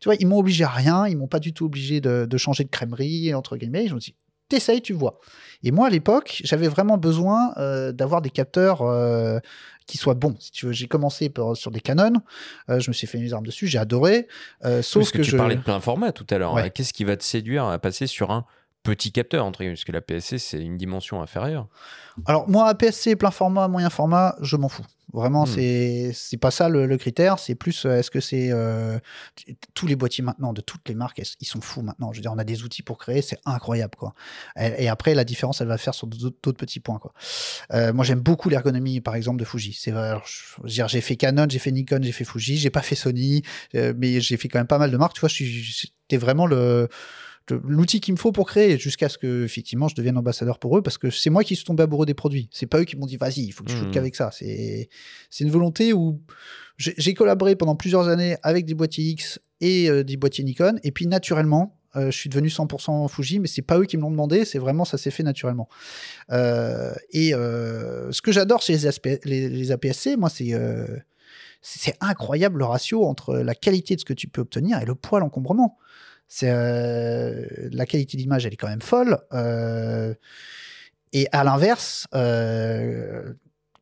tu 0.00 0.06
vois, 0.06 0.16
ils 0.16 0.26
m'ont 0.26 0.38
obligé 0.38 0.64
à 0.64 0.70
rien, 0.70 1.06
ils 1.06 1.16
m'ont 1.16 1.28
pas 1.28 1.38
du 1.38 1.52
tout 1.52 1.66
obligé 1.66 2.00
de, 2.00 2.26
de 2.28 2.36
changer 2.36 2.64
de 2.64 2.70
crèmerie, 2.70 3.32
entre 3.34 3.56
guillemets. 3.56 3.84
Ils 3.84 3.92
m'ont 3.92 3.98
dit, 3.98 4.14
t'essayes, 4.48 4.82
tu 4.82 4.92
vois. 4.92 5.18
Et 5.62 5.70
moi, 5.70 5.86
à 5.86 5.90
l'époque, 5.90 6.40
j'avais 6.44 6.68
vraiment 6.68 6.98
besoin 6.98 7.52
euh, 7.56 7.92
d'avoir 7.92 8.22
des 8.22 8.30
capteurs 8.30 8.82
euh, 8.82 9.38
qui 9.86 9.96
soient 9.98 10.14
bons. 10.14 10.34
Si 10.38 10.50
tu 10.50 10.66
veux, 10.66 10.72
j'ai 10.72 10.86
commencé 10.88 11.28
par- 11.28 11.56
sur 11.56 11.70
des 11.70 11.80
Canon, 11.80 12.12
euh, 12.70 12.78
je 12.80 12.90
me 12.90 12.92
suis 12.94 13.06
fait 13.06 13.18
mes 13.18 13.32
armes 13.32 13.46
dessus, 13.46 13.66
j'ai 13.66 13.78
adoré. 13.78 14.28
sauf 14.82 15.02
Parce 15.02 15.10
que, 15.10 15.18
que, 15.18 15.22
tu 15.22 15.30
je... 15.30 15.36
parlais 15.36 15.56
de 15.56 15.62
plein 15.62 15.80
format 15.80 16.12
tout 16.12 16.26
à 16.30 16.38
l'heure. 16.38 16.54
Ouais. 16.54 16.62
hein. 16.62 16.68
Qu'est-ce 16.70 16.92
qui 16.92 17.04
va 17.04 17.16
te 17.16 17.24
séduire 17.24 17.64
à 17.64 17.78
passer 17.78 18.06
sur 18.06 18.30
un 18.30 18.44
petit 18.82 19.10
capteur 19.10 19.44
entre 19.44 19.58
guillemets, 19.60 19.74
parce 19.74 19.84
que 19.84 19.90
la 19.90 20.00
PSC 20.00 20.38
c'est 20.38 20.60
une 20.60 20.76
dimension 20.76 21.20
inférieure. 21.20 21.66
Alors 22.24 22.48
moi, 22.48 22.68
APS-C, 22.68 23.16
plein 23.16 23.32
format, 23.32 23.66
moyen 23.66 23.90
format, 23.90 24.36
je 24.42 24.56
m'en 24.56 24.68
fous. 24.68 24.84
Vraiment, 25.12 25.44
Hmm. 25.44 25.54
c'est 25.54 26.10
c'est 26.14 26.36
pas 26.36 26.50
ça 26.50 26.68
le, 26.68 26.86
le 26.86 26.98
critère. 26.98 27.38
C'est 27.38 27.54
plus, 27.54 27.84
euh, 27.86 27.98
est-ce 27.98 28.10
que 28.10 28.20
c'est 28.20 28.50
euh, 28.50 28.98
tous 29.74 29.86
les 29.86 29.94
boîtiers 29.96 30.24
maintenant 30.24 30.52
de 30.52 30.60
toutes 30.60 30.88
les 30.88 30.94
marques, 30.94 31.22
ils 31.40 31.46
sont 31.46 31.60
fous 31.60 31.82
maintenant? 31.82 32.12
Je 32.12 32.18
veux 32.18 32.22
dire, 32.22 32.32
on 32.32 32.38
a 32.38 32.44
des 32.44 32.64
outils 32.64 32.82
pour 32.82 32.98
créer, 32.98 33.22
c'est 33.22 33.38
incroyable 33.44 33.94
quoi. 33.96 34.14
Et, 34.60 34.84
et 34.84 34.88
après, 34.88 35.14
la 35.14 35.24
différence, 35.24 35.60
elle 35.60 35.68
va 35.68 35.78
faire 35.78 35.94
sur 35.94 36.06
d'autres 36.08 36.52
petits 36.52 36.80
points 36.80 36.98
quoi. 36.98 37.12
Euh, 37.72 37.92
moi, 37.92 38.04
j'aime 38.04 38.20
beaucoup 38.20 38.48
l'ergonomie, 38.48 39.00
par 39.00 39.14
exemple, 39.14 39.38
de 39.38 39.44
Fuji. 39.44 39.72
C'est 39.72 39.92
dire, 40.64 40.88
j'ai 40.88 41.00
fait 41.00 41.16
Canon, 41.16 41.46
j'ai 41.48 41.58
fait 41.60 41.72
Nikon, 41.72 42.00
j'ai 42.02 42.12
fait 42.12 42.24
Fuji, 42.24 42.56
j'ai 42.58 42.70
pas 42.70 42.82
fait 42.82 42.96
Sony, 42.96 43.42
euh, 43.74 43.94
mais 43.96 44.20
j'ai 44.20 44.36
fait 44.36 44.48
quand 44.48 44.58
même 44.58 44.66
pas 44.66 44.78
mal 44.78 44.90
de 44.90 44.96
marques. 44.96 45.14
Tu 45.14 45.20
vois, 45.20 45.28
c'était 45.30 46.16
vraiment 46.16 46.46
le- 46.46 46.88
l'outil 47.54 48.00
qu'il 48.00 48.14
me 48.14 48.18
faut 48.18 48.32
pour 48.32 48.46
créer 48.48 48.78
jusqu'à 48.78 49.08
ce 49.08 49.18
que 49.18 49.44
effectivement 49.44 49.88
je 49.88 49.94
devienne 49.94 50.16
ambassadeur 50.18 50.58
pour 50.58 50.76
eux 50.76 50.82
parce 50.82 50.98
que 50.98 51.10
c'est 51.10 51.30
moi 51.30 51.44
qui 51.44 51.56
suis 51.56 51.64
tombé 51.64 51.82
amoureux 51.84 52.06
des 52.06 52.14
produits. 52.14 52.48
C'est 52.52 52.66
pas 52.66 52.80
eux 52.80 52.84
qui 52.84 52.96
m'ont 52.96 53.06
dit 53.06 53.16
vas-y 53.16 53.42
il 53.42 53.52
faut 53.52 53.64
que 53.64 53.70
je 53.70 53.76
shoote 53.76 53.86
Mhm. 53.86 53.92
qu'avec 53.94 54.16
ça. 54.16 54.30
C'est 54.32 54.88
c'est 55.30 55.44
une 55.44 55.50
volonté 55.50 55.92
où 55.92 56.20
j'ai 56.78 57.14
collaboré 57.14 57.56
pendant 57.56 57.76
plusieurs 57.76 58.08
années 58.08 58.36
avec 58.42 58.66
des 58.66 58.74
boîtiers 58.74 59.04
X 59.04 59.38
et 59.60 59.88
euh, 59.88 60.02
des 60.04 60.16
boîtiers 60.16 60.44
Nikon. 60.44 60.78
Et 60.82 60.92
puis 60.92 61.06
naturellement 61.06 61.78
euh, 61.94 62.10
je 62.10 62.18
suis 62.18 62.28
devenu 62.28 62.48
100% 62.48 63.08
Fuji 63.08 63.38
mais 63.38 63.48
c'est 63.48 63.62
pas 63.62 63.78
eux 63.78 63.84
qui 63.84 63.96
me 63.96 64.02
l'ont 64.02 64.10
demandé. 64.10 64.44
C'est 64.44 64.58
vraiment 64.58 64.84
ça 64.84 64.98
s'est 64.98 65.10
fait 65.10 65.22
naturellement. 65.22 65.68
Euh, 66.32 66.92
et 67.12 67.30
ce 67.30 68.20
que 68.22 68.32
j'adore 68.32 68.60
chez 68.62 68.76
les, 68.76 69.20
les, 69.24 69.48
les 69.48 69.72
APS-C 69.72 70.16
moi 70.16 70.28
c'est 70.30 70.52
c'est 71.62 71.80
c'est 71.80 71.96
incroyable 72.00 72.58
le 72.58 72.64
ratio 72.64 73.04
entre 73.04 73.38
la 73.38 73.54
qualité 73.54 73.94
de 73.96 74.00
ce 74.00 74.04
que 74.04 74.12
tu 74.12 74.28
peux 74.28 74.42
obtenir 74.42 74.80
et 74.80 74.84
le 74.84 74.94
poids 74.94 75.18
l'encombrement 75.20 75.78
c'est 76.28 76.50
euh, 76.50 77.44
la 77.72 77.86
qualité 77.86 78.16
d'image, 78.16 78.46
elle 78.46 78.52
est 78.52 78.56
quand 78.56 78.68
même 78.68 78.82
folle. 78.82 79.18
euh, 79.32 80.14
et 81.12 81.28
à 81.32 81.44
l'inverse, 81.44 82.06
euh, 82.14 83.32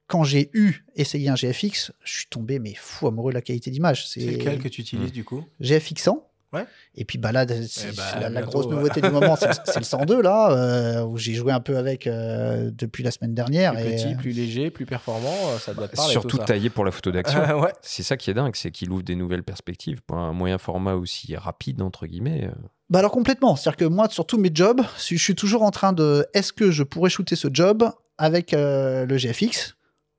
quand 0.06 0.24
j'ai 0.24 0.50
eu 0.52 0.84
essayé 0.94 1.28
un 1.28 1.34
GFX, 1.34 1.92
je 2.04 2.18
suis 2.18 2.26
tombé 2.26 2.58
mais 2.58 2.74
fou 2.74 3.08
amoureux 3.08 3.32
de 3.32 3.34
la 3.34 3.42
qualité 3.42 3.70
d'image. 3.70 4.08
C'est 4.08 4.20
lequel 4.20 4.58
que 4.58 4.68
tu 4.68 4.82
utilises 4.82 5.12
du 5.12 5.24
coup? 5.24 5.44
GFX 5.60 6.02
100. 6.02 6.30
Ouais. 6.54 6.64
Et 6.94 7.04
puis 7.04 7.18
bah 7.18 7.32
là, 7.32 7.44
c'est 7.48 7.88
Eh 7.92 7.96
bah, 7.96 8.02
c'est 8.12 8.30
la, 8.30 8.42
grosse 8.42 8.66
ouais. 8.66 8.74
nouveauté 8.74 9.00
du 9.00 9.10
moment, 9.10 9.36
c'est 9.36 9.50
c'est 9.64 9.78
le 9.80 9.84
102 9.84 10.22
là, 10.22 10.52
euh, 10.52 11.02
où 11.04 11.18
j'ai 11.18 11.34
joué 11.34 11.52
un 11.52 11.60
peu 11.60 11.76
avec 11.76 12.06
euh, 12.06 12.70
depuis 12.72 13.02
la 13.02 13.10
semaine 13.10 13.34
dernière. 13.34 13.72
Plus 13.72 13.82
et, 13.82 13.96
petit, 13.96 14.12
euh, 14.12 14.16
plus 14.16 14.30
léger, 14.32 14.70
plus 14.70 14.86
performant, 14.86 15.34
euh, 15.48 15.58
ça 15.58 15.74
doit 15.74 15.88
parler 15.88 16.10
Surtout 16.12 16.28
tout 16.28 16.36
ça. 16.38 16.44
taillé 16.44 16.70
pour 16.70 16.84
la 16.84 16.90
photo 16.90 17.10
d'action. 17.10 17.40
Ouais. 17.60 17.72
C'est 17.82 18.02
ça 18.02 18.16
qui 18.16 18.30
est 18.30 18.34
dingue, 18.34 18.54
c'est 18.56 18.70
qu'il 18.70 18.90
ouvre 18.90 19.02
des 19.02 19.14
nouvelles 19.16 19.42
perspectives 19.44 20.00
pour 20.02 20.16
un 20.18 20.32
moyen 20.32 20.58
format 20.58 20.94
aussi 20.94 21.34
rapide 21.36 21.82
entre 21.82 22.06
guillemets. 22.06 22.44
euh. 22.44 22.54
Bah 22.90 22.98
alors 23.00 23.10
complètement. 23.12 23.56
C'est-à-dire 23.56 23.76
que 23.78 23.84
moi, 23.86 24.08
sur 24.10 24.26
tous 24.26 24.38
mes 24.38 24.50
jobs, 24.52 24.82
je 24.98 25.16
suis 25.16 25.34
toujours 25.34 25.62
en 25.62 25.70
train 25.70 25.92
de 25.92 26.26
est-ce 26.34 26.52
que 26.52 26.70
je 26.70 26.82
pourrais 26.82 27.10
shooter 27.10 27.34
ce 27.36 27.48
job 27.52 27.88
avec 28.18 28.52
euh, 28.54 29.06
le 29.06 29.16
GFX 29.16 29.74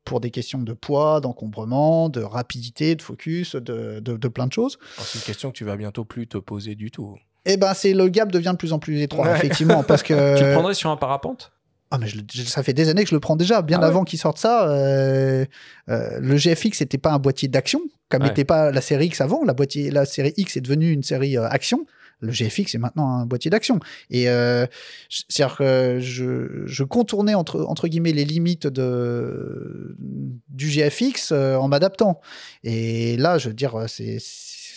pour 0.06 0.20
des 0.22 0.32
questions 0.32 0.60
de 0.62 0.72
poids, 0.74 1.20
d'encombrement, 1.20 2.08
de 2.10 2.22
rapidité, 2.22 2.95
de 2.95 3.01
focus, 3.01 3.56
de, 3.56 3.99
de- 3.99 4.18
de 4.18 4.28
plein 4.28 4.47
de 4.47 4.53
choses. 4.53 4.78
Alors, 4.97 5.06
C'est 5.08 5.20
une 5.20 5.26
question 5.26 5.51
que 5.51 5.58
tu 5.58 5.66
vas 5.66 5.76
bientôt 5.76 6.06
plus 6.06 6.28
te 6.28 6.38
poser 6.38 6.76
du 6.76 6.91
tout. 6.91 7.18
Et 7.45 7.58
ben 7.58 7.74
c'est 7.74 7.93
le 7.93 8.08
gap 8.08 8.32
devient 8.32 8.51
de 8.53 8.58
plus 8.58 8.72
en 8.74 8.80
plus 8.80 9.01
étroit, 9.01 9.28
Ouais. 9.28 9.36
effectivement, 9.36 9.84
parce 9.84 10.01
que 10.03 10.14
Tu 10.38 10.43
le 10.45 10.53
prendrais 10.53 10.74
sur 10.74 10.89
un 10.89 10.97
parapente? 10.97 11.51
Ah 11.91 11.97
mais 11.99 12.08
je 12.08 12.18
le- 12.18 12.24
je- 12.34 12.41
ça 12.43 12.64
fait 12.64 12.74
des 12.74 12.89
années 12.89 13.03
que 13.03 13.10
je 13.10 13.16
le 13.16 13.20
prends 13.20 13.36
déjà, 13.36 13.62
bien 13.62 13.78
Ah 13.78 13.82
ouais. 13.82 13.88
avant 13.88 14.03
qu'il 14.03 14.18
sorte 14.18 14.38
ça. 14.39 14.68
euh, 14.70 15.45
euh, 15.89 16.20
le 16.20 16.38
GFX 16.38 16.82
n'était 16.82 16.97
pas 16.97 17.12
un 17.12 17.20
boîtier 17.20 17.47
d'action, 17.47 17.80
comme 18.10 18.24
Ouais. 18.24 18.30
n'était 18.30 18.45
pas 18.45 18.72
la 18.72 18.82
série 18.82 19.06
X 19.08 19.22
avant. 19.22 19.43
La 19.45 19.53
boîtier, 19.53 19.91
la 19.91 20.06
série 20.06 20.34
X 20.38 20.58
est 20.58 20.62
devenue 20.62 20.91
une 20.91 21.03
série 21.03 21.38
euh, 21.38 21.47
action. 21.47 21.86
Le 22.26 22.32
GFX 22.32 22.76
est 22.76 22.78
maintenant 22.78 23.10
un 23.10 23.26
boîtier 23.26 23.52
d'action. 23.52 23.80
Et 24.10 24.30
euh, 24.30 24.66
c'est-à-dire 25.10 25.58
que 25.58 26.00
je, 26.00 26.64
je 26.66 26.84
contournais 26.84 27.36
entre, 27.36 27.62
entre 27.68 27.88
guillemets 27.88 28.12
les 28.12 28.26
limites 28.26 28.68
de, 28.68 29.96
du 30.50 30.70
GFX 30.70 31.32
euh, 31.32 31.56
en 31.56 31.68
m'adaptant. 31.68 32.20
Et 32.64 33.18
là, 33.18 33.38
je 33.38 33.50
veux 33.50 33.56
dire, 33.56 33.86
c'est 33.88 34.20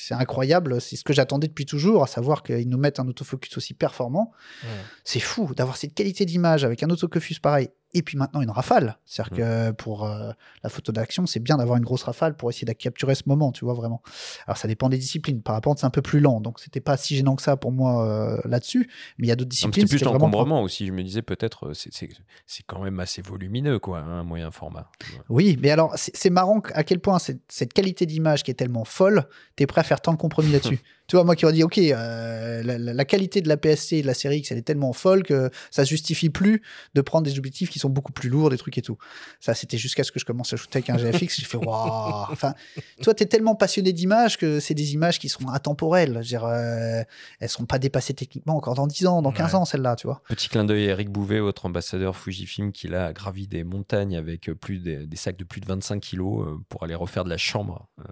c'est 0.08 0.14
incroyable. 0.14 0.80
C'est 0.80 0.96
ce 0.96 1.04
que 1.04 1.12
j'attendais 1.12 1.48
depuis 1.48 1.66
toujours, 1.66 2.02
à 2.02 2.06
savoir 2.06 2.42
qu'ils 2.42 2.68
nous 2.68 2.78
mettent 2.78 2.98
un 2.98 3.06
autofocus 3.08 3.58
aussi 3.58 3.74
performant. 3.74 4.32
Ouais. 4.62 4.70
C'est 5.04 5.20
fou 5.20 5.52
d'avoir 5.54 5.76
cette 5.76 5.92
qualité 5.92 6.24
d'image 6.24 6.64
avec 6.64 6.82
un 6.82 6.88
autofocus 6.88 7.38
pareil. 7.38 7.68
Et 7.94 8.02
puis 8.02 8.18
maintenant 8.18 8.42
une 8.42 8.50
rafale. 8.50 8.98
C'est-à-dire 9.06 9.32
Mm. 9.32 9.36
que 9.36 9.70
pour 9.72 10.04
euh, 10.04 10.30
la 10.62 10.68
photo 10.68 10.92
d'action, 10.92 11.24
c'est 11.26 11.40
bien 11.40 11.56
d'avoir 11.56 11.78
une 11.78 11.84
grosse 11.84 12.02
rafale 12.02 12.36
pour 12.36 12.50
essayer 12.50 12.66
de 12.66 12.72
capturer 12.72 13.14
ce 13.14 13.22
moment, 13.26 13.50
tu 13.50 13.64
vois 13.64 13.72
vraiment. 13.74 14.02
Alors 14.46 14.58
ça 14.58 14.68
dépend 14.68 14.88
des 14.90 14.98
disciplines. 14.98 15.40
Parapente, 15.42 15.78
c'est 15.78 15.86
un 15.86 15.90
peu 15.90 16.02
plus 16.02 16.20
lent, 16.20 16.40
donc 16.42 16.60
c'était 16.60 16.80
pas 16.80 16.96
si 16.98 17.16
gênant 17.16 17.34
que 17.34 17.42
ça 17.42 17.56
pour 17.56 17.72
moi 17.72 18.04
euh, 18.06 18.38
là-dessus. 18.44 18.90
Mais 19.18 19.26
il 19.26 19.28
y 19.30 19.32
a 19.32 19.36
d'autres 19.36 19.48
disciplines. 19.48 19.86
C'était 19.86 20.04
plus 20.04 20.12
l'encombrement 20.12 20.60
aussi. 20.62 20.86
Je 20.86 20.92
me 20.92 21.02
disais 21.02 21.22
peut-être, 21.22 21.68
euh, 21.68 21.74
c'est- 21.74 21.90
c'est 21.92 22.08
c'est 22.46 22.62
quand 22.66 22.82
même 22.82 23.00
assez 23.00 23.22
volumineux, 23.22 23.78
quoi, 23.78 24.00
un 24.00 24.22
moyen 24.22 24.50
format. 24.50 24.90
Oui, 25.30 25.58
mais 25.62 25.70
alors 25.70 25.92
c'est 25.96 26.14
c'est 26.14 26.30
marrant 26.30 26.60
à 26.74 26.84
quel 26.84 27.00
point 27.00 27.18
cette, 27.18 27.40
cette 27.48 27.72
qualité 27.72 28.04
d'image 28.04 28.42
qui 28.42 28.50
est 28.50 28.54
tellement 28.54 28.84
folle, 28.84 29.24
t'es 29.56 29.66
prêt 29.66 29.80
à 29.80 29.84
faire 29.84 30.00
tant 30.02 30.12
de 30.12 30.18
compromis 30.18 30.50
là-dessus. 30.52 30.78
Tu 31.08 31.16
vois, 31.16 31.24
moi 31.24 31.34
qui 31.36 31.46
aurais 31.46 31.54
dit, 31.54 31.62
ok, 31.62 31.78
euh, 31.78 32.62
la, 32.62 33.04
qualité 33.06 33.40
de 33.40 33.48
la 33.48 33.56
PSC 33.56 33.94
et 33.96 34.02
de 34.02 34.06
la 34.06 34.12
série 34.12 34.38
X, 34.38 34.52
elle 34.52 34.58
est 34.58 34.62
tellement 34.62 34.92
folle 34.92 35.22
que 35.22 35.50
ça 35.70 35.82
justifie 35.84 36.28
plus 36.28 36.60
de 36.94 37.00
prendre 37.00 37.24
des 37.24 37.38
objectifs 37.38 37.70
qui 37.70 37.78
sont 37.78 37.88
beaucoup 37.88 38.12
plus 38.12 38.28
lourds, 38.28 38.50
des 38.50 38.58
trucs 38.58 38.76
et 38.76 38.82
tout. 38.82 38.98
Ça, 39.40 39.54
c'était 39.54 39.78
jusqu'à 39.78 40.04
ce 40.04 40.12
que 40.12 40.20
je 40.20 40.26
commence 40.26 40.52
à 40.52 40.56
shooter 40.56 40.78
avec 40.80 40.90
un 40.90 40.98
GFX. 40.98 41.40
J'ai 41.40 41.46
fait, 41.46 41.56
waouh. 41.56 42.26
Enfin, 42.30 42.54
toi, 43.02 43.14
t'es 43.14 43.24
tellement 43.24 43.54
passionné 43.54 43.94
d'images 43.94 44.36
que 44.36 44.60
c'est 44.60 44.74
des 44.74 44.92
images 44.92 45.18
qui 45.18 45.30
sont 45.30 45.48
intemporelles. 45.48 46.12
Je 46.12 46.18
veux 46.18 46.24
dire, 46.24 46.44
euh, 46.44 47.02
elles 47.40 47.48
seront 47.48 47.64
pas 47.64 47.78
dépassées 47.78 48.12
techniquement 48.12 48.56
encore 48.56 48.74
dans 48.74 48.86
10 48.86 49.06
ans, 49.06 49.22
dans 49.22 49.32
15 49.32 49.52
Ouais. 49.52 49.54
ans, 49.60 49.64
celles-là, 49.64 49.96
tu 49.96 50.06
vois. 50.06 50.22
Petit 50.28 50.50
clin 50.50 50.64
d'œil 50.66 50.88
à 50.88 50.90
Eric 50.90 51.08
Bouvet, 51.08 51.40
votre 51.40 51.64
ambassadeur 51.64 52.16
Fujifilm, 52.16 52.70
qui 52.70 52.86
là 52.86 53.06
a 53.06 53.12
gravi 53.14 53.48
des 53.48 53.64
montagnes 53.64 54.14
avec 54.14 54.50
euh, 54.50 54.54
plus 54.54 54.78
des, 54.78 55.06
des 55.06 55.16
sacs 55.16 55.38
de 55.38 55.44
plus 55.44 55.62
de 55.62 55.66
25 55.66 56.00
kilos 56.00 56.46
euh, 56.46 56.58
pour 56.68 56.82
aller 56.82 56.94
refaire 56.94 57.24
de 57.24 57.30
la 57.30 57.38
chambre. 57.38 57.88
Euh, 58.00 58.02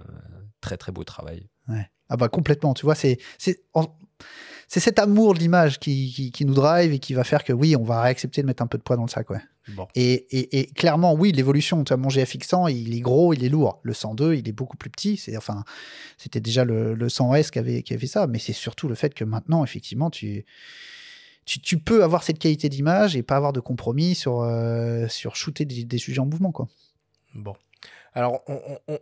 très 0.63 0.79
très 0.79 0.93
beau 0.93 1.05
travail. 1.05 1.51
Ouais. 1.69 1.91
Ah 2.09 2.17
bah 2.17 2.29
complètement, 2.29 2.75
tu 2.75 2.85
vois, 2.85 2.95
c'est 2.95 3.19
cet 4.69 4.99
amour 4.99 5.35
de 5.35 5.39
l'image 5.39 5.79
qui, 5.79 6.13
qui, 6.13 6.31
qui 6.31 6.45
nous 6.45 6.55
drive 6.55 6.93
et 6.93 6.99
qui 6.99 7.15
va 7.15 7.25
faire 7.25 7.45
que 7.45 7.53
oui, 7.53 7.77
on 7.77 7.85
va 7.85 8.03
accepter 8.03 8.43
de 8.43 8.47
mettre 8.47 8.63
un 8.63 8.67
peu 8.67 8.79
de 8.79 8.83
poids 8.83 8.97
dans 8.97 9.05
le 9.05 9.09
sac, 9.09 9.31
ouais. 9.31 9.41
Bon. 9.69 9.89
Et, 9.95 10.13
et, 10.13 10.61
et 10.61 10.67
clairement, 10.67 11.15
oui, 11.15 11.33
l'évolution. 11.33 11.83
Tu 11.83 11.93
vois, 11.93 11.97
mon 11.97 12.09
GFX 12.09 12.47
100, 12.47 12.69
il 12.69 12.95
est 12.95 13.01
gros, 13.01 13.35
il 13.35 13.45
est 13.45 13.49
lourd. 13.49 13.81
Le 13.83 13.93
102, 13.93 14.35
il 14.35 14.49
est 14.49 14.53
beaucoup 14.53 14.77
plus 14.77 14.91
petit. 14.91 15.17
C'est 15.17 15.37
enfin, 15.37 15.65
c'était 16.19 16.41
déjà 16.41 16.65
le, 16.65 16.95
le 16.95 17.09
100S 17.09 17.51
qui 17.51 17.59
avait, 17.59 17.83
qui 17.83 17.93
avait 17.93 18.01
fait 18.01 18.07
ça, 18.07 18.27
mais 18.27 18.39
c'est 18.39 18.53
surtout 18.53 18.89
le 18.89 18.95
fait 18.95 19.13
que 19.13 19.25
maintenant, 19.25 19.65
effectivement, 19.65 20.11
tu 20.11 20.45
tu, 21.47 21.61
tu 21.61 21.79
peux 21.79 22.03
avoir 22.03 22.25
cette 22.25 22.41
qualité 22.41 22.69
d'image 22.69 23.17
et 23.17 23.23
pas 23.23 23.37
avoir 23.37 23.53
de 23.53 23.61
compromis 23.61 24.17
sur 24.17 24.41
euh, 24.41 25.07
sur 25.09 25.37
shooter 25.37 25.65
des, 25.65 25.85
des 25.85 25.99
sujets 25.99 26.21
en 26.21 26.27
mouvement, 26.27 26.53
quoi. 26.53 26.69
Bon. 27.35 27.55
Alors, 28.17 28.43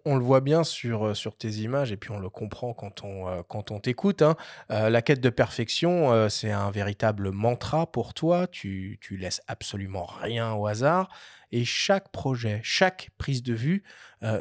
on, 0.05 0.17
le 0.17 0.25
voit 0.25 0.41
bien 0.41 0.65
sur, 0.65 1.07
euh, 1.07 1.15
sur 1.15 1.37
tes 1.37 1.49
images 1.59 1.93
et 1.93 1.97
puis 1.97 2.11
on 2.11 2.19
le 2.19 2.29
comprend 2.29 2.75
quand 2.75 3.05
on, 3.05 3.29
euh, 3.29 3.43
quand 3.47 3.71
on 3.71 3.79
t'écoute. 3.79 4.23
hein. 4.23 4.35
Euh, 4.73 4.91
la 4.91 5.03
quête 5.03 5.21
de 5.21 5.31
perfection, 5.31 6.29
c'est 6.29 6.51
un 6.51 6.73
véritable 6.73 7.31
mantra 7.31 7.87
pour 7.87 8.13
toi. 8.13 8.49
Tu, 8.49 8.99
tu 9.01 9.17
laisses 9.17 9.41
absolument 9.47 10.05
rien 10.05 10.55
au 10.55 10.67
hasard. 10.67 11.09
Et 11.53 11.65
chaque 11.65 12.11
projet, 12.11 12.61
chaque 12.65 13.11
prise 13.17 13.45
de 13.45 13.55
vue 13.55 13.85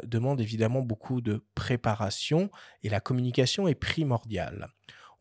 demande 0.02 0.40
évidemment 0.40 0.82
beaucoup 0.82 1.20
de 1.20 1.44
préparation 1.54 2.50
et 2.82 2.88
la 2.88 2.98
communication 2.98 3.68
est 3.68 3.76
primordiale. 3.76 4.70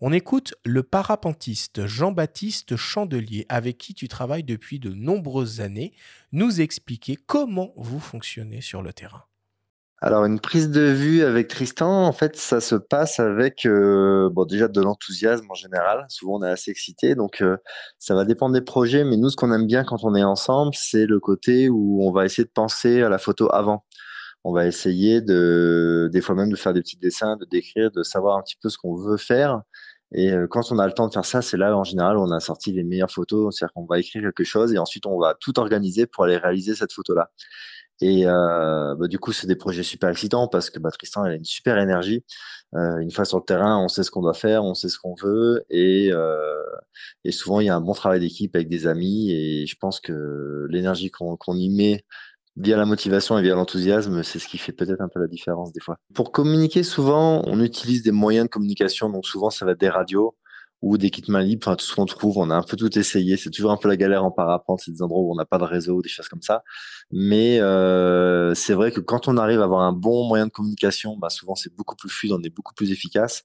On 0.01 0.11
écoute 0.11 0.55
le 0.65 0.81
parapentiste 0.81 1.85
Jean-Baptiste 1.85 2.75
Chandelier, 2.75 3.45
avec 3.49 3.77
qui 3.77 3.93
tu 3.93 4.07
travailles 4.07 4.43
depuis 4.43 4.79
de 4.79 4.89
nombreuses 4.89 5.61
années, 5.61 5.93
nous 6.31 6.59
expliquer 6.59 7.15
comment 7.15 7.71
vous 7.75 7.99
fonctionnez 7.99 8.61
sur 8.61 8.81
le 8.81 8.91
terrain. 8.91 9.25
Alors, 10.05 10.25
une 10.25 10.41
prise 10.41 10.69
de 10.69 10.81
vue 10.81 11.23
avec 11.23 11.47
Tristan, 11.47 12.05
en 12.05 12.11
fait, 12.11 12.35
ça 12.35 12.59
se 12.59 12.75
passe 12.75 13.21
avec, 13.21 13.65
euh, 13.65 14.29
bon, 14.29 14.43
déjà 14.43 14.67
de 14.67 14.81
l'enthousiasme 14.81 15.49
en 15.49 15.53
général. 15.53 16.05
Souvent, 16.09 16.39
on 16.39 16.43
est 16.43 16.49
assez 16.49 16.71
excité, 16.71 17.15
donc 17.15 17.41
euh, 17.41 17.55
ça 17.99 18.13
va 18.13 18.25
dépendre 18.25 18.53
des 18.53 18.59
projets. 18.59 19.05
Mais 19.05 19.15
nous, 19.15 19.29
ce 19.29 19.37
qu'on 19.37 19.53
aime 19.53 19.65
bien 19.65 19.85
quand 19.85 20.03
on 20.03 20.13
est 20.13 20.23
ensemble, 20.23 20.73
c'est 20.75 21.05
le 21.05 21.21
côté 21.21 21.69
où 21.69 22.05
on 22.05 22.11
va 22.11 22.25
essayer 22.25 22.43
de 22.43 22.51
penser 22.53 23.01
à 23.01 23.07
la 23.07 23.17
photo 23.17 23.47
avant. 23.53 23.85
On 24.43 24.53
va 24.53 24.67
essayer 24.67 25.21
de, 25.21 26.09
des 26.11 26.19
fois 26.19 26.35
même 26.35 26.51
de 26.51 26.57
faire 26.57 26.73
des 26.73 26.81
petits 26.81 26.97
dessins, 26.97 27.37
de 27.37 27.45
décrire, 27.45 27.89
de 27.91 28.03
savoir 28.03 28.37
un 28.37 28.41
petit 28.41 28.57
peu 28.61 28.67
ce 28.67 28.77
qu'on 28.77 28.95
veut 28.97 29.15
faire. 29.15 29.61
Et 30.13 30.33
euh, 30.33 30.47
quand 30.47 30.69
on 30.71 30.79
a 30.79 30.85
le 30.85 30.93
temps 30.93 31.07
de 31.07 31.13
faire 31.13 31.25
ça, 31.25 31.41
c'est 31.41 31.57
là, 31.57 31.77
en 31.77 31.85
général, 31.85 32.17
où 32.17 32.21
on 32.21 32.31
a 32.31 32.41
sorti 32.41 32.73
les 32.73 32.83
meilleures 32.83 33.09
photos. 33.09 33.55
C'est-à-dire 33.55 33.73
qu'on 33.73 33.85
va 33.85 33.99
écrire 33.99 34.21
quelque 34.21 34.43
chose 34.43 34.73
et 34.73 34.77
ensuite, 34.77 35.05
on 35.05 35.17
va 35.17 35.33
tout 35.39 35.57
organiser 35.59 36.07
pour 36.07 36.25
aller 36.25 36.37
réaliser 36.37 36.75
cette 36.75 36.91
photo-là. 36.91 37.31
Et 38.01 38.27
euh, 38.27 38.95
bah, 38.95 39.07
du 39.07 39.19
coup, 39.19 39.31
c'est 39.31 39.47
des 39.47 39.55
projets 39.55 39.83
super 39.83 40.09
excitants 40.09 40.47
parce 40.47 40.69
que 40.69 40.79
bah, 40.79 40.91
Tristan, 40.91 41.25
il 41.25 41.31
a 41.31 41.35
une 41.35 41.45
super 41.45 41.77
énergie. 41.77 42.23
Euh, 42.75 42.97
une 42.99 43.11
fois 43.11 43.25
sur 43.25 43.37
le 43.37 43.43
terrain, 43.43 43.77
on 43.77 43.87
sait 43.87 44.03
ce 44.03 44.11
qu'on 44.11 44.21
doit 44.21 44.33
faire, 44.33 44.63
on 44.63 44.73
sait 44.73 44.89
ce 44.89 44.97
qu'on 44.97 45.13
veut, 45.21 45.63
et, 45.69 46.09
euh, 46.11 46.63
et 47.23 47.31
souvent 47.31 47.59
il 47.59 47.67
y 47.67 47.69
a 47.69 47.75
un 47.75 47.81
bon 47.81 47.93
travail 47.93 48.19
d'équipe 48.19 48.55
avec 48.55 48.67
des 48.67 48.87
amis. 48.87 49.31
Et 49.31 49.67
je 49.67 49.75
pense 49.79 49.99
que 49.99 50.65
l'énergie 50.69 51.11
qu'on 51.11 51.37
qu'on 51.37 51.55
y 51.55 51.69
met 51.69 52.03
via 52.55 52.77
la 52.77 52.85
motivation 52.85 53.37
et 53.37 53.41
via 53.43 53.55
l'enthousiasme, 53.55 54.23
c'est 54.23 54.39
ce 54.39 54.47
qui 54.47 54.57
fait 54.57 54.71
peut-être 54.71 55.01
un 55.01 55.07
peu 55.07 55.19
la 55.19 55.27
différence 55.27 55.71
des 55.71 55.79
fois. 55.81 55.97
Pour 56.13 56.31
communiquer, 56.31 56.83
souvent, 56.83 57.43
on 57.45 57.61
utilise 57.61 58.03
des 58.03 58.11
moyens 58.11 58.47
de 58.47 58.49
communication. 58.49 59.09
Donc 59.09 59.25
souvent, 59.25 59.49
ça 59.49 59.65
va 59.65 59.71
être 59.73 59.79
des 59.79 59.89
radios 59.89 60.35
ou 60.83 60.97
des 60.97 61.09
kits 61.09 61.23
mains 61.29 61.41
libres, 61.41 61.65
enfin 61.65 61.77
tout 61.77 61.85
ce 61.85 61.95
qu'on 61.95 62.05
trouve. 62.05 62.37
On 62.37 62.49
a 62.49 62.55
un 62.55 62.61
peu 62.61 62.75
tout 62.75 62.99
essayé. 62.99 63.37
C'est 63.37 63.49
toujours 63.49 63.71
un 63.71 63.77
peu 63.77 63.87
la 63.87 63.95
galère 63.95 64.25
en 64.25 64.31
parapente, 64.31 64.81
c'est 64.83 64.91
des 64.91 65.01
endroits 65.01 65.21
où 65.21 65.31
on 65.31 65.35
n'a 65.35 65.45
pas 65.45 65.57
de 65.57 65.63
réseau, 65.63 66.01
des 66.01 66.09
choses 66.09 66.27
comme 66.27 66.41
ça. 66.41 66.61
Mais 67.09 67.61
euh, 67.61 68.53
c'est 68.53 68.73
vrai 68.73 68.91
que 68.91 68.99
quand 68.99 69.29
on 69.29 69.37
arrive 69.37 69.61
à 69.61 69.63
avoir 69.63 69.81
un 69.81 69.93
bon 69.93 70.27
moyen 70.27 70.45
de 70.45 70.51
communication, 70.51 71.15
bah, 71.17 71.29
souvent 71.29 71.55
c'est 71.55 71.73
beaucoup 71.73 71.95
plus 71.95 72.09
fluide, 72.09 72.33
on 72.33 72.41
est 72.43 72.53
beaucoup 72.53 72.73
plus 72.73 72.91
efficace. 72.91 73.43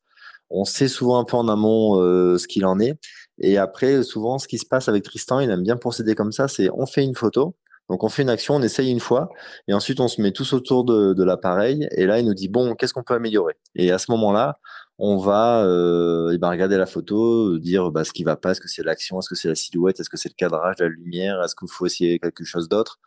On 0.51 0.65
sait 0.65 0.89
souvent 0.89 1.21
un 1.21 1.25
peu 1.25 1.37
en 1.37 1.47
amont 1.49 2.01
euh, 2.01 2.39
ce 2.39 2.49
qu'il 2.49 2.67
en 2.67 2.81
est. 2.81 2.99
Et 3.39 3.57
après, 3.57 4.03
souvent, 4.03 4.39
ce 4.39 4.49
qui 4.49 4.59
se 4.59 4.67
passe 4.67 4.89
avec 4.89 5.05
Tristan, 5.05 5.39
il 5.39 5.51
aime 5.51 5.63
bien 5.63 5.77
procéder 5.77 6.17
comme 6.17 6.33
ça, 6.33 6.49
c'est 6.49 6.69
on 6.75 6.87
fait 6.87 7.05
une 7.05 7.15
photo. 7.15 7.55
Donc 7.89 8.05
on 8.05 8.09
fait 8.09 8.23
une 8.23 8.31
action, 8.31 8.57
on 8.57 8.63
essaye 8.63 8.91
une 8.91 9.01
fois, 9.01 9.31
et 9.67 9.73
ensuite 9.73 10.01
on 10.01 10.09
se 10.09 10.21
met 10.21 10.33
tous 10.33 10.53
autour 10.53 10.85
de, 10.85 11.15
de 11.15 11.25
l'appareil, 11.25 11.89
et 11.93 12.05
là 12.05 12.19
il 12.19 12.27
nous 12.27 12.35
dit 12.35 12.49
bon, 12.49 12.75
qu'est-ce 12.75 12.93
qu'on 12.93 13.03
peut 13.03 13.15
améliorer? 13.15 13.55
Et 13.77 13.91
à 13.93 13.97
ce 13.97 14.11
moment-là, 14.11 14.59
on 14.99 15.17
va 15.19 15.65
euh, 15.65 16.31
eh 16.33 16.39
ben, 16.39 16.51
regarder 16.51 16.77
la 16.77 16.87
photo, 16.87 17.59
dire 17.59 17.91
bah, 17.91 18.05
ce 18.05 18.13
qui 18.13 18.25
va 18.25 18.37
pas, 18.37 18.53
est-ce 18.53 18.61
que 18.61 18.69
c'est 18.69 18.83
l'action, 18.83 19.19
est-ce 19.21 19.29
que 19.29 19.37
c'est 19.37 19.49
la 19.49 19.55
silhouette, 19.55 20.01
est-ce 20.01 20.11
que 20.11 20.17
c'est 20.17 20.29
le 20.29 20.35
cadrage, 20.37 20.77
la 20.81 20.89
lumière, 20.89 21.43
est-ce 21.43 21.55
qu'il 21.55 21.69
faut 21.71 21.87
essayer 21.87 22.19
quelque 22.19 22.45
chose 22.45 22.69
d'autre 22.69 22.99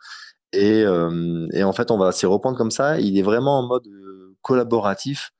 et, 0.52 0.82
euh, 0.84 1.48
et 1.52 1.64
en 1.64 1.72
fait, 1.72 1.90
on 1.90 1.98
va 1.98 2.12
s'y 2.12 2.26
reprendre 2.26 2.58
comme 2.58 2.70
ça. 2.70 3.00
Il 3.00 3.18
est 3.18 3.22
vraiment 3.22 3.58
en 3.58 3.66
mode 3.66 3.86
euh, 3.86 4.36
collaboratif 4.42 5.30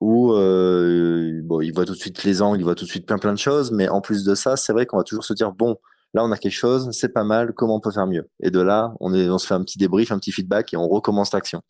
où 0.00 0.32
euh, 0.32 1.40
bon, 1.44 1.60
il 1.60 1.72
voit 1.72 1.84
tout 1.86 1.94
de 1.94 1.98
suite 1.98 2.24
les 2.24 2.42
angles, 2.42 2.60
il 2.60 2.64
voit 2.64 2.74
tout 2.74 2.84
de 2.84 2.90
suite 2.90 3.06
plein 3.06 3.18
plein 3.18 3.32
de 3.32 3.38
choses, 3.38 3.72
mais 3.72 3.88
en 3.88 4.00
plus 4.00 4.24
de 4.24 4.34
ça, 4.34 4.56
c'est 4.56 4.72
vrai 4.72 4.86
qu'on 4.86 4.98
va 4.98 5.04
toujours 5.04 5.24
se 5.24 5.32
dire 5.34 5.52
bon, 5.52 5.76
là 6.14 6.24
on 6.24 6.32
a 6.32 6.36
quelque 6.36 6.52
chose, 6.52 6.90
c'est 6.92 7.12
pas 7.12 7.24
mal, 7.24 7.52
comment 7.54 7.76
on 7.76 7.80
peut 7.80 7.90
faire 7.90 8.06
mieux? 8.06 8.28
Et 8.42 8.50
de 8.50 8.60
là, 8.60 8.92
on, 9.00 9.14
est, 9.14 9.28
on 9.30 9.38
se 9.38 9.46
fait 9.46 9.54
un 9.54 9.62
petit 9.62 9.78
débrief, 9.78 10.12
un 10.12 10.18
petit 10.18 10.32
feedback 10.32 10.74
et 10.74 10.76
on 10.76 10.88
recommence 10.88 11.32
l'action. 11.32 11.62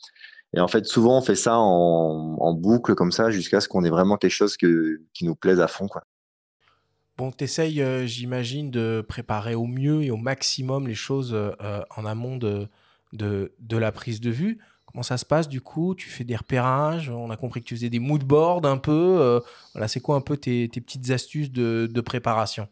Et 0.56 0.60
en 0.60 0.68
fait, 0.68 0.86
souvent, 0.86 1.18
on 1.18 1.22
fait 1.22 1.34
ça 1.34 1.56
en, 1.56 2.52
boucle 2.54 2.94
comme 2.94 3.12
ça 3.12 3.30
jusqu'à 3.30 3.60
ce 3.60 3.68
qu'on 3.68 3.84
ait 3.84 3.90
vraiment 3.90 4.16
quelque 4.16 4.30
chose 4.30 4.56
qui 4.56 5.24
nous 5.24 5.34
plaise 5.34 5.60
à 5.60 5.66
fond. 5.66 5.88
Quoi. 5.88 6.02
Bon, 7.16 7.30
t'essayes, 7.30 7.80
euh, 7.80 8.06
j'imagine, 8.06 8.72
de 8.72 9.04
préparer 9.06 9.54
au 9.54 9.66
mieux 9.66 10.02
et 10.02 10.10
au 10.10 10.16
maximum 10.16 10.88
les 10.88 10.94
choses 10.94 11.32
euh, 11.32 11.52
euh, 11.62 11.82
en 11.96 12.06
amont 12.06 12.36
de, 12.36 12.68
la 13.70 13.92
prise 13.92 14.20
de 14.20 14.30
vue. 14.30 14.58
Comment 14.84 15.04
ça 15.04 15.16
se 15.16 15.24
passe 15.24 15.48
du 15.48 15.60
coup? 15.60 15.94
Tu 15.94 16.08
fais 16.08 16.24
des 16.24 16.34
repérages? 16.34 17.10
On 17.10 17.30
a 17.30 17.36
compris 17.36 17.60
que 17.60 17.66
tu 17.66 17.76
faisais 17.76 17.90
des 17.90 18.00
moodboards 18.00 18.66
un 18.66 18.78
peu. 18.78 19.16
euh, 19.20 19.40
voilà, 19.74 19.86
c'est 19.86 20.00
quoi 20.00 20.16
un 20.16 20.20
peu 20.20 20.36
tes, 20.36 20.68
tes 20.68 20.80
petites 20.80 21.10
astuces 21.10 21.52
de 21.52 22.00
préparation? 22.00 22.68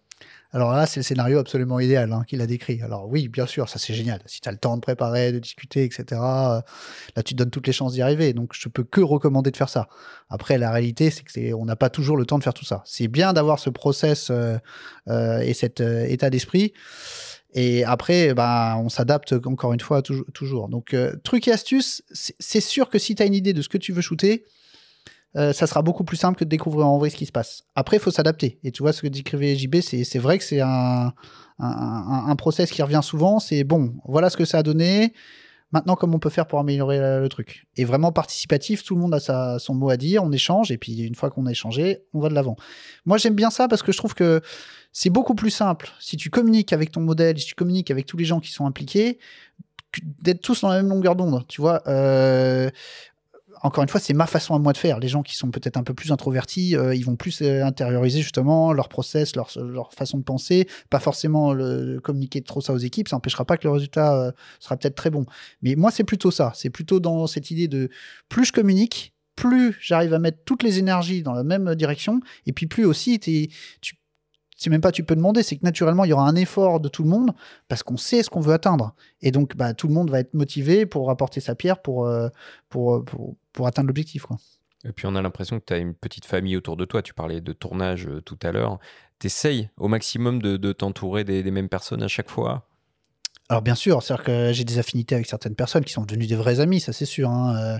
Alors 0.52 0.72
là, 0.72 0.86
c'est 0.86 1.00
le 1.00 1.04
scénario 1.04 1.38
absolument 1.38 1.80
idéal 1.80 2.12
hein, 2.12 2.24
qu'il 2.26 2.40
a 2.42 2.46
décrit. 2.46 2.82
Alors 2.82 3.08
oui, 3.08 3.28
bien 3.28 3.46
sûr, 3.46 3.68
ça 3.68 3.78
c'est 3.78 3.94
génial. 3.94 4.20
Si 4.26 4.40
tu 4.40 4.48
as 4.48 4.52
le 4.52 4.58
temps 4.58 4.76
de 4.76 4.82
préparer, 4.82 5.32
de 5.32 5.38
discuter, 5.38 5.84
etc., 5.84 6.04
euh, 6.12 6.60
là 7.16 7.22
tu 7.24 7.34
te 7.34 7.38
donnes 7.38 7.50
toutes 7.50 7.66
les 7.66 7.72
chances 7.72 7.94
d'y 7.94 8.02
arriver. 8.02 8.32
Donc 8.34 8.50
je 8.52 8.68
peux 8.68 8.84
que 8.84 9.00
recommander 9.00 9.50
de 9.50 9.56
faire 9.56 9.70
ça. 9.70 9.88
Après, 10.28 10.58
la 10.58 10.70
réalité, 10.70 11.10
c'est 11.10 11.22
que 11.22 11.54
on 11.54 11.64
n'a 11.64 11.76
pas 11.76 11.90
toujours 11.90 12.16
le 12.16 12.26
temps 12.26 12.38
de 12.38 12.44
faire 12.44 12.54
tout 12.54 12.64
ça. 12.64 12.82
C'est 12.84 13.08
bien 13.08 13.32
d'avoir 13.32 13.58
ce 13.58 13.70
process 13.70 14.28
euh, 14.30 14.58
euh, 15.08 15.40
et 15.40 15.54
cet 15.54 15.80
euh, 15.80 16.04
état 16.04 16.30
d'esprit. 16.30 16.72
Et 17.54 17.84
après, 17.84 18.32
ben, 18.34 18.76
on 18.82 18.88
s'adapte 18.88 19.34
encore 19.44 19.72
une 19.72 19.80
fois 19.80 20.02
toujours. 20.02 20.68
Donc, 20.68 20.94
euh, 20.94 21.14
truc 21.22 21.48
et 21.48 21.52
astuce, 21.52 22.02
c'est 22.10 22.34
c'est 22.38 22.60
sûr 22.60 22.88
que 22.88 22.98
si 22.98 23.14
tu 23.14 23.22
as 23.22 23.26
une 23.26 23.34
idée 23.34 23.52
de 23.52 23.60
ce 23.60 23.68
que 23.68 23.78
tu 23.78 23.92
veux 23.92 24.00
shooter, 24.00 24.44
euh, 25.36 25.52
ça 25.52 25.66
sera 25.66 25.82
beaucoup 25.82 26.04
plus 26.04 26.16
simple 26.16 26.38
que 26.38 26.44
de 26.44 26.50
découvrir 26.50 26.86
en 26.86 26.98
vrai 26.98 27.10
ce 27.10 27.16
qui 27.16 27.26
se 27.26 27.32
passe. 27.32 27.62
Après, 27.74 27.96
il 27.96 28.00
faut 28.00 28.10
s'adapter. 28.10 28.58
Et 28.64 28.72
tu 28.72 28.82
vois, 28.82 28.92
ce 28.92 29.02
que 29.02 29.08
décrivait 29.08 29.56
JB, 29.56 29.76
c'est 29.80 30.18
vrai 30.18 30.38
que 30.38 30.44
c'est 30.44 30.60
un, 30.60 31.12
un, 31.58 32.36
process 32.36 32.70
qui 32.70 32.82
revient 32.82 33.00
souvent. 33.02 33.38
C'est 33.38 33.64
bon, 33.64 33.94
voilà 34.06 34.30
ce 34.30 34.36
que 34.36 34.44
ça 34.44 34.58
a 34.58 34.62
donné. 34.62 35.14
Maintenant, 35.72 35.96
comment 35.96 36.16
on 36.16 36.18
peut 36.18 36.28
faire 36.28 36.46
pour 36.46 36.58
améliorer 36.58 36.98
le, 36.98 37.28
truc? 37.30 37.66
Et 37.76 37.86
vraiment 37.86 38.12
participatif, 38.12 38.84
tout 38.84 38.94
le 38.94 39.00
monde 39.00 39.14
a 39.14 39.20
sa, 39.20 39.58
son 39.58 39.74
mot 39.74 39.88
à 39.88 39.96
dire, 39.96 40.22
on 40.22 40.30
échange, 40.30 40.70
et 40.70 40.76
puis 40.76 41.00
une 41.00 41.14
fois 41.14 41.30
qu'on 41.30 41.46
a 41.46 41.50
échangé, 41.50 42.02
on 42.12 42.20
va 42.20 42.28
de 42.28 42.34
l'avant. 42.34 42.56
Moi, 43.06 43.16
j'aime 43.16 43.34
bien 43.34 43.48
ça 43.48 43.68
parce 43.68 43.82
que 43.82 43.90
je 43.90 43.96
trouve 43.96 44.12
que 44.12 44.42
c'est 44.92 45.08
beaucoup 45.08 45.34
plus 45.34 45.50
simple 45.50 45.90
si 45.98 46.18
tu 46.18 46.28
communiques 46.28 46.74
avec 46.74 46.92
ton 46.92 47.00
modèle, 47.00 47.38
si 47.38 47.46
tu 47.46 47.54
communiques 47.54 47.90
avec 47.90 48.04
tous 48.04 48.18
les 48.18 48.26
gens 48.26 48.38
qui 48.38 48.50
sont 48.50 48.66
impliqués, 48.66 49.18
d'être 50.20 50.42
tous 50.42 50.60
dans 50.60 50.68
la 50.68 50.76
même 50.76 50.88
longueur 50.88 51.16
d'onde. 51.16 51.46
Tu 51.48 51.62
vois, 51.62 51.82
euh, 51.86 52.70
encore 53.62 53.82
une 53.82 53.88
fois, 53.88 54.00
c'est 54.00 54.12
ma 54.12 54.26
façon 54.26 54.54
à 54.54 54.58
moi 54.58 54.72
de 54.72 54.78
faire. 54.78 54.98
Les 54.98 55.08
gens 55.08 55.22
qui 55.22 55.36
sont 55.36 55.50
peut-être 55.50 55.76
un 55.76 55.84
peu 55.84 55.94
plus 55.94 56.10
introvertis, 56.10 56.76
euh, 56.76 56.94
ils 56.94 57.04
vont 57.04 57.14
plus 57.14 57.42
euh, 57.42 57.64
intérioriser 57.64 58.20
justement 58.20 58.72
leur 58.72 58.88
process, 58.88 59.36
leur, 59.36 59.50
façon 59.92 60.18
de 60.18 60.24
penser, 60.24 60.68
pas 60.90 60.98
forcément 60.98 61.54
communiquer 62.02 62.42
trop 62.42 62.60
ça 62.60 62.72
aux 62.72 62.78
équipes. 62.78 63.08
Ça 63.08 63.16
n'empêchera 63.16 63.44
pas 63.44 63.56
que 63.56 63.66
le 63.66 63.72
résultat 63.72 64.14
euh, 64.14 64.32
sera 64.58 64.76
peut-être 64.76 64.96
très 64.96 65.10
bon. 65.10 65.26
Mais 65.62 65.76
moi, 65.76 65.90
c'est 65.90 66.04
plutôt 66.04 66.30
ça. 66.30 66.52
C'est 66.54 66.70
plutôt 66.70 66.98
dans 66.98 67.26
cette 67.26 67.50
idée 67.50 67.68
de 67.68 67.88
plus 68.28 68.46
je 68.46 68.52
communique, 68.52 69.14
plus 69.36 69.76
j'arrive 69.80 70.12
à 70.12 70.18
mettre 70.18 70.38
toutes 70.44 70.62
les 70.62 70.78
énergies 70.78 71.22
dans 71.22 71.32
la 71.32 71.44
même 71.44 71.74
direction, 71.76 72.20
et 72.46 72.52
puis 72.52 72.66
plus 72.66 72.84
aussi 72.84 73.18
tu 73.18 73.94
c'est 74.62 74.70
même 74.70 74.80
pas 74.80 74.92
tu 74.92 75.04
peux 75.04 75.16
demander, 75.16 75.42
c'est 75.42 75.56
que 75.56 75.64
naturellement 75.64 76.04
il 76.04 76.10
y 76.10 76.12
aura 76.12 76.28
un 76.28 76.36
effort 76.36 76.80
de 76.80 76.88
tout 76.88 77.02
le 77.02 77.08
monde 77.08 77.32
parce 77.68 77.82
qu'on 77.82 77.96
sait 77.96 78.22
ce 78.22 78.30
qu'on 78.30 78.40
veut 78.40 78.52
atteindre. 78.52 78.94
Et 79.20 79.30
donc 79.30 79.56
bah, 79.56 79.74
tout 79.74 79.88
le 79.88 79.94
monde 79.94 80.10
va 80.10 80.20
être 80.20 80.34
motivé 80.34 80.86
pour 80.86 81.10
apporter 81.10 81.40
sa 81.40 81.54
pierre 81.54 81.82
pour, 81.82 82.06
euh, 82.06 82.28
pour, 82.68 83.04
pour, 83.04 83.36
pour 83.52 83.66
atteindre 83.66 83.88
l'objectif. 83.88 84.26
Et 84.84 84.92
puis 84.92 85.06
on 85.06 85.14
a 85.14 85.22
l'impression 85.22 85.60
que 85.60 85.64
tu 85.66 85.74
as 85.74 85.78
une 85.78 85.94
petite 85.94 86.24
famille 86.24 86.56
autour 86.56 86.76
de 86.76 86.84
toi. 86.84 87.02
Tu 87.02 87.14
parlais 87.14 87.40
de 87.40 87.52
tournage 87.52 88.06
euh, 88.06 88.20
tout 88.20 88.38
à 88.42 88.52
l'heure. 88.52 88.78
Tu 89.18 89.26
essayes 89.26 89.70
au 89.76 89.88
maximum 89.88 90.40
de, 90.42 90.72
t'entourer 90.72 91.24
des 91.24 91.50
mêmes 91.50 91.68
personnes 91.68 92.02
à 92.02 92.08
chaque 92.08 92.30
fois? 92.30 92.66
Alors 93.48 93.60
bien 93.60 93.74
sûr, 93.74 94.02
c'est-à-dire 94.02 94.24
que 94.24 94.52
j'ai 94.52 94.64
des 94.64 94.78
affinités 94.78 95.14
avec 95.14 95.26
certaines 95.26 95.54
personnes 95.54 95.84
qui 95.84 95.92
sont 95.92 96.04
devenues 96.04 96.26
des 96.26 96.36
vrais 96.36 96.60
amis, 96.60 96.80
ça 96.80 96.92
c'est 96.92 97.04
sûr. 97.04 97.28
hein, 97.28 97.56
euh. 97.56 97.78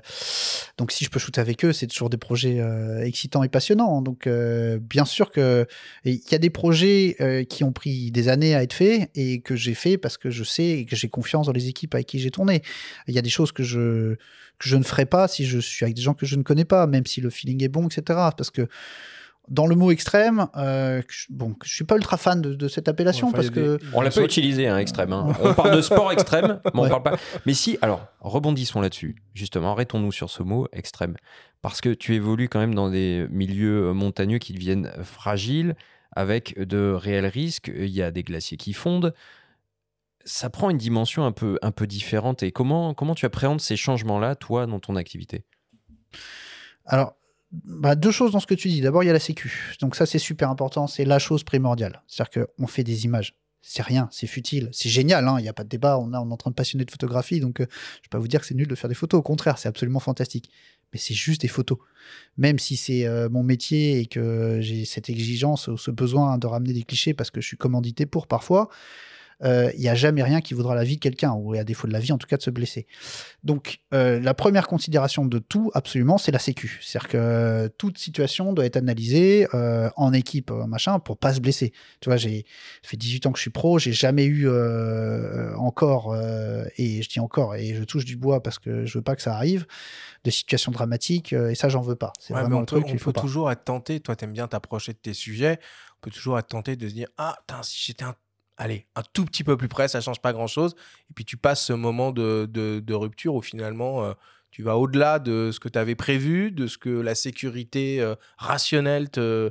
Donc 0.76 0.92
si 0.92 1.04
je 1.04 1.10
peux 1.10 1.18
shooter 1.18 1.40
avec 1.40 1.64
eux, 1.64 1.72
c'est 1.72 1.86
toujours 1.86 2.10
des 2.10 2.18
projets 2.18 2.60
euh, 2.60 3.02
excitants 3.02 3.42
et 3.42 3.48
passionnants. 3.48 4.02
Donc 4.02 4.26
euh, 4.26 4.78
bien 4.78 5.06
sûr 5.06 5.30
que 5.30 5.66
il 6.04 6.20
y 6.30 6.34
a 6.34 6.38
des 6.38 6.50
projets 6.50 7.46
qui 7.48 7.64
ont 7.64 7.72
pris 7.72 8.10
des 8.10 8.28
années 8.28 8.54
à 8.54 8.62
être 8.62 8.74
faits 8.74 9.10
et 9.14 9.40
que 9.40 9.56
j'ai 9.56 9.74
fait 9.74 9.96
parce 9.96 10.18
que 10.18 10.30
je 10.30 10.44
sais 10.44 10.64
et 10.64 10.84
que 10.84 10.96
j'ai 10.96 11.08
confiance 11.08 11.46
dans 11.46 11.52
les 11.52 11.68
équipes 11.68 11.94
avec 11.94 12.06
qui 12.06 12.18
j'ai 12.18 12.30
tourné. 12.30 12.62
Il 13.08 13.14
y 13.14 13.18
a 13.18 13.22
des 13.22 13.30
choses 13.30 13.52
que 13.52 13.62
je 13.62 14.16
que 14.58 14.68
je 14.68 14.76
ne 14.76 14.84
ferai 14.84 15.06
pas 15.06 15.26
si 15.26 15.46
je 15.46 15.58
suis 15.58 15.84
avec 15.84 15.96
des 15.96 16.02
gens 16.02 16.14
que 16.14 16.26
je 16.26 16.36
ne 16.36 16.42
connais 16.42 16.64
pas, 16.64 16.86
même 16.86 17.06
si 17.06 17.20
le 17.20 17.30
feeling 17.30 17.62
est 17.64 17.68
bon, 17.68 17.86
etc. 17.86 18.02
Parce 18.36 18.50
que 18.50 18.68
dans 19.48 19.66
le 19.66 19.74
mot 19.74 19.90
extrême, 19.90 20.46
euh, 20.56 21.02
bon, 21.28 21.56
je 21.64 21.74
suis 21.74 21.84
pas 21.84 21.96
ultra 21.96 22.16
fan 22.16 22.40
de, 22.40 22.54
de 22.54 22.68
cette 22.68 22.88
appellation 22.88 23.26
Enfin, 23.28 23.36
parce 23.36 23.50
que 23.50 23.76
des- 23.78 23.84
On 23.92 24.00
l'a 24.00 24.10
pas 24.10 24.22
utilisé, 24.22 24.68
hein, 24.68 24.78
extrême. 24.78 25.12
hein. 25.12 25.32
On 25.42 25.52
parle 25.54 25.76
de 25.76 25.82
sport 25.82 26.12
extrême, 26.12 26.60
mais 26.64 26.70
on 26.74 26.82
Ouais. 26.82 26.88
parle 26.88 27.02
pas. 27.02 27.16
Mais 27.44 27.52
si, 27.54 27.76
alors, 27.82 28.06
rebondissons 28.20 28.80
là-dessus. 28.80 29.16
Justement, 29.34 29.72
arrêtons-nous 29.72 30.12
sur 30.12 30.30
ce 30.30 30.42
mot 30.42 30.68
extrême. 30.72 31.16
Parce 31.60 31.80
que 31.80 31.90
tu 31.90 32.14
évolues 32.14 32.48
quand 32.48 32.60
même 32.60 32.74
dans 32.74 32.88
des 32.90 33.26
milieux 33.30 33.92
montagneux 33.92 34.38
qui 34.38 34.52
deviennent 34.52 34.90
fragiles, 35.02 35.74
avec 36.14 36.58
de 36.58 36.92
réels 36.92 37.26
risques. 37.26 37.70
Il 37.74 37.86
y 37.90 38.02
a 38.02 38.10
des 38.10 38.22
glaciers 38.22 38.56
qui 38.56 38.72
fondent. 38.72 39.12
Ça 40.24 40.50
prend 40.50 40.70
une 40.70 40.78
dimension 40.78 41.24
un 41.24 41.32
peu, 41.32 41.58
un 41.62 41.72
peu 41.72 41.86
différente. 41.88 42.42
Et 42.44 42.52
comment, 42.52 42.94
comment 42.94 43.14
tu 43.16 43.26
appréhendes 43.26 43.60
ces 43.60 43.76
changements-là, 43.76 44.36
toi, 44.36 44.66
dans 44.66 44.78
ton 44.78 44.94
activité? 44.96 45.44
Alors, 46.86 47.16
bah, 47.52 47.94
deux 47.94 48.10
choses 48.10 48.32
dans 48.32 48.40
ce 48.40 48.46
que 48.46 48.54
tu 48.54 48.68
dis. 48.68 48.80
D'abord, 48.80 49.02
il 49.02 49.06
y 49.06 49.10
a 49.10 49.12
la 49.12 49.20
sécu. 49.20 49.76
Donc 49.80 49.94
ça, 49.94 50.06
c'est 50.06 50.18
super 50.18 50.50
important. 50.50 50.86
C'est 50.86 51.04
la 51.04 51.18
chose 51.18 51.44
primordiale. 51.44 52.02
C'est-à-dire 52.06 52.46
qu'on 52.46 52.66
fait 52.66 52.84
des 52.84 53.04
images. 53.04 53.34
C'est 53.64 53.82
rien, 53.82 54.08
c'est 54.10 54.26
futile, 54.26 54.68
c'est 54.72 54.88
génial, 54.88 55.28
hein, 55.28 55.36
il 55.38 55.42
n'y 55.42 55.48
a 55.48 55.52
pas 55.52 55.62
de 55.62 55.68
débat, 55.68 55.96
on, 55.96 56.12
a, 56.14 56.16
est 56.16 56.20
en 56.20 56.36
train 56.36 56.50
de 56.50 56.56
passionner 56.56 56.84
de 56.84 56.90
photographie, 56.90 57.38
donc 57.38 57.60
euh, 57.60 57.66
je 58.02 58.08
ne 58.08 58.10
pas 58.10 58.18
vous 58.18 58.26
dire 58.26 58.40
que 58.40 58.46
c'est 58.46 58.56
nul 58.56 58.66
de 58.66 58.74
faire 58.74 58.88
des 58.88 58.96
photos, 58.96 59.20
au 59.20 59.22
contraire, 59.22 59.56
c'est 59.56 59.68
absolument 59.68 60.00
fantastique. 60.00 60.50
Mais 60.92 60.98
c'est 60.98 61.14
juste 61.14 61.42
des 61.42 61.48
photos. 61.48 61.78
Même 62.36 62.58
si 62.58 62.76
c'est 62.76 63.06
euh, 63.06 63.28
mon 63.28 63.44
métier 63.44 64.00
et 64.00 64.06
que 64.06 64.58
j'ai 64.60 64.84
cette 64.84 65.08
exigence 65.08 65.68
ou 65.68 65.76
ce 65.76 65.92
besoin 65.92 66.38
de 66.38 66.46
ramener 66.48 66.72
des 66.72 66.82
clichés 66.82 67.14
parce 67.14 67.30
que 67.30 67.40
je 67.40 67.46
suis 67.46 67.56
commandité 67.56 68.04
pour 68.04 68.26
parfois, 68.26 68.68
euh, 69.44 69.70
il 69.74 69.80
n'y 69.80 69.88
a 69.88 69.94
jamais 69.94 70.22
rien 70.22 70.40
qui 70.40 70.54
vaudra 70.54 70.74
la 70.74 70.84
vie 70.84 70.96
de 70.96 71.00
quelqu'un, 71.00 71.32
ou 71.32 71.54
à 71.54 71.64
défaut 71.64 71.86
de 71.86 71.92
la 71.92 71.98
vie, 72.00 72.12
en 72.12 72.18
tout 72.18 72.26
cas 72.26 72.36
de 72.36 72.42
se 72.42 72.50
blesser. 72.50 72.86
Donc, 73.44 73.80
euh, 73.94 74.20
la 74.20 74.34
première 74.34 74.66
considération 74.66 75.24
de 75.26 75.38
tout, 75.38 75.70
absolument, 75.74 76.18
c'est 76.18 76.32
la 76.32 76.38
sécu. 76.38 76.78
C'est-à-dire 76.82 77.08
que 77.08 77.16
euh, 77.18 77.68
toute 77.78 77.98
situation 77.98 78.52
doit 78.52 78.66
être 78.66 78.76
analysée 78.76 79.46
euh, 79.54 79.90
en 79.96 80.12
équipe, 80.12 80.50
euh, 80.50 80.66
machin, 80.66 80.98
pour 80.98 81.18
pas 81.18 81.34
se 81.34 81.40
blesser. 81.40 81.72
Tu 82.00 82.08
vois, 82.08 82.16
j'ai 82.16 82.44
fait 82.82 82.96
18 82.96 83.26
ans 83.26 83.32
que 83.32 83.38
je 83.38 83.42
suis 83.42 83.50
pro, 83.50 83.78
j'ai 83.78 83.92
jamais 83.92 84.24
eu 84.24 84.48
euh, 84.48 85.54
encore, 85.56 86.12
euh, 86.12 86.64
et 86.76 87.02
je 87.02 87.08
dis 87.08 87.20
encore, 87.20 87.54
et 87.56 87.74
je 87.74 87.84
touche 87.84 88.04
du 88.04 88.16
bois 88.16 88.42
parce 88.42 88.58
que 88.58 88.84
je 88.86 88.98
veux 88.98 89.02
pas 89.02 89.16
que 89.16 89.22
ça 89.22 89.34
arrive, 89.34 89.66
de 90.24 90.30
situations 90.30 90.72
dramatiques, 90.72 91.32
euh, 91.32 91.50
et 91.50 91.54
ça, 91.54 91.68
j'en 91.68 91.80
veux 91.82 91.96
pas. 91.96 92.12
C'est 92.20 92.32
Ouais, 92.34 92.40
vraiment 92.40 92.58
on 92.58 92.60
un 92.60 92.64
peut, 92.64 92.76
truc 92.76 92.84
on 92.86 92.88
qu'il 92.90 92.98
faut 92.98 93.10
peut 93.10 93.14
pas. 93.14 93.20
toujours 93.20 93.50
être 93.50 93.64
tenté, 93.64 94.00
toi 94.00 94.16
t'aimes 94.16 94.32
bien 94.32 94.46
t'approcher 94.48 94.92
de 94.92 94.98
tes 94.98 95.14
sujets, 95.14 95.58
on 95.98 96.00
peut 96.02 96.10
toujours 96.10 96.38
être 96.38 96.48
tenté 96.48 96.76
de 96.76 96.88
se 96.88 96.94
dire 96.94 97.08
Ah, 97.18 97.36
si 97.62 97.82
j'étais 97.86 98.04
un, 98.04 98.14
allez, 98.62 98.86
un 98.94 99.02
tout 99.12 99.24
petit 99.24 99.44
peu 99.44 99.56
plus 99.56 99.68
près, 99.68 99.88
ça 99.88 100.00
change 100.00 100.20
pas 100.20 100.32
grand 100.32 100.46
chose. 100.46 100.74
Et 101.10 101.14
puis 101.14 101.24
tu 101.24 101.36
passes 101.36 101.64
ce 101.66 101.72
moment 101.72 102.12
de, 102.12 102.46
de- 102.50 102.94
rupture 102.94 103.34
où 103.34 103.42
finalement 103.42 104.04
euh, 104.04 104.12
tu 104.50 104.62
vas 104.62 104.76
au-delà 104.76 105.18
de 105.18 105.50
ce 105.52 105.58
que 105.60 105.68
tu 105.68 105.78
avais 105.78 105.94
prévu, 105.96 106.50
de 106.52 106.66
ce 106.66 106.78
que 106.78 106.90
la 106.90 107.14
sécurité 107.14 108.00
euh, 108.00 108.14
rationnelle 108.38 109.10
te. 109.10 109.50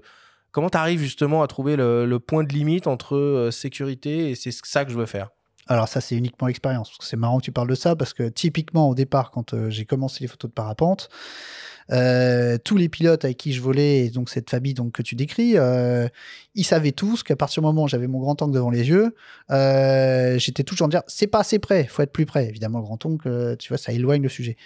Comment 0.51 0.69
tu 0.69 0.77
arrives 0.77 0.99
justement 1.01 1.43
à 1.43 1.47
trouver 1.47 1.75
le, 1.77 2.05
le 2.05 2.19
point 2.19 2.43
de 2.43 2.53
limite 2.53 2.87
entre 2.87 3.15
euh, 3.15 3.51
sécurité 3.51 4.29
et 4.31 4.35
c'est 4.35 4.51
ça 4.51 4.85
que 4.85 4.91
je 4.91 4.97
veux 4.97 5.05
faire? 5.05 5.29
Alors 5.67 5.87
ça, 5.87 6.01
c'est 6.01 6.15
uniquement 6.15 6.47
l'expérience. 6.47 6.97
C'est 7.01 7.17
marrant 7.17 7.39
que 7.39 7.45
tu 7.45 7.51
parles 7.51 7.69
de 7.69 7.75
ça 7.75 7.95
parce 7.95 8.13
que 8.13 8.29
typiquement 8.29 8.89
au 8.89 8.95
départ, 8.95 9.31
quand 9.31 9.53
euh, 9.53 9.69
j'ai 9.69 9.85
commencé 9.85 10.19
les 10.21 10.27
photos 10.27 10.49
de 10.49 10.53
parapente, 10.53 11.09
euh, 11.91 12.57
tous 12.63 12.77
les 12.77 12.89
pilotes 12.89 13.25
avec 13.25 13.37
qui 13.37 13.53
je 13.53 13.61
volais, 13.61 14.05
et 14.05 14.09
donc 14.09 14.29
cette 14.29 14.49
famille 14.49 14.73
donc 14.73 14.93
que 14.93 15.01
tu 15.01 15.15
décris, 15.15 15.57
euh, 15.57 16.07
ils 16.55 16.63
savaient 16.63 16.91
tous 16.93 17.21
qu'à 17.23 17.35
partir 17.35 17.61
du 17.61 17.67
moment 17.67 17.83
où 17.83 17.87
j'avais 17.87 18.07
mon 18.07 18.19
grand 18.19 18.41
oncle 18.41 18.53
devant 18.53 18.69
les 18.69 18.87
yeux, 18.89 19.15
j'étais 20.39 20.63
toujours 20.63 20.85
en 20.85 20.89
dire 20.89 21.03
c'est 21.07 21.27
pas 21.27 21.39
assez 21.39 21.59
près, 21.59 21.85
faut 21.85 22.01
être 22.01 22.13
plus 22.13 22.25
près. 22.25 22.47
Évidemment, 22.47 22.79
grand 22.81 23.05
oncle, 23.05 23.55
tu 23.59 23.69
vois, 23.69 23.77
ça 23.77 23.91
éloigne 23.91 24.23
le 24.23 24.29
sujet. 24.29 24.57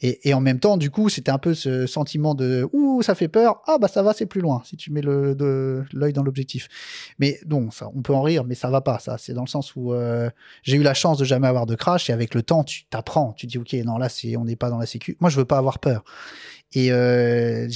Et, 0.00 0.28
et 0.28 0.34
en 0.34 0.40
même 0.40 0.60
temps, 0.60 0.76
du 0.76 0.90
coup, 0.90 1.08
c'était 1.08 1.30
un 1.30 1.38
peu 1.38 1.54
ce 1.54 1.86
sentiment 1.86 2.34
de 2.34 2.68
ouh, 2.72 3.02
ça 3.02 3.14
fait 3.14 3.28
peur. 3.28 3.62
Ah 3.66 3.78
bah 3.78 3.88
ça 3.88 4.02
va, 4.02 4.12
c'est 4.12 4.26
plus 4.26 4.40
loin 4.40 4.62
si 4.64 4.76
tu 4.76 4.92
mets 4.92 5.00
le 5.00 5.84
l'œil 5.92 6.12
dans 6.12 6.22
l'objectif. 6.22 6.68
Mais 7.18 7.40
non, 7.48 7.70
ça, 7.70 7.90
on 7.94 8.02
peut 8.02 8.14
en 8.14 8.22
rire, 8.22 8.44
mais 8.44 8.54
ça 8.54 8.70
va 8.70 8.80
pas. 8.80 8.98
Ça, 8.98 9.18
c'est 9.18 9.32
dans 9.32 9.42
le 9.42 9.48
sens 9.48 9.74
où 9.74 9.92
euh, 9.92 10.30
j'ai 10.62 10.76
eu 10.76 10.82
la 10.82 10.94
chance 10.94 11.18
de 11.18 11.24
jamais 11.24 11.48
avoir 11.48 11.66
de 11.66 11.74
crash 11.74 12.10
et 12.10 12.12
avec 12.12 12.34
le 12.34 12.42
temps, 12.42 12.64
tu 12.64 12.84
t'apprends. 12.86 13.32
Tu 13.32 13.46
dis 13.46 13.58
ok, 13.58 13.72
non 13.84 13.98
là, 13.98 14.08
c'est 14.08 14.36
on 14.36 14.44
n'est 14.44 14.56
pas 14.56 14.70
dans 14.70 14.78
la 14.78 14.86
sécu. 14.86 15.16
Moi, 15.20 15.30
je 15.30 15.36
veux 15.36 15.44
pas 15.44 15.58
avoir 15.58 15.78
peur. 15.78 16.04
Et 16.72 16.92
euh, 16.92 17.66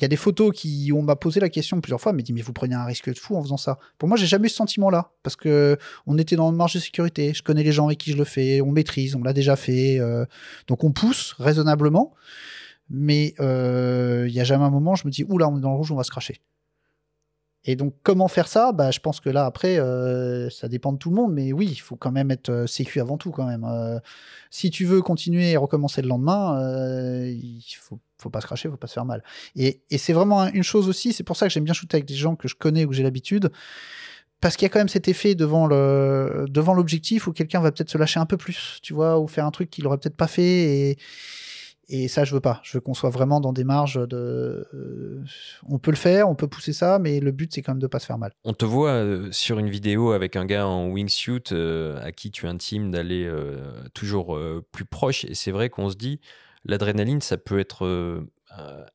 il 0.00 0.04
y 0.04 0.06
a 0.06 0.08
des 0.08 0.16
photos 0.16 0.52
qui 0.54 0.90
on 0.94 1.02
m'a 1.02 1.16
posé 1.16 1.40
la 1.40 1.48
question 1.48 1.80
plusieurs 1.80 2.00
fois, 2.00 2.12
mais 2.12 2.22
dit 2.22 2.32
mais 2.32 2.40
vous 2.40 2.52
prenez 2.52 2.74
un 2.74 2.84
risque 2.84 3.12
de 3.12 3.18
fou 3.18 3.36
en 3.36 3.42
faisant 3.42 3.56
ça. 3.56 3.78
Pour 3.98 4.08
moi, 4.08 4.16
j'ai 4.16 4.26
jamais 4.26 4.46
eu 4.46 4.50
ce 4.50 4.56
sentiment-là 4.56 5.12
parce 5.22 5.36
que 5.36 5.76
on 6.06 6.16
était 6.16 6.36
dans 6.36 6.50
une 6.50 6.56
marge 6.56 6.74
de 6.74 6.78
sécurité. 6.78 7.32
Je 7.34 7.42
connais 7.42 7.62
les 7.62 7.72
gens 7.72 7.86
avec 7.86 7.98
qui 7.98 8.12
je 8.12 8.16
le 8.16 8.24
fais, 8.24 8.60
on 8.62 8.72
maîtrise, 8.72 9.14
on 9.14 9.22
l'a 9.22 9.32
déjà 9.32 9.56
fait, 9.56 9.98
euh, 9.98 10.24
donc 10.68 10.84
on 10.84 10.92
pousse 10.92 11.34
raisonnablement. 11.38 12.14
Mais 12.88 13.34
euh, 13.40 14.26
il 14.28 14.34
y 14.34 14.40
a 14.40 14.44
jamais 14.44 14.64
un 14.64 14.70
moment, 14.70 14.92
où 14.92 14.96
je 14.96 15.06
me 15.06 15.10
dis 15.10 15.24
oula, 15.28 15.48
on 15.48 15.58
est 15.58 15.60
dans 15.60 15.70
le 15.70 15.76
rouge, 15.76 15.92
on 15.92 15.96
va 15.96 16.02
se 16.02 16.10
cracher. 16.10 16.40
Et 17.64 17.76
donc, 17.76 17.94
comment 18.02 18.28
faire 18.28 18.48
ça? 18.48 18.72
Bah, 18.72 18.90
Je 18.90 19.00
pense 19.00 19.20
que 19.20 19.28
là, 19.28 19.44
après, 19.44 19.78
euh, 19.78 20.48
ça 20.48 20.68
dépend 20.68 20.92
de 20.92 20.98
tout 20.98 21.10
le 21.10 21.16
monde. 21.16 21.32
Mais 21.32 21.52
oui, 21.52 21.68
il 21.70 21.76
faut 21.76 21.96
quand 21.96 22.10
même 22.10 22.30
être 22.30 22.48
euh, 22.48 22.66
sécu 22.66 23.00
avant 23.00 23.18
tout, 23.18 23.30
quand 23.30 23.44
même. 23.44 23.64
Euh, 23.64 23.98
si 24.50 24.70
tu 24.70 24.86
veux 24.86 25.02
continuer 25.02 25.50
et 25.50 25.56
recommencer 25.56 26.00
le 26.00 26.08
lendemain, 26.08 26.58
euh, 26.58 27.28
il 27.28 27.62
faut, 27.78 28.00
faut 28.18 28.30
pas 28.30 28.40
se 28.40 28.46
cracher, 28.46 28.70
faut 28.70 28.76
pas 28.76 28.86
se 28.86 28.94
faire 28.94 29.04
mal. 29.04 29.22
Et, 29.56 29.82
c'est 29.98 30.14
vraiment 30.14 30.46
une 30.46 30.62
chose 30.62 30.88
aussi, 30.88 31.12
c'est 31.12 31.22
pour 31.22 31.36
ça 31.36 31.46
que 31.46 31.52
j'aime 31.52 31.64
bien 31.64 31.74
shooter 31.74 31.96
avec 31.96 32.06
des 32.06 32.14
gens 32.14 32.34
que 32.34 32.48
je 32.48 32.54
connais 32.54 32.86
ou 32.86 32.88
que 32.88 32.94
j'ai 32.94 33.02
l'habitude. 33.02 33.50
Parce 34.40 34.56
qu'il 34.56 34.64
y 34.64 34.66
a 34.66 34.70
quand 34.70 34.78
même 34.78 34.88
cet 34.88 35.06
effet 35.06 35.34
devant 35.34 35.68
devant 35.68 36.72
l'objectif 36.72 37.26
où 37.26 37.32
quelqu'un 37.32 37.60
va 37.60 37.72
peut-être 37.72 37.90
se 37.90 37.98
lâcher 37.98 38.20
un 38.20 38.26
peu 38.26 38.38
plus, 38.38 38.78
tu 38.82 38.94
vois, 38.94 39.20
ou 39.20 39.28
faire 39.28 39.44
un 39.44 39.50
truc 39.50 39.68
qu'il 39.68 39.86
aurait 39.86 39.98
peut-être 39.98 40.16
pas 40.16 40.28
fait. 40.28 40.42
Et, 40.42 40.98
et 41.90 42.06
ça, 42.06 42.24
je 42.24 42.32
veux 42.32 42.40
pas. 42.40 42.60
Je 42.62 42.76
veux 42.76 42.80
qu'on 42.80 42.94
soit 42.94 43.10
vraiment 43.10 43.40
dans 43.40 43.52
des 43.52 43.64
marges 43.64 44.06
de. 44.08 44.64
euh, 44.74 45.24
on 45.68 45.78
peut 45.78 45.90
le 45.90 45.96
faire, 45.96 46.28
on 46.28 46.36
peut 46.36 46.46
pousser 46.46 46.72
ça, 46.72 47.00
mais 47.00 47.18
le 47.18 47.32
but, 47.32 47.52
c'est 47.52 47.62
quand 47.62 47.72
même 47.72 47.82
de 47.82 47.88
pas 47.88 47.98
se 47.98 48.06
faire 48.06 48.18
mal. 48.18 48.32
On 48.44 48.52
te 48.52 48.64
voit 48.64 48.90
euh, 48.90 49.28
sur 49.32 49.58
une 49.58 49.68
vidéo 49.68 50.12
avec 50.12 50.36
un 50.36 50.46
gars 50.46 50.68
en 50.68 50.88
wingsuit 50.88 51.42
euh, 51.52 52.00
à 52.02 52.12
qui 52.12 52.30
tu 52.30 52.46
intimes 52.46 52.92
d'aller 52.92 53.24
euh, 53.24 53.72
toujours 53.92 54.38
plus 54.70 54.84
proche. 54.84 55.24
Et 55.24 55.34
c'est 55.34 55.50
vrai 55.50 55.68
qu'on 55.68 55.90
se 55.90 55.96
dit, 55.96 56.20
l'adrénaline, 56.64 57.20
ça 57.20 57.36
peut 57.36 57.58
être 57.58 58.24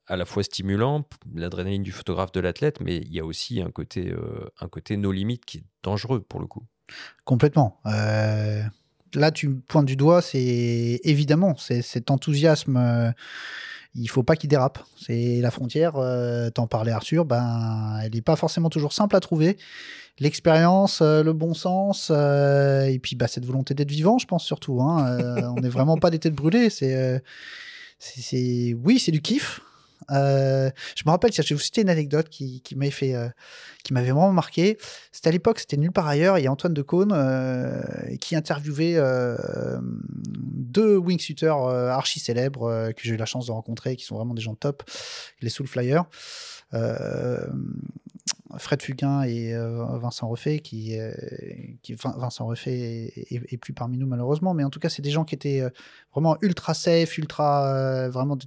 à 0.07 0.15
la 0.15 0.25
fois 0.25 0.43
stimulant, 0.43 1.05
l'adrénaline 1.33 1.83
du 1.83 1.91
photographe, 1.91 2.31
de 2.31 2.39
l'athlète, 2.39 2.79
mais 2.81 2.97
il 2.97 3.13
y 3.13 3.19
a 3.19 3.25
aussi 3.25 3.61
un 3.61 3.71
côté, 3.71 4.13
un 4.59 4.67
côté 4.67 4.97
no 4.97 5.11
limite 5.11 5.45
qui 5.45 5.59
est 5.59 5.63
dangereux 5.83 6.21
pour 6.21 6.39
le 6.39 6.47
coup. 6.47 6.65
Complètement. 7.23 7.81
Là, 9.15 9.31
tu 9.31 9.47
me 9.49 9.59
pointes 9.59 9.85
du 9.85 9.95
doigt, 9.95 10.21
c'est 10.21 10.99
évidemment, 11.03 11.55
c'est 11.57 11.81
cet 11.81 12.11
enthousiasme. 12.11 12.77
euh, 12.77 13.11
il 13.97 14.07
faut 14.09 14.23
pas 14.23 14.35
qu'il 14.35 14.49
dérape. 14.49 14.79
C'est 15.01 15.39
la 15.41 15.51
frontière. 15.51 15.93
euh, 15.95 16.49
T'en 16.49 16.67
parlais, 16.67 16.91
Arthur. 16.91 17.23
Ben, 17.25 17.97
elle 18.03 18.13
n'est 18.13 18.21
pas 18.21 18.35
forcément 18.35 18.69
toujours 18.69 18.91
simple 18.91 19.15
à 19.15 19.21
trouver. 19.21 19.55
L'expérience, 20.19 20.99
euh, 21.01 21.23
le 21.23 21.31
bon 21.33 21.53
sens, 21.53 22.09
euh, 22.11 22.83
et 22.85 22.99
puis 22.99 23.15
bah, 23.15 23.27
cette 23.27 23.45
volonté 23.45 23.73
d'être 23.73 23.91
vivant, 23.91 24.17
je 24.17 24.25
pense 24.27 24.43
surtout. 24.45 24.81
Hein, 24.81 25.07
euh, 25.07 25.41
on 25.55 25.61
n'est 25.61 25.69
vraiment 25.69 25.97
pas 25.97 26.09
des 26.09 26.19
têtes 26.19 26.35
brûlées. 26.35 26.69
C'est, 26.69 27.21
c'est, 27.99 28.21
c'est- 28.21 28.75
oui, 28.83 28.99
c'est 28.99 29.11
du 29.11 29.21
kiff. 29.21 29.61
Euh, 30.11 30.69
je 30.95 31.03
me 31.05 31.11
rappelle, 31.11 31.31
je 31.33 31.41
vais 31.41 31.55
vous 31.55 31.61
citer 31.61 31.81
une 31.81 31.89
anecdote 31.89 32.27
euh, 32.27 32.59
qui 32.59 32.75
m'avait 32.75 34.11
vraiment 34.11 34.31
marqué. 34.31 34.77
C'était 35.11 35.29
à 35.29 35.31
l'époque, 35.31 35.59
c'était 35.59 35.77
nulle 35.77 35.91
part 35.91 36.07
ailleurs. 36.07 36.37
Il 36.37 36.43
y 36.43 36.47
a 36.47 36.51
Antoine 36.51 36.73
Decaune 36.73 37.11
euh, 37.13 37.81
qui 38.19 38.35
interviewait 38.35 38.95
euh, 38.97 39.35
deux 39.81 40.97
wingsuiters 40.97 41.49
archi 41.89 42.19
célèbres 42.19 42.91
que 42.91 43.01
j'ai 43.03 43.13
eu 43.13 43.17
la 43.17 43.25
chance 43.25 43.47
de 43.47 43.51
rencontrer, 43.51 43.95
qui 43.95 44.05
sont 44.05 44.15
vraiment 44.15 44.33
des 44.33 44.41
gens 44.41 44.55
top, 44.55 44.83
les 45.41 45.49
Soul 45.49 45.67
Flyers. 45.67 46.05
Euh, 48.53 48.57
Fred 48.57 48.81
Fugain 48.81 49.23
et 49.23 49.53
Vincent 49.53 50.27
Refait, 50.27 50.59
qui, 50.59 50.97
qui 51.81 51.93
Vincent 51.93 52.45
Refait 52.45 53.11
est, 53.15 53.57
plus 53.57 53.73
parmi 53.73 53.97
nous 53.97 54.07
malheureusement, 54.07 54.53
mais 54.53 54.63
en 54.63 54.69
tout 54.69 54.79
cas, 54.79 54.89
c'est 54.89 55.01
des 55.01 55.11
gens 55.11 55.23
qui 55.23 55.35
étaient 55.35 55.63
vraiment 56.13 56.37
ultra 56.41 56.73
safe, 56.73 57.17
ultra 57.17 58.09
vraiment 58.09 58.37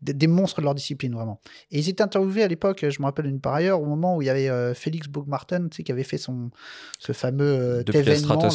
des, 0.00 0.26
monstres 0.26 0.60
de 0.60 0.64
leur 0.64 0.74
discipline 0.74 1.14
vraiment. 1.14 1.40
Et 1.70 1.78
ils 1.78 1.88
étaient 1.88 2.02
interviewés 2.02 2.42
à 2.42 2.48
l'époque, 2.48 2.84
je 2.88 3.00
me 3.00 3.04
rappelle 3.04 3.26
une 3.26 3.40
par 3.40 3.54
ailleurs, 3.54 3.80
au 3.80 3.86
moment 3.86 4.16
où 4.16 4.22
il 4.22 4.26
y 4.26 4.30
avait 4.30 4.74
Félix 4.74 5.08
Bougmarten, 5.08 5.68
tu 5.70 5.78
sais, 5.78 5.82
qui 5.82 5.92
avait 5.92 6.04
fait 6.04 6.18
son 6.18 6.50
ce 6.98 7.12
fameux 7.12 7.84
événement, 7.92 8.48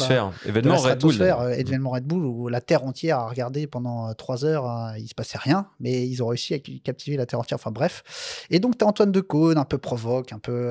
événement 0.46 0.76
Red 0.76 1.00
Bull, 1.00 1.22
événement 1.56 1.90
Red 1.90 2.04
Bull 2.04 2.24
où 2.24 2.48
la 2.48 2.60
terre 2.60 2.84
entière 2.84 3.18
a 3.18 3.28
regardé 3.28 3.66
pendant 3.66 4.12
trois 4.14 4.44
heures, 4.44 4.66
hein, 4.66 4.94
il 4.98 5.08
se 5.08 5.14
passait 5.14 5.38
rien, 5.38 5.68
mais 5.80 6.08
ils 6.08 6.22
ont 6.22 6.28
réussi 6.28 6.54
à 6.54 6.58
captiver 6.82 7.16
la 7.16 7.26
terre 7.26 7.40
entière. 7.40 7.56
Enfin 7.56 7.70
bref. 7.70 8.46
Et 8.50 8.58
donc 8.58 8.78
tu 8.78 8.84
as 8.84 8.88
Antoine 8.88 9.12
de 9.12 9.20
Caunes, 9.20 9.58
un 9.58 9.64
peu 9.64 9.78
provoque, 9.78 10.32
un 10.32 10.38
peu 10.38 10.52
euh, 10.52 10.61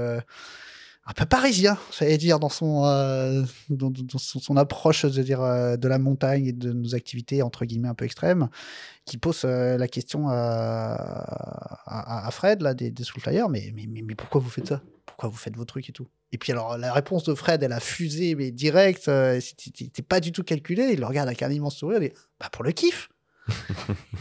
un 1.06 1.14
peu 1.14 1.26
parisien, 1.26 1.78
j'allais 1.98 2.18
dire, 2.18 2.40
dans 2.40 2.50
son, 2.50 2.86
euh, 2.86 3.44
dans, 3.70 3.92
son, 4.18 4.58
approche 4.58 5.06
de, 5.06 5.24
dire, 5.24 5.42
euh, 5.42 5.76
de 5.76 5.88
la 5.88 5.98
montagne 5.98 6.46
et 6.48 6.54
de 6.54 6.72
nos 6.72 6.94
activités, 6.94 7.42
entre 7.42 7.66
guillemets, 7.66 7.88
un 7.88 7.96
peu 7.96 8.06
extrêmes, 8.06 8.50
qui 9.06 9.18
pose 9.18 9.44
la 9.44 9.88
question 9.88 10.30
à, 10.30 10.96
à, 11.86 12.30
Fred, 12.32 12.62
là, 12.62 12.74
des, 12.74 12.92
des 12.92 13.04
Soulflyers, 13.04 13.50
mais, 13.50 13.74
mais, 13.76 13.88
mais, 13.88 14.16
pourquoi 14.16 14.42
vous 14.42 14.50
faites 14.50 14.68
ça? 14.68 14.82
Pourquoi 15.08 15.30
vous 15.30 15.38
faites 15.38 15.58
vos 15.58 15.66
trucs 15.66 15.90
et 15.90 15.92
tout? 15.92 16.08
Et 16.32 16.38
puis 16.38 16.52
alors, 16.52 16.78
la 16.78 16.94
réponse 16.94 17.24
de 17.24 17.34
Fred, 17.34 17.64
elle 17.64 17.74
a 17.74 17.80
fusé, 17.80 18.36
mais 18.36 18.52
direct, 18.52 19.10
c'était 19.40 20.04
pas 20.04 20.20
du 20.20 20.32
tout 20.32 20.44
calculé, 20.44 20.92
il 20.94 21.00
le 21.00 21.06
regarde 21.06 21.28
avec 21.28 21.42
un 21.42 21.50
immense 21.50 21.78
sourire, 21.78 22.00
dit, 22.00 22.12
bah 22.40 22.50
pour 22.52 22.64
le 22.64 22.72
kiff! 22.72 23.10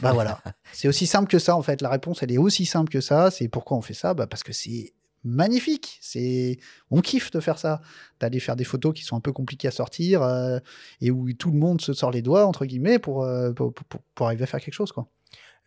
Bah 0.01 0.13
voilà, 0.13 0.43
c'est 0.73 0.89
aussi 0.89 1.07
simple 1.07 1.29
que 1.29 1.39
ça 1.39 1.55
en 1.55 1.63
fait. 1.63 1.83
La 1.83 1.91
réponse, 1.91 2.23
elle 2.23 2.33
est 2.33 2.39
aussi 2.39 2.65
simple 2.65 2.91
que 2.91 3.03
ça. 3.03 3.31
C'est 3.31 3.49
pourquoi 3.49 3.77
on 3.77 3.83
fait 3.83 3.95
ça? 3.95 4.15
Bah 4.15 4.27
Parce 4.27 4.43
que 4.43 4.55
c'est 4.55 4.95
magnifique. 5.25 5.99
C'est 6.01 6.59
on 6.91 7.01
kiffe 7.01 7.31
de 7.31 7.41
faire 7.41 7.59
ça, 7.59 7.81
d'aller 8.21 8.41
faire 8.41 8.57
des 8.57 8.65
photos 8.65 8.95
qui 8.95 9.05
sont 9.05 9.17
un 9.17 9.21
peu 9.21 9.33
compliquées 9.33 9.69
à 9.69 9.73
sortir 9.73 10.23
euh, 10.23 10.59
et 11.01 11.11
où 11.11 11.33
tout 11.33 11.51
le 11.51 11.59
monde 11.59 11.81
se 11.81 11.93
sort 11.93 12.11
les 12.11 12.23
doigts 12.23 12.47
entre 12.47 12.67
guillemets 12.67 12.99
pour, 12.99 13.25
euh, 13.25 13.53
pour, 13.53 13.73
pour, 13.73 14.01
pour, 14.15 14.27
arriver 14.27 14.45
à 14.45 14.47
faire 14.47 14.61
quelque 14.61 14.75
chose 14.75 14.93
quoi. 14.93 15.07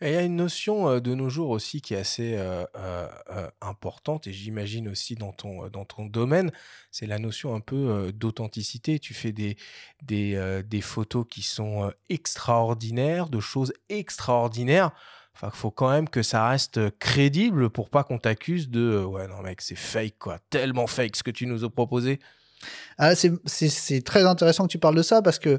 Et 0.00 0.08
il 0.08 0.12
y 0.12 0.16
a 0.16 0.22
une 0.22 0.36
notion 0.36 0.98
de 0.98 1.14
nos 1.14 1.30
jours 1.30 1.50
aussi 1.50 1.80
qui 1.80 1.94
est 1.94 1.98
assez 1.98 2.36
importante, 3.62 4.26
et 4.26 4.32
j'imagine 4.32 4.88
aussi 4.88 5.14
dans 5.14 5.32
ton, 5.32 5.68
dans 5.68 5.84
ton 5.84 6.04
domaine, 6.06 6.50
c'est 6.90 7.06
la 7.06 7.20
notion 7.20 7.54
un 7.54 7.60
peu 7.60 8.12
d'authenticité. 8.12 8.98
Tu 8.98 9.14
fais 9.14 9.30
des, 9.30 9.56
des, 10.02 10.62
des, 10.68 10.80
photos 10.80 11.24
qui 11.30 11.42
sont 11.42 11.92
extraordinaires, 12.10 13.28
de 13.28 13.38
choses 13.38 13.72
extraordinaires. 13.88 14.90
Enfin, 15.34 15.50
faut 15.52 15.70
quand 15.70 15.90
même 15.90 16.08
que 16.08 16.22
ça 16.22 16.48
reste 16.48 16.96
crédible 16.98 17.68
pour 17.68 17.90
pas 17.90 18.04
qu'on 18.04 18.18
t'accuse 18.18 18.70
de 18.70 19.02
ouais 19.02 19.26
non 19.26 19.42
mec 19.42 19.60
c'est 19.60 19.74
fake 19.74 20.14
quoi, 20.18 20.38
tellement 20.48 20.86
fake 20.86 21.16
ce 21.16 21.22
que 21.24 21.32
tu 21.32 21.46
nous 21.46 21.64
as 21.64 21.70
proposé. 21.70 22.20
Ah, 22.98 23.14
c'est 23.14 24.04
très 24.04 24.24
intéressant 24.24 24.66
que 24.66 24.72
tu 24.72 24.78
parles 24.78 24.94
de 24.94 25.02
ça 25.02 25.22
parce 25.22 25.38
que 25.38 25.58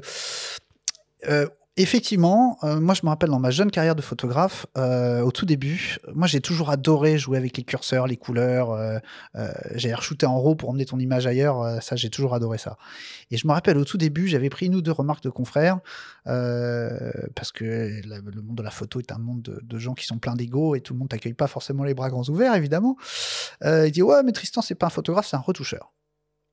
Effectivement, 1.78 2.56
euh, 2.64 2.80
moi 2.80 2.94
je 2.94 3.02
me 3.04 3.10
rappelle 3.10 3.28
dans 3.28 3.38
ma 3.38 3.50
jeune 3.50 3.70
carrière 3.70 3.94
de 3.94 4.00
photographe, 4.00 4.64
euh, 4.78 5.20
au 5.20 5.30
tout 5.30 5.44
début, 5.44 5.98
moi 6.14 6.26
j'ai 6.26 6.40
toujours 6.40 6.70
adoré 6.70 7.18
jouer 7.18 7.36
avec 7.36 7.54
les 7.58 7.64
curseurs, 7.64 8.06
les 8.06 8.16
couleurs. 8.16 8.70
Euh, 8.70 8.98
j'ai 9.74 9.94
shooté 10.00 10.24
en 10.24 10.40
RAW 10.40 10.54
pour 10.54 10.70
emmener 10.70 10.86
ton 10.86 10.98
image 10.98 11.26
ailleurs, 11.26 11.82
ça 11.82 11.94
j'ai 11.94 12.08
toujours 12.08 12.32
adoré 12.34 12.56
ça. 12.56 12.78
Et 13.30 13.36
je 13.36 13.46
me 13.46 13.52
rappelle 13.52 13.76
au 13.76 13.84
tout 13.84 13.98
début, 13.98 14.26
j'avais 14.26 14.48
pris 14.48 14.66
une 14.66 14.74
ou 14.74 14.80
deux 14.80 14.92
remarques 14.92 15.22
de 15.22 15.28
confrères, 15.28 15.80
parce 16.24 17.52
que 17.52 18.00
le 18.02 18.40
monde 18.40 18.56
de 18.56 18.62
la 18.62 18.70
photo 18.70 18.98
est 18.98 19.12
un 19.12 19.18
monde 19.18 19.60
de, 19.62 19.78
gens 19.78 19.92
qui 19.92 20.06
sont 20.06 20.16
pleins 20.16 20.34
d'ego 20.34 20.76
et 20.76 20.80
tout 20.80 20.94
le 20.94 20.98
monde 20.98 21.10
t'accueille 21.10 21.34
pas 21.34 21.46
forcément 21.46 21.84
les 21.84 21.92
bras 21.92 22.08
grands 22.08 22.26
ouverts 22.30 22.54
évidemment. 22.54 22.96
il 23.62 23.90
dit 23.92 24.00
ouais 24.00 24.22
mais 24.22 24.32
Tristan 24.32 24.62
c'est 24.62 24.74
pas 24.74 24.86
un 24.86 24.90
photographe, 24.90 25.26
c'est 25.28 25.36
un 25.36 25.40
retoucheur. 25.40 25.92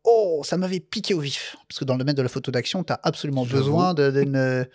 Oh, 0.05 0.41
ça 0.43 0.57
m'avait 0.57 0.81
piqué 0.81 1.13
au 1.13 1.21
vif. 1.21 1.55
Parce 1.69 1.79
que 1.79 1.85
dans 1.85 1.93
le 1.93 1.99
domaine 1.99 2.15
de 2.15 2.21
la 2.21 2.27
photo 2.27 2.51
d'action, 2.51 2.83
tu 2.83 2.91
as 2.91 2.99
absolument 3.03 3.45
besoin 3.45 3.93
d'une 3.93 4.67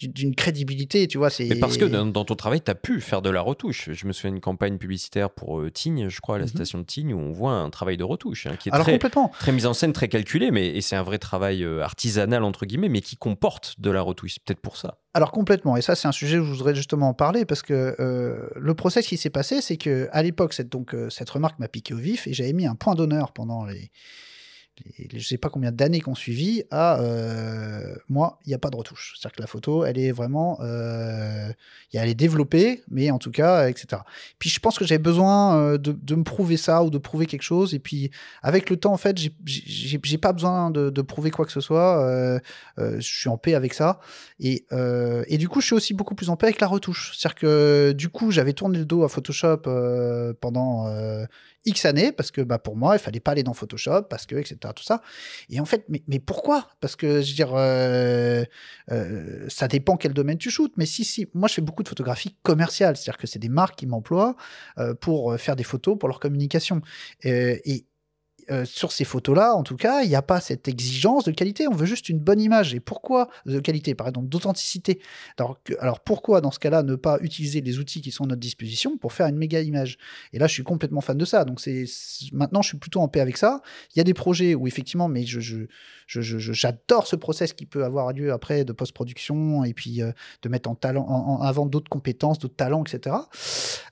d'une 0.00 0.34
crédibilité, 0.34 1.06
tu 1.06 1.18
vois. 1.18 1.30
C'est... 1.30 1.46
Mais 1.46 1.56
parce 1.56 1.76
que 1.76 1.84
dans, 1.84 2.24
ton 2.24 2.34
travail, 2.34 2.60
tu 2.60 2.70
as 2.70 2.74
pu 2.74 3.00
faire 3.00 3.22
de 3.22 3.30
la 3.30 3.40
retouche. 3.40 3.90
Je 3.92 4.06
me 4.06 4.12
souviens 4.12 4.32
d'une 4.32 4.40
campagne 4.40 4.76
publicitaire 4.78 5.30
pour 5.30 5.60
euh, 5.60 5.70
Tignes, 5.70 6.08
je 6.08 6.20
crois, 6.20 6.36
à 6.36 6.38
la 6.38 6.44
mhm. 6.44 6.50
station 6.50 6.78
de 6.78 6.84
Tignes, 6.84 7.14
où 7.14 7.18
on 7.18 7.32
voit 7.32 7.52
un 7.52 7.70
travail 7.70 7.96
de 7.96 8.04
retouche 8.04 8.46
hein, 8.46 8.56
qui 8.58 8.68
est 8.68 8.72
très, 8.72 8.98
très 8.98 9.52
mise 9.52 9.66
en 9.66 9.74
scène, 9.74 9.92
très 9.92 10.08
calculé, 10.08 10.50
mais 10.50 10.68
et 10.68 10.80
c'est 10.80 10.96
un 10.96 11.02
vrai 11.02 11.18
travail 11.18 11.62
euh, 11.62 11.82
artisanal, 11.82 12.42
entre 12.42 12.66
guillemets, 12.66 12.88
mais 12.88 13.00
qui 13.00 13.16
comporte 13.16 13.76
de 13.78 13.90
la 13.90 14.02
retouche. 14.02 14.34
C'est 14.34 14.42
peut-être 14.42 14.60
pour 14.60 14.76
ça. 14.76 14.98
Alors 15.14 15.30
complètement, 15.30 15.76
et 15.76 15.82
ça 15.82 15.94
c'est 15.94 16.08
un 16.08 16.12
sujet 16.12 16.38
où 16.38 16.44
je 16.44 16.50
voudrais 16.50 16.74
justement 16.74 17.10
en 17.10 17.14
parler 17.14 17.44
parce 17.44 17.62
que 17.62 17.94
euh, 18.00 18.48
le 18.56 18.74
process 18.74 19.06
qui 19.06 19.16
s'est 19.16 19.30
passé, 19.30 19.60
c'est 19.60 19.76
que 19.76 20.08
à 20.10 20.24
l'époque 20.24 20.52
cette 20.52 20.68
donc 20.68 20.96
cette 21.08 21.30
remarque 21.30 21.60
m'a 21.60 21.68
piqué 21.68 21.94
au 21.94 21.98
vif 21.98 22.26
et 22.26 22.32
j'avais 22.32 22.52
mis 22.52 22.66
un 22.66 22.74
point 22.74 22.96
d'honneur 22.96 23.32
pendant 23.32 23.64
les 23.64 23.92
je 25.08 25.16
ne 25.16 25.20
sais 25.20 25.38
pas 25.38 25.48
combien 25.48 25.72
d'années 25.72 26.00
qu'on 26.00 26.14
suivi 26.14 26.64
à 26.70 27.00
euh, 27.00 27.73
moi, 28.08 28.38
il 28.44 28.48
n'y 28.48 28.54
a 28.54 28.58
pas 28.58 28.70
de 28.70 28.76
retouche. 28.76 29.14
C'est-à-dire 29.16 29.36
que 29.36 29.40
la 29.40 29.46
photo, 29.46 29.84
elle 29.84 29.98
est 29.98 30.12
vraiment, 30.12 30.58
euh, 30.60 31.50
elle 31.92 32.08
est 32.08 32.14
développée, 32.14 32.82
mais 32.90 33.10
en 33.10 33.18
tout 33.18 33.30
cas, 33.30 33.68
etc. 33.68 34.02
Puis 34.38 34.50
je 34.50 34.60
pense 34.60 34.78
que 34.78 34.84
j'avais 34.84 34.98
besoin 34.98 35.56
euh, 35.56 35.78
de, 35.78 36.14
me 36.14 36.22
prouver 36.22 36.56
ça 36.56 36.82
ou 36.82 36.90
de 36.90 36.98
prouver 36.98 37.26
quelque 37.26 37.42
chose. 37.42 37.74
Et 37.74 37.78
puis 37.78 38.10
avec 38.42 38.70
le 38.70 38.76
temps, 38.76 38.92
en 38.92 38.96
fait, 38.96 39.16
j'ai 39.44 40.18
pas 40.18 40.32
besoin 40.32 40.70
de, 40.70 40.90
de, 40.90 41.02
prouver 41.02 41.30
quoi 41.30 41.46
que 41.46 41.52
ce 41.52 41.60
soit. 41.60 42.04
Euh, 42.04 42.38
euh, 42.78 42.96
je 42.96 43.06
suis 43.06 43.28
en 43.28 43.38
paix 43.38 43.54
avec 43.54 43.74
ça. 43.74 44.00
Et, 44.40 44.66
et, 45.28 45.38
du 45.38 45.48
coup, 45.48 45.60
je 45.60 45.66
suis 45.66 45.74
aussi 45.74 45.94
beaucoup 45.94 46.14
plus 46.14 46.28
en 46.28 46.36
paix 46.36 46.46
avec 46.46 46.60
la 46.60 46.66
retouche. 46.66 47.16
C'est-à-dire 47.16 47.36
que 47.36 47.92
du 47.92 48.08
coup, 48.08 48.30
j'avais 48.30 48.52
tourné 48.52 48.78
le 48.78 48.84
dos 48.84 49.04
à 49.04 49.08
Photoshop 49.08 49.62
pendant 50.40 50.88
X 51.64 51.84
années 51.84 52.12
parce 52.12 52.30
que 52.30 52.40
bah, 52.40 52.58
pour 52.58 52.76
moi, 52.76 52.96
il 52.96 52.98
fallait 52.98 53.20
pas 53.20 53.32
aller 53.32 53.42
dans 53.42 53.54
Photoshop 53.54 54.02
parce 54.08 54.26
que, 54.26 54.36
etc. 54.36 54.58
Tout 54.74 54.82
ça. 54.82 55.02
Et 55.50 55.60
en 55.60 55.64
fait, 55.64 55.84
mais, 55.88 56.02
mais 56.08 56.18
pourquoi? 56.18 56.68
Parce 56.80 56.96
que, 56.96 57.22
je 57.22 57.30
veux 57.30 57.34
dire, 57.34 57.54
euh, 57.54 58.44
euh, 58.90 59.46
ça 59.48 59.68
dépend 59.68 59.96
quel 59.96 60.12
domaine 60.12 60.38
tu 60.38 60.50
shootes. 60.50 60.72
Mais 60.76 60.86
si, 60.86 61.04
si, 61.04 61.28
moi, 61.34 61.48
je 61.48 61.54
fais 61.54 61.62
beaucoup 61.62 61.82
de 61.82 61.88
photographie 61.88 62.36
commerciale. 62.42 62.96
C'est-à-dire 62.96 63.18
que 63.18 63.26
c'est 63.26 63.38
des 63.38 63.48
marques 63.48 63.76
qui 63.76 63.86
m'emploient 63.86 64.36
euh, 64.78 64.94
pour 64.94 65.38
faire 65.38 65.56
des 65.56 65.64
photos 65.64 65.98
pour 65.98 66.08
leur 66.08 66.20
communication. 66.20 66.80
et 67.22 67.86
euh, 68.50 68.64
sur 68.64 68.92
ces 68.92 69.04
photos-là, 69.04 69.54
en 69.54 69.62
tout 69.62 69.76
cas, 69.76 70.02
il 70.02 70.08
n'y 70.08 70.14
a 70.14 70.22
pas 70.22 70.40
cette 70.40 70.68
exigence 70.68 71.24
de 71.24 71.32
qualité. 71.32 71.68
On 71.68 71.74
veut 71.74 71.86
juste 71.86 72.08
une 72.08 72.18
bonne 72.18 72.40
image. 72.40 72.74
Et 72.74 72.80
pourquoi 72.80 73.28
de 73.46 73.58
qualité, 73.60 73.94
par 73.94 74.08
exemple, 74.08 74.28
d'authenticité 74.28 75.00
alors, 75.38 75.58
alors, 75.80 76.00
pourquoi, 76.00 76.40
dans 76.40 76.50
ce 76.50 76.58
cas-là, 76.58 76.82
ne 76.82 76.94
pas 76.94 77.18
utiliser 77.20 77.60
les 77.60 77.78
outils 77.78 78.00
qui 78.00 78.10
sont 78.10 78.24
à 78.24 78.28
notre 78.28 78.40
disposition 78.40 78.96
pour 78.98 79.12
faire 79.12 79.26
une 79.26 79.36
méga 79.36 79.60
image? 79.60 79.98
Et 80.32 80.38
là, 80.38 80.46
je 80.46 80.52
suis 80.52 80.64
complètement 80.64 81.00
fan 81.00 81.16
de 81.16 81.24
ça. 81.24 81.44
Donc, 81.44 81.60
c'est 81.60 81.84
maintenant, 82.32 82.62
je 82.62 82.68
suis 82.68 82.78
plutôt 82.78 83.00
en 83.00 83.08
paix 83.08 83.20
avec 83.20 83.36
ça. 83.36 83.62
Il 83.94 83.98
y 83.98 84.00
a 84.00 84.04
des 84.04 84.14
projets 84.14 84.54
où, 84.54 84.66
effectivement, 84.66 85.08
mais 85.08 85.24
je, 85.24 85.40
je, 85.40 85.66
j'adore 86.06 87.06
ce 87.06 87.16
process 87.16 87.52
qui 87.52 87.66
peut 87.66 87.84
avoir 87.84 88.12
lieu 88.12 88.32
après 88.32 88.64
de 88.64 88.72
post-production 88.72 89.64
et 89.64 89.72
puis 89.72 90.02
euh, 90.02 90.12
de 90.42 90.48
mettre 90.48 90.70
en, 90.70 90.74
talent, 90.74 91.06
en, 91.06 91.40
avant 91.42 91.66
d'autres 91.66 91.88
compétences, 91.88 92.38
d'autres 92.38 92.56
talents, 92.56 92.84
etc. 92.84 93.16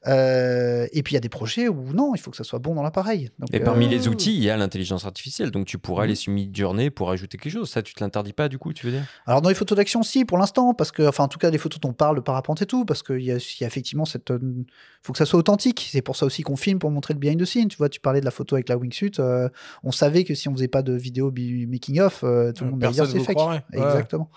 Euh, 0.06 0.86
et 0.92 1.02
puis 1.02 1.12
il 1.12 1.14
y 1.14 1.18
a 1.18 1.20
des 1.20 1.28
projets 1.28 1.68
où 1.68 1.92
non, 1.92 2.14
il 2.14 2.20
faut 2.20 2.30
que 2.30 2.36
ça 2.36 2.44
soit 2.44 2.58
bon 2.58 2.74
dans 2.74 2.82
l'appareil. 2.82 3.30
Et 3.52 3.60
parmi 3.60 3.88
les 3.88 4.08
outils, 4.08 4.41
il 4.42 4.46
y 4.46 4.50
a 4.50 4.56
l'intelligence 4.56 5.04
artificielle. 5.04 5.50
Donc 5.50 5.66
tu 5.66 5.78
pourras 5.78 6.04
aller 6.04 6.16
sur 6.16 6.32
Midjourney 6.32 6.90
pour 6.90 7.10
ajouter 7.10 7.38
quelque 7.38 7.52
chose. 7.52 7.70
Ça, 7.70 7.82
tu 7.82 7.94
te 7.94 8.02
l'interdis 8.02 8.32
pas 8.32 8.48
du 8.48 8.58
coup, 8.58 8.72
tu 8.72 8.86
veux 8.86 8.92
dire? 8.92 9.04
Alors 9.26 9.40
dans 9.40 9.48
les 9.48 9.54
photos 9.54 9.76
d'action, 9.76 10.02
si, 10.02 10.24
pour 10.24 10.36
l'instant, 10.36 10.74
parce 10.74 10.90
que, 10.90 11.02
enfin 11.02 11.24
en 11.24 11.28
tout 11.28 11.38
cas, 11.38 11.50
les 11.50 11.58
photos 11.58 11.80
dont 11.80 11.90
on 11.90 11.92
parle, 11.92 12.16
le 12.16 12.22
parapente 12.22 12.60
et 12.60 12.66
tout, 12.66 12.84
parce 12.84 13.02
qu'il 13.02 13.20
y, 13.20 13.26
y, 13.26 13.30
a 13.32 13.66
effectivement 13.66 14.04
cette. 14.04 14.30
Il 14.30 14.34
euh, 14.34 14.64
faut 15.02 15.12
que 15.12 15.18
ça 15.18 15.26
soit 15.26 15.38
authentique. 15.38 15.88
C'est 15.90 16.02
pour 16.02 16.16
ça 16.16 16.26
aussi 16.26 16.42
qu'on 16.42 16.56
filme 16.56 16.78
pour 16.78 16.90
montrer 16.90 17.14
le 17.14 17.20
behind 17.20 17.40
the 17.40 17.44
scene. 17.44 17.68
Tu 17.68 17.76
vois, 17.76 17.88
tu 17.88 18.00
parlais 18.00 18.20
de 18.20 18.24
la 18.24 18.30
photo 18.30 18.56
avec 18.56 18.68
la 18.68 18.76
wingsuit. 18.76 19.12
Euh, 19.18 19.48
on 19.84 19.92
savait 19.92 20.24
que 20.24 20.34
si 20.34 20.48
on 20.48 20.54
faisait 20.54 20.68
pas 20.68 20.82
de 20.82 20.92
vidéo 20.92 21.32
making 21.68 22.00
of, 22.00 22.22
euh, 22.24 22.52
tout 22.52 22.64
le 22.64 22.70
monde 22.70 22.82
allait 22.82 22.92
dire 22.92 23.06
c'est 23.06 23.20
fake. 23.20 23.38
Exactement. 23.72 24.30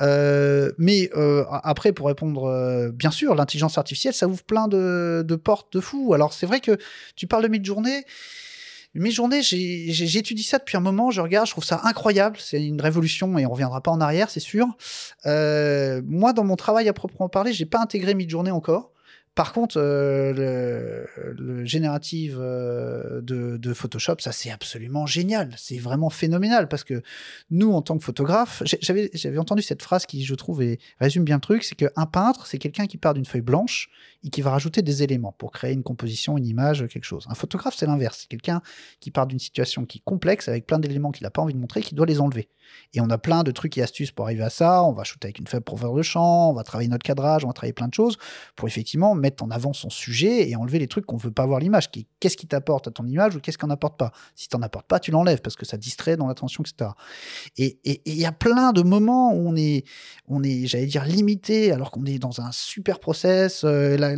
Euh, 0.00 0.72
mais 0.78 1.10
euh, 1.16 1.44
après, 1.62 1.92
pour 1.92 2.06
répondre, 2.06 2.44
euh, 2.44 2.90
bien 2.92 3.10
sûr, 3.10 3.34
l'intelligence 3.34 3.78
artificielle, 3.78 4.14
ça 4.14 4.28
ouvre 4.28 4.42
plein 4.42 4.68
de, 4.68 5.24
de 5.26 5.36
portes 5.36 5.72
de 5.72 5.80
fou. 5.80 6.12
Alors 6.14 6.32
c'est 6.32 6.46
vrai 6.46 6.60
que 6.60 6.78
tu 7.14 7.26
parles 7.26 7.44
de 7.44 7.48
mid-journée. 7.48 8.04
Mes-journées, 8.98 9.42
j'étudie 9.42 10.42
ça 10.42 10.58
depuis 10.58 10.76
un 10.76 10.80
moment, 10.80 11.10
je 11.10 11.20
regarde, 11.20 11.46
je 11.46 11.52
trouve 11.52 11.64
ça 11.64 11.80
incroyable. 11.84 12.36
C'est 12.40 12.64
une 12.64 12.80
révolution 12.80 13.38
et 13.38 13.46
on 13.46 13.50
reviendra 13.50 13.80
pas 13.80 13.90
en 13.90 14.00
arrière, 14.00 14.30
c'est 14.30 14.40
sûr. 14.40 14.66
moi, 15.24 16.32
dans 16.32 16.44
mon 16.44 16.56
travail 16.56 16.88
à 16.88 16.92
proprement 16.92 17.28
parler, 17.28 17.52
j'ai 17.52 17.66
pas 17.66 17.80
intégré 17.80 18.14
mid-journée 18.14 18.50
encore. 18.50 18.92
Par 19.36 19.52
contre, 19.52 19.76
euh, 19.76 20.32
le, 20.32 21.34
le, 21.34 21.66
euh, 22.40 23.20
de, 23.20 23.74
Photoshop, 23.74 24.14
ça 24.20 24.32
c'est 24.32 24.50
absolument 24.50 25.04
génial. 25.04 25.52
C'est 25.58 25.76
vraiment 25.76 26.08
phénoménal 26.08 26.68
parce 26.68 26.84
que 26.84 27.02
nous, 27.50 27.70
en 27.70 27.82
tant 27.82 27.98
que 27.98 28.04
photographe, 28.04 28.62
j'avais, 28.80 29.10
j'avais 29.12 29.36
entendu 29.36 29.60
cette 29.60 29.82
phrase 29.82 30.06
qui, 30.06 30.24
je 30.24 30.34
trouve, 30.34 30.64
résume 31.00 31.24
bien 31.24 31.36
le 31.36 31.42
truc, 31.42 31.64
c'est 31.64 31.74
qu'un 31.74 32.06
peintre, 32.06 32.46
c'est 32.46 32.56
quelqu'un 32.56 32.86
qui 32.86 32.96
part 32.96 33.12
d'une 33.12 33.26
feuille 33.26 33.42
blanche 33.42 33.90
et 34.26 34.28
qui 34.28 34.42
va 34.42 34.50
rajouter 34.50 34.82
des 34.82 35.04
éléments 35.04 35.32
pour 35.38 35.52
créer 35.52 35.72
une 35.72 35.84
composition, 35.84 36.36
une 36.36 36.46
image, 36.46 36.84
quelque 36.88 37.04
chose. 37.04 37.26
Un 37.30 37.34
photographe, 37.34 37.76
c'est 37.78 37.86
l'inverse. 37.86 38.18
C'est 38.22 38.28
quelqu'un 38.28 38.60
qui 38.98 39.12
part 39.12 39.28
d'une 39.28 39.38
situation 39.38 39.86
qui 39.86 39.98
est 39.98 40.02
complexe 40.04 40.48
avec 40.48 40.66
plein 40.66 40.80
d'éléments 40.80 41.12
qu'il 41.12 41.22
n'a 41.22 41.30
pas 41.30 41.42
envie 41.42 41.54
de 41.54 41.58
montrer, 41.58 41.80
qui 41.80 41.94
doit 41.94 42.06
les 42.06 42.20
enlever. 42.20 42.48
Et 42.92 43.00
on 43.00 43.08
a 43.08 43.18
plein 43.18 43.44
de 43.44 43.52
trucs 43.52 43.78
et 43.78 43.82
astuces 43.82 44.10
pour 44.10 44.24
arriver 44.24 44.42
à 44.42 44.50
ça. 44.50 44.82
On 44.82 44.92
va 44.92 45.04
shooter 45.04 45.26
avec 45.26 45.38
une 45.38 45.46
faible 45.46 45.62
profondeur 45.62 45.94
de 45.94 46.02
champ, 46.02 46.50
on 46.50 46.54
va 46.54 46.64
travailler 46.64 46.88
notre 46.88 47.04
cadrage, 47.04 47.44
on 47.44 47.48
va 47.48 47.52
travailler 47.52 47.72
plein 47.72 47.86
de 47.86 47.94
choses 47.94 48.18
pour 48.56 48.66
effectivement 48.66 49.14
mettre 49.14 49.44
en 49.44 49.50
avant 49.52 49.72
son 49.72 49.90
sujet 49.90 50.48
et 50.48 50.56
enlever 50.56 50.80
les 50.80 50.88
trucs 50.88 51.06
qu'on 51.06 51.16
veut 51.16 51.30
pas 51.30 51.46
voir 51.46 51.60
l'image. 51.60 51.88
Qu'est-ce 52.18 52.36
qui 52.36 52.48
t'apporte 52.48 52.88
à 52.88 52.90
ton 52.90 53.06
image 53.06 53.36
ou 53.36 53.40
qu'est-ce 53.40 53.58
qu'on 53.58 53.68
n'apporte 53.68 53.96
pas? 53.96 54.10
Si 54.34 54.48
t'en 54.48 54.60
apportes 54.62 54.88
pas, 54.88 54.98
tu 54.98 55.12
l'enlèves 55.12 55.40
parce 55.40 55.54
que 55.54 55.64
ça 55.64 55.76
distrait 55.76 56.16
dans 56.16 56.26
l'attention, 56.26 56.64
etc. 56.64 56.90
Et 57.58 57.78
il 57.84 58.18
y 58.18 58.26
a 58.26 58.32
plein 58.32 58.72
de 58.72 58.82
moments 58.82 59.32
où 59.32 59.48
on 59.48 59.54
est, 59.54 59.84
on 60.26 60.42
est, 60.42 60.66
j'allais 60.66 60.86
dire, 60.86 61.04
limité 61.04 61.70
alors 61.70 61.92
qu'on 61.92 62.06
est 62.06 62.18
dans 62.18 62.40
un 62.40 62.50
super 62.50 62.98
process. 62.98 63.62
Euh, 63.62 64.15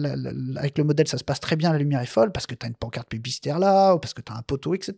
avec 0.57 0.79
le 0.79 0.85
modèle, 0.85 1.09
ça 1.09 1.19
se 1.19 1.25
passe 1.25 1.41
très 1.41 1.57
bien, 1.57 1.73
la 1.73 1.79
lumière 1.79 2.01
est 2.01 2.07
folle 2.07 2.33
parce 2.33 2.47
que 2.47 2.55
tu 2.55 2.65
as 2.65 2.69
une 2.69 2.75
pancarte 2.75 3.09
publicitaire 3.09 3.59
là, 3.59 3.95
ou 3.95 3.99
parce 3.99 4.15
que 4.15 4.21
tu 4.21 4.33
as 4.33 4.37
un 4.37 4.43
poteau, 4.43 4.75
etc. 4.75 4.95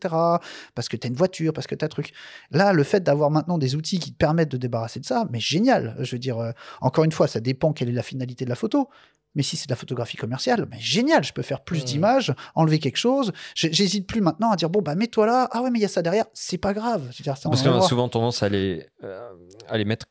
Parce 0.74 0.88
que 0.88 0.96
tu 0.96 1.06
as 1.06 1.08
une 1.08 1.16
voiture, 1.16 1.52
parce 1.52 1.66
que 1.66 1.74
tu 1.74 1.84
as 1.84 1.86
un 1.86 1.88
truc. 1.88 2.12
Là, 2.50 2.72
le 2.72 2.82
fait 2.82 3.00
d'avoir 3.00 3.30
maintenant 3.30 3.58
des 3.58 3.76
outils 3.76 3.98
qui 3.98 4.12
te 4.12 4.16
permettent 4.16 4.50
de 4.50 4.56
débarrasser 4.56 5.00
de 5.00 5.06
ça, 5.06 5.26
mais 5.30 5.40
génial. 5.40 5.96
Je 6.00 6.12
veux 6.12 6.18
dire, 6.18 6.38
euh, 6.38 6.52
encore 6.80 7.04
une 7.04 7.12
fois, 7.12 7.26
ça 7.28 7.40
dépend 7.40 7.72
quelle 7.72 7.88
est 7.88 7.92
la 7.92 8.02
finalité 8.02 8.44
de 8.44 8.50
la 8.50 8.56
photo. 8.56 8.88
Mais 9.36 9.42
si 9.44 9.56
c'est 9.56 9.68
de 9.68 9.72
la 9.72 9.76
photographie 9.76 10.16
commerciale, 10.16 10.66
mais 10.70 10.80
génial, 10.80 11.22
je 11.22 11.32
peux 11.32 11.42
faire 11.42 11.60
plus 11.60 11.82
mmh. 11.82 11.84
d'images, 11.84 12.34
enlever 12.56 12.80
quelque 12.80 12.96
chose. 12.96 13.32
J'hésite 13.54 14.06
plus 14.06 14.20
maintenant 14.20 14.50
à 14.50 14.56
dire 14.56 14.70
bon 14.70 14.82
bah 14.82 14.96
mets-toi 14.96 15.26
là. 15.26 15.48
Ah 15.52 15.62
ouais, 15.62 15.70
mais 15.70 15.78
il 15.78 15.82
y 15.82 15.84
a 15.84 15.88
ça 15.88 16.02
derrière. 16.02 16.24
C'est 16.34 16.58
pas 16.58 16.74
grave. 16.74 17.10
Parce 17.24 17.62
qu'on 17.62 17.78
a 17.78 17.80
souvent 17.82 18.08
tendance 18.08 18.42
à 18.42 18.48
les, 18.48 18.86
euh, 19.04 19.30
à 19.68 19.78
les 19.78 19.84
mettre, 19.84 20.06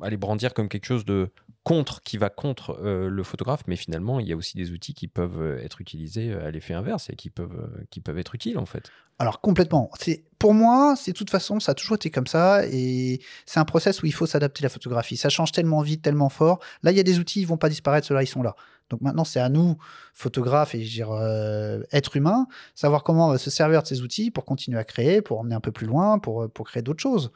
à 0.00 0.10
les 0.10 0.16
brandir 0.16 0.54
comme 0.54 0.68
quelque 0.68 0.86
chose 0.86 1.04
de 1.04 1.30
contre, 1.64 2.02
qui 2.02 2.18
va 2.18 2.28
contre 2.28 2.78
euh, 2.82 3.08
le 3.08 3.22
photographe, 3.22 3.62
mais 3.66 3.76
finalement, 3.76 4.18
il 4.18 4.26
y 4.26 4.32
a 4.32 4.36
aussi 4.36 4.56
des 4.56 4.72
outils 4.72 4.94
qui 4.94 5.06
peuvent 5.06 5.40
euh, 5.40 5.62
être 5.62 5.80
utilisés 5.80 6.32
à 6.32 6.50
l'effet 6.50 6.74
inverse 6.74 7.08
et 7.10 7.16
qui 7.16 7.30
peuvent, 7.30 7.70
qui 7.90 8.00
peuvent 8.00 8.18
être 8.18 8.34
utiles 8.34 8.58
en 8.58 8.66
fait. 8.66 8.90
Alors 9.18 9.40
complètement. 9.40 9.90
Pour 10.38 10.54
moi, 10.54 10.96
c'est 10.96 11.12
de 11.12 11.16
toute 11.16 11.30
façon, 11.30 11.60
ça 11.60 11.72
a 11.72 11.74
toujours 11.76 11.94
été 11.94 12.10
comme 12.10 12.26
ça 12.26 12.66
et 12.66 13.20
c'est 13.46 13.60
un 13.60 13.64
process 13.64 14.02
où 14.02 14.06
il 14.06 14.12
faut 14.12 14.26
s'adapter 14.26 14.64
la 14.64 14.68
photographie. 14.68 15.16
Ça 15.16 15.28
change 15.28 15.52
tellement 15.52 15.82
vite, 15.82 16.02
tellement 16.02 16.28
fort. 16.28 16.58
Là, 16.82 16.90
il 16.90 16.96
y 16.96 17.00
a 17.00 17.04
des 17.04 17.20
outils, 17.20 17.42
ils 17.42 17.46
vont 17.46 17.56
pas 17.56 17.68
disparaître, 17.68 18.06
ceux-là, 18.08 18.24
ils 18.24 18.26
sont 18.26 18.42
là. 18.42 18.56
Donc 18.90 19.00
maintenant, 19.00 19.24
c'est 19.24 19.40
à 19.40 19.48
nous, 19.48 19.76
photographes 20.12 20.74
et 20.74 20.78
dire, 20.78 21.12
euh, 21.12 21.82
êtres 21.92 22.16
humains, 22.16 22.46
savoir 22.74 23.04
comment 23.04 23.38
se 23.38 23.48
servir 23.48 23.82
de 23.82 23.86
ces 23.86 24.02
outils 24.02 24.30
pour 24.30 24.44
continuer 24.44 24.78
à 24.78 24.84
créer, 24.84 25.22
pour 25.22 25.38
emmener 25.38 25.54
un 25.54 25.60
peu 25.60 25.72
plus 25.72 25.86
loin, 25.86 26.18
pour, 26.18 26.50
pour 26.50 26.66
créer 26.66 26.82
d'autres 26.82 27.00
choses. 27.00 27.30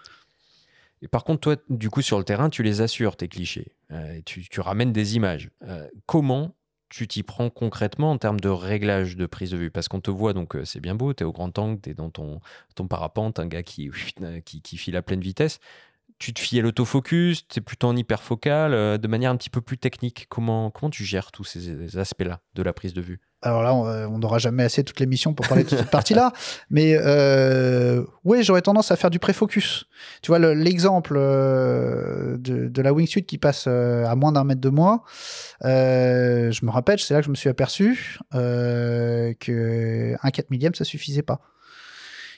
Et 1.03 1.09
par 1.09 1.25
contre, 1.25 1.41
toi, 1.41 1.57
du 1.69 1.91
coup, 1.91 2.03
sur 2.03 2.19
le 2.19 2.25
terrain, 2.25 2.51
tu 2.51 2.63
les 2.63 2.81
assures, 2.81 3.17
tes 3.17 3.29
clichés. 3.29 3.73
Euh, 3.93 4.21
tu, 4.25 4.61
ramènes 4.61 4.93
des 4.93 5.17
images. 5.17 5.51
Euh, 5.63 5.87
comment 6.07 6.55
tu 6.89 7.09
t'y 7.09 7.23
prends 7.23 7.51
concrètement 7.51 8.13
en 8.13 8.19
termes 8.19 8.41
de 8.41 8.49
réglage 8.49 9.17
de 9.17 9.27
prise 9.27 9.51
de 9.51 9.57
vue? 9.57 9.71
Parce 9.71 9.89
qu'on 9.89 10.01
te 10.01 10.11
voit, 10.11 10.33
donc 10.33 10.57
euh, 10.57 10.65
c'est 10.65 10.81
bien 10.81 10.95
beau, 10.95 11.13
tu 11.13 11.23
es 11.23 11.27
au 11.27 11.33
grand 11.33 11.57
angle, 11.59 11.81
tu 11.81 11.91
es 11.91 11.95
dans 11.95 12.11
ton, 12.11 12.41
ton 12.75 12.87
parapente, 12.87 13.39
un 13.39 13.47
gars 13.47 13.63
qui, 13.63 13.91
qui, 14.45 14.77
file 14.77 14.97
à 14.97 15.03
pleine 15.03 15.21
vitesse. 15.21 15.59
Tu 16.19 16.33
te 16.33 16.41
fies 16.41 16.59
à 16.59 16.63
l'autofocus, 16.63 17.47
tu 17.47 17.59
es 17.59 17.63
plutôt 17.63 17.89
en 17.89 17.97
hyperfocal, 17.97 18.73
euh, 18.73 18.97
de 18.97 19.07
manière 19.07 19.31
un 19.31 19.37
petit 19.37 19.51
peu 19.51 19.61
plus 19.61 19.77
technique. 19.77 20.27
Comment, 20.31 20.71
comment 20.71 20.89
tu 20.89 21.05
gères 21.05 21.31
tous 21.31 21.45
ces 21.45 21.99
aspects-là 21.99 22.41
de 22.55 22.63
la 22.63 22.73
prise 22.73 22.95
de 22.95 23.03
vue? 23.03 23.21
Alors 23.47 23.63
là, 23.63 23.75
on 23.75 24.19
n'aura 24.19 24.39
jamais 24.39 24.65
assez 24.65 24.83
toute 24.83 24.99
l'émission 24.99 25.33
pour 25.33 25.47
parler 25.47 25.63
de 25.63 25.69
cette 25.69 25.91
partie-là. 25.91 26.33
Mais 26.71 26.97
euh, 26.99 28.03
oui, 28.25 28.43
j'aurais 28.43 28.63
tendance 28.63 28.91
à 28.91 28.97
faire 28.97 29.09
du 29.09 29.21
pré-focus. 29.21 29.87
Tu 30.21 30.33
vois, 30.33 30.39
l'exemple 30.39 31.15
euh, 31.17 32.37
de, 32.39 32.83
la 32.83 32.93
wingsuit 32.93 33.25
qui 33.25 33.39
passe 33.39 33.67
euh, 33.69 34.05
à 34.07 34.17
moins 34.17 34.33
d'un 34.33 34.43
mètre 34.43 34.61
de 34.61 34.69
moi, 34.69 35.05
je 35.63 36.65
me 36.65 36.71
rappelle, 36.71 36.99
c'est 36.99 37.15
là 37.15 37.21
que 37.21 37.27
je 37.27 37.31
me 37.31 37.37
suis 37.37 37.49
aperçu 37.49 38.19
que 38.33 40.15
un 40.21 40.31
4 40.31 40.51
millième, 40.51 40.75
ça 40.75 40.85
suffisait 40.85 41.23
pas. 41.23 41.41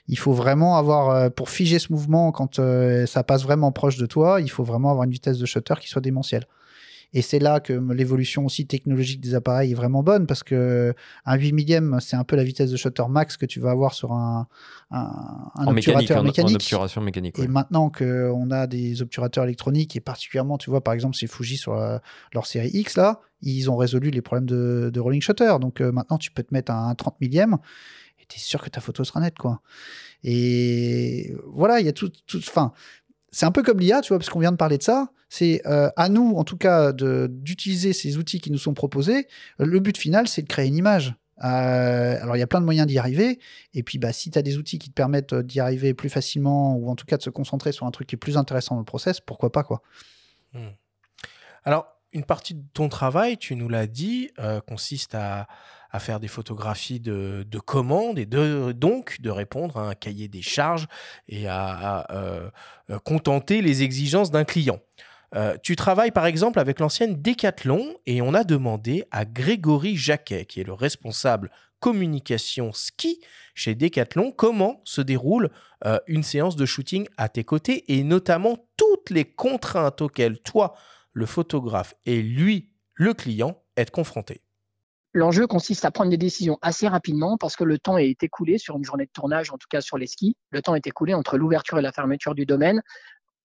Il 0.08 0.18
faut 0.18 0.32
vraiment 0.32 0.76
avoir, 0.76 1.30
pour 1.32 1.50
figer 1.50 1.78
ce 1.78 1.92
mouvement 1.92 2.32
quand 2.32 2.60
ça 3.06 3.24
passe 3.24 3.42
vraiment 3.42 3.72
proche 3.72 3.96
de 3.96 4.06
toi, 4.06 4.40
il 4.40 4.50
faut 4.50 4.64
vraiment 4.64 4.90
avoir 4.90 5.04
une 5.04 5.10
vitesse 5.10 5.38
de 5.38 5.46
shutter 5.46 5.74
qui 5.80 5.88
soit 5.88 6.02
démentielle. 6.02 6.46
Et 7.14 7.22
c'est 7.22 7.38
là 7.38 7.60
que 7.60 7.72
l'évolution 7.92 8.44
aussi 8.44 8.66
technologique 8.66 9.20
des 9.20 9.34
appareils 9.34 9.72
est 9.72 9.74
vraiment 9.74 10.02
bonne 10.02 10.26
parce 10.26 10.42
que 10.42 10.94
un 11.24 11.36
8 11.36 11.52
millième, 11.52 11.98
c'est 12.00 12.16
un 12.16 12.24
peu 12.24 12.36
la 12.36 12.44
vitesse 12.44 12.70
de 12.70 12.76
shutter 12.76 13.04
max 13.08 13.36
que 13.36 13.46
tu 13.46 13.60
vas 13.60 13.70
avoir 13.70 13.94
sur 13.94 14.12
un, 14.12 14.46
un, 14.90 15.66
obturateur 15.66 16.22
mécanique. 16.22 16.52
En, 16.52 16.56
obturation 16.56 17.00
mécanique 17.00 17.38
Et 17.38 17.48
maintenant 17.48 17.90
qu'on 17.90 18.50
a 18.50 18.66
des 18.66 19.00
obturateurs 19.00 19.44
électroniques 19.44 19.96
et 19.96 20.00
particulièrement, 20.00 20.58
tu 20.58 20.68
vois, 20.68 20.82
par 20.82 20.92
exemple, 20.92 21.16
chez 21.16 21.26
Fuji 21.26 21.56
sur 21.56 21.74
leur 22.34 22.46
série 22.46 22.70
X, 22.74 22.96
là, 22.96 23.20
ils 23.42 23.70
ont 23.70 23.76
résolu 23.76 24.10
les 24.10 24.22
problèmes 24.22 24.46
de, 24.46 24.90
de 24.92 25.00
rolling 25.00 25.22
shutter. 25.22 25.56
Donc 25.60 25.80
euh, 25.80 25.92
maintenant, 25.92 26.18
tu 26.18 26.30
peux 26.30 26.42
te 26.42 26.52
mettre 26.52 26.72
un 26.72 26.94
30 26.94 27.20
millième 27.20 27.56
et 28.20 28.26
tu 28.28 28.36
es 28.36 28.40
sûr 28.40 28.62
que 28.62 28.68
ta 28.68 28.80
photo 28.80 29.04
sera 29.04 29.20
nette, 29.20 29.38
quoi. 29.38 29.62
Et 30.24 31.34
voilà, 31.46 31.80
il 31.80 31.86
y 31.86 31.88
a 31.88 31.92
tout, 31.92 32.10
tout, 32.26 32.38
enfin, 32.38 32.72
c'est 33.30 33.46
un 33.46 33.52
peu 33.52 33.62
comme 33.62 33.78
l'IA, 33.80 34.00
tu 34.00 34.08
vois, 34.08 34.18
parce 34.18 34.30
qu'on 34.30 34.40
vient 34.40 34.52
de 34.52 34.56
parler 34.56 34.78
de 34.78 34.82
ça. 34.82 35.10
C'est 35.28 35.60
euh, 35.66 35.90
à 35.96 36.08
nous, 36.08 36.34
en 36.36 36.44
tout 36.44 36.56
cas, 36.56 36.92
d'utiliser 36.92 37.92
ces 37.92 38.16
outils 38.16 38.40
qui 38.40 38.50
nous 38.50 38.58
sont 38.58 38.74
proposés. 38.74 39.28
Le 39.58 39.78
but 39.80 39.98
final, 39.98 40.28
c'est 40.28 40.42
de 40.42 40.48
créer 40.48 40.66
une 40.66 40.76
image. 40.76 41.14
Euh, 41.44 42.18
alors, 42.20 42.36
il 42.36 42.40
y 42.40 42.42
a 42.42 42.46
plein 42.46 42.60
de 42.60 42.64
moyens 42.64 42.86
d'y 42.86 42.98
arriver. 42.98 43.38
Et 43.74 43.82
puis, 43.82 43.98
bah, 43.98 44.12
si 44.12 44.30
tu 44.30 44.38
as 44.38 44.42
des 44.42 44.56
outils 44.56 44.78
qui 44.78 44.88
te 44.88 44.94
permettent 44.94 45.34
euh, 45.34 45.42
d'y 45.42 45.60
arriver 45.60 45.94
plus 45.94 46.08
facilement, 46.08 46.74
ou 46.76 46.88
en 46.88 46.96
tout 46.96 47.06
cas 47.06 47.16
de 47.16 47.22
se 47.22 47.30
concentrer 47.30 47.72
sur 47.72 47.86
un 47.86 47.90
truc 47.90 48.08
qui 48.08 48.16
est 48.16 48.18
plus 48.18 48.36
intéressant 48.36 48.74
dans 48.74 48.80
le 48.80 48.86
process, 48.86 49.20
pourquoi 49.20 49.52
pas, 49.52 49.62
quoi. 49.62 49.82
Hmm. 50.54 50.70
Alors, 51.64 51.97
une 52.12 52.24
partie 52.24 52.54
de 52.54 52.64
ton 52.72 52.88
travail, 52.88 53.36
tu 53.36 53.54
nous 53.54 53.68
l'as 53.68 53.86
dit, 53.86 54.30
consiste 54.66 55.14
à, 55.14 55.46
faire 55.98 56.20
des 56.20 56.28
photographies 56.28 57.00
de, 57.00 57.58
commandes 57.64 58.18
et 58.18 58.26
donc 58.26 59.20
de 59.20 59.30
répondre 59.30 59.78
à 59.78 59.88
un 59.88 59.94
cahier 59.94 60.28
des 60.28 60.42
charges 60.42 60.86
et 61.28 61.48
à, 61.48 62.06
euh, 62.10 62.50
euh, 62.90 62.98
contenter 62.98 63.62
les 63.62 63.82
exigences 63.82 64.30
d'un 64.30 64.44
client. 64.44 64.80
Euh, 65.34 65.56
tu 65.62 65.76
travailles 65.76 66.10
par 66.10 66.24
exemple 66.24 66.58
avec 66.58 66.80
l'ancienne 66.80 67.20
Decathlon 67.20 67.94
et 68.06 68.22
on 68.22 68.32
a 68.32 68.44
demandé 68.44 69.04
à 69.10 69.26
Grégory 69.26 69.96
Jacquet, 69.96 70.46
qui 70.46 70.60
est 70.60 70.64
le 70.64 70.72
responsable 70.72 71.50
communication 71.80 72.72
ski 72.72 73.20
chez 73.54 73.74
Decathlon, 73.74 74.32
comment 74.32 74.80
se 74.84 75.00
déroule 75.00 75.50
une 76.08 76.24
séance 76.24 76.56
de 76.56 76.66
shooting 76.66 77.06
à 77.16 77.28
tes 77.28 77.44
côtés 77.44 77.84
et 77.92 78.02
notamment 78.02 78.56
toutes 78.76 79.10
les 79.10 79.24
contraintes 79.24 80.00
auxquelles 80.00 80.40
toi, 80.40 80.74
le 81.18 81.26
photographe, 81.26 81.94
et 82.06 82.22
lui, 82.22 82.70
le 82.94 83.12
client, 83.12 83.60
êtes 83.76 83.90
confrontés. 83.90 84.42
L'enjeu 85.14 85.46
consiste 85.46 85.84
à 85.84 85.90
prendre 85.90 86.10
des 86.10 86.16
décisions 86.16 86.58
assez 86.62 86.86
rapidement 86.86 87.36
parce 87.38 87.56
que 87.56 87.64
le 87.64 87.78
temps 87.78 87.98
est 87.98 88.22
écoulé 88.22 88.56
sur 88.58 88.76
une 88.76 88.84
journée 88.84 89.06
de 89.06 89.10
tournage, 89.10 89.50
en 89.50 89.58
tout 89.58 89.66
cas 89.68 89.80
sur 89.80 89.98
les 89.98 90.06
skis. 90.06 90.36
Le 90.50 90.62
temps 90.62 90.74
est 90.74 90.86
écoulé 90.86 91.14
entre 91.14 91.36
l'ouverture 91.38 91.78
et 91.78 91.82
la 91.82 91.92
fermeture 91.92 92.34
du 92.34 92.46
domaine. 92.46 92.82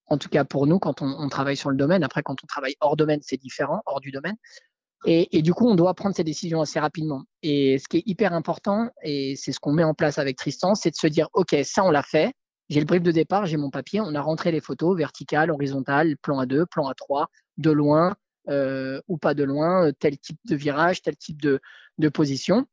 En 0.05 0.17
tout 0.17 0.29
cas 0.29 0.43
pour 0.43 0.67
nous, 0.67 0.77
quand 0.77 1.01
on, 1.01 1.29
travaille 1.29 1.57
sur 1.57 1.71
le 1.71 1.77
domaine. 1.77 2.03
Après, 2.03 2.21
quand 2.21 2.35
on 2.43 2.47
travaille 2.47 2.75
hors 2.79 2.95
domaine, 2.95 3.21
c'est 3.23 3.37
différent, 3.37 3.81
hors 3.85 4.01
du 4.01 4.11
domaine. 4.11 4.35
Et, 5.05 5.41
du 5.41 5.53
coup, 5.53 5.67
on 5.67 5.75
doit 5.75 5.93
prendre 5.95 6.15
ces 6.15 6.23
décisions 6.23 6.61
assez 6.61 6.79
rapidement. 6.79 7.23
Et 7.41 7.77
ce 7.77 7.89
qui 7.89 7.97
est 7.97 8.03
hyper 8.05 8.31
important, 8.33 8.89
et 9.03 9.35
c'est 9.35 9.51
ce 9.51 9.59
qu'on 9.59 9.73
met 9.73 9.83
en 9.83 9.93
place 9.93 10.17
avec 10.17 10.37
Tristan, 10.37 10.75
c'est 10.75 10.91
de 10.91 10.95
se 10.95 11.07
dire, 11.07 11.27
OK, 11.33 11.53
ça, 11.63 11.83
on 11.83 11.91
l'a 11.91 12.03
fait. 12.03 12.33
J'ai 12.69 12.79
le 12.79 12.85
brief 12.85 13.03
de 13.03 13.11
départ, 13.11 13.45
j'ai 13.45 13.57
mon 13.57 13.69
papier, 13.69 14.01
on 14.01 14.15
a 14.15 14.21
rentré 14.21 14.51
les 14.51 14.61
photos 14.61 14.97
verticales, 14.97 15.51
horizontales, 15.51 16.17
plan 16.17 16.39
à 16.39 16.45
2, 16.45 16.65
plan 16.65 16.87
à 16.87 16.93
3, 16.93 17.27
de 17.57 17.71
loin, 17.71 18.15
euh, 18.49 19.01
ou 19.07 19.17
pas 19.17 19.33
de 19.33 19.43
loin, 19.43 19.87
euh, 19.87 19.91
tel 19.91 20.17
type 20.17 20.39
de 20.45 20.55
virage, 20.55 21.01
tel 21.01 21.15
type 21.15 21.41
de, 21.41 21.59
de 21.97 22.09
position. 22.09 22.65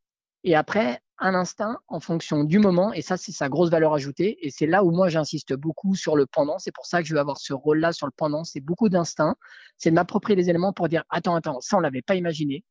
Et 0.44 0.54
après, 0.54 1.00
un 1.18 1.34
instinct 1.34 1.78
en 1.88 2.00
fonction 2.00 2.44
du 2.44 2.58
moment, 2.58 2.92
et 2.92 3.02
ça, 3.02 3.16
c'est 3.16 3.32
sa 3.32 3.48
grosse 3.48 3.70
valeur 3.70 3.92
ajoutée. 3.92 4.38
Et 4.46 4.50
c'est 4.50 4.66
là 4.66 4.82
où 4.84 4.90
moi, 4.90 5.08
j'insiste 5.08 5.54
beaucoup 5.54 5.94
sur 5.94 6.16
le 6.16 6.26
pendant. 6.26 6.58
C'est 6.58 6.72
pour 6.72 6.86
ça 6.86 7.02
que 7.02 7.08
je 7.08 7.14
vais 7.14 7.20
avoir 7.20 7.38
ce 7.38 7.52
rôle-là 7.52 7.92
sur 7.92 8.06
le 8.06 8.12
pendant. 8.16 8.42
C'est 8.42 8.60
beaucoup 8.60 8.88
d'instinct. 8.88 9.36
C'est 9.76 9.90
de 9.90 9.94
m'approprier 9.94 10.36
les 10.36 10.48
éléments 10.48 10.72
pour 10.72 10.88
dire, 10.88 11.04
attends, 11.10 11.34
attends, 11.34 11.60
ça, 11.60 11.76
on 11.76 11.80
l'avait 11.80 12.02
pas 12.02 12.14
imaginé. 12.14 12.64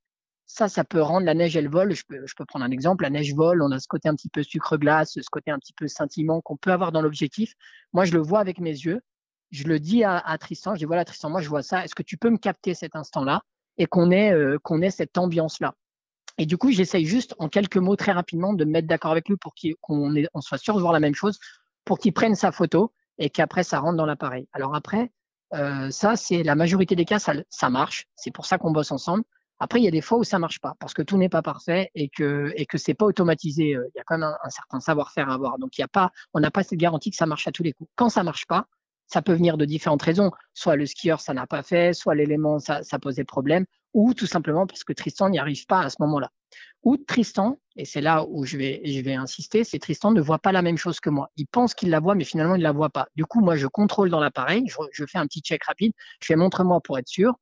Ça, 0.51 0.67
ça 0.67 0.83
peut 0.83 1.01
rendre 1.01 1.25
la 1.25 1.35
neige, 1.35 1.55
elle 1.55 1.69
vole. 1.69 1.93
Je 1.93 2.03
peux, 2.05 2.25
je 2.25 2.33
peux 2.35 2.43
prendre 2.43 2.65
un 2.65 2.71
exemple. 2.71 3.03
La 3.03 3.09
neige 3.09 3.33
vole. 3.33 3.61
On 3.61 3.71
a 3.71 3.79
ce 3.79 3.87
côté 3.87 4.09
un 4.09 4.15
petit 4.15 4.29
peu 4.29 4.43
sucre-glace, 4.43 5.13
ce 5.13 5.29
côté 5.31 5.51
un 5.51 5.59
petit 5.59 5.73
peu 5.73 5.87
scintillement 5.87 6.41
qu'on 6.41 6.57
peut 6.57 6.71
avoir 6.71 6.91
dans 6.91 7.01
l'objectif. 7.01 7.53
Moi, 7.93 8.05
je 8.05 8.13
le 8.13 8.19
vois 8.19 8.39
avec 8.39 8.59
mes 8.59 8.71
yeux 8.71 9.01
je 9.51 9.63
le 9.63 9.79
dis 9.79 10.03
à, 10.03 10.37
Tristan, 10.39 10.75
je 10.75 10.79
dis 10.79 10.85
voilà 10.85 11.05
Tristan, 11.05 11.29
moi 11.29 11.41
je 11.41 11.49
vois 11.49 11.63
ça, 11.63 11.83
est-ce 11.83 11.95
que 11.95 12.03
tu 12.03 12.17
peux 12.17 12.29
me 12.29 12.37
capter 12.37 12.73
cet 12.73 12.95
instant-là 12.95 13.41
et 13.77 13.85
qu'on 13.85 14.11
ait, 14.11 14.31
euh, 14.33 14.59
qu'on 14.61 14.81
ait 14.81 14.91
cette 14.91 15.17
ambiance-là? 15.17 15.75
Et 16.37 16.45
du 16.45 16.57
coup, 16.57 16.71
j'essaye 16.71 17.05
juste 17.05 17.35
en 17.39 17.49
quelques 17.49 17.77
mots 17.77 17.95
très 17.95 18.11
rapidement 18.11 18.53
de 18.53 18.63
me 18.63 18.71
mettre 18.71 18.87
d'accord 18.87 19.11
avec 19.11 19.27
lui 19.27 19.35
pour 19.35 19.53
qu'on 19.81 20.13
on 20.33 20.41
soit 20.41 20.57
sûr 20.57 20.75
de 20.75 20.81
voir 20.81 20.93
la 20.93 20.99
même 20.99 21.15
chose, 21.15 21.39
pour 21.83 21.99
qu'il 21.99 22.13
prenne 22.13 22.35
sa 22.35 22.51
photo 22.51 22.93
et 23.17 23.29
qu'après 23.29 23.63
ça 23.63 23.79
rentre 23.79 23.97
dans 23.97 24.05
l'appareil. 24.05 24.47
Alors 24.53 24.75
après, 24.75 25.11
euh, 25.53 25.89
ça 25.89 26.15
c'est 26.15 26.43
la 26.43 26.55
majorité 26.55 26.95
des 26.95 27.05
cas, 27.05 27.19
ça, 27.19 27.33
ça 27.49 27.69
marche, 27.69 28.07
c'est 28.15 28.31
pour 28.31 28.45
ça 28.45 28.57
qu'on 28.57 28.71
bosse 28.71 28.91
ensemble. 28.91 29.23
Après, 29.59 29.79
il 29.79 29.83
y 29.83 29.87
a 29.87 29.91
des 29.91 30.01
fois 30.01 30.17
où 30.17 30.23
ça 30.23 30.39
marche 30.39 30.59
pas 30.59 30.75
parce 30.79 30.93
que 30.93 31.01
tout 31.01 31.17
n'est 31.17 31.29
pas 31.29 31.41
parfait 31.41 31.91
et 31.93 32.09
que 32.09 32.53
et 32.55 32.65
que 32.65 32.77
c'est 32.77 32.93
pas 32.93 33.05
automatisé. 33.05 33.75
Euh, 33.75 33.87
il 33.93 33.97
y 33.97 34.01
a 34.01 34.03
quand 34.05 34.17
même 34.17 34.33
un, 34.43 34.49
certain 34.49 34.79
savoir-faire 34.79 35.29
à 35.29 35.33
avoir. 35.33 35.59
Donc 35.59 35.77
il 35.77 35.81
y 35.81 35.83
a 35.83 35.87
pas, 35.87 36.11
on 36.33 36.39
n'a 36.39 36.51
pas 36.51 36.63
cette 36.63 36.79
garantie 36.79 37.11
que 37.11 37.17
ça 37.17 37.25
marche 37.25 37.47
à 37.47 37.51
tous 37.51 37.63
les 37.63 37.73
coups. 37.73 37.89
Quand 37.95 38.09
ça 38.09 38.23
marche 38.23 38.45
pas, 38.47 38.67
ça 39.07 39.21
peut 39.21 39.33
venir 39.33 39.57
de 39.57 39.65
différentes 39.65 40.01
raisons. 40.01 40.31
Soit 40.53 40.75
le 40.75 40.85
skieur, 40.85 41.19
ça 41.19 41.33
n'a 41.33 41.47
pas 41.47 41.63
fait, 41.63 41.93
soit 41.93 42.15
l'élément, 42.15 42.59
ça, 42.59 42.83
ça 42.83 42.99
posait 42.99 43.23
problème, 43.25 43.65
ou 43.93 44.13
tout 44.13 44.27
simplement 44.27 44.67
parce 44.67 44.83
que 44.83 44.93
Tristan 44.93 45.29
n'y 45.29 45.39
arrive 45.39 45.65
pas 45.65 45.81
à 45.81 45.89
ce 45.89 45.97
moment-là. 45.99 46.29
Ou 46.83 46.97
Tristan, 46.97 47.59
et 47.75 47.85
c'est 47.85 48.01
là 48.01 48.25
où 48.29 48.45
je 48.45 48.57
vais, 48.57 48.81
je 48.85 49.01
vais 49.01 49.15
insister, 49.15 49.63
c'est 49.63 49.79
Tristan 49.79 50.11
ne 50.11 50.21
voit 50.21 50.39
pas 50.39 50.51
la 50.51 50.61
même 50.61 50.77
chose 50.77 50.99
que 50.99 51.09
moi. 51.09 51.29
Il 51.35 51.47
pense 51.47 51.73
qu'il 51.73 51.89
la 51.89 51.99
voit, 51.99 52.15
mais 52.15 52.23
finalement, 52.23 52.55
il 52.55 52.61
la 52.61 52.71
voit 52.71 52.89
pas. 52.89 53.07
Du 53.15 53.25
coup, 53.25 53.41
moi, 53.41 53.55
je 53.57 53.67
contrôle 53.67 54.09
dans 54.09 54.21
l'appareil, 54.21 54.63
je, 54.67 54.77
je 54.91 55.05
fais 55.05 55.17
un 55.17 55.27
petit 55.27 55.41
check 55.41 55.63
rapide, 55.65 55.91
je 56.21 56.27
fais 56.27 56.35
montre-moi 56.35 56.79
pour 56.79 56.97
être 56.97 57.07
sûr. 57.07 57.35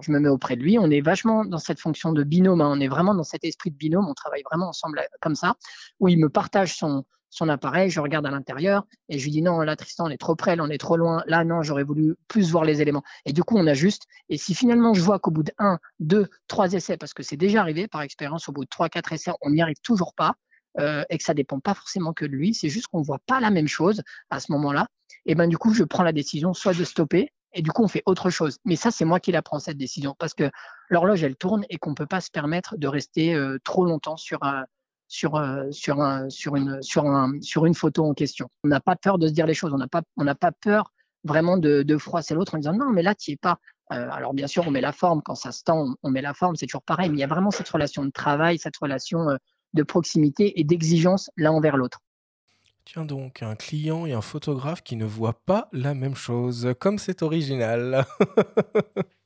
Je 0.00 0.10
me 0.10 0.18
mets 0.18 0.28
auprès 0.28 0.56
de 0.56 0.62
lui. 0.62 0.78
On 0.78 0.90
est 0.90 1.00
vachement 1.00 1.44
dans 1.44 1.58
cette 1.58 1.80
fonction 1.80 2.12
de 2.12 2.22
binôme. 2.22 2.60
hein. 2.60 2.70
On 2.72 2.80
est 2.80 2.88
vraiment 2.88 3.14
dans 3.14 3.24
cet 3.24 3.44
esprit 3.44 3.70
de 3.70 3.76
binôme. 3.76 4.08
On 4.08 4.14
travaille 4.14 4.42
vraiment 4.50 4.68
ensemble 4.68 4.98
euh, 4.98 5.16
comme 5.20 5.34
ça, 5.34 5.54
où 6.00 6.08
il 6.08 6.18
me 6.18 6.28
partage 6.28 6.76
son, 6.76 7.04
appareil. 7.48 7.90
Je 7.90 8.00
regarde 8.00 8.26
à 8.26 8.30
l'intérieur 8.30 8.86
et 9.08 9.18
je 9.18 9.24
lui 9.24 9.32
dis 9.32 9.42
non, 9.42 9.60
là, 9.60 9.76
Tristan, 9.76 10.06
on 10.06 10.10
est 10.10 10.18
trop 10.18 10.36
près, 10.36 10.56
là, 10.56 10.64
on 10.64 10.70
est 10.70 10.78
trop 10.78 10.96
loin. 10.96 11.22
Là, 11.26 11.44
non, 11.44 11.62
j'aurais 11.62 11.82
voulu 11.82 12.16
plus 12.28 12.50
voir 12.50 12.64
les 12.64 12.80
éléments. 12.80 13.02
Et 13.26 13.32
du 13.32 13.42
coup, 13.42 13.56
on 13.58 13.66
ajuste. 13.66 14.04
Et 14.28 14.38
si 14.38 14.54
finalement 14.54 14.94
je 14.94 15.02
vois 15.02 15.18
qu'au 15.18 15.30
bout 15.30 15.42
de 15.42 15.52
1, 15.58 15.78
2, 16.00 16.28
3 16.48 16.72
essais, 16.74 16.96
parce 16.96 17.12
que 17.12 17.22
c'est 17.22 17.36
déjà 17.36 17.60
arrivé 17.60 17.88
par 17.88 18.02
expérience, 18.02 18.48
au 18.48 18.52
bout 18.52 18.64
de 18.64 18.70
3, 18.70 18.88
4 18.88 19.12
essais, 19.12 19.32
on 19.42 19.50
n'y 19.50 19.62
arrive 19.62 19.80
toujours 19.82 20.14
pas, 20.14 20.34
euh, 20.80 21.04
et 21.10 21.18
que 21.18 21.24
ça 21.24 21.34
dépend 21.34 21.60
pas 21.60 21.74
forcément 21.74 22.12
que 22.12 22.24
de 22.24 22.30
lui, 22.30 22.54
c'est 22.54 22.68
juste 22.68 22.86
qu'on 22.88 23.02
voit 23.02 23.20
pas 23.26 23.40
la 23.40 23.50
même 23.50 23.68
chose 23.68 24.02
à 24.30 24.40
ce 24.40 24.50
moment-là, 24.52 24.88
et 25.26 25.34
ben 25.34 25.48
du 25.48 25.56
coup, 25.58 25.72
je 25.72 25.84
prends 25.84 26.02
la 26.02 26.12
décision 26.12 26.52
soit 26.52 26.74
de 26.74 26.84
stopper, 26.84 27.32
et 27.54 27.62
du 27.62 27.70
coup, 27.70 27.82
on 27.82 27.88
fait 27.88 28.02
autre 28.06 28.30
chose. 28.30 28.58
Mais 28.64 28.76
ça, 28.76 28.90
c'est 28.90 29.04
moi 29.04 29.20
qui 29.20 29.32
la 29.32 29.42
prends, 29.42 29.58
cette 29.58 29.78
décision, 29.78 30.14
parce 30.18 30.34
que 30.34 30.50
l'horloge, 30.90 31.22
elle 31.22 31.36
tourne 31.36 31.64
et 31.70 31.78
qu'on 31.78 31.94
peut 31.94 32.06
pas 32.06 32.20
se 32.20 32.30
permettre 32.30 32.76
de 32.76 32.86
rester 32.88 33.34
euh, 33.34 33.58
trop 33.64 33.84
longtemps 33.84 34.16
sur 34.16 34.42
un, 34.42 34.64
sur, 35.08 35.36
euh, 35.36 35.70
un, 35.88 36.30
sur, 36.30 36.56
une, 36.56 36.80
un, 36.96 37.40
sur 37.40 37.66
une 37.66 37.74
photo 37.74 38.04
en 38.04 38.14
question. 38.14 38.48
On 38.64 38.68
n'a 38.68 38.80
pas 38.80 38.96
peur 38.96 39.18
de 39.18 39.28
se 39.28 39.32
dire 39.32 39.46
les 39.46 39.54
choses, 39.54 39.72
on 39.72 39.78
n'a 39.78 39.88
pas, 39.88 40.02
on 40.16 40.24
n'a 40.24 40.34
pas 40.34 40.52
peur 40.52 40.90
vraiment 41.24 41.56
de, 41.56 41.82
de 41.82 41.98
froisser 41.98 42.34
l'autre 42.34 42.54
en 42.54 42.58
disant 42.58 42.74
non, 42.74 42.90
mais 42.90 43.02
là, 43.02 43.14
tu 43.14 43.30
es 43.30 43.36
pas. 43.36 43.58
Euh, 43.92 44.08
alors, 44.10 44.34
bien 44.34 44.46
sûr, 44.46 44.66
on 44.66 44.70
met 44.70 44.80
la 44.80 44.92
forme 44.92 45.22
quand 45.22 45.34
ça 45.34 45.52
se 45.52 45.62
tend, 45.62 45.86
on, 45.88 45.94
on 46.02 46.10
met 46.10 46.22
la 46.22 46.34
forme, 46.34 46.56
c'est 46.56 46.66
toujours 46.66 46.82
pareil, 46.82 47.10
mais 47.10 47.16
il 47.16 47.20
y 47.20 47.24
a 47.24 47.28
vraiment 47.28 47.50
cette 47.50 47.68
relation 47.68 48.04
de 48.04 48.10
travail, 48.10 48.58
cette 48.58 48.76
relation 48.76 49.28
euh, 49.30 49.36
de 49.74 49.82
proximité 49.82 50.58
et 50.58 50.64
d'exigence 50.64 51.30
l'un 51.36 51.52
envers 51.52 51.76
l'autre. 51.76 52.00
Tiens 52.84 53.06
donc, 53.06 53.42
un 53.42 53.56
client 53.56 54.04
et 54.04 54.12
un 54.12 54.20
photographe 54.20 54.82
qui 54.82 54.96
ne 54.96 55.06
voient 55.06 55.40
pas 55.46 55.68
la 55.72 55.94
même 55.94 56.14
chose. 56.14 56.74
Comme 56.78 56.98
c'est 56.98 57.22
original. 57.22 58.04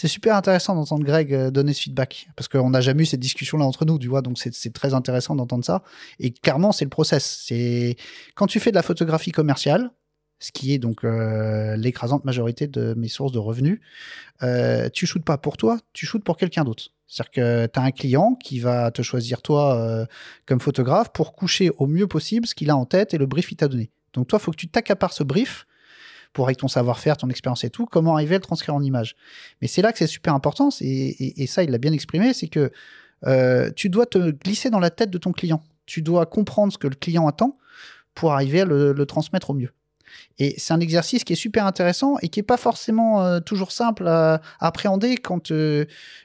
C'est 0.00 0.06
super 0.06 0.36
intéressant 0.36 0.76
d'entendre 0.76 1.04
Greg 1.04 1.34
euh, 1.34 1.50
donner 1.50 1.72
ce 1.72 1.82
feedback 1.82 2.28
parce 2.36 2.46
qu'on 2.46 2.70
n'a 2.70 2.80
jamais 2.80 3.02
eu 3.02 3.06
cette 3.06 3.18
discussion-là 3.18 3.64
entre 3.64 3.84
nous, 3.84 3.98
tu 3.98 4.06
vois. 4.06 4.22
Donc 4.22 4.38
c'est 4.38 4.72
très 4.72 4.94
intéressant 4.94 5.34
d'entendre 5.34 5.64
ça. 5.64 5.82
Et 6.20 6.30
clairement, 6.30 6.70
c'est 6.70 6.84
le 6.84 6.88
process. 6.88 7.42
C'est 7.44 7.96
quand 8.36 8.46
tu 8.46 8.60
fais 8.60 8.70
de 8.70 8.76
la 8.76 8.84
photographie 8.84 9.32
commerciale, 9.32 9.90
ce 10.40 10.52
qui 10.52 10.72
est 10.72 10.78
donc 10.78 11.04
euh, 11.04 11.76
l'écrasante 11.76 12.24
majorité 12.24 12.66
de 12.66 12.94
mes 12.94 13.08
sources 13.08 13.32
de 13.32 13.38
revenus, 13.38 13.80
euh, 14.42 14.88
tu 14.90 15.06
shootes 15.06 15.24
pas 15.24 15.38
pour 15.38 15.56
toi, 15.56 15.78
tu 15.92 16.06
shootes 16.06 16.24
pour 16.24 16.36
quelqu'un 16.36 16.64
d'autre. 16.64 16.90
C'est-à-dire 17.06 17.30
que 17.30 17.66
tu 17.66 17.80
as 17.80 17.82
un 17.82 17.90
client 17.90 18.34
qui 18.34 18.60
va 18.60 18.90
te 18.90 19.02
choisir 19.02 19.42
toi 19.42 19.76
euh, 19.76 20.06
comme 20.46 20.60
photographe 20.60 21.12
pour 21.12 21.34
coucher 21.34 21.70
au 21.78 21.86
mieux 21.86 22.06
possible 22.06 22.46
ce 22.46 22.54
qu'il 22.54 22.70
a 22.70 22.76
en 22.76 22.84
tête 22.84 23.14
et 23.14 23.18
le 23.18 23.26
brief 23.26 23.48
qu'il 23.48 23.56
t'a 23.56 23.68
donné. 23.68 23.90
Donc 24.12 24.28
toi, 24.28 24.38
il 24.40 24.44
faut 24.44 24.50
que 24.50 24.56
tu 24.56 24.68
t'accapares 24.68 25.12
ce 25.12 25.24
brief 25.24 25.66
pour 26.34 26.46
avec 26.46 26.58
ton 26.58 26.68
savoir-faire, 26.68 27.16
ton 27.16 27.30
expérience 27.30 27.64
et 27.64 27.70
tout, 27.70 27.86
comment 27.86 28.14
arriver 28.14 28.34
à 28.34 28.38
le 28.38 28.42
transcrire 28.42 28.74
en 28.74 28.82
image. 28.82 29.16
Mais 29.60 29.66
c'est 29.68 29.82
là 29.82 29.92
que 29.92 29.98
c'est 29.98 30.06
super 30.06 30.34
important, 30.34 30.68
et, 30.82 31.46
ça, 31.46 31.64
il 31.64 31.70
l'a 31.70 31.78
bien 31.78 31.92
exprimé, 31.92 32.34
c'est 32.34 32.48
que 32.48 32.70
euh, 33.26 33.70
tu 33.74 33.88
dois 33.88 34.04
te 34.04 34.30
glisser 34.30 34.68
dans 34.68 34.78
la 34.78 34.90
tête 34.90 35.10
de 35.10 35.18
ton 35.18 35.32
client. 35.32 35.62
Tu 35.86 36.02
dois 36.02 36.26
comprendre 36.26 36.70
ce 36.70 36.76
que 36.76 36.86
le 36.86 36.94
client 36.94 37.26
attend 37.26 37.56
pour 38.14 38.34
arriver 38.34 38.60
à 38.60 38.64
le 38.66 39.06
transmettre 39.06 39.50
au 39.50 39.54
mieux. 39.54 39.70
Et 40.38 40.54
c'est 40.58 40.72
un 40.72 40.80
exercice 40.80 41.24
qui 41.24 41.32
est 41.32 41.36
super 41.36 41.66
intéressant 41.66 42.16
et 42.22 42.28
qui 42.28 42.40
est 42.40 42.44
pas 42.44 42.56
forcément 42.56 43.22
euh, 43.24 43.40
toujours 43.40 43.72
simple 43.72 44.06
à, 44.06 44.40
appréhender 44.60 45.16
quand, 45.16 45.50
euh, 45.50 45.84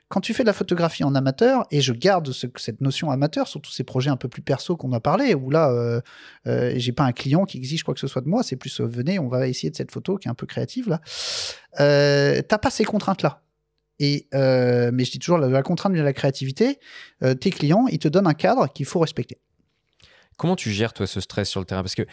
quand 0.09 0.21
tu 0.21 0.33
fais 0.33 0.43
de 0.43 0.47
la 0.47 0.53
photographie 0.53 1.03
en 1.03 1.15
amateur. 1.15 1.65
Et 1.71 1.81
je 1.81 1.93
garde 1.93 2.31
ce- 2.31 2.47
cette 2.57 2.81
notion 2.81 3.11
amateur 3.11 3.47
sur 3.47 3.61
tous 3.61 3.71
ces 3.71 3.83
projets 3.83 4.09
un 4.09 4.17
peu 4.17 4.27
plus 4.27 4.41
perso 4.41 4.77
qu'on 4.77 4.91
a 4.93 4.99
parlé, 4.99 5.33
où 5.33 5.49
là, 5.49 5.69
euh, 5.71 6.01
euh, 6.47 6.73
j'ai 6.77 6.91
pas 6.91 7.03
un 7.03 7.11
client 7.11 7.45
qui 7.45 7.57
exige 7.57 7.83
quoi 7.83 7.93
que 7.93 7.99
ce 7.99 8.07
soit 8.07 8.21
de 8.21 8.27
moi. 8.29 8.43
C'est 8.43 8.55
plus 8.55 8.79
euh, 8.81 8.85
venez, 8.85 9.19
on 9.19 9.27
va 9.27 9.47
essayer 9.47 9.69
de 9.69 9.75
cette 9.75 9.91
photo 9.91 10.17
qui 10.17 10.27
est 10.27 10.31
un 10.31 10.35
peu 10.35 10.45
créative 10.45 10.89
là. 10.89 11.01
T'as 11.77 12.57
pas 12.57 12.69
ces 12.69 12.85
contraintes 12.85 13.21
là. 13.21 13.41
Et 13.99 14.27
euh, 14.33 14.89
mais 14.93 15.05
je 15.05 15.11
dis 15.11 15.19
toujours 15.19 15.37
la, 15.37 15.47
la 15.47 15.61
contrainte 15.61 15.93
de 15.93 16.01
la 16.01 16.13
créativité. 16.13 16.79
tes 17.39 17.49
clients, 17.51 17.85
ils 17.91 17.99
te 17.99 18.07
donnent 18.07 18.27
un 18.27 18.33
cadre 18.33 18.67
qu'il 18.71 18.85
faut 18.85 18.99
respecter. 18.99 19.37
Comment 20.37 20.55
tu 20.55 20.71
gères, 20.71 20.93
toi, 20.93 21.05
ce 21.05 21.19
stress 21.21 21.47
sur 21.47 21.59
le 21.59 21.65
terrain? 21.65 21.83
Parce 21.83 21.95
que, 21.95 22.05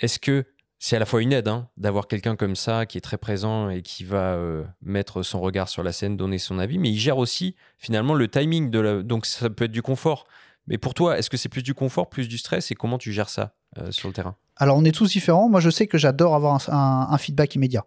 est-ce 0.00 0.18
que 0.18 0.44
c'est 0.78 0.96
à 0.96 0.98
la 0.98 1.06
fois 1.06 1.22
une 1.22 1.32
aide 1.32 1.48
hein, 1.48 1.68
d'avoir 1.76 2.06
quelqu'un 2.06 2.36
comme 2.36 2.56
ça 2.56 2.86
qui 2.86 2.98
est 2.98 3.00
très 3.00 3.18
présent 3.18 3.70
et 3.70 3.82
qui 3.82 4.04
va 4.04 4.34
euh, 4.34 4.64
mettre 4.82 5.22
son 5.22 5.40
regard 5.40 5.68
sur 5.68 5.82
la 5.82 5.92
scène, 5.92 6.16
donner 6.16 6.38
son 6.38 6.58
avis, 6.58 6.78
mais 6.78 6.90
il 6.90 6.98
gère 6.98 7.18
aussi 7.18 7.56
finalement 7.78 8.14
le 8.14 8.28
timing 8.28 8.70
de 8.70 8.78
la... 8.78 9.02
Donc 9.02 9.26
ça 9.26 9.48
peut 9.48 9.64
être 9.64 9.72
du 9.72 9.82
confort. 9.82 10.26
Mais 10.66 10.78
pour 10.78 10.94
toi, 10.94 11.18
est-ce 11.18 11.30
que 11.30 11.36
c'est 11.36 11.48
plus 11.48 11.62
du 11.62 11.74
confort, 11.74 12.08
plus 12.08 12.28
du 12.28 12.38
stress 12.38 12.70
et 12.70 12.74
comment 12.74 12.98
tu 12.98 13.12
gères 13.12 13.28
ça 13.28 13.54
euh, 13.78 13.90
sur 13.90 14.08
le 14.08 14.14
terrain? 14.14 14.36
Alors, 14.56 14.76
on 14.76 14.84
est 14.84 14.92
tous 14.92 15.10
différents. 15.10 15.48
Moi, 15.48 15.60
je 15.60 15.70
sais 15.70 15.86
que 15.86 15.98
j'adore 15.98 16.34
avoir 16.34 16.60
un, 16.68 17.18
feedback 17.18 17.54
immédiat. 17.54 17.84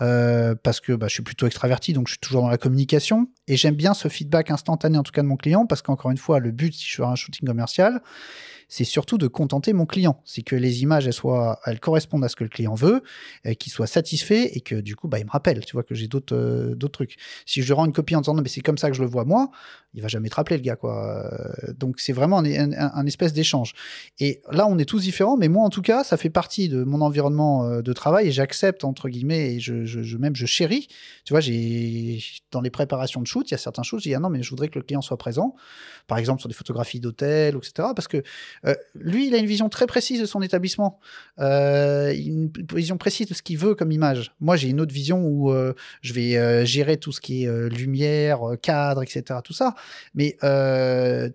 Euh, 0.00 0.54
parce 0.60 0.80
que 0.80 0.92
bah, 0.92 1.06
je 1.06 1.14
suis 1.14 1.22
plutôt 1.22 1.46
extraverti, 1.46 1.92
donc 1.92 2.08
je 2.08 2.12
suis 2.12 2.20
toujours 2.20 2.42
dans 2.42 2.48
la 2.48 2.56
communication. 2.56 3.28
Et 3.46 3.56
j'aime 3.56 3.74
bien 3.74 3.94
ce 3.94 4.08
feedback 4.08 4.50
instantané, 4.50 4.96
en 4.96 5.02
tout 5.02 5.12
cas 5.12 5.22
de 5.22 5.26
mon 5.26 5.36
client, 5.36 5.66
parce 5.66 5.82
qu'encore 5.82 6.10
une 6.10 6.16
fois, 6.16 6.38
le 6.38 6.50
but, 6.50 6.72
si 6.72 6.86
je 6.86 6.96
fais 6.96 7.04
un 7.04 7.14
shooting 7.14 7.46
commercial, 7.46 8.00
c'est 8.68 8.84
surtout 8.84 9.18
de 9.18 9.26
contenter 9.26 9.72
mon 9.72 9.86
client. 9.86 10.20
C'est 10.24 10.42
que 10.42 10.56
les 10.56 10.82
images, 10.82 11.06
elles, 11.06 11.12
soient, 11.12 11.60
elles 11.66 11.80
correspondent 11.80 12.24
à 12.24 12.28
ce 12.28 12.36
que 12.36 12.44
le 12.44 12.50
client 12.50 12.74
veut, 12.74 13.02
euh, 13.46 13.54
qu'il 13.54 13.72
soit 13.72 13.86
satisfait 13.86 14.50
et 14.54 14.60
que 14.60 14.76
du 14.76 14.96
coup, 14.96 15.08
bah, 15.08 15.18
il 15.18 15.24
me 15.26 15.30
rappelle, 15.30 15.64
tu 15.64 15.72
vois, 15.72 15.82
que 15.82 15.94
j'ai 15.94 16.08
d'autres 16.08 16.34
euh, 16.36 16.74
d'autres 16.74 16.92
trucs. 16.92 17.16
Si 17.46 17.60
je 17.62 17.66
lui 17.66 17.72
rends 17.72 17.86
une 17.86 17.92
copie 17.92 18.16
en 18.16 18.20
disant 18.20 18.34
non, 18.34 18.42
mais 18.42 18.48
c'est 18.48 18.60
comme 18.60 18.78
ça 18.78 18.90
que 18.90 18.96
je 18.96 19.02
le 19.02 19.08
vois 19.08 19.24
moi, 19.24 19.50
il 19.94 20.02
va 20.02 20.08
jamais 20.08 20.28
te 20.28 20.34
rappeler, 20.34 20.56
le 20.56 20.62
gars, 20.62 20.76
quoi. 20.76 21.30
Euh, 21.32 21.72
Donc, 21.78 22.00
c'est 22.00 22.12
vraiment 22.12 22.38
un, 22.38 23.06
espèce 23.06 23.32
d'échange. 23.32 23.74
Et 24.18 24.40
là, 24.50 24.66
on 24.66 24.76
est 24.78 24.84
tous 24.86 25.00
différents, 25.02 25.36
mais 25.36 25.48
moi, 25.48 25.62
en 25.64 25.70
tout 25.70 25.82
cas, 25.82 26.02
ça 26.02 26.16
fait 26.16 26.30
partie 26.30 26.68
de 26.68 26.82
mon 26.82 27.00
environnement 27.00 27.80
de 27.80 27.92
travail 27.92 28.26
et 28.28 28.32
j'accepte, 28.32 28.82
entre 28.84 29.08
guillemets, 29.08 29.54
et 29.54 29.60
je, 29.60 29.84
je, 29.84 30.02
je- 30.02 30.16
même 30.18 30.34
je 30.34 30.46
chéris. 30.46 30.88
Tu 31.24 31.32
vois, 31.32 31.40
j'ai 31.40 32.18
dans 32.50 32.60
les 32.60 32.70
préparations 32.70 33.20
de 33.20 33.26
shoot, 33.26 33.48
il 33.48 33.52
y 33.52 33.54
a 33.54 33.58
certains 33.58 33.82
choses, 33.82 34.02
je 34.02 34.08
dis, 34.08 34.14
ah 34.14 34.18
non, 34.20 34.30
mais 34.30 34.42
je 34.42 34.50
voudrais 34.50 34.68
que 34.68 34.78
le 34.78 34.84
client 34.84 35.00
soit 35.00 35.16
présent, 35.16 35.54
par 36.06 36.18
exemple 36.18 36.40
sur 36.40 36.48
des 36.48 36.54
photographies 36.54 37.00
d'hôtel, 37.00 37.56
etc. 37.56 37.88
Parce 37.94 38.08
que 38.08 38.22
euh, 38.64 38.74
lui, 38.94 39.26
il 39.28 39.34
a 39.34 39.38
une 39.38 39.46
vision 39.46 39.68
très 39.68 39.86
précise 39.86 40.20
de 40.20 40.26
son 40.26 40.42
établissement, 40.42 41.00
euh, 41.38 42.14
une 42.14 42.50
vision 42.72 42.96
précise 42.96 43.26
de 43.26 43.34
ce 43.34 43.42
qu'il 43.42 43.58
veut 43.58 43.74
comme 43.74 43.92
image. 43.92 44.32
Moi, 44.40 44.56
j'ai 44.56 44.68
une 44.68 44.80
autre 44.80 44.94
vision 44.94 45.22
où 45.24 45.52
euh, 45.52 45.74
je 46.02 46.12
vais 46.12 46.66
gérer 46.66 46.96
tout 46.96 47.12
ce 47.12 47.20
qui 47.20 47.44
est 47.44 47.68
lumière, 47.68 48.40
cadre, 48.62 49.02
etc. 49.02 49.40
Tout 49.42 49.52
ça. 49.52 49.74
Mais 50.14 50.36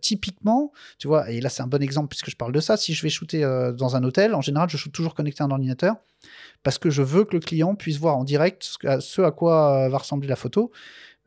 typiquement, 0.01 0.71
tu 0.97 1.07
vois, 1.07 1.29
et 1.29 1.41
là 1.41 1.49
c'est 1.49 1.61
un 1.63 1.67
bon 1.67 1.81
exemple 1.81 2.09
puisque 2.09 2.29
je 2.29 2.35
parle 2.35 2.51
de 2.51 2.59
ça, 2.59 2.77
si 2.77 2.93
je 2.93 3.01
vais 3.03 3.09
shooter 3.09 3.41
dans 3.77 3.95
un 3.95 4.03
hôtel, 4.03 4.35
en 4.35 4.41
général 4.41 4.69
je 4.69 4.77
shoot 4.77 4.91
toujours 4.91 5.15
connecté 5.15 5.43
à 5.43 5.45
un 5.45 5.51
ordinateur 5.51 5.95
parce 6.63 6.77
que 6.77 6.89
je 6.89 7.01
veux 7.01 7.23
que 7.23 7.33
le 7.33 7.39
client 7.39 7.75
puisse 7.75 7.97
voir 7.97 8.17
en 8.17 8.23
direct 8.23 8.63
ce, 8.99 9.21
à- 9.21 9.31
quoi 9.31 9.87
va 9.89 9.97
ressembler 9.97 10.27
la 10.27 10.35
photo. 10.35 10.71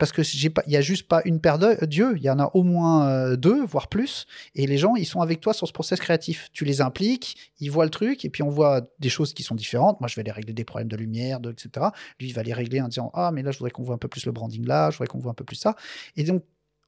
Parce 0.02 0.10
que 0.10 0.24
j'ai 0.24 0.50
pas, 0.50 0.64
il 0.66 0.72
y 0.72 0.76
a 0.76 0.80
juste 0.80 1.06
pas 1.06 1.22
une 1.24 1.38
paire 1.40 1.60
d'yeux, 1.86 2.14
il 2.16 2.24
y 2.24 2.28
en 2.28 2.40
a 2.40 2.50
au 2.54 2.64
moins 2.64 3.08
euh, 3.08 3.36
deux, 3.36 3.64
voire 3.64 3.86
plus. 3.86 4.26
Et 4.56 4.66
les 4.66 4.76
gens, 4.76 4.96
ils 4.96 5.06
sont 5.06 5.20
avec 5.20 5.40
toi 5.40 5.54
sur 5.54 5.68
ce 5.68 5.72
process 5.72 6.00
créatif. 6.00 6.48
Tu 6.52 6.64
les 6.64 6.80
impliques, 6.80 7.52
ils 7.60 7.70
voient 7.70 7.84
le 7.84 7.90
truc, 7.92 8.24
et 8.24 8.28
puis 8.28 8.42
on 8.42 8.50
voit 8.50 8.80
des 8.98 9.08
choses 9.08 9.32
qui 9.32 9.44
sont 9.44 9.54
différentes. 9.54 10.00
Moi, 10.00 10.08
je 10.08 10.16
vais 10.16 10.24
les 10.24 10.32
régler 10.32 10.54
des 10.54 10.64
problèmes 10.64 10.88
de 10.88 10.96
lumière, 10.96 11.38
de, 11.38 11.52
etc. 11.52 11.86
Lui, 12.18 12.30
il 12.30 12.32
va 12.32 12.42
les 12.42 12.52
régler 12.52 12.80
en 12.80 12.88
disant 12.88 13.12
ah 13.14 13.30
mais 13.32 13.44
là, 13.44 13.52
je 13.52 13.58
voudrais 13.58 13.70
qu'on 13.70 13.84
voit 13.84 13.94
un 13.94 13.98
peu 13.98 14.08
plus 14.08 14.26
le 14.26 14.32
branding 14.32 14.66
là, 14.66 14.90
je 14.90 14.96
voudrais 14.96 15.06
qu'on 15.06 15.20
voit 15.20 15.30
un 15.30 15.34
peu 15.34 15.44
plus 15.44 15.54
ça. 15.54 15.76
Et 16.16 16.24
donc 16.24 16.42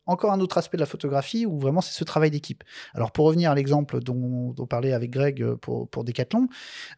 encore 0.07 0.33
un 0.33 0.41
autre 0.41 0.59
aspect 0.59 0.77
de 0.77 0.83
la 0.83 0.87
photographie 0.87 1.47
où 1.47 1.59
vraiment 1.59 1.81
c'est 1.81 1.93
ce 1.93 2.05
travail 2.05 2.31
d'équipe. 2.31 2.63
Alors 2.95 3.11
pour 3.13 3.27
revenir 3.27 3.51
à 3.51 3.55
l'exemple 3.55 4.01
dont, 4.01 4.51
dont 4.53 4.67
parlait 4.67 4.93
avec 4.93 5.11
Greg 5.11 5.43
euh, 5.43 5.57
pour, 5.57 5.89
pour 5.89 6.05
Decathlon, 6.05 6.49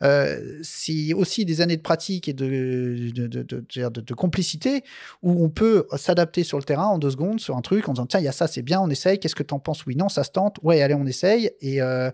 euh, 0.02 0.58
c'est 0.62 1.12
aussi 1.14 1.44
des 1.44 1.60
années 1.60 1.76
de 1.76 1.82
pratique 1.82 2.28
et 2.28 2.32
de, 2.32 3.10
de, 3.12 3.26
de, 3.26 4.00
de- 4.00 4.14
complicité 4.14 4.82
où 5.22 5.44
on 5.44 5.50
peut 5.50 5.86
s'adapter 5.96 6.42
sur 6.44 6.58
le 6.58 6.64
terrain 6.64 6.86
en 6.86 6.98
deux 6.98 7.10
secondes 7.10 7.40
sur 7.40 7.56
un 7.56 7.62
truc 7.62 7.88
en 7.88 7.92
disant 7.92 8.06
tiens 8.06 8.20
il 8.20 8.24
y 8.24 8.28
a 8.28 8.32
ça 8.32 8.46
c'est 8.46 8.62
bien 8.62 8.80
on 8.80 8.90
essaye 8.90 9.18
qu'est-ce 9.18 9.34
que 9.34 9.42
t'en 9.42 9.58
penses? 9.58 9.86
Oui 9.86 9.96
non 9.96 10.08
ça 10.08 10.24
se 10.24 10.30
tente. 10.30 10.58
Ouais 10.62 10.82
allez 10.82 10.94
on 10.94 11.06
essaye. 11.06 11.50
Et, 11.60 11.80
euh, 11.82 12.10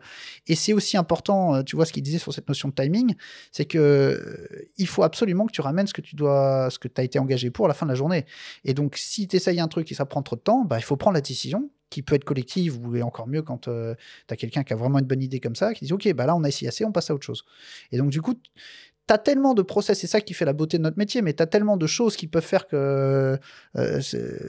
et 0.46 0.54
c'est 0.54 0.72
aussi 0.72 0.96
important 0.96 1.62
tu 1.62 1.76
vois 1.76 1.86
ce 1.86 1.92
qu'il 1.92 2.02
disait 2.02 2.18
sur 2.18 2.32
cette 2.32 2.48
notion 2.48 2.68
de 2.68 2.74
timing 2.74 3.14
c'est 3.50 3.64
que 3.64 4.48
il 4.78 4.86
faut 4.86 5.02
absolument 5.02 5.46
que 5.46 5.52
tu 5.52 5.60
ramènes 5.60 5.86
ce 5.86 5.94
que 5.94 6.00
tu 6.00 6.16
dois 6.16 6.68
ce 6.70 6.78
que 6.78 6.88
tu 6.88 7.00
as 7.00 7.04
été 7.04 7.18
engagé 7.18 7.50
pour 7.50 7.66
à 7.66 7.68
la 7.68 7.74
fin 7.74 7.86
de 7.86 7.90
la 7.90 7.94
journée. 7.94 8.24
Et 8.64 8.74
donc, 8.74 8.96
si 8.96 9.28
tu 9.28 9.36
essayes 9.36 9.60
un 9.60 9.68
truc 9.68 9.90
et 9.90 9.94
ça 9.94 10.06
prend 10.06 10.22
trop 10.22 10.36
de 10.36 10.40
temps, 10.40 10.64
bah, 10.64 10.76
il 10.82 10.84
faut 10.84 10.96
prendre 10.96 11.14
la 11.14 11.20
décision, 11.20 11.70
qui 11.90 12.02
peut 12.02 12.14
être 12.14 12.24
collective, 12.24 12.78
ou 12.84 13.00
encore 13.02 13.28
mieux 13.28 13.42
quand 13.42 13.68
tu 13.68 13.70
as 13.70 14.36
quelqu'un 14.36 14.64
qui 14.64 14.72
a 14.72 14.76
vraiment 14.76 14.98
une 14.98 15.06
bonne 15.06 15.22
idée 15.22 15.40
comme 15.40 15.54
ça, 15.54 15.74
qui 15.74 15.84
dit 15.84 15.92
Ok, 15.92 16.12
bah 16.14 16.26
là, 16.26 16.34
on 16.34 16.42
a 16.44 16.48
essayé 16.48 16.68
assez, 16.68 16.84
on 16.84 16.92
passe 16.92 17.10
à 17.10 17.14
autre 17.14 17.24
chose. 17.24 17.44
Et 17.92 17.98
donc, 17.98 18.10
du 18.10 18.20
coup, 18.22 18.34
tu 18.34 19.14
as 19.14 19.18
tellement 19.18 19.54
de 19.54 19.62
process, 19.62 20.00
c'est 20.00 20.06
ça 20.06 20.20
qui 20.20 20.34
fait 20.34 20.44
la 20.44 20.52
beauté 20.52 20.78
de 20.78 20.82
notre 20.82 20.98
métier, 20.98 21.22
mais 21.22 21.34
tu 21.34 21.42
as 21.42 21.46
tellement 21.46 21.76
de 21.76 21.86
choses 21.86 22.16
qui 22.16 22.26
peuvent 22.28 22.44
faire 22.44 22.66
que 22.66 23.38
euh, 23.76 24.00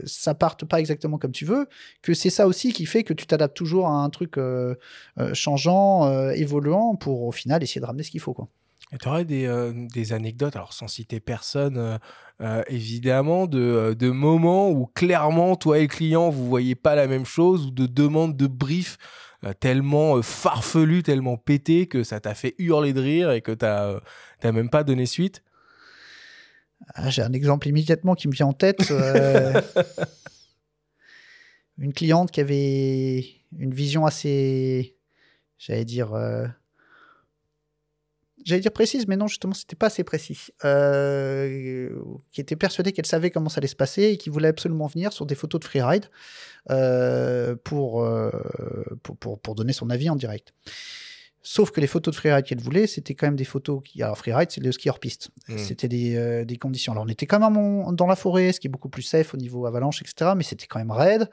ça 0.05 0.35
parte 0.35 0.65
pas 0.65 0.79
exactement 0.79 1.17
comme 1.17 1.31
tu 1.31 1.45
veux, 1.45 1.67
que 2.01 2.13
c'est 2.13 2.29
ça 2.29 2.47
aussi 2.47 2.71
qui 2.71 2.85
fait 2.85 3.03
que 3.03 3.13
tu 3.13 3.25
t'adaptes 3.25 3.57
toujours 3.57 3.87
à 3.87 4.03
un 4.03 4.09
truc 4.09 4.37
euh, 4.37 4.75
euh, 5.19 5.33
changeant, 5.33 6.05
euh, 6.05 6.31
évoluant, 6.31 6.95
pour 6.95 7.23
au 7.23 7.31
final 7.31 7.63
essayer 7.63 7.81
de 7.81 7.85
ramener 7.85 8.03
ce 8.03 8.11
qu'il 8.11 8.21
faut. 8.21 8.33
Quoi. 8.33 8.47
Tu 8.99 9.07
aurais 9.07 9.25
des, 9.25 9.45
euh, 9.47 9.73
des 9.93 10.13
anecdotes, 10.13 10.55
alors 10.55 10.73
sans 10.73 10.87
citer 10.87 11.19
personne, 11.19 11.77
euh, 11.77 11.97
euh, 12.41 12.61
évidemment, 12.67 13.47
de, 13.47 13.95
de 13.97 14.09
moments 14.11 14.69
où 14.69 14.85
clairement, 14.85 15.55
toi 15.55 15.79
et 15.79 15.83
le 15.83 15.87
client, 15.87 16.29
vous 16.29 16.47
voyez 16.47 16.75
pas 16.75 16.93
la 16.93 17.07
même 17.07 17.25
chose, 17.25 17.67
ou 17.67 17.71
de 17.71 17.87
demandes 17.87 18.37
de 18.37 18.45
brief 18.45 18.97
euh, 19.45 19.53
tellement 19.53 20.21
farfelues, 20.21 21.01
tellement 21.01 21.37
pétées, 21.37 21.87
que 21.87 22.03
ça 22.03 22.19
t'a 22.19 22.35
fait 22.35 22.53
hurler 22.59 22.93
de 22.93 23.01
rire 23.01 23.31
et 23.31 23.41
que 23.41 23.51
tu 23.51 23.65
n'as 23.65 24.51
même 24.51 24.69
pas 24.69 24.83
donné 24.83 25.07
suite? 25.07 25.43
Ah, 26.93 27.09
J'ai 27.09 27.23
un 27.23 27.33
exemple 27.33 27.67
immédiatement 27.67 28.13
qui 28.13 28.27
me 28.27 28.33
vient 28.33 28.47
en 28.47 28.53
tête. 28.53 28.81
une 31.79 31.93
cliente 31.93 32.29
qui 32.29 32.41
avait 32.41 33.25
une 33.57 33.73
vision 33.73 34.05
assez, 34.05 34.97
j'allais 35.57 35.85
dire, 35.85 36.13
j'allais 38.45 38.61
dire 38.61 38.71
précise, 38.71 39.07
mais 39.07 39.17
non, 39.17 39.27
justement, 39.27 39.53
c'était 39.53 39.75
pas 39.75 39.87
assez 39.87 40.03
précis. 40.03 40.47
Euh, 40.65 41.89
qui 42.31 42.41
était 42.41 42.55
persuadée 42.55 42.91
qu'elle 42.91 43.05
savait 43.05 43.31
comment 43.31 43.49
ça 43.49 43.59
allait 43.59 43.67
se 43.67 43.75
passer 43.75 44.03
et 44.03 44.17
qui 44.17 44.29
voulait 44.29 44.47
absolument 44.47 44.87
venir 44.87 45.13
sur 45.13 45.25
des 45.25 45.35
photos 45.35 45.59
de 45.61 45.65
freeride 45.65 46.05
euh, 46.69 46.73
euh, 46.73 47.55
pour, 47.63 48.07
pour, 49.19 49.39
pour 49.39 49.55
donner 49.55 49.73
son 49.73 49.89
avis 49.89 50.09
en 50.09 50.15
direct. 50.15 50.53
Sauf 51.45 51.71
que 51.71 51.81
les 51.81 51.87
photos 51.87 52.13
de 52.13 52.17
freeride 52.17 52.45
qu'elle 52.45 52.61
voulait, 52.61 52.87
c'était 52.87 53.15
quand 53.15 53.27
même 53.27 53.35
des 53.35 53.43
photos 53.43 53.81
qui. 53.83 54.01
Alors, 54.01 54.17
freeride, 54.17 54.49
c'est 54.49 54.61
le 54.61 54.71
ski 54.71 54.89
hors 54.89 54.99
piste. 54.99 55.29
Mm. 55.49 55.57
C'était 55.57 55.89
des, 55.89 56.15
euh, 56.15 56.45
des 56.45 56.55
conditions. 56.55 56.93
Alors, 56.93 57.03
on 57.03 57.09
était 57.09 57.25
quand 57.25 57.39
même 57.39 57.57
en- 57.57 57.91
dans 57.91 58.07
la 58.07 58.15
forêt, 58.15 58.53
ce 58.53 58.61
qui 58.61 58.67
est 58.67 58.69
beaucoup 58.69 58.87
plus 58.87 59.01
safe 59.01 59.33
au 59.33 59.37
niveau 59.37 59.65
avalanche, 59.65 60.01
etc. 60.01 60.31
Mais 60.37 60.43
c'était 60.43 60.67
quand 60.67 60.79
même 60.79 60.91
raide. 60.91 61.29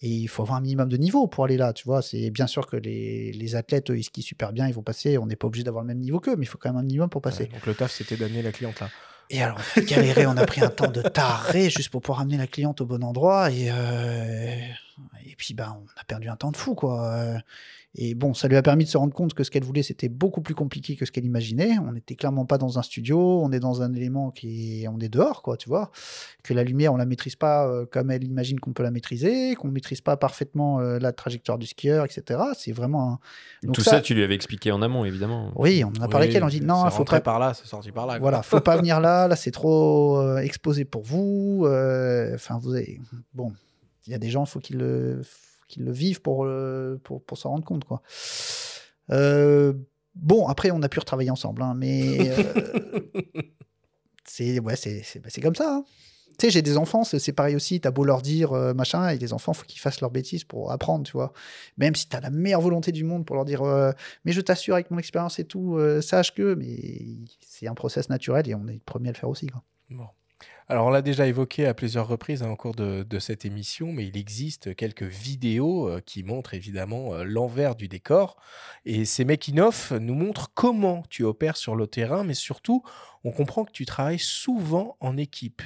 Et 0.00 0.08
il 0.08 0.28
faut 0.28 0.42
avoir 0.42 0.56
un 0.56 0.62
minimum 0.62 0.88
de 0.88 0.96
niveau 0.96 1.26
pour 1.26 1.44
aller 1.44 1.58
là. 1.58 1.74
Tu 1.74 1.84
vois, 1.84 2.00
c'est 2.00 2.30
bien 2.30 2.46
sûr 2.46 2.66
que 2.66 2.76
les, 2.76 3.32
les 3.32 3.54
athlètes, 3.54 3.90
eux, 3.90 3.98
ils 3.98 4.04
skient 4.04 4.22
super 4.22 4.52
bien, 4.54 4.66
ils 4.66 4.72
vont 4.72 4.82
passer. 4.82 5.18
On 5.18 5.26
n'est 5.26 5.36
pas 5.36 5.46
obligé 5.46 5.62
d'avoir 5.62 5.84
le 5.84 5.88
même 5.88 5.98
niveau 6.00 6.20
qu'eux, 6.20 6.36
mais 6.36 6.44
il 6.44 6.48
faut 6.48 6.56
quand 6.58 6.70
même 6.70 6.78
un 6.78 6.82
minimum 6.82 7.10
pour 7.10 7.20
passer. 7.20 7.42
Ouais, 7.44 7.50
Donc 7.50 7.66
le 7.66 7.74
taf, 7.74 7.92
c'était 7.92 8.16
d'amener 8.16 8.40
la 8.40 8.52
cliente 8.52 8.80
là. 8.80 8.88
Et 9.32 9.42
alors, 9.42 9.58
on 9.76 9.80
a 9.80 9.84
galéré, 9.84 10.26
on 10.26 10.36
a 10.38 10.44
pris 10.46 10.60
un 10.60 10.70
temps 10.70 10.90
de 10.90 11.02
taré 11.02 11.70
juste 11.70 11.90
pour 11.90 12.00
pouvoir 12.00 12.20
amener 12.22 12.36
la 12.38 12.48
cliente 12.48 12.80
au 12.80 12.86
bon 12.86 13.04
endroit. 13.04 13.52
Et, 13.52 13.68
euh, 13.70 14.56
et 15.26 15.34
puis, 15.36 15.54
ben, 15.54 15.76
on 15.80 16.00
a 16.00 16.04
perdu 16.04 16.28
un 16.28 16.34
temps 16.36 16.50
de 16.50 16.56
fou, 16.56 16.74
quoi. 16.74 17.14
Et 17.96 18.14
bon, 18.14 18.34
ça 18.34 18.46
lui 18.46 18.56
a 18.56 18.62
permis 18.62 18.84
de 18.84 18.88
se 18.88 18.96
rendre 18.96 19.12
compte 19.12 19.34
que 19.34 19.42
ce 19.42 19.50
qu'elle 19.50 19.64
voulait, 19.64 19.82
c'était 19.82 20.08
beaucoup 20.08 20.42
plus 20.42 20.54
compliqué 20.54 20.94
que 20.94 21.04
ce 21.04 21.10
qu'elle 21.10 21.24
imaginait. 21.24 21.76
On 21.80 21.92
n'était 21.92 22.14
clairement 22.14 22.46
pas 22.46 22.56
dans 22.56 22.78
un 22.78 22.82
studio, 22.82 23.18
on 23.42 23.50
est 23.50 23.58
dans 23.58 23.82
un 23.82 23.92
élément 23.92 24.30
qui 24.30 24.84
est, 24.84 24.88
on 24.88 25.00
est 25.00 25.08
dehors, 25.08 25.42
quoi, 25.42 25.56
tu 25.56 25.68
vois. 25.68 25.90
Que 26.44 26.54
la 26.54 26.62
lumière, 26.62 26.92
on 26.92 26.96
la 26.96 27.04
maîtrise 27.04 27.34
pas 27.34 27.66
euh, 27.66 27.86
comme 27.90 28.12
elle 28.12 28.22
imagine 28.22 28.60
qu'on 28.60 28.72
peut 28.72 28.84
la 28.84 28.92
maîtriser, 28.92 29.56
qu'on 29.56 29.68
maîtrise 29.68 30.00
pas 30.02 30.16
parfaitement 30.16 30.78
euh, 30.78 31.00
la 31.00 31.12
trajectoire 31.12 31.58
du 31.58 31.66
skieur, 31.66 32.04
etc. 32.04 32.40
C'est 32.56 32.70
vraiment 32.70 33.14
un... 33.14 33.18
Donc 33.64 33.74
Tout 33.74 33.82
ça, 33.82 34.00
tu 34.00 34.14
lui 34.14 34.22
avais 34.22 34.36
expliqué 34.36 34.70
en 34.70 34.82
amont, 34.82 35.04
évidemment. 35.04 35.50
Oui, 35.56 35.82
on 35.82 35.88
en 36.00 36.04
a 36.04 36.08
parlé 36.08 36.26
avec 36.26 36.36
elle, 36.36 36.44
on 36.44 36.48
dit 36.48 36.60
non, 36.60 36.84
il 36.86 36.90
faut 36.92 36.98
rentré 36.98 37.16
pas 37.16 37.20
par 37.22 37.38
là, 37.40 37.54
c'est 37.54 37.66
sorti 37.66 37.90
par 37.90 38.06
là. 38.06 38.14
quoi. 38.14 38.20
voilà, 38.20 38.42
faut 38.42 38.60
pas 38.60 38.76
venir 38.76 39.00
là, 39.00 39.26
là 39.26 39.34
c'est 39.34 39.50
trop 39.50 40.16
euh, 40.18 40.36
exposé 40.38 40.84
pour 40.84 41.02
vous. 41.02 41.64
euh, 41.66 42.36
Enfin, 42.36 42.58
vous 42.62 42.74
avez... 42.74 43.00
Bon, 43.34 43.52
il 44.06 44.12
y 44.12 44.14
a 44.14 44.18
des 44.18 44.30
gens, 44.30 44.44
il 44.44 44.48
faut 44.48 44.60
qu'ils 44.60 44.78
le, 44.78 45.22
qu'ils 45.70 45.84
le 45.84 45.92
vivent 45.92 46.20
pour, 46.20 46.44
euh, 46.44 47.00
pour, 47.04 47.22
pour 47.24 47.38
s'en 47.38 47.50
rendre 47.50 47.64
compte, 47.64 47.84
quoi. 47.84 48.02
Euh, 49.10 49.72
bon, 50.14 50.46
après, 50.46 50.70
on 50.70 50.82
a 50.82 50.88
pu 50.88 50.98
retravailler 50.98 51.30
ensemble, 51.30 51.62
hein, 51.62 51.74
mais 51.76 52.30
euh, 52.30 53.00
c'est 54.24 54.60
ouais, 54.60 54.76
c'est 54.76 55.02
c'est- 55.02 55.18
bah, 55.20 55.28
c'est 55.30 55.40
comme 55.40 55.54
ça. 55.54 55.76
hein. 55.76 55.84
Tu 56.38 56.46
sais, 56.46 56.50
j'ai 56.52 56.62
des 56.62 56.78
enfants, 56.78 57.04
c'est 57.04 57.18
c'est 57.18 57.32
pareil 57.34 57.54
aussi. 57.54 57.80
T'as 57.80 57.90
beau 57.90 58.02
leur 58.04 58.22
dire 58.22 58.52
euh, 58.52 58.72
machin, 58.72 59.08
et 59.10 59.18
les 59.18 59.32
enfants, 59.34 59.52
faut 59.52 59.64
qu'ils 59.66 59.80
fassent 59.80 60.00
leurs 60.00 60.10
bêtises 60.10 60.44
pour 60.44 60.72
apprendre, 60.72 61.04
tu 61.04 61.12
vois. 61.12 61.32
Même 61.76 61.94
si 61.94 62.08
t'as 62.08 62.20
la 62.20 62.30
meilleure 62.30 62.62
volonté 62.62 62.92
du 62.92 63.04
monde 63.04 63.26
pour 63.26 63.36
leur 63.36 63.44
dire, 63.44 63.62
mais 64.24 64.32
je 64.32 64.40
t'assure 64.40 64.74
avec 64.74 64.90
mon 64.90 64.98
expérience 64.98 65.38
et 65.38 65.44
tout, 65.44 65.78
sache 66.00 66.32
que, 66.34 66.54
mais 66.54 66.78
c'est 67.40 67.66
un 67.66 67.74
process 67.74 68.08
naturel 68.08 68.48
et 68.48 68.54
on 68.54 68.66
est 68.68 68.72
le 68.74 68.80
premier 68.80 69.10
à 69.10 69.12
le 69.12 69.18
faire 69.18 69.28
aussi. 69.28 69.48
Quoi. 69.48 69.62
Bon. 69.90 70.06
Alors, 70.70 70.86
on 70.86 70.90
l'a 70.90 71.02
déjà 71.02 71.26
évoqué 71.26 71.66
à 71.66 71.74
plusieurs 71.74 72.06
reprises 72.06 72.44
hein, 72.44 72.50
au 72.50 72.56
cours 72.56 72.76
de, 72.76 73.18
cette 73.18 73.44
émission, 73.44 73.92
mais 73.92 74.06
il 74.06 74.16
existe 74.16 74.76
quelques 74.76 75.02
vidéos 75.02 75.88
euh, 75.88 76.00
qui 76.00 76.22
montrent 76.22 76.54
évidemment 76.54 77.14
euh, 77.14 77.24
l'envers 77.24 77.74
du 77.74 77.88
décor. 77.88 78.36
Et 78.84 79.04
ces 79.04 79.24
making-of 79.24 79.90
nous 79.90 80.14
montrent 80.14 80.52
comment 80.54 81.02
tu 81.10 81.24
opères 81.24 81.56
sur 81.56 81.74
le 81.74 81.88
terrain, 81.88 82.22
mais 82.22 82.34
surtout, 82.34 82.84
on 83.24 83.32
comprend 83.32 83.64
que 83.64 83.72
tu 83.72 83.84
travailles 83.84 84.20
souvent 84.20 84.96
en 85.00 85.16
équipe 85.16 85.60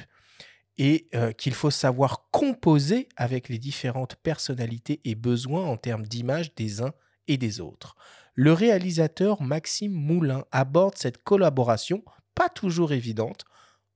et 0.79 1.07
euh, 1.13 1.31
qu'il 1.31 1.53
faut 1.53 1.69
savoir 1.69 2.27
composer 2.31 3.07
avec 3.15 3.47
les 3.47 3.59
différentes 3.59 4.15
personnalités 4.15 5.01
et 5.05 5.13
besoins 5.13 5.65
en 5.65 5.77
termes 5.77 6.07
d'image 6.07 6.55
des 6.55 6.81
uns 6.81 6.93
et 7.27 7.37
des 7.37 7.61
autres. 7.61 7.95
Le 8.33 8.53
réalisateur 8.53 9.41
Maxime 9.41 9.93
Moulin 9.93 10.45
aborde 10.51 10.97
cette 10.97 11.23
collaboration, 11.23 12.03
pas 12.33 12.49
toujours 12.49 12.91
évidente, 12.91 13.45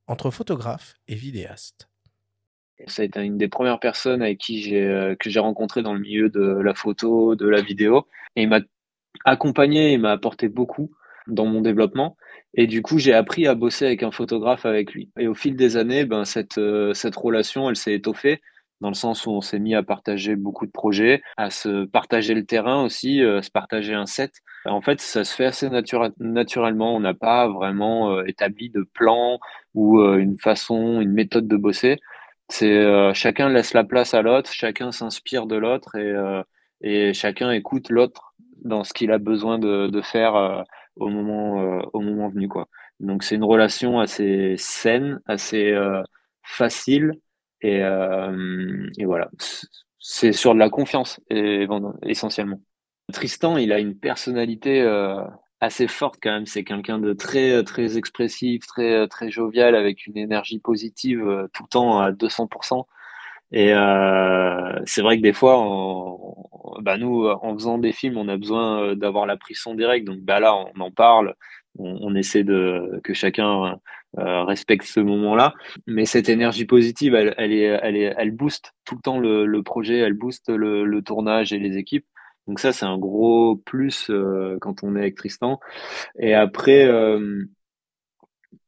entre 0.10 0.32
photographe 0.32 0.96
et 1.08 1.16
vidéaste. 1.16 1.88
Ça 2.88 3.04
a 3.04 3.06
été 3.06 3.22
une 3.22 3.38
des 3.38 3.48
premières 3.48 3.80
personnes 3.80 4.22
avec 4.22 4.38
qui 4.40 4.62
j'ai 4.62 4.84
euh, 4.84 5.16
que 5.16 5.30
j'ai 5.30 5.40
rencontré 5.40 5.82
dans 5.84 5.94
le 5.94 6.00
milieu 6.00 6.30
de 6.30 6.42
la 6.42 6.74
photo, 6.74 7.36
de 7.36 7.48
la 7.48 7.62
vidéo, 7.62 8.08
et 8.36 8.44
il 8.44 8.50
m'a 8.50 8.62
accompagné, 9.26 9.94
il 9.94 10.00
m'a 10.00 10.12
apporté 10.12 10.48
beaucoup 10.48 10.92
dans 11.28 11.46
mon 11.46 11.62
développement. 11.62 12.18
Et 12.54 12.68
du 12.68 12.82
coup, 12.82 12.98
j'ai 12.98 13.14
appris 13.14 13.48
à 13.48 13.54
bosser 13.54 13.86
avec 13.86 14.02
un 14.02 14.12
photographe 14.12 14.66
avec 14.66 14.94
lui. 14.94 15.12
Et 15.20 15.28
au 15.28 15.36
fil 15.36 15.56
des 15.56 15.78
années, 15.78 16.06
ben 16.06 16.26
cette 16.26 16.58
euh, 16.58 16.94
cette 16.94 17.16
relation, 17.16 17.70
elle 17.70 17.76
s'est 17.76 17.94
étoffée 17.94 18.42
dans 18.82 18.90
le 18.90 18.96
sens 18.96 19.26
où 19.26 19.32
on 19.32 19.42
s'est 19.42 19.60
mis 19.60 19.76
à 19.76 19.84
partager 19.84 20.36
beaucoup 20.36 20.66
de 20.66 20.72
projets, 20.72 21.22
à 21.38 21.50
se 21.50 21.86
partager 21.86 22.34
le 22.34 22.46
terrain 22.46 22.84
aussi, 22.84 23.22
euh, 23.22 23.42
se 23.42 23.52
partager 23.52 23.94
un 23.94 24.06
set. 24.06 24.34
En 24.66 24.82
fait, 24.82 25.02
ça 25.02 25.24
se 25.24 25.36
fait 25.36 25.46
assez 25.46 25.70
naturellement. 26.20 26.96
On 26.96 27.00
n'a 27.00 27.14
pas 27.14 27.48
vraiment 27.48 28.12
euh, 28.12 28.24
établi 28.26 28.70
de 28.70 28.84
plan 28.94 29.40
ou 29.74 30.00
euh, 30.00 30.18
une 30.18 30.38
façon, 30.38 31.02
une 31.02 31.12
méthode 31.12 31.48
de 31.48 31.58
bosser. 31.58 31.98
C'est 32.50 32.78
euh, 32.78 33.14
chacun 33.14 33.50
laisse 33.50 33.74
la 33.74 33.84
place 33.84 34.14
à 34.14 34.22
l'autre, 34.22 34.52
chacun 34.52 34.92
s'inspire 34.92 35.46
de 35.46 35.56
l'autre 35.56 35.96
et, 35.96 36.14
et 36.82 37.14
chacun 37.14 37.52
écoute 37.52 37.90
l'autre 37.90 38.34
dans 38.64 38.84
ce 38.84 38.94
qu'il 38.94 39.12
a 39.12 39.20
besoin 39.20 39.60
de, 39.60 39.88
de 39.88 40.02
faire 40.02 40.66
au 40.96 41.10
moment 41.10 41.82
au 41.94 42.02
moment 42.02 42.28
venu 42.30 42.48
quoi. 42.48 42.68
Donc 43.00 43.24
c'est 43.24 43.36
une 43.36 43.44
relation 43.44 44.00
assez 44.00 44.56
saine, 44.58 45.22
assez 45.28 45.78
facile 46.44 47.14
et, 47.62 47.82
euh, 47.84 48.90
et 48.98 49.06
voilà. 49.06 49.30
C'est 50.00 50.32
sur 50.32 50.54
de 50.54 50.60
la 50.60 50.70
confiance 50.70 51.20
essentiellement. 52.04 52.62
Tristan, 53.12 53.58
il 53.58 53.74
a 53.74 53.80
une 53.80 53.98
personnalité 53.98 54.82
euh, 54.82 55.22
assez 55.60 55.88
forte 55.88 56.20
quand 56.22 56.32
même. 56.32 56.46
C'est 56.46 56.64
quelqu'un 56.64 57.00
de 57.00 57.14
très 57.14 57.64
très 57.64 57.98
expressif, 57.98 58.66
très 58.66 59.08
très 59.08 59.30
jovial, 59.30 59.76
avec 59.76 60.08
une 60.08 60.18
énergie 60.18 60.60
positive 60.60 61.28
euh, 61.28 61.48
tout 61.54 61.64
le 61.64 61.70
temps 61.70 62.00
à 62.00 62.12
200%. 62.12 62.86
Et 63.52 63.70
c'est 64.86 65.02
vrai 65.02 65.18
que 65.18 65.24
des 65.24 65.34
fois, 65.34 65.58
bah 66.82 66.98
nous, 66.98 67.26
en 67.28 67.54
faisant 67.56 67.80
des 67.80 67.92
films, 67.92 68.18
on 68.18 68.28
a 68.28 68.38
besoin 68.38 68.96
d'avoir 68.96 69.26
la 69.26 69.38
prise 69.38 69.58
son 69.58 69.74
direct. 69.74 70.06
Donc 70.06 70.20
bah 70.20 70.40
là, 70.40 70.56
on 70.56 70.80
en 70.80 70.92
parle, 70.92 71.34
on 71.80 72.14
essaie 72.14 72.44
de 72.44 73.02
que 73.04 73.16
chacun 73.16 73.80
euh, 74.18 74.44
respecte 74.44 74.86
ce 74.86 75.00
moment-là. 75.00 75.54
Mais 75.88 76.06
cette 76.06 76.30
énergie 76.30 76.66
positive, 76.66 77.14
elle, 77.16 77.36
elle, 77.38 77.54
est, 77.54 77.80
elle, 77.82 77.96
est, 77.96 78.14
elle 78.18 78.32
booste 78.32 78.74
tout 78.86 78.96
le 78.96 79.02
temps 79.02 79.20
le, 79.20 79.46
le 79.46 79.64
projet, 79.64 79.98
elle 79.98 80.14
booste 80.14 80.50
le, 80.50 80.86
le 80.86 81.02
tournage 81.02 81.54
et 81.54 81.60
les 81.60 81.78
équipes. 81.78 82.06
Donc 82.48 82.60
ça, 82.60 82.74
c'est 82.74 82.86
un 82.86 82.98
gros 82.98 83.58
plus 83.58 84.10
euh, 84.10 84.58
quand 84.62 84.84
on 84.84 84.96
est 84.96 85.00
avec 85.00 85.16
Tristan. 85.16 85.60
Et 86.18 86.34
après, 86.34 86.86
euh, 86.86 87.44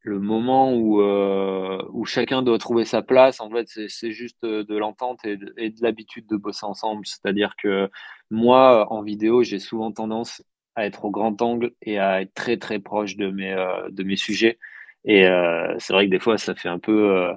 le 0.03 0.19
moment 0.19 0.73
où, 0.73 1.01
euh, 1.01 1.81
où 1.91 2.05
chacun 2.05 2.43
doit 2.43 2.59
trouver 2.59 2.85
sa 2.85 3.01
place, 3.01 3.41
en 3.41 3.49
fait, 3.49 3.67
c'est 3.67 4.11
juste 4.11 4.43
de 4.43 4.77
l'entente 4.77 5.25
et 5.25 5.37
de, 5.37 5.45
de 5.47 5.81
l'habitude 5.81 6.27
de 6.27 6.37
bosser 6.37 6.65
ensemble. 6.65 7.05
C'est-à-dire 7.07 7.55
que 7.61 7.89
moi, 8.29 8.91
en 8.91 9.01
vidéo, 9.01 9.41
j'ai 9.41 9.59
souvent 9.59 9.91
tendance 9.91 10.43
à 10.75 10.85
être 10.85 11.05
au 11.05 11.11
grand 11.11 11.41
angle 11.41 11.71
et 11.81 11.99
à 11.99 12.21
être 12.21 12.33
très 12.33 12.57
très 12.57 12.79
proche 12.79 13.17
de 13.17 13.29
mes, 13.29 13.51
euh, 13.51 13.89
de 13.89 14.03
mes 14.03 14.15
sujets. 14.15 14.57
Et 15.05 15.25
euh, 15.25 15.75
c'est 15.79 15.93
vrai 15.93 16.05
que 16.05 16.11
des 16.11 16.19
fois, 16.19 16.37
ça 16.37 16.53
fait 16.53 16.69
un 16.69 16.79
peu, 16.79 17.17
euh, 17.17 17.33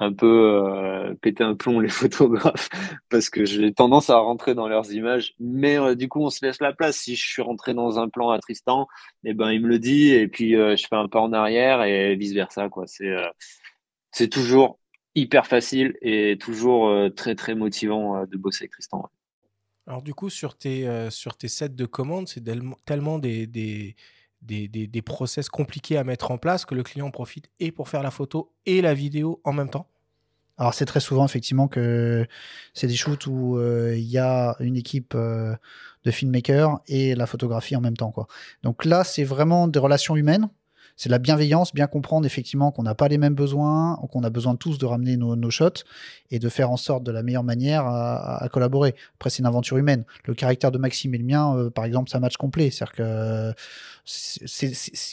un 0.00 0.12
peu 0.12 0.26
euh, 0.26 1.14
péter 1.14 1.44
un 1.44 1.54
plomb 1.54 1.78
les 1.80 1.88
photographes 1.88 2.68
parce 3.08 3.30
que 3.30 3.44
j'ai 3.44 3.72
tendance 3.72 4.10
à 4.10 4.16
rentrer 4.18 4.54
dans 4.54 4.68
leurs 4.68 4.92
images. 4.92 5.34
Mais 5.38 5.94
du 5.96 6.08
coup, 6.08 6.20
on 6.20 6.30
se 6.30 6.44
laisse 6.44 6.60
la 6.60 6.72
place. 6.72 6.96
Si 6.96 7.16
je 7.16 7.26
suis 7.26 7.42
rentré 7.42 7.74
dans 7.74 7.98
un 7.98 8.08
plan 8.08 8.30
à 8.30 8.38
Tristan, 8.38 8.88
eh 9.24 9.34
ben 9.34 9.52
il 9.52 9.62
me 9.62 9.68
le 9.68 9.78
dit 9.78 10.10
et 10.10 10.28
puis 10.28 10.52
je 10.52 10.86
fais 10.88 10.96
un 10.96 11.08
pas 11.08 11.20
en 11.20 11.32
arrière 11.32 11.82
et 11.82 12.16
vice 12.16 12.32
versa. 12.32 12.68
C'est 12.86 13.14
c'est 14.10 14.28
toujours 14.28 14.78
hyper 15.16 15.46
facile 15.46 15.96
et 16.02 16.36
toujours 16.38 16.92
très 17.14 17.34
très 17.36 17.54
motivant 17.54 18.24
de 18.26 18.36
bosser 18.36 18.64
avec 18.64 18.72
Tristan. 18.72 19.08
Alors 19.86 20.02
du 20.02 20.14
coup, 20.14 20.30
sur 20.30 20.56
tes, 20.56 20.88
sur 21.10 21.36
tes 21.36 21.48
sets 21.48 21.68
de 21.68 21.86
commandes, 21.86 22.26
c'est 22.26 22.42
tellement 22.84 23.18
des, 23.18 23.46
des, 23.46 23.94
des, 24.44 24.68
des- 24.68 25.02
process 25.02 25.48
compliqués 25.48 25.96
à 25.96 26.04
mettre 26.04 26.30
en 26.30 26.38
place 26.38 26.64
que 26.64 26.74
le 26.74 26.82
client 26.82 27.10
profite 27.10 27.50
et 27.60 27.72
pour 27.72 27.88
faire 27.88 28.02
la 28.02 28.10
photo 28.10 28.52
et 28.66 28.82
la 28.82 28.94
vidéo 28.94 29.40
en 29.44 29.52
même 29.52 29.68
temps. 29.70 29.88
Alors 30.56 30.72
c'est 30.72 30.84
très 30.86 31.00
souvent 31.00 31.24
effectivement 31.24 31.66
que 31.66 32.26
c'est 32.74 32.86
des 32.86 32.94
shoots 32.94 33.26
où 33.26 33.58
euh, 33.58 33.96
il 33.96 34.04
y 34.04 34.18
a 34.18 34.54
une 34.60 34.76
équipe 34.76 35.14
euh, 35.14 35.54
de 36.04 36.10
filmmakers 36.10 36.80
et 36.86 37.14
la 37.14 37.26
photographie 37.26 37.74
en 37.74 37.80
même 37.80 37.96
temps. 37.96 38.12
Quoi. 38.12 38.28
Donc 38.62 38.84
là, 38.84 39.02
c'est 39.02 39.24
vraiment 39.24 39.66
des 39.66 39.78
relations 39.80 40.14
humaines. 40.14 40.48
C'est 40.96 41.08
de 41.08 41.12
la 41.12 41.18
bienveillance, 41.18 41.74
bien 41.74 41.86
comprendre 41.86 42.24
effectivement 42.24 42.70
qu'on 42.70 42.84
n'a 42.84 42.94
pas 42.94 43.08
les 43.08 43.18
mêmes 43.18 43.34
besoins, 43.34 43.98
qu'on 44.12 44.22
a 44.22 44.30
besoin 44.30 44.54
tous 44.54 44.78
de 44.78 44.86
ramener 44.86 45.16
nos, 45.16 45.50
shots 45.50 45.84
et 46.30 46.38
de 46.38 46.48
faire 46.48 46.70
en 46.70 46.76
sorte 46.76 47.02
de 47.02 47.10
la 47.10 47.22
meilleure 47.22 47.42
manière 47.42 47.84
à, 47.86 48.48
collaborer. 48.52 48.94
Après, 49.16 49.30
c'est 49.30 49.40
une 49.40 49.46
aventure 49.46 49.76
humaine. 49.76 50.04
Le 50.24 50.34
caractère 50.34 50.70
de 50.70 50.78
Maxime 50.78 51.14
et 51.14 51.18
le 51.18 51.24
mien, 51.24 51.56
euh, 51.56 51.70
par 51.70 51.84
exemple, 51.84 52.10
c'est 52.10 52.16
un 52.16 52.20
match 52.20 52.36
complet. 52.36 52.70
C'est-à-dire 52.70 52.94
que, 52.94 53.52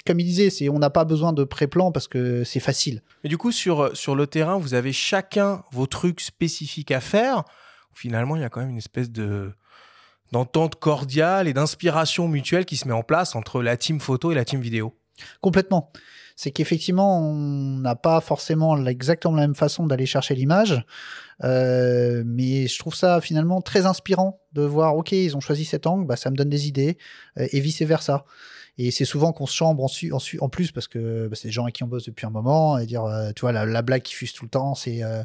comme 0.05 0.19
il 0.19 0.25
disait, 0.25 0.69
on 0.69 0.79
n'a 0.79 0.91
pas 0.91 1.03
besoin 1.03 1.33
de 1.33 1.43
pré-plan 1.43 1.91
parce 1.91 2.07
que 2.07 2.43
c'est 2.43 2.59
facile. 2.59 3.01
Mais 3.23 3.29
du 3.29 3.37
coup, 3.37 3.51
sur, 3.51 3.95
sur 3.97 4.15
le 4.15 4.27
terrain, 4.27 4.57
vous 4.57 4.75
avez 4.75 4.93
chacun 4.93 5.63
vos 5.71 5.87
trucs 5.87 6.21
spécifiques 6.21 6.91
à 6.91 7.01
faire. 7.01 7.43
Finalement, 7.91 8.35
il 8.35 8.43
y 8.43 8.45
a 8.45 8.49
quand 8.49 8.61
même 8.61 8.69
une 8.69 8.77
espèce 8.77 9.09
de 9.09 9.51
d'entente 10.31 10.75
cordiale 10.75 11.49
et 11.49 11.53
d'inspiration 11.53 12.29
mutuelle 12.29 12.63
qui 12.63 12.77
se 12.77 12.87
met 12.87 12.93
en 12.93 13.03
place 13.03 13.35
entre 13.35 13.61
la 13.61 13.75
team 13.75 13.99
photo 13.99 14.31
et 14.31 14.35
la 14.35 14.45
team 14.45 14.61
vidéo. 14.61 14.95
Complètement. 15.41 15.91
C'est 16.35 16.51
qu'effectivement, 16.51 17.19
on 17.19 17.77
n'a 17.79 17.95
pas 17.95 18.19
forcément 18.21 18.85
exactement 18.87 19.35
la 19.35 19.41
même 19.41 19.55
façon 19.55 19.85
d'aller 19.85 20.05
chercher 20.05 20.33
l'image, 20.33 20.83
euh, 21.43 22.23
mais 22.25 22.67
je 22.67 22.79
trouve 22.79 22.95
ça 22.95 23.21
finalement 23.21 23.61
très 23.61 23.85
inspirant 23.85 24.41
de 24.53 24.63
voir, 24.63 24.95
ok, 24.95 25.11
ils 25.11 25.35
ont 25.37 25.39
choisi 25.39 25.65
cet 25.65 25.87
angle, 25.87 26.07
bah, 26.07 26.15
ça 26.15 26.31
me 26.31 26.35
donne 26.35 26.49
des 26.49 26.67
idées, 26.67 26.97
euh, 27.37 27.47
et 27.51 27.59
vice 27.59 27.81
versa. 27.81 28.25
Et 28.77 28.89
c'est 28.89 29.05
souvent 29.05 29.33
qu'on 29.33 29.45
se 29.45 29.53
chambre 29.53 29.83
en, 29.83 29.87
su, 29.87 30.13
en, 30.13 30.19
su, 30.19 30.39
en, 30.39 30.47
plus 30.47 30.71
parce 30.71 30.87
que 30.87 31.27
bah, 31.27 31.35
c'est 31.35 31.49
des 31.49 31.51
gens 31.51 31.63
avec 31.63 31.75
qui 31.75 31.83
on 31.83 31.87
bosse 31.87 32.05
depuis 32.05 32.25
un 32.25 32.29
moment 32.29 32.77
et 32.77 32.85
dire, 32.85 33.03
euh, 33.03 33.31
tu 33.35 33.41
vois, 33.41 33.51
la, 33.51 33.65
la, 33.65 33.81
blague 33.81 34.01
qui 34.01 34.13
fuse 34.13 34.31
tout 34.31 34.45
le 34.45 34.49
temps, 34.49 34.75
c'est 34.75 35.03
euh, 35.03 35.23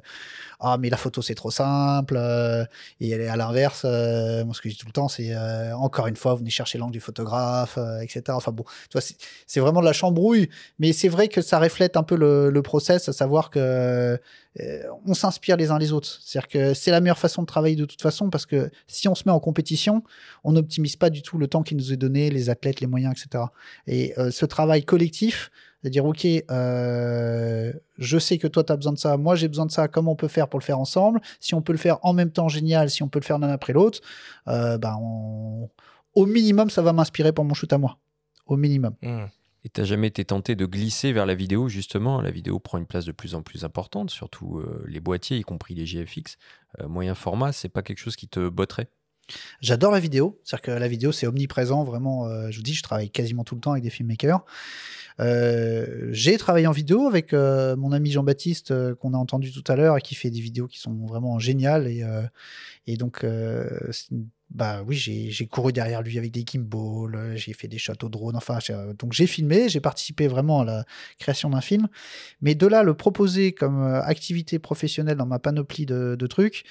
ah 0.59 0.79
mais 0.79 0.91
la 0.91 0.97
photo 0.97 1.23
c'est 1.23 1.37
trop 1.37 1.53
simple. 1.53 2.17
Euh, 2.17 2.65
et 3.01 3.11
elle 3.11 3.21
est 3.21 3.29
à 3.29 3.37
l'inverse, 3.37 3.85
moi 3.85 4.53
ce 4.53 4.61
que 4.61 4.69
je 4.69 4.75
dis 4.75 4.81
tout 4.81 4.87
le 4.87 4.93
temps, 4.93 5.09
c'est 5.09 5.35
encore 5.73 6.09
une 6.09 6.17
fois, 6.17 6.35
venez 6.35 6.51
chercher 6.51 6.79
l'angle 6.79 6.93
du 6.93 7.01
photographe, 7.01 7.79
etc. 8.03 8.23
Enfin 8.31 8.53
bon, 8.53 8.65
tu 8.91 8.99
vois, 8.99 9.03
c'est 9.47 9.61
vraiment 9.61 9.81
de 9.81 9.87
la 9.87 9.93
chambrouille, 9.93 10.51
mais 10.79 10.93
c'est 10.93 11.09
vrai 11.09 11.29
que 11.29 11.41
ça 11.41 11.59
reflète 11.59 11.97
un 11.97 12.03
peu 12.03 12.17
le, 12.17 12.51
le 12.51 12.63
process, 12.63 13.09
à 13.09 13.13
savoir 13.13 13.51
que 13.51 14.21
on 15.05 15.15
s'inspire 15.15 15.57
les 15.57 15.71
uns 15.71 15.79
les 15.79 15.93
autres. 15.93 16.19
C'est-à-dire 16.23 16.49
que 16.49 16.75
c'est 16.75 16.91
la 16.91 17.01
meilleure 17.01 17.19
façon 17.19 17.43
de 17.43 17.47
travailler 17.47 17.77
de 17.77 17.85
toute 17.85 18.01
façon 18.01 18.31
parce 18.31 18.47
que 18.47 18.71
si 18.87 19.09
on 19.09 19.15
se 19.15 19.25
met 19.27 19.33
en 19.33 19.41
compétition, 19.41 20.03
on 20.45 20.53
n'optimise 20.53 20.97
pas 20.97 21.11
du 21.11 21.23
tout 21.23 21.39
le 21.39 21.47
temps 21.47 21.63
qui 21.63 21.75
nous 21.75 21.93
est 21.93 21.97
donné, 21.97 22.31
les 22.31 22.51
athlètes, 22.51 22.81
les 22.81 22.87
moyens, 22.87 23.15
etc. 23.19 23.45
Et 23.87 24.19
euh, 24.19 24.31
ce 24.31 24.47
travail 24.47 24.85
collectif, 24.85 25.51
de 25.85 25.89
dire 25.89 26.05
ok, 26.05 26.27
euh, 26.51 27.73
je 27.99 28.19
sais 28.19 28.39
que 28.39 28.47
toi 28.47 28.65
tu 28.65 28.73
as 28.73 28.77
besoin 28.77 28.93
de 28.93 28.99
ça, 28.99 29.17
moi 29.17 29.37
j'ai 29.37 29.49
besoin 29.49 29.67
de 29.67 29.71
ça, 29.71 29.89
comment 29.89 30.13
on 30.13 30.17
peut 30.17 30.29
faire 30.29 30.49
pour 30.49 30.59
le 30.59 30.65
faire 30.65 30.79
ensemble? 30.79 31.21
Si 31.41 31.55
on 31.55 31.63
peut 31.63 31.73
le 31.73 31.79
faire 31.79 31.99
en 32.03 32.13
même 32.13 32.31
temps, 32.31 32.49
génial. 32.49 32.91
Si 32.91 33.03
on 33.03 33.09
peut 33.09 33.19
le 33.19 33.25
faire 33.25 33.39
l'un 33.39 33.51
après 33.51 33.73
l'autre, 33.73 34.01
euh, 34.49 34.79
ben 34.79 34.97
au 36.15 36.27
minimum 36.27 36.71
ça 36.71 36.83
va 36.83 36.93
m'inspirer 36.93 37.33
pour 37.33 37.45
mon 37.45 37.55
shoot 37.55 37.73
à 37.73 37.79
moi. 37.79 37.99
Au 38.47 38.57
minimum. 38.57 38.95
Mmh. 39.03 39.25
Et 39.67 39.69
t'as 39.69 39.83
jamais 39.83 40.07
été 40.07 40.25
tenté 40.25 40.55
de 40.55 40.65
glisser 40.65 41.11
vers 41.11 41.27
la 41.27 41.35
vidéo 41.35 41.69
justement? 41.69 42.21
La 42.21 42.31
vidéo 42.31 42.61
prend 42.61 42.79
une 42.79 42.87
place 42.87 43.05
de 43.05 43.11
plus 43.11 43.35
en 43.35 43.43
plus 43.43 43.65
importante, 43.65 44.11
surtout 44.11 44.59
euh, 44.59 44.85
les 44.87 45.01
boîtiers, 45.01 45.39
y 45.39 45.43
compris 45.43 45.75
les 45.75 45.85
GFX. 45.85 46.39
Euh, 46.79 46.87
moyen 46.87 47.17
format, 47.17 47.51
c'est 47.51 47.69
pas 47.69 47.83
quelque 47.83 47.99
chose 47.99 48.15
qui 48.15 48.29
te 48.29 48.49
botterait? 48.49 48.87
J'adore 49.61 49.91
la 49.91 49.99
vidéo, 49.99 50.41
c'est-à-dire 50.45 50.63
que 50.63 50.71
la 50.71 50.87
vidéo 50.87 51.11
c'est 51.11 51.27
omniprésent, 51.27 51.83
vraiment. 51.83 52.29
Euh, 52.29 52.49
je 52.53 52.59
vous 52.59 52.63
dis, 52.63 52.75
je 52.75 52.83
travaille 52.85 53.11
quasiment 53.11 53.43
tout 53.43 53.57
le 53.57 53.61
temps 53.61 53.73
avec 53.73 53.83
des 53.83 53.91
filmmakers. 53.91 54.45
Euh, 55.19 56.09
j'ai 56.11 56.37
travaillé 56.37 56.67
en 56.67 56.73
vidéo 56.73 57.07
avec 57.07 57.33
euh, 57.33 57.75
mon 57.77 57.93
ami 57.93 58.11
Jean-Baptiste 58.11 58.71
euh, 58.71 58.95
qu'on 58.95 59.15
a 59.15 59.17
entendu 59.17 59.51
tout 59.51 59.65
à 59.71 59.77
l'heure 59.77 59.97
et 59.97 60.03
qui 60.03 60.15
fait 60.15 60.31
des 60.31 60.41
vidéos 60.41 60.67
qui 60.67 60.79
sont 60.79 61.07
vraiment 61.07 61.39
géniales 61.39 61.87
et, 61.87 62.03
euh, 62.03 62.23
et 62.87 62.97
donc 62.97 63.25
bah 64.51 64.83
oui 64.87 64.97
j'ai 64.97 65.47
couru 65.47 65.73
derrière 65.73 66.03
lui 66.03 66.19
avec 66.19 66.31
des 66.31 66.45
gimbals, 66.47 67.33
j'ai 67.35 67.53
fait 67.53 67.67
des 67.67 67.79
shots 67.79 68.05
au 68.05 68.09
drone, 68.09 68.37
enfin 68.37 68.59
donc 68.99 69.13
j'ai 69.13 69.27
filmé, 69.27 69.69
j'ai 69.69 69.81
participé 69.81 70.29
vraiment 70.29 70.61
à 70.61 70.65
la 70.65 70.85
création 71.19 71.51
d'un 71.51 71.61
film, 71.61 71.89
mais 72.41 72.55
de 72.55 72.67
là 72.67 72.85
le 72.85 72.95
proposer 72.95 73.53
comme 73.53 73.83
activité 73.83 74.61
professionnelle 74.61 75.17
dans 75.17 75.27
ma 75.27 75.41
panoplie 75.41 75.85
de, 75.87 76.15
de 76.17 76.27
trucs 76.29 76.65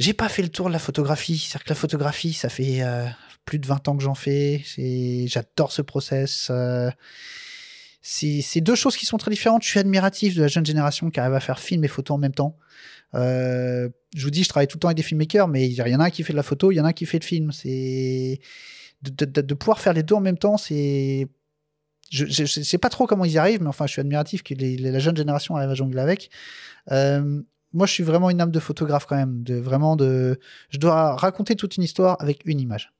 j'ai 0.00 0.14
pas 0.14 0.30
fait 0.30 0.42
le 0.42 0.48
tour 0.48 0.68
de 0.68 0.72
la 0.72 0.78
photographie. 0.78 1.38
C'est-à-dire 1.38 1.64
que 1.64 1.68
la 1.68 1.74
photographie, 1.74 2.32
ça 2.32 2.48
fait 2.48 2.82
euh, 2.82 3.06
plus 3.44 3.58
de 3.58 3.66
20 3.66 3.86
ans 3.88 3.96
que 3.96 4.02
j'en 4.02 4.14
fais. 4.14 4.64
J'adore 5.26 5.72
ce 5.72 5.82
process. 5.82 6.48
Euh, 6.50 6.90
c'est 8.00 8.62
deux 8.62 8.74
choses 8.74 8.96
qui 8.96 9.04
sont 9.04 9.18
très 9.18 9.30
différentes. 9.30 9.62
Je 9.62 9.68
suis 9.68 9.78
admiratif 9.78 10.34
de 10.34 10.40
la 10.40 10.48
jeune 10.48 10.64
génération 10.64 11.10
qui 11.10 11.20
arrive 11.20 11.34
à 11.34 11.40
faire 11.40 11.60
film 11.60 11.84
et 11.84 11.88
photo 11.88 12.14
en 12.14 12.18
même 12.18 12.32
temps. 12.32 12.56
Euh, 13.14 13.90
je 14.16 14.24
vous 14.24 14.30
dis, 14.30 14.42
je 14.42 14.48
travaille 14.48 14.68
tout 14.68 14.78
le 14.78 14.80
temps 14.80 14.88
avec 14.88 14.96
des 14.96 15.02
filmmakers, 15.02 15.48
mais 15.48 15.68
il 15.68 15.74
y 15.74 15.94
en 15.94 16.00
a 16.00 16.04
un 16.04 16.10
qui 16.10 16.22
fait 16.22 16.32
de 16.32 16.38
la 16.38 16.42
photo, 16.42 16.72
il 16.72 16.76
y 16.76 16.80
en 16.80 16.86
a 16.86 16.88
un 16.88 16.92
qui 16.94 17.04
fait 17.04 17.18
le 17.18 17.26
film. 17.26 17.52
C'est 17.52 18.40
de, 19.02 19.26
de, 19.26 19.40
de, 19.42 19.54
pouvoir 19.54 19.80
faire 19.80 19.92
les 19.92 20.02
deux 20.02 20.14
en 20.14 20.20
même 20.20 20.38
temps, 20.38 20.56
c'est 20.56 21.28
je, 22.10 22.24
je, 22.26 22.44
sais 22.46 22.78
pas 22.78 22.88
trop 22.88 23.06
comment 23.06 23.24
ils 23.24 23.32
y 23.32 23.38
arrivent, 23.38 23.62
mais 23.62 23.68
enfin, 23.68 23.86
je 23.86 23.92
suis 23.92 24.00
admiratif 24.00 24.42
que 24.42 24.54
la 24.54 24.98
jeune 24.98 25.16
génération 25.16 25.56
arrive 25.56 25.70
à 25.70 25.74
jongler 25.74 26.00
avec. 26.00 26.30
Moi, 27.72 27.86
je 27.86 27.92
suis 27.92 28.02
vraiment 28.02 28.30
une 28.30 28.40
âme 28.40 28.50
de 28.50 28.60
photographe 28.60 29.06
quand 29.06 29.16
même. 29.16 29.42
De, 29.42 29.54
vraiment 29.54 29.96
de, 29.96 30.38
je 30.70 30.78
dois 30.78 31.16
raconter 31.16 31.56
toute 31.56 31.76
une 31.76 31.82
histoire 31.82 32.16
avec 32.20 32.42
une 32.44 32.60
image. 32.60 32.92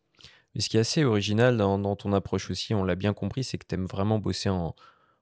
Mais 0.55 0.61
ce 0.61 0.69
qui 0.69 0.77
est 0.77 0.81
assez 0.81 1.05
original 1.05 1.57
dans, 1.57 1.79
dans 1.79 1.97
ton 1.97 2.13
approche 2.13 2.51
aussi, 2.51 2.75
on 2.75 2.85
l'a 2.85 2.97
bien 2.97 3.13
compris, 3.13 3.45
c'est 3.45 3.59
que 3.59 3.67
tu 3.69 3.75
aimes 3.75 3.87
vraiment 3.87 4.19
bosser 4.19 4.49
en, 4.49 4.75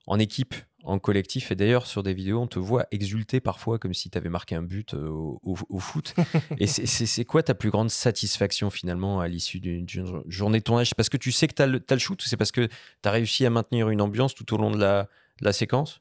en 0.07 0.19
équipe, 0.19 0.55
en 0.85 0.99
collectif. 0.99 1.51
Et 1.51 1.55
d'ailleurs, 1.55 1.87
sur 1.87 2.03
des 2.03 2.15
vidéos, 2.15 2.41
on 2.41 2.47
te 2.47 2.59
voit 2.59 2.87
exulter 2.91 3.41
parfois 3.41 3.79
comme 3.79 3.93
si 3.93 4.11
tu 4.11 4.17
avais 4.17 4.31
marqué 4.31 4.55
un 4.55 4.63
but 4.63 4.95
euh, 4.95 5.09
au, 5.09 5.39
au, 5.43 5.57
au 5.69 5.79
foot. 5.79 6.15
et 6.59 6.67
c'est 6.67 7.25
quoi 7.25 7.43
ta 7.43 7.55
plus 7.55 7.71
grande 7.71 7.91
satisfaction 7.91 8.71
finalement 8.71 9.21
à 9.21 9.29
l'issue 9.29 9.61
d'une 9.61 9.87
journée 10.29 10.59
de 10.59 10.65
tournage? 10.65 10.95
Parce 10.95 11.09
que 11.09 11.19
tu 11.19 11.33
sais 11.33 11.47
que 11.47 11.55
tu 11.55 11.63
as, 11.63 11.67
as, 11.67 11.95
le 11.95 11.99
shoot 11.99 12.23
ou 12.23 12.27
c'est 12.27 12.39
parce 12.39 12.53
que 12.53 12.67
tu 12.67 13.09
as 13.09 13.11
réussi 13.11 13.45
à 13.45 13.51
maintenir 13.51 13.91
une 13.91 14.01
ambiance 14.01 14.35
tout 14.35 14.55
au 14.55 14.57
long 14.57 14.71
de 14.71 14.79
la, 14.79 15.09
de 15.41 15.45
la 15.45 15.53
séquence? 15.53 16.01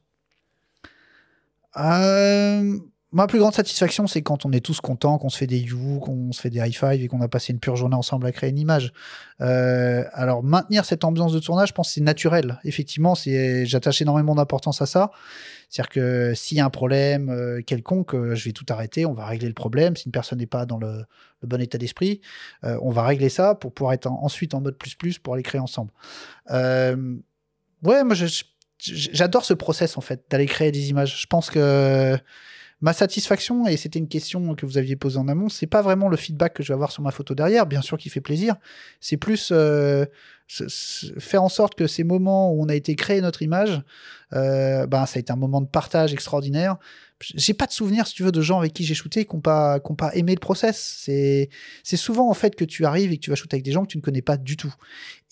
Euh 1.76 2.78
ma 3.10 3.26
plus 3.26 3.38
grande 3.38 3.54
satisfaction, 3.54 4.06
c'est 4.06 4.20
quand 4.20 4.44
on 4.44 4.52
est 4.52 4.60
tous 4.60 4.80
contents, 4.80 5.18
qu'on 5.18 5.30
se 5.30 5.38
fait 5.38 5.46
des 5.46 5.58
you, 5.58 5.98
qu'on 6.00 6.30
se 6.32 6.40
fait 6.40 6.50
des 6.50 6.58
high 6.58 6.74
five 6.74 7.02
et 7.02 7.08
qu'on 7.08 7.22
a 7.22 7.28
passé 7.28 7.52
une 7.52 7.58
pure 7.58 7.76
journée 7.76 7.96
ensemble 7.96 8.26
à 8.26 8.32
créer 8.32 8.50
une 8.50 8.58
image. 8.58 8.92
Euh, 9.40 10.04
alors 10.12 10.42
maintenir 10.42 10.84
cette 10.84 11.04
ambiance 11.04 11.32
de 11.32 11.38
tournage, 11.38 11.68
je 11.70 11.74
pense 11.74 11.92
c'est 11.92 12.02
naturel. 12.02 12.58
Effectivement, 12.64 13.14
j'attache 13.64 14.02
énormément 14.02 14.34
d'importance 14.34 14.82
à 14.82 14.86
ça. 14.86 15.10
C'est-à-dire 15.70 15.90
que 15.90 16.32
s'il 16.34 16.58
y 16.58 16.60
a 16.60 16.66
un 16.66 16.70
problème 16.70 17.30
euh, 17.30 17.62
quelconque, 17.62 18.14
euh, 18.14 18.34
je 18.34 18.44
vais 18.44 18.52
tout 18.52 18.66
arrêter, 18.68 19.06
on 19.06 19.14
va 19.14 19.26
régler 19.26 19.48
le 19.48 19.54
problème. 19.54 19.96
Si 19.96 20.06
une 20.06 20.12
personne 20.12 20.38
n'est 20.38 20.46
pas 20.46 20.66
dans 20.66 20.78
le, 20.78 21.04
bon 21.42 21.60
état 21.60 21.78
d'esprit, 21.78 22.20
on 22.62 22.90
va 22.90 23.04
régler 23.04 23.28
ça 23.28 23.54
pour 23.54 23.72
pouvoir 23.72 23.92
être 23.92 24.06
en, 24.06 24.24
ensuite 24.24 24.54
en 24.54 24.60
mode 24.60 24.76
plus 24.76 24.96
plus 24.96 25.18
pour 25.18 25.34
aller 25.34 25.42
créer 25.42 25.60
ensemble. 25.60 25.92
Ouais, 26.50 28.02
moi 28.02 28.16
j'adore 28.80 29.44
ce 29.44 29.54
process 29.54 29.96
en 29.96 30.00
fait 30.00 30.24
d'aller 30.30 30.46
créer 30.46 30.72
des 30.72 30.90
images. 30.90 31.20
Je 31.22 31.26
pense 31.26 31.48
que 31.48 32.18
Ma 32.80 32.92
satisfaction, 32.92 33.66
et 33.66 33.76
c'était 33.76 33.98
une 33.98 34.08
question 34.08 34.54
que 34.54 34.64
vous 34.64 34.78
aviez 34.78 34.94
posée 34.94 35.18
en 35.18 35.26
amont, 35.26 35.48
c'est 35.48 35.66
pas 35.66 35.82
vraiment 35.82 36.08
le 36.08 36.16
feedback 36.16 36.54
que 36.54 36.62
je 36.62 36.68
vais 36.68 36.74
avoir 36.74 36.92
sur 36.92 37.02
ma 37.02 37.10
photo 37.10 37.34
derrière, 37.34 37.66
bien 37.66 37.82
sûr 37.82 37.98
qui 37.98 38.08
fait 38.08 38.20
plaisir, 38.20 38.54
c'est 39.00 39.16
plus 39.16 39.50
euh, 39.50 40.06
faire 40.48 41.42
en 41.42 41.48
sorte 41.48 41.74
que 41.74 41.86
ces 41.86 42.04
moments 42.04 42.52
où 42.52 42.62
on 42.62 42.68
a 42.68 42.74
été 42.74 42.96
créé 42.96 43.20
notre 43.20 43.42
image, 43.42 43.82
euh, 44.32 44.86
ben, 44.86 45.06
ça 45.06 45.18
a 45.18 45.20
été 45.20 45.32
un 45.32 45.36
moment 45.36 45.60
de 45.60 45.66
partage 45.66 46.12
extraordinaire. 46.12 46.76
J'ai 47.20 47.54
pas 47.54 47.66
de 47.66 47.72
souvenir, 47.72 48.06
si 48.06 48.14
tu 48.14 48.22
veux, 48.22 48.32
de 48.32 48.40
gens 48.40 48.58
avec 48.58 48.72
qui 48.72 48.84
j'ai 48.84 48.94
shooté 48.94 49.24
qui 49.24 49.34
n'ont 49.34 49.42
pas, 49.42 49.80
qu 49.80 49.94
pas 49.94 50.14
aimé 50.14 50.34
le 50.34 50.40
process. 50.40 51.02
C'est 51.04 51.96
souvent 51.96 52.30
en 52.30 52.34
fait 52.34 52.54
que 52.54 52.64
tu 52.64 52.86
arrives 52.86 53.12
et 53.12 53.16
que 53.16 53.22
tu 53.22 53.30
vas 53.30 53.36
shooter 53.36 53.56
avec 53.56 53.64
des 53.64 53.72
gens 53.72 53.82
que 53.82 53.88
tu 53.88 53.98
ne 53.98 54.02
connais 54.02 54.22
pas 54.22 54.36
du 54.36 54.56
tout. 54.56 54.74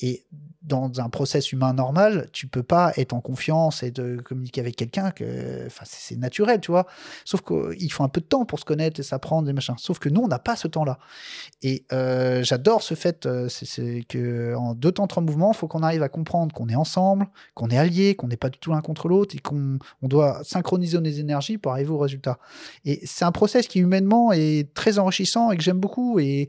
Et 0.00 0.24
dans 0.66 1.00
un 1.00 1.08
process 1.08 1.52
humain 1.52 1.72
normal, 1.72 2.28
tu 2.32 2.48
peux 2.48 2.64
pas 2.64 2.92
être 2.96 3.12
en 3.12 3.20
confiance 3.20 3.84
et 3.84 3.92
communiquer 4.24 4.60
avec 4.60 4.74
quelqu'un 4.74 5.12
que, 5.12 5.64
enfin, 5.66 5.84
c'est 5.86 6.16
naturel, 6.16 6.60
tu 6.60 6.72
vois. 6.72 6.86
Sauf 7.24 7.42
qu'il 7.42 7.92
faut 7.92 8.02
un 8.02 8.08
peu 8.08 8.20
de 8.20 8.26
temps 8.26 8.44
pour 8.44 8.58
se 8.58 8.64
connaître 8.64 8.98
et 8.98 9.04
s'apprendre 9.04 9.46
des 9.46 9.52
machins. 9.52 9.76
Sauf 9.78 10.00
que 10.00 10.08
nous, 10.08 10.22
on 10.22 10.28
n'a 10.28 10.40
pas 10.40 10.56
ce 10.56 10.66
temps-là. 10.66 10.98
Et 11.62 11.84
euh, 11.92 12.42
j'adore 12.42 12.82
ce 12.82 12.94
fait, 12.94 13.26
euh, 13.26 13.48
que 14.08 14.54
en 14.56 14.74
deux 14.74 14.90
temps, 14.90 15.05
trois 15.06 15.22
mouvements, 15.22 15.52
il 15.52 15.56
faut 15.56 15.68
qu'on 15.68 15.82
arrive 15.82 16.02
à 16.02 16.08
comprendre 16.08 16.54
qu'on 16.54 16.68
est 16.68 16.76
ensemble, 16.76 17.26
qu'on 17.54 17.68
est 17.68 17.78
alliés, 17.78 18.14
qu'on 18.14 18.28
n'est 18.28 18.36
pas 18.36 18.50
du 18.50 18.58
tout 18.58 18.72
l'un 18.72 18.80
contre 18.80 19.08
l'autre 19.08 19.34
et 19.34 19.38
qu'on 19.38 19.78
on 20.02 20.08
doit 20.08 20.40
synchroniser 20.44 20.98
nos 20.98 21.10
énergies 21.10 21.58
pour 21.58 21.72
arriver 21.72 21.90
au 21.90 21.98
résultat. 21.98 22.38
Et 22.84 23.00
c'est 23.04 23.24
un 23.24 23.32
process 23.32 23.66
qui 23.68 23.80
humainement 23.80 24.32
est 24.32 24.72
très 24.74 24.98
enrichissant 24.98 25.50
et 25.50 25.56
que 25.56 25.62
j'aime 25.62 25.80
beaucoup. 25.80 26.18
Et 26.18 26.48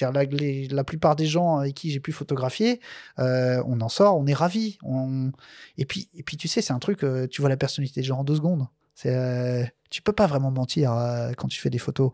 la, 0.00 0.84
plupart 0.84 1.16
des 1.16 1.26
gens 1.26 1.58
avec 1.58 1.74
qui 1.74 1.90
j'ai 1.90 2.00
pu 2.00 2.12
photographier, 2.12 2.80
euh, 3.18 3.62
on 3.66 3.80
en 3.80 3.88
sort, 3.88 4.16
on 4.16 4.26
est 4.26 4.34
ravis. 4.34 4.78
On... 4.82 5.30
Et, 5.78 5.84
puis, 5.84 6.08
et 6.14 6.22
puis, 6.22 6.36
tu 6.36 6.48
sais, 6.48 6.62
c'est 6.62 6.72
un 6.72 6.78
truc, 6.78 7.04
euh, 7.04 7.26
tu 7.26 7.42
vois 7.42 7.50
la 7.50 7.56
personnalité 7.56 8.00
des 8.00 8.06
gens 8.06 8.20
en 8.20 8.24
deux 8.24 8.36
secondes. 8.36 8.66
C'est, 8.94 9.14
euh, 9.14 9.64
tu 9.90 10.02
peux 10.02 10.12
pas 10.12 10.26
vraiment 10.26 10.50
mentir 10.50 10.92
euh, 10.92 11.32
quand 11.36 11.48
tu 11.48 11.60
fais 11.60 11.70
des 11.70 11.78
photos. 11.78 12.12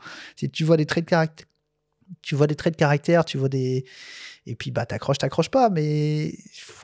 Tu 0.53 0.65
vois 0.65 0.77
des 0.77 0.87
traits 0.87 1.05
de 1.05 1.11
caractère, 1.11 1.47
tu 2.23 2.35
vois 2.35 2.47
des 2.47 2.57
traits 2.57 2.75
de 2.75 2.79
caractère, 2.79 3.25
tu 3.25 3.39
vois 3.39 3.49
des, 3.49 3.85
et 4.49 4.55
puis, 4.55 4.71
bah, 4.71 4.87
t'accroches, 4.87 5.19
t'accroches 5.19 5.51
pas, 5.51 5.69
mais 5.69 6.33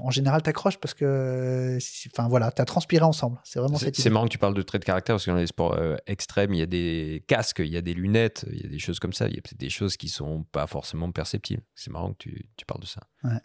en 0.00 0.10
général, 0.10 0.42
t'accroches 0.42 0.76
parce 0.76 0.92
que, 0.92 1.78
enfin 2.12 2.28
voilà, 2.28 2.50
t'as 2.50 2.66
transpiré 2.66 3.04
ensemble. 3.04 3.40
C'est 3.42 3.58
vraiment 3.58 3.78
C'est 3.78 4.10
marrant 4.10 4.26
que 4.26 4.32
tu 4.32 4.38
parles 4.38 4.54
de 4.54 4.60
traits 4.60 4.82
de 4.82 4.86
caractère 4.86 5.14
parce 5.14 5.24
que 5.24 5.30
dans 5.30 5.38
les 5.38 5.46
sports 5.46 5.74
euh, 5.78 5.96
extrêmes, 6.06 6.52
il 6.52 6.58
y 6.58 6.62
a 6.62 6.66
des 6.66 7.24
casques, 7.26 7.60
il 7.60 7.72
y 7.72 7.78
a 7.78 7.80
des 7.80 7.94
lunettes, 7.94 8.44
il 8.52 8.60
y 8.60 8.66
a 8.66 8.68
des 8.68 8.78
choses 8.78 8.98
comme 8.98 9.14
ça. 9.14 9.28
Il 9.28 9.34
y 9.34 9.38
a 9.38 9.40
peut-être 9.40 9.58
des 9.58 9.70
choses 9.70 9.96
qui 9.96 10.10
sont 10.10 10.44
pas 10.52 10.66
forcément 10.66 11.10
perceptibles. 11.10 11.62
C'est 11.74 11.90
marrant 11.90 12.12
que 12.12 12.18
tu, 12.18 12.46
tu, 12.58 12.66
parles 12.66 12.82
de 12.82 12.86
ça. 12.86 13.00
Ouais. 13.24 13.40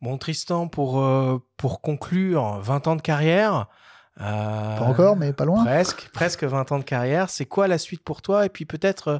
Bon, 0.00 0.16
Tristan, 0.16 0.68
pour, 0.68 1.00
euh, 1.00 1.38
pour 1.56 1.80
conclure, 1.80 2.60
20 2.60 2.86
ans 2.86 2.96
de 2.96 3.02
carrière. 3.02 3.66
Pas 4.16 4.80
encore, 4.82 5.16
mais 5.16 5.32
pas 5.32 5.44
loin. 5.44 5.64
Presque, 5.64 6.08
presque 6.12 6.44
20 6.44 6.70
ans 6.70 6.78
de 6.78 6.84
carrière. 6.84 7.30
C'est 7.30 7.46
quoi 7.46 7.66
la 7.66 7.78
suite 7.78 8.04
pour 8.04 8.22
toi? 8.22 8.46
Et 8.46 8.48
puis 8.48 8.64
peut-être, 8.64 9.08
euh, 9.08 9.18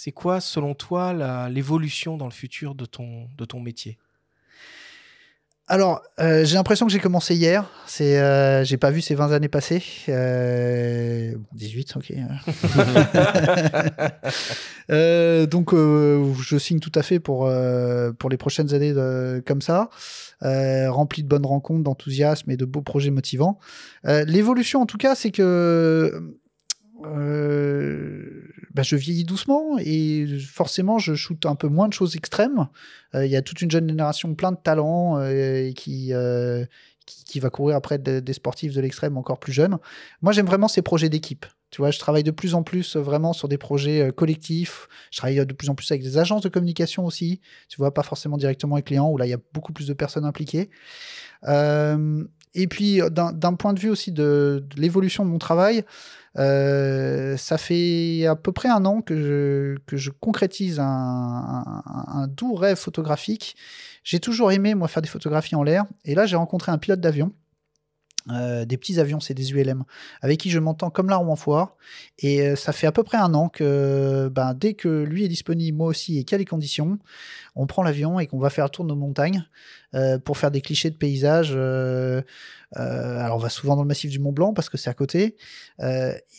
c'est 0.00 0.12
quoi, 0.12 0.40
selon 0.40 0.74
toi, 0.74 1.48
l'évolution 1.48 2.16
dans 2.16 2.26
le 2.26 2.30
futur 2.30 2.76
de 2.76 2.84
ton, 2.84 3.26
de 3.36 3.44
ton 3.44 3.58
métier? 3.58 3.98
Alors, 5.66 6.02
euh, 6.20 6.44
j'ai 6.44 6.54
l'impression 6.54 6.86
que 6.86 6.92
j'ai 6.92 7.00
commencé 7.00 7.34
hier. 7.34 7.68
C'est, 7.84 8.20
euh, 8.20 8.62
j'ai 8.64 8.76
pas 8.76 8.92
vu 8.92 9.00
ces 9.00 9.16
20 9.16 9.32
années 9.32 9.48
passer. 9.48 9.82
Euh, 10.08 11.34
bon, 11.36 11.44
18, 11.52 11.96
ok. 11.96 12.12
Euh, 14.90 15.44
donc, 15.44 15.74
euh, 15.74 16.32
je 16.40 16.56
signe 16.56 16.80
tout 16.80 16.92
à 16.94 17.02
fait 17.02 17.20
pour, 17.20 17.44
euh, 17.46 18.10
pour 18.12 18.30
les 18.30 18.38
prochaines 18.38 18.72
années 18.72 18.94
de- 18.94 19.42
comme 19.46 19.60
ça, 19.60 19.90
euh, 20.42 20.90
rempli 20.90 21.22
de 21.22 21.28
bonnes 21.28 21.44
rencontres, 21.44 21.82
d'enthousiasme 21.82 22.50
et 22.50 22.56
de 22.56 22.64
beaux 22.64 22.80
projets 22.80 23.10
motivants. 23.10 23.58
Euh, 24.06 24.24
l'évolution, 24.24 24.80
en 24.80 24.86
tout 24.86 24.96
cas, 24.96 25.14
c'est 25.14 25.30
que 25.30 26.34
euh, 27.04 28.42
bah, 28.74 28.82
je 28.82 28.96
vieillis 28.96 29.24
doucement 29.24 29.78
et 29.78 30.26
forcément, 30.40 30.98
je 30.98 31.14
shoote 31.14 31.46
un 31.46 31.54
peu 31.54 31.68
moins 31.68 31.88
de 31.88 31.92
choses 31.92 32.16
extrêmes. 32.16 32.68
Euh, 33.14 33.24
Il 33.26 33.30
y 33.32 33.36
a 33.36 33.42
toute 33.42 33.62
une 33.62 33.70
jeune 33.70 33.88
génération 33.88 34.34
plein 34.34 34.52
de 34.52 34.58
talents 34.62 35.18
euh, 35.18 35.30
euh, 35.30 35.72
qui, 35.72 36.12
qui 37.24 37.40
va 37.40 37.50
courir 37.50 37.76
après 37.76 37.98
de- 37.98 38.20
des 38.20 38.32
sportifs 38.32 38.74
de 38.74 38.80
l'extrême 38.80 39.16
encore 39.16 39.38
plus 39.38 39.52
jeunes. 39.52 39.78
Moi, 40.22 40.32
j'aime 40.32 40.46
vraiment 40.46 40.68
ces 40.68 40.82
projets 40.82 41.08
d'équipe. 41.08 41.46
Tu 41.70 41.82
vois, 41.82 41.90
je 41.90 41.98
travaille 41.98 42.22
de 42.22 42.30
plus 42.30 42.54
en 42.54 42.62
plus 42.62 42.96
vraiment 42.96 43.32
sur 43.34 43.46
des 43.48 43.58
projets 43.58 44.10
collectifs. 44.16 44.88
Je 45.10 45.18
travaille 45.18 45.44
de 45.44 45.52
plus 45.52 45.68
en 45.68 45.74
plus 45.74 45.90
avec 45.90 46.02
des 46.02 46.16
agences 46.16 46.42
de 46.42 46.48
communication 46.48 47.04
aussi. 47.04 47.40
Tu 47.68 47.76
vois, 47.76 47.92
pas 47.92 48.02
forcément 48.02 48.38
directement 48.38 48.76
avec 48.76 48.88
les 48.88 48.94
clients, 48.96 49.10
où 49.10 49.18
là, 49.18 49.26
il 49.26 49.30
y 49.30 49.34
a 49.34 49.38
beaucoup 49.52 49.72
plus 49.74 49.86
de 49.86 49.92
personnes 49.92 50.24
impliquées. 50.24 50.70
Et 52.54 52.66
puis, 52.66 53.00
euh, 53.00 53.10
d'un 53.10 53.54
point 53.54 53.72
de 53.72 53.80
vue 53.80 53.90
aussi 53.90 54.12
de, 54.12 54.64
l'évolution 54.76 55.24
de 55.24 55.30
mon 55.30 55.38
travail, 55.38 55.84
euh, 56.38 57.36
ça 57.36 57.58
fait 57.58 58.26
à 58.26 58.36
peu 58.36 58.52
près 58.52 58.68
un 58.68 58.84
an 58.84 59.00
que 59.00 59.76
je, 59.92 60.10
concrétise 60.20 60.78
un 60.80 62.26
doux 62.28 62.54
rêve 62.54 62.76
photographique. 62.76 63.56
J'ai 64.04 64.20
toujours 64.20 64.52
aimé, 64.52 64.74
moi, 64.74 64.88
faire 64.88 65.02
des 65.02 65.08
photographies 65.08 65.54
en 65.54 65.62
l'air. 65.62 65.84
Et 66.04 66.14
là, 66.14 66.26
j'ai 66.26 66.36
rencontré 66.36 66.72
un 66.72 66.78
pilote 66.78 67.00
d'avion. 67.00 67.32
Euh, 68.30 68.64
des 68.64 68.76
petits 68.76 69.00
avions, 69.00 69.20
c'est 69.20 69.34
des 69.34 69.52
ULM, 69.52 69.84
avec 70.20 70.38
qui 70.40 70.50
je 70.50 70.58
m'entends 70.58 70.90
comme 70.90 71.08
l'arme 71.08 71.30
en 71.30 71.36
foire. 71.36 71.76
Et 72.18 72.42
euh, 72.42 72.56
ça 72.56 72.72
fait 72.72 72.86
à 72.86 72.92
peu 72.92 73.02
près 73.02 73.16
un 73.16 73.32
an 73.34 73.48
que 73.48 74.28
ben, 74.28 74.54
dès 74.54 74.74
que 74.74 75.02
lui 75.02 75.24
est 75.24 75.28
disponible, 75.28 75.76
moi 75.76 75.86
aussi, 75.88 76.18
et 76.18 76.24
qu'il 76.24 76.32
y 76.32 76.36
a 76.36 76.38
les 76.38 76.44
conditions, 76.44 76.98
on 77.54 77.66
prend 77.66 77.82
l'avion 77.82 78.20
et 78.20 78.26
qu'on 78.26 78.38
va 78.38 78.50
faire 78.50 78.64
le 78.64 78.70
tour 78.70 78.84
de 78.84 78.90
nos 78.90 78.96
montagnes 78.96 79.44
euh, 79.94 80.18
pour 80.18 80.36
faire 80.36 80.50
des 80.50 80.60
clichés 80.60 80.90
de 80.90 80.96
paysages. 80.96 81.56
alors 82.72 83.36
on 83.36 83.40
va 83.40 83.48
souvent 83.48 83.76
dans 83.76 83.82
le 83.82 83.88
massif 83.88 84.10
du 84.10 84.18
Mont 84.18 84.32
Blanc 84.32 84.52
parce 84.52 84.68
que 84.68 84.76
c'est 84.76 84.90
à 84.90 84.94
côté. 84.94 85.36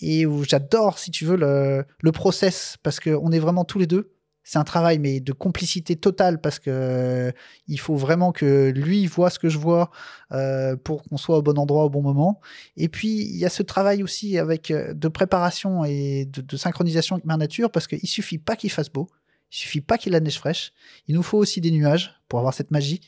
Et 0.02 0.26
où 0.26 0.44
j'adore, 0.44 1.00
si 1.00 1.12
tu 1.12 1.26
veux, 1.26 1.38
le, 1.38 1.86
le 2.02 2.12
process 2.12 2.78
parce 2.84 3.00
qu'on 3.00 3.32
est 3.32 3.40
vraiment 3.40 3.66
tous 3.66 3.80
les 3.80 3.88
deux. 3.88 4.12
C'est 4.50 4.58
un 4.58 4.64
travail, 4.64 4.98
mais 4.98 5.20
de 5.20 5.32
complicité 5.32 5.96
totale 5.96 6.42
parce 6.42 6.58
que 6.58 6.72
euh, 6.72 7.32
il 7.68 7.80
faut 7.80 7.96
vraiment 7.96 8.32
que 8.32 8.72
lui 8.76 9.06
voit 9.06 9.30
ce 9.30 9.38
que 9.38 9.48
je 9.48 9.60
vois 9.60 9.92
euh, 10.32 10.76
pour 10.76 11.04
qu'on 11.04 11.18
soit 11.18 11.38
au 11.38 11.44
bon 11.44 11.60
endroit 11.60 11.86
au 11.86 11.92
bon 11.92 12.02
moment. 12.02 12.42
Et 12.76 12.90
puis 12.90 13.10
il 13.10 13.38
y 13.38 13.46
a 13.46 13.50
ce 13.50 13.62
travail 13.62 14.02
aussi 14.02 14.40
avec 14.40 14.72
euh, 14.72 14.96
de 14.96 15.08
préparation 15.08 15.86
et 15.86 16.26
de, 16.26 16.58
synchronisation 16.58 17.18
avec 17.18 17.26
ma 17.26 17.38
nature 17.38 17.70
parce 17.70 17.86
qu'il 17.86 18.08
suffit 18.08 18.40
pas 18.40 18.56
qu'il 18.56 18.72
fasse 18.72 18.90
beau, 18.90 19.08
il 19.52 19.58
suffit 19.58 19.82
pas 19.82 20.00
qu'il 20.00 20.14
ait 20.14 20.18
la 20.18 20.20
neige 20.20 20.40
fraîche. 20.40 20.74
Il 21.08 21.14
nous 21.14 21.22
faut 21.22 21.38
aussi 21.38 21.62
des 21.62 21.70
nuages 21.70 22.19
pour 22.30 22.40
avoir 22.40 22.54
cette 22.54 22.72
magie. 22.72 23.02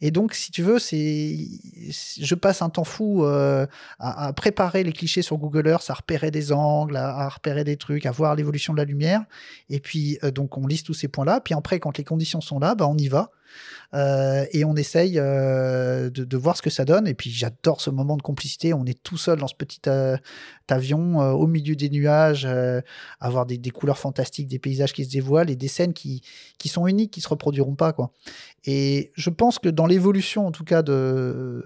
Et 0.00 0.10
donc, 0.10 0.34
si 0.34 0.50
tu 0.50 0.62
veux, 0.62 0.78
c'est, 0.78 1.36
je 1.90 2.34
passe 2.34 2.62
un 2.62 2.70
temps 2.70 2.84
fou 2.84 3.24
euh, 3.24 3.66
à, 3.98 4.28
à 4.28 4.32
préparer 4.32 4.82
les 4.82 4.92
clichés 4.92 5.20
sur 5.20 5.36
Google 5.36 5.68
Earth, 5.68 5.90
à 5.90 5.94
repérer 5.94 6.30
des 6.30 6.52
angles, 6.52 6.96
à, 6.96 7.08
à 7.08 7.28
repérer 7.28 7.64
des 7.64 7.76
trucs, 7.76 8.06
à 8.06 8.10
voir 8.10 8.34
l'évolution 8.34 8.72
de 8.72 8.78
la 8.78 8.84
lumière. 8.84 9.24
Et 9.68 9.80
puis, 9.80 10.18
euh, 10.24 10.30
donc, 10.30 10.56
on 10.56 10.66
liste 10.66 10.86
tous 10.86 10.94
ces 10.94 11.08
points-là. 11.08 11.40
Puis 11.40 11.52
après, 11.52 11.80
quand 11.80 11.98
les 11.98 12.04
conditions 12.04 12.40
sont 12.40 12.58
là, 12.58 12.74
bah, 12.74 12.86
on 12.88 12.96
y 12.96 13.08
va. 13.08 13.30
Euh, 13.94 14.46
et 14.52 14.64
on 14.64 14.76
essaye 14.76 15.14
de, 15.14 16.36
voir 16.36 16.56
ce 16.56 16.62
que 16.62 16.70
ça 16.70 16.86
donne. 16.86 17.06
Et 17.06 17.14
puis, 17.14 17.30
j'adore 17.30 17.82
ce 17.82 17.90
moment 17.90 18.16
de 18.16 18.22
complicité. 18.22 18.72
On 18.72 18.86
est 18.86 19.02
tout 19.02 19.18
seul 19.18 19.38
dans 19.38 19.48
ce 19.48 19.56
petit 19.56 19.80
avion, 20.70 21.18
au 21.18 21.46
milieu 21.46 21.74
des 21.74 21.90
nuages, 21.90 22.46
euh, 22.46 22.80
avoir 23.20 23.46
des, 23.46 23.58
des 23.58 23.70
couleurs 23.70 23.98
fantastiques, 23.98 24.48
des 24.48 24.58
paysages 24.58 24.92
qui 24.92 25.04
se 25.04 25.10
dévoilent 25.10 25.50
et 25.50 25.56
des 25.56 25.68
scènes 25.68 25.92
qui, 25.92 26.22
qui 26.58 26.68
sont 26.68 26.86
uniques, 26.86 27.10
qui 27.10 27.20
se 27.20 27.28
reproduiront 27.28 27.74
pas, 27.74 27.92
quoi. 27.92 28.12
Et 28.64 29.12
je 29.14 29.30
pense 29.30 29.58
que 29.58 29.68
dans 29.68 29.86
l'évolution, 29.86 30.46
en 30.46 30.52
tout 30.52 30.64
cas, 30.64 30.82
de, 30.82 31.62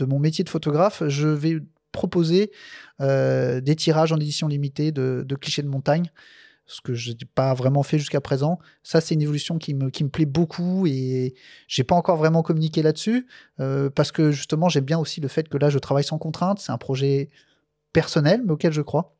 mon 0.00 0.18
métier 0.18 0.44
de 0.44 0.48
photographe, 0.48 1.02
je 1.08 1.28
vais 1.28 1.58
proposer 1.92 2.52
euh, 3.00 3.60
des 3.60 3.74
tirages 3.74 4.12
en 4.12 4.16
édition 4.16 4.48
limitée 4.48 4.92
de, 4.92 5.24
clichés 5.40 5.62
de 5.62 5.68
montagne, 5.68 6.10
ce 6.66 6.80
que 6.80 6.94
je 6.94 7.10
n'ai 7.10 7.16
pas 7.34 7.54
vraiment 7.54 7.82
fait 7.82 7.98
jusqu'à 7.98 8.20
présent. 8.20 8.58
Ça, 8.82 9.00
c'est 9.00 9.14
une 9.14 9.22
évolution 9.22 9.58
qui 9.58 9.74
me, 9.74 9.90
qui 9.90 10.04
me 10.04 10.08
plaît 10.08 10.26
beaucoup 10.26 10.86
et 10.86 11.34
j'ai 11.68 11.84
pas 11.84 11.94
encore 11.94 12.16
vraiment 12.16 12.42
communiqué 12.42 12.82
là-dessus 12.82 13.26
euh, 13.60 13.88
parce 13.90 14.12
que 14.12 14.30
justement, 14.30 14.68
j'aime 14.68 14.84
bien 14.84 14.98
aussi 14.98 15.20
le 15.20 15.28
fait 15.28 15.48
que 15.48 15.58
là, 15.58 15.70
je 15.70 15.78
travaille 15.78 16.04
sans 16.04 16.18
contrainte. 16.18 16.58
C'est 16.58 16.72
un 16.72 16.78
projet 16.78 17.30
personnel, 17.92 18.42
mais 18.44 18.52
auquel 18.52 18.72
je 18.72 18.82
crois. 18.82 19.15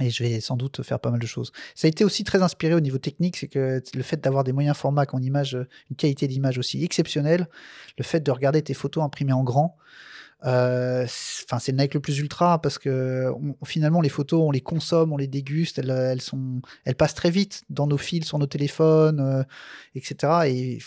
Et 0.00 0.10
je 0.10 0.24
vais 0.24 0.40
sans 0.40 0.56
doute 0.56 0.82
faire 0.82 0.98
pas 0.98 1.10
mal 1.10 1.20
de 1.20 1.26
choses. 1.26 1.52
Ça 1.76 1.86
a 1.86 1.88
été 1.88 2.04
aussi 2.04 2.24
très 2.24 2.42
inspiré 2.42 2.74
au 2.74 2.80
niveau 2.80 2.98
technique, 2.98 3.36
c'est 3.36 3.46
que 3.46 3.80
le 3.94 4.02
fait 4.02 4.16
d'avoir 4.16 4.42
des 4.42 4.52
moyens 4.52 4.76
formats 4.76 5.06
en 5.12 5.22
image, 5.22 5.56
une 5.88 5.96
qualité 5.96 6.26
d'image 6.26 6.58
aussi 6.58 6.82
exceptionnelle, 6.82 7.48
le 7.96 8.02
fait 8.02 8.20
de 8.20 8.30
regarder 8.32 8.60
tes 8.62 8.74
photos 8.74 9.04
imprimées 9.04 9.32
en 9.32 9.44
grand, 9.44 9.76
euh, 10.46 11.06
c'est 11.08 11.72
le 11.72 11.78
Nike 11.78 11.94
le 11.94 12.00
plus 12.00 12.18
ultra 12.18 12.60
parce 12.60 12.78
que 12.78 13.32
finalement 13.64 14.02
les 14.02 14.10
photos 14.10 14.42
on 14.42 14.50
les 14.50 14.60
consomme, 14.60 15.12
on 15.12 15.16
les 15.16 15.26
déguste, 15.26 15.78
elles, 15.78 15.90
elles 15.90 16.20
sont, 16.20 16.60
elles 16.84 16.96
passent 16.96 17.14
très 17.14 17.30
vite 17.30 17.62
dans 17.70 17.86
nos 17.86 17.96
fils, 17.96 18.26
sur 18.26 18.38
nos 18.38 18.46
téléphones, 18.46 19.20
euh, 19.20 19.42
etc. 19.94 20.32
Et 20.46 20.78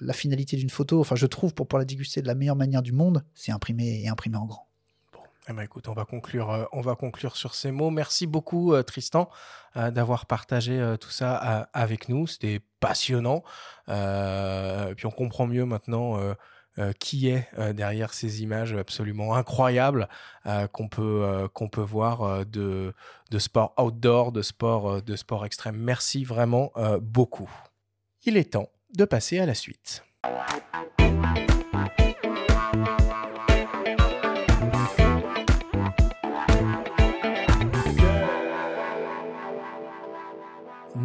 la 0.00 0.12
finalité 0.12 0.56
d'une 0.56 0.70
photo, 0.70 1.00
enfin 1.00 1.14
je 1.14 1.26
trouve 1.26 1.54
pour 1.54 1.68
pouvoir 1.68 1.80
la 1.80 1.84
déguster 1.84 2.20
de 2.20 2.26
la 2.26 2.34
meilleure 2.34 2.56
manière 2.56 2.82
du 2.82 2.92
monde, 2.92 3.22
c'est 3.34 3.52
imprimer 3.52 4.02
et 4.02 4.08
imprimer 4.08 4.38
en 4.38 4.46
grand. 4.46 4.65
Eh 5.48 5.52
ben, 5.52 5.62
écoute, 5.62 5.86
on 5.86 5.92
va 5.92 6.04
conclure, 6.04 6.50
euh, 6.50 6.64
on 6.72 6.80
va 6.80 6.96
conclure 6.96 7.36
sur 7.36 7.54
ces 7.54 7.70
mots. 7.70 7.90
Merci 7.90 8.26
beaucoup, 8.26 8.74
euh, 8.74 8.82
Tristan, 8.82 9.30
euh, 9.76 9.92
d'avoir 9.92 10.26
partagé 10.26 10.96
tout 11.00 11.10
ça 11.10 11.68
avec 11.72 12.08
nous. 12.08 12.26
C'était 12.26 12.60
passionnant. 12.80 13.44
Puis 13.86 15.06
on 15.06 15.10
comprend 15.10 15.46
mieux 15.46 15.64
maintenant 15.64 16.18
qui 16.98 17.28
est 17.28 17.48
derrière 17.72 18.12
ces 18.12 18.42
images 18.42 18.72
absolument 18.74 19.34
incroyables 19.34 20.08
qu'on 20.72 20.88
peut, 20.88 21.48
qu'on 21.52 21.68
peut 21.68 21.82
voir 21.82 22.44
de, 22.46 22.94
de 23.30 23.38
sport 23.38 23.74
outdoor, 23.78 24.32
de 24.32 24.42
sport, 24.42 25.02
de 25.02 25.16
sport 25.16 25.46
extrême. 25.46 25.76
Merci 25.76 26.24
vraiment 26.24 26.72
beaucoup. 27.00 27.50
Il 28.24 28.36
est 28.36 28.52
temps 28.52 28.70
de 28.94 29.04
passer 29.04 29.38
à 29.38 29.46
la 29.46 29.54
suite. 29.54 30.04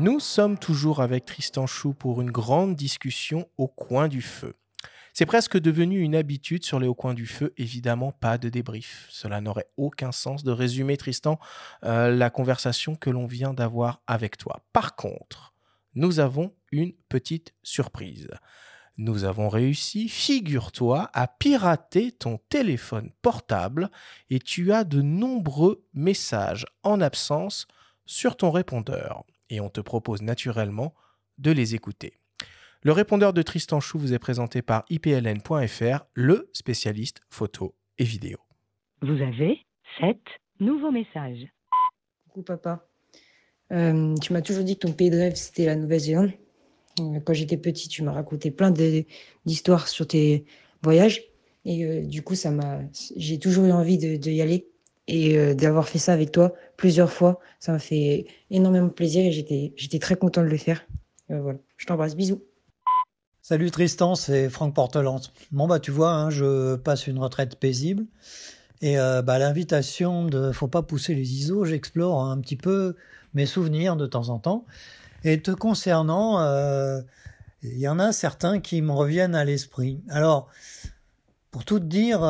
Nous 0.02 0.20
sommes 0.20 0.58
toujours 0.58 1.00
avec 1.00 1.26
Tristan 1.26 1.68
Chou 1.68 1.94
pour 1.94 2.22
une 2.22 2.32
grande 2.32 2.76
discussion 2.76 3.48
au 3.60 3.68
coin 3.68 4.08
du 4.08 4.24
feu. 4.24 4.56
C'est 5.14 5.28
presque 5.28 5.60
devenu 5.60 6.00
une 6.00 6.16
habitude 6.16 6.66
sur 6.66 6.80
les 6.80 6.88
Au 6.88 6.96
coin 6.96 7.14
du 7.14 7.28
feu, 7.28 7.54
évidemment 7.56 8.12
pas 8.12 8.40
de 8.40 8.50
débrief. 8.50 9.06
Cela 9.12 9.42
n'aurait 9.42 9.70
aucun 9.78 10.12
sens 10.12 10.44
de 10.44 10.52
résumer, 10.52 10.98
Tristan, 10.98 11.38
euh, 11.84 12.10
la 12.16 12.32
conversation 12.32 12.96
que 12.96 13.12
l'on 13.12 13.28
vient 13.28 13.54
d'avoir 13.54 14.02
avec 14.08 14.38
toi. 14.38 14.66
Par 14.74 14.96
contre, 14.96 15.54
nous 15.94 16.20
avons 16.20 16.52
une 16.72 16.94
petite 17.08 17.54
surprise. 17.62 18.28
Nous 18.98 19.24
avons 19.24 19.50
réussi, 19.50 20.10
figure-toi, 20.10 21.12
à 21.14 21.28
pirater 21.28 22.12
ton 22.12 22.40
téléphone 22.50 23.12
portable 23.22 23.92
et 24.32 24.40
tu 24.40 24.74
as 24.74 24.84
de 24.84 25.04
nombreux 25.04 25.86
messages 25.94 26.66
en 26.82 27.02
absence 27.02 27.68
sur 28.08 28.36
ton 28.36 28.50
répondeur. 28.50 29.26
Et 29.52 29.60
on 29.60 29.70
te 29.70 29.82
propose 29.82 30.24
naturellement 30.24 30.96
de 31.38 31.52
les 31.52 31.76
écouter. 31.76 32.14
Le 32.84 32.94
répondeur 32.94 33.34
de 33.34 33.42
Tristan 33.44 33.80
Chou 33.80 34.00
vous 34.00 34.14
est 34.14 34.20
présenté 34.20 34.64
par 34.64 34.86
ipln.fr, 34.90 36.06
le 36.14 36.50
spécialiste 36.54 37.20
photo 37.30 37.76
et 38.00 38.06
vidéo. 38.06 38.40
Vous 39.02 39.22
avez 39.22 39.60
sept 40.00 40.22
nouveaux 40.60 40.90
messages. 40.90 41.46
Coucou 42.30 42.44
papa. 42.44 42.88
Euh, 43.72 44.16
tu 44.16 44.34
m'as 44.34 44.42
toujours 44.42 44.64
dit 44.64 44.76
que 44.78 44.88
ton 44.88 44.94
pays 44.94 45.10
de 45.10 45.18
rêve 45.18 45.36
c'était 45.36 45.66
la 45.66 45.76
Nouvelle-Zélande. 45.76 46.32
Euh, 47.00 47.20
Quand 47.20 47.34
j'étais 47.34 47.58
petit, 47.58 47.90
tu 47.90 48.04
m'as 48.04 48.14
raconté 48.14 48.52
plein 48.52 48.72
d'histoires 49.46 49.88
sur 49.90 50.08
tes 50.08 50.46
voyages. 50.82 51.22
Et 51.66 51.86
euh, 51.86 52.02
du 52.02 52.24
coup, 52.24 52.36
ça 52.36 52.52
m'a, 52.52 52.80
j'ai 53.16 53.38
toujours 53.38 53.66
eu 53.66 53.72
envie 53.72 53.98
de, 53.98 54.16
de 54.16 54.32
y 54.32 54.42
aller 54.42 54.71
et 55.12 55.38
euh, 55.38 55.54
d'avoir 55.54 55.90
fait 55.90 56.00
ça 56.00 56.14
avec 56.14 56.32
toi 56.32 56.54
plusieurs 56.78 57.12
fois. 57.12 57.40
Ça 57.60 57.74
m'a 57.74 57.80
fait 57.80 58.26
énormément 58.50 58.90
plaisir 58.90 59.26
et 59.26 59.32
j'étais, 59.32 60.00
très 60.00 60.16
content 60.16 60.42
de 60.42 60.48
le 60.48 60.58
faire. 60.58 60.88
Euh, 61.30 61.42
voilà. 61.42 61.60
Je 61.78 61.86
t'embrasse. 61.86 62.16
Bisous. 62.16 62.42
Salut 63.42 63.72
Tristan, 63.72 64.16
c'est 64.16 64.50
Franck 64.50 64.74
Portelance. 64.74 65.34
Bon 65.52 65.68
bah 65.68 65.80
tu 65.80 65.92
vois, 65.92 66.14
hein, 66.14 66.30
je 66.30 66.76
passe 66.76 67.08
une 67.08 67.20
retraite 67.20 67.56
paisible 67.56 68.06
et 68.82 69.00
euh, 69.00 69.22
bah, 69.22 69.40
l'invitation 69.40 70.26
de 70.26 70.52
faut 70.52 70.68
pas 70.68 70.84
pousser 70.84 71.14
les 71.16 71.34
ISO, 71.34 71.66
j'explore 71.66 72.24
un 72.24 72.40
petit 72.40 72.56
peu 72.56 72.96
mes 73.34 73.46
souvenirs 73.46 73.96
de 73.96 74.06
temps 74.06 74.30
en 74.30 74.40
temps. 74.40 74.66
Et 75.24 75.42
te 75.42 75.52
concernant, 75.52 76.40
il 77.62 77.78
y 77.78 77.88
en 77.88 78.00
a 78.00 78.12
certains 78.12 78.60
qui 78.60 78.82
me 78.82 78.92
reviennent 78.92 79.36
à 79.36 79.44
l'esprit. 79.44 80.02
Alors, 80.10 80.48
pour 81.52 81.64
tout 81.64 81.80
dire, 81.80 82.22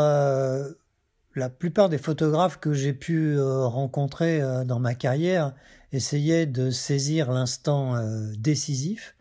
la 1.36 1.50
plupart 1.50 1.90
des 1.90 1.98
photographes 1.98 2.60
que 2.60 2.74
j'ai 2.74 2.94
pu 2.94 3.40
rencontrer 3.40 4.42
dans 4.66 4.80
ma 4.80 4.96
carrière 4.96 5.54
essayaient 5.94 6.46
de 6.46 6.72
saisir 6.72 7.32
l'instant 7.32 7.96
décisif, 8.38 9.16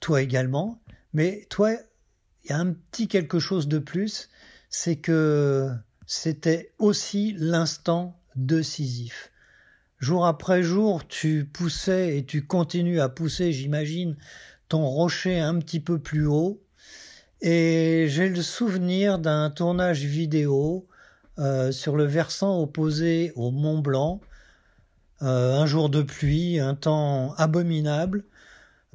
toi 0.00 0.20
également. 0.22 0.80
Mais 1.12 1.46
toi, 1.48 1.72
il 2.44 2.50
y 2.50 2.52
a 2.52 2.58
un 2.58 2.72
petit 2.72 3.08
quelque 3.08 3.38
chose 3.38 3.68
de 3.68 3.78
plus, 3.78 4.30
c'est 4.68 4.96
que 4.96 5.70
c'était 6.06 6.72
aussi 6.78 7.34
l'instant 7.38 8.18
décisif. 8.34 9.30
Jour 10.00 10.26
après 10.26 10.62
jour, 10.62 11.06
tu 11.06 11.44
poussais 11.44 12.18
et 12.18 12.24
tu 12.24 12.46
continues 12.46 13.00
à 13.00 13.08
pousser, 13.08 13.52
j'imagine, 13.52 14.16
ton 14.68 14.86
rocher 14.86 15.38
un 15.38 15.58
petit 15.58 15.80
peu 15.80 16.00
plus 16.00 16.26
haut. 16.26 16.60
Et 17.40 18.06
j'ai 18.08 18.28
le 18.28 18.42
souvenir 18.42 19.20
d'un 19.20 19.50
tournage 19.50 20.04
vidéo 20.04 20.87
euh, 21.38 21.70
sur 21.70 21.94
le 21.94 22.04
versant 22.04 22.60
opposé 22.60 23.32
au 23.36 23.52
Mont 23.52 23.78
Blanc, 23.78 24.20
euh, 25.22 25.54
un 25.54 25.66
jour 25.66 25.88
de 25.88 26.02
pluie, 26.02 26.58
un 26.58 26.74
temps 26.74 27.32
abominable, 27.34 28.24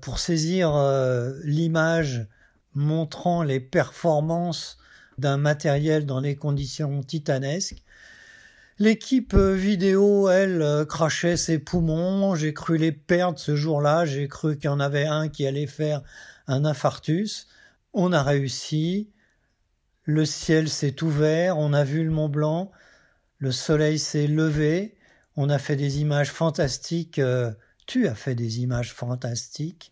pour 0.01 0.19
saisir 0.19 0.75
euh, 0.75 1.39
l'image 1.45 2.27
montrant 2.73 3.43
les 3.43 3.61
performances 3.61 4.77
d'un 5.17 5.37
matériel 5.37 6.05
dans 6.05 6.19
les 6.19 6.35
conditions 6.35 7.01
titanesques. 7.01 7.81
L'équipe 8.77 9.35
vidéo, 9.35 10.29
elle, 10.29 10.85
crachait 10.89 11.37
ses 11.37 11.59
poumons. 11.59 12.35
J'ai 12.35 12.53
cru 12.53 12.77
les 12.77 12.91
perdre 12.91 13.39
ce 13.39 13.55
jour-là. 13.55 14.05
J'ai 14.05 14.27
cru 14.27 14.57
qu'il 14.57 14.65
y 14.65 14.73
en 14.73 14.79
avait 14.79 15.05
un 15.05 15.29
qui 15.29 15.47
allait 15.47 15.67
faire 15.67 16.01
un 16.47 16.65
infarctus. 16.65 17.47
On 17.93 18.11
a 18.11 18.23
réussi. 18.23 19.12
Le 20.03 20.25
ciel 20.25 20.69
s'est 20.69 21.03
ouvert. 21.03 21.57
On 21.57 21.73
a 21.73 21.83
vu 21.83 22.03
le 22.03 22.11
Mont 22.11 22.29
Blanc. 22.29 22.71
Le 23.37 23.51
soleil 23.51 23.99
s'est 23.99 24.27
levé. 24.27 24.97
On 25.35 25.49
a 25.49 25.59
fait 25.59 25.75
des 25.75 26.01
images 26.01 26.31
fantastiques. 26.31 27.19
Euh, 27.19 27.51
tu 27.85 28.07
as 28.07 28.15
fait 28.15 28.35
des 28.35 28.61
images 28.61 28.93
fantastiques. 28.93 29.91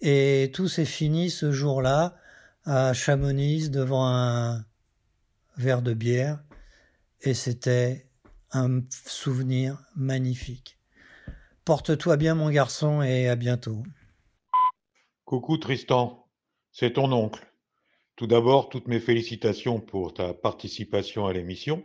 Et 0.00 0.50
tout 0.54 0.68
s'est 0.68 0.84
fini 0.84 1.30
ce 1.30 1.52
jour-là 1.52 2.16
à 2.64 2.92
Chamonix 2.92 3.70
devant 3.70 4.06
un 4.06 4.64
verre 5.56 5.82
de 5.82 5.94
bière 5.94 6.40
et 7.22 7.34
c'était 7.34 8.06
un 8.52 8.82
souvenir 8.90 9.82
magnifique. 9.94 10.78
Porte-toi 11.64 12.16
bien 12.16 12.34
mon 12.34 12.50
garçon 12.50 13.02
et 13.02 13.28
à 13.28 13.36
bientôt. 13.36 13.82
Coucou 15.24 15.56
Tristan, 15.58 16.26
c'est 16.70 16.92
ton 16.92 17.10
oncle. 17.12 17.45
Tout 18.16 18.26
d'abord, 18.26 18.70
toutes 18.70 18.88
mes 18.88 18.98
félicitations 18.98 19.78
pour 19.78 20.14
ta 20.14 20.32
participation 20.32 21.26
à 21.26 21.34
l'émission. 21.34 21.84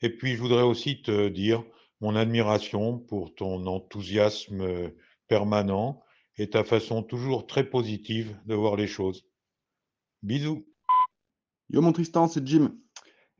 Et 0.00 0.10
puis, 0.10 0.36
je 0.36 0.40
voudrais 0.40 0.62
aussi 0.62 1.02
te 1.02 1.28
dire 1.28 1.64
mon 2.00 2.14
admiration 2.14 2.98
pour 2.98 3.34
ton 3.34 3.66
enthousiasme 3.66 4.92
permanent 5.26 6.04
et 6.36 6.50
ta 6.50 6.62
façon 6.62 7.02
toujours 7.02 7.48
très 7.48 7.64
positive 7.68 8.36
de 8.46 8.54
voir 8.54 8.76
les 8.76 8.86
choses. 8.86 9.26
Bisous. 10.22 10.64
Yo 11.68 11.80
mon 11.80 11.92
Tristan, 11.92 12.28
c'est 12.28 12.46
Jim. 12.46 12.76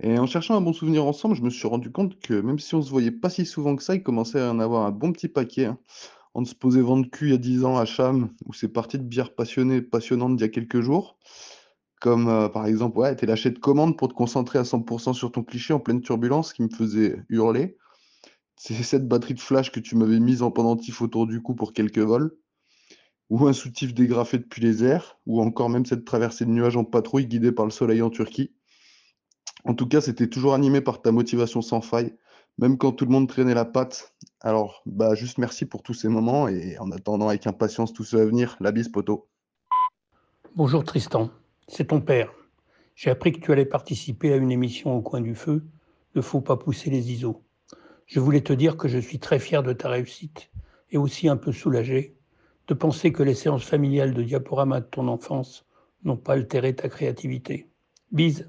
Et 0.02 0.18
en 0.18 0.26
cherchant 0.26 0.56
un 0.56 0.60
bon 0.60 0.72
souvenir 0.72 1.04
ensemble, 1.04 1.36
je 1.36 1.42
me 1.42 1.50
suis 1.50 1.68
rendu 1.68 1.92
compte 1.92 2.18
que 2.18 2.34
même 2.34 2.58
si 2.58 2.74
on 2.74 2.82
se 2.82 2.90
voyait 2.90 3.12
pas 3.12 3.30
si 3.30 3.46
souvent 3.46 3.76
que 3.76 3.82
ça, 3.84 3.94
il 3.94 4.02
commençait 4.02 4.40
à 4.40 4.50
en 4.50 4.58
avoir 4.58 4.84
un 4.84 4.90
bon 4.90 5.12
petit 5.12 5.28
paquet. 5.28 5.66
Hein. 5.66 5.78
On 6.34 6.44
se 6.44 6.54
posait 6.54 6.82
vent 6.82 6.98
de 6.98 7.06
cul 7.06 7.28
il 7.28 7.30
y 7.30 7.34
a 7.34 7.38
10 7.38 7.64
ans 7.64 7.78
à 7.78 7.84
Cham, 7.84 8.34
où 8.44 8.52
c'est 8.52 8.68
parti 8.68 8.98
de 8.98 9.04
bière 9.04 9.34
passionnée, 9.34 9.80
passionnante 9.80 10.36
d'il 10.36 10.42
y 10.42 10.44
a 10.44 10.50
quelques 10.50 10.80
jours. 10.80 11.18
Comme 12.00 12.28
euh, 12.28 12.48
par 12.48 12.66
exemple, 12.66 12.98
ouais, 12.98 13.16
t'es 13.16 13.26
lâché 13.26 13.50
de 13.50 13.58
commande 13.58 13.96
pour 13.96 14.08
te 14.08 14.14
concentrer 14.14 14.58
à 14.58 14.62
100% 14.62 15.14
sur 15.14 15.32
ton 15.32 15.42
cliché 15.42 15.72
en 15.72 15.80
pleine 15.80 16.00
turbulence 16.00 16.52
qui 16.52 16.62
me 16.62 16.68
faisait 16.68 17.22
hurler. 17.28 17.78
C'est 18.56 18.74
cette 18.74 19.08
batterie 19.08 19.34
de 19.34 19.40
flash 19.40 19.70
que 19.70 19.80
tu 19.80 19.96
m'avais 19.96 20.20
mise 20.20 20.42
en 20.42 20.50
pendentif 20.50 21.02
autour 21.02 21.26
du 21.26 21.42
cou 21.42 21.54
pour 21.54 21.72
quelques 21.72 21.98
vols 21.98 22.36
ou 23.30 23.46
un 23.46 23.52
soutif 23.52 23.94
dégrafé 23.94 24.38
depuis 24.38 24.62
les 24.62 24.84
airs, 24.84 25.18
ou 25.26 25.42
encore 25.42 25.68
même 25.68 25.84
cette 25.84 26.04
traversée 26.04 26.44
de 26.44 26.50
nuages 26.50 26.76
en 26.76 26.84
patrouille 26.84 27.26
guidée 27.26 27.52
par 27.52 27.64
le 27.64 27.70
soleil 27.70 28.02
en 28.02 28.10
Turquie. 28.10 28.52
En 29.64 29.74
tout 29.74 29.88
cas, 29.88 30.00
c'était 30.00 30.28
toujours 30.28 30.54
animé 30.54 30.80
par 30.80 31.02
ta 31.02 31.10
motivation 31.10 31.60
sans 31.60 31.80
faille, 31.80 32.14
même 32.58 32.78
quand 32.78 32.92
tout 32.92 33.04
le 33.04 33.10
monde 33.10 33.28
traînait 33.28 33.54
la 33.54 33.64
patte. 33.64 34.14
Alors, 34.40 34.82
bah, 34.86 35.14
juste 35.14 35.38
merci 35.38 35.66
pour 35.66 35.82
tous 35.82 35.94
ces 35.94 36.08
moments 36.08 36.46
et 36.46 36.78
en 36.78 36.90
attendant 36.92 37.28
avec 37.28 37.46
impatience 37.46 37.92
tout 37.92 38.04
ce 38.04 38.16
à 38.16 38.24
venir, 38.24 38.56
la 38.60 38.70
bise 38.70 38.88
poteau. 38.88 39.28
Bonjour 40.54 40.84
Tristan, 40.84 41.30
c'est 41.68 41.88
ton 41.88 42.00
père. 42.00 42.32
J'ai 42.94 43.10
appris 43.10 43.32
que 43.32 43.40
tu 43.40 43.52
allais 43.52 43.66
participer 43.66 44.32
à 44.32 44.36
une 44.36 44.50
émission 44.50 44.96
au 44.96 45.02
coin 45.02 45.20
du 45.20 45.34
feu. 45.34 45.64
Ne 46.14 46.22
faut 46.22 46.40
pas 46.40 46.56
pousser 46.56 46.90
les 46.90 47.12
ISO. 47.12 47.42
Je 48.06 48.20
voulais 48.20 48.40
te 48.40 48.52
dire 48.52 48.76
que 48.76 48.88
je 48.88 48.98
suis 48.98 49.18
très 49.18 49.38
fier 49.38 49.62
de 49.62 49.72
ta 49.72 49.88
réussite 49.88 50.50
et 50.90 50.96
aussi 50.96 51.28
un 51.28 51.36
peu 51.36 51.52
soulagé 51.52 52.16
de 52.68 52.74
penser 52.74 53.12
que 53.12 53.22
les 53.22 53.34
séances 53.34 53.64
familiales 53.64 54.14
de 54.14 54.22
diaporama 54.22 54.80
de 54.80 54.86
ton 54.86 55.08
enfance 55.08 55.66
n'ont 56.04 56.16
pas 56.16 56.34
altéré 56.34 56.74
ta 56.74 56.88
créativité. 56.88 57.68
Bise. 58.12 58.48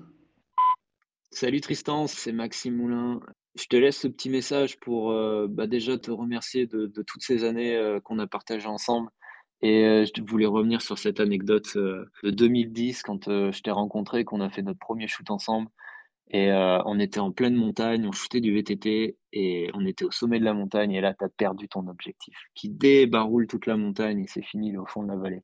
Salut 1.31 1.61
Tristan, 1.61 2.07
c'est 2.07 2.31
Maxime 2.31 2.77
Moulin. 2.77 3.19
Je 3.56 3.65
te 3.65 3.76
laisse 3.76 3.98
ce 3.98 4.07
petit 4.07 4.30
message 4.30 4.80
pour 4.80 5.11
euh, 5.11 5.48
bah, 5.49 5.68
déjà 5.68 5.98
te 5.98 6.11
remercier 6.11 6.68
de, 6.68 6.88
toutes 6.88 7.23
ces 7.23 7.44
années 7.44 7.76
euh, 7.76 7.99
qu'on 7.99 8.19
a 8.19 8.27
partagées 8.27 8.68
ensemble. 8.68 9.10
Et 9.61 9.85
euh, 9.85 10.05
je 10.05 10.21
voulais 10.21 10.45
revenir 10.45 10.81
sur 10.81 10.97
cette 10.97 11.19
anecdote 11.19 11.75
de 11.75 12.29
2010 12.29 13.01
quand 13.03 13.25
je 13.25 13.61
t'ai 13.61 13.71
rencontré, 13.71 14.23
qu'on 14.23 14.41
a 14.41 14.49
fait 14.49 14.61
notre 14.61 14.79
premier 14.79 15.07
shoot 15.07 15.29
ensemble. 15.31 15.69
Et 16.29 16.51
euh, 16.51 16.81
on 16.85 16.99
était 16.99 17.19
en 17.19 17.31
pleine 17.31 17.55
montagne, 17.55 18.05
on 18.05 18.11
shootait 18.11 18.41
du 18.41 18.53
VTT 18.53 19.17
et 19.31 19.69
on 19.73 19.85
était 19.85 20.03
au 20.03 20.11
sommet 20.11 20.39
de 20.39 20.45
la 20.45 20.53
montagne. 20.53 20.91
Et 20.91 21.01
là, 21.01 21.13
tu 21.13 21.23
as 21.23 21.29
perdu 21.29 21.69
ton 21.69 21.88
objectif 21.88 22.35
qui 22.53 22.69
débaroule 22.69 23.47
toute 23.47 23.65
la 23.65 23.77
montagne 23.77 24.19
et 24.23 24.27
c'est 24.27 24.43
fini 24.43 24.75
au 24.77 24.85
fond 24.85 25.03
de 25.03 25.07
la 25.07 25.15
vallée. 25.15 25.43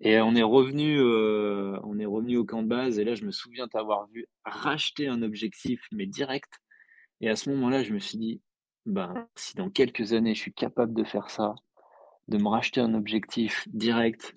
Et 0.00 0.20
on 0.20 0.34
est 0.34 0.42
revenu, 0.42 0.98
euh, 0.98 1.78
on 1.84 1.98
est 1.98 2.06
revenu 2.06 2.36
au 2.38 2.44
camp 2.44 2.62
de 2.62 2.68
base. 2.68 2.98
Et 2.98 3.04
là, 3.04 3.14
je 3.14 3.24
me 3.24 3.30
souviens 3.30 3.68
t'avoir 3.68 4.08
vu 4.08 4.26
racheter 4.44 5.06
un 5.06 5.22
objectif, 5.22 5.80
mais 5.92 6.06
direct. 6.06 6.52
Et 7.20 7.30
à 7.30 7.36
ce 7.36 7.48
moment-là, 7.50 7.84
je 7.84 7.94
me 7.94 8.00
suis 8.00 8.18
dit, 8.18 8.42
ben, 8.86 9.28
si 9.36 9.54
dans 9.56 9.70
quelques 9.70 10.12
années, 10.12 10.34
je 10.34 10.40
suis 10.40 10.52
capable 10.52 10.94
de 10.94 11.04
faire 11.04 11.30
ça, 11.30 11.54
de 12.28 12.38
me 12.38 12.48
racheter 12.48 12.80
un 12.80 12.94
objectif 12.94 13.66
direct, 13.68 14.36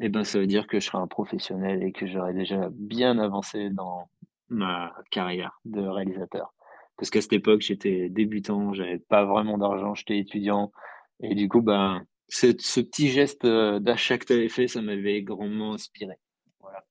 eh 0.00 0.08
ben, 0.08 0.24
ça 0.24 0.38
veut 0.38 0.46
dire 0.46 0.66
que 0.66 0.78
je 0.80 0.86
serai 0.86 0.98
un 0.98 1.08
professionnel 1.08 1.82
et 1.82 1.92
que 1.92 2.06
j'aurai 2.06 2.32
déjà 2.32 2.68
bien 2.70 3.18
avancé 3.18 3.70
dans, 3.70 4.08
ma 4.48 4.94
carrière 5.10 5.60
de 5.64 5.80
réalisateur. 5.80 6.54
Parce 6.96 7.10
qu'à 7.10 7.20
cette 7.20 7.32
époque, 7.32 7.60
j'étais 7.60 8.08
débutant, 8.08 8.72
j'avais 8.72 8.98
pas 8.98 9.24
vraiment 9.24 9.58
d'argent, 9.58 9.94
j'étais 9.94 10.18
étudiant. 10.18 10.72
Et 11.20 11.34
du 11.34 11.48
coup, 11.48 11.62
ben, 11.62 12.04
ce, 12.28 12.46
petit 12.80 13.08
geste 13.08 13.44
euh, 13.44 13.78
d'achat 13.78 14.18
que 14.18 14.26
tu 14.26 14.32
avais 14.32 14.48
fait, 14.48 14.68
ça 14.68 14.82
m'avait 14.82 15.22
grandement 15.22 15.74
inspiré. 15.74 16.14
Voilà. 16.60 16.84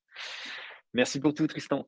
Merci 0.93 1.19
pour 1.19 1.33
tout, 1.33 1.47
Tristan. 1.47 1.87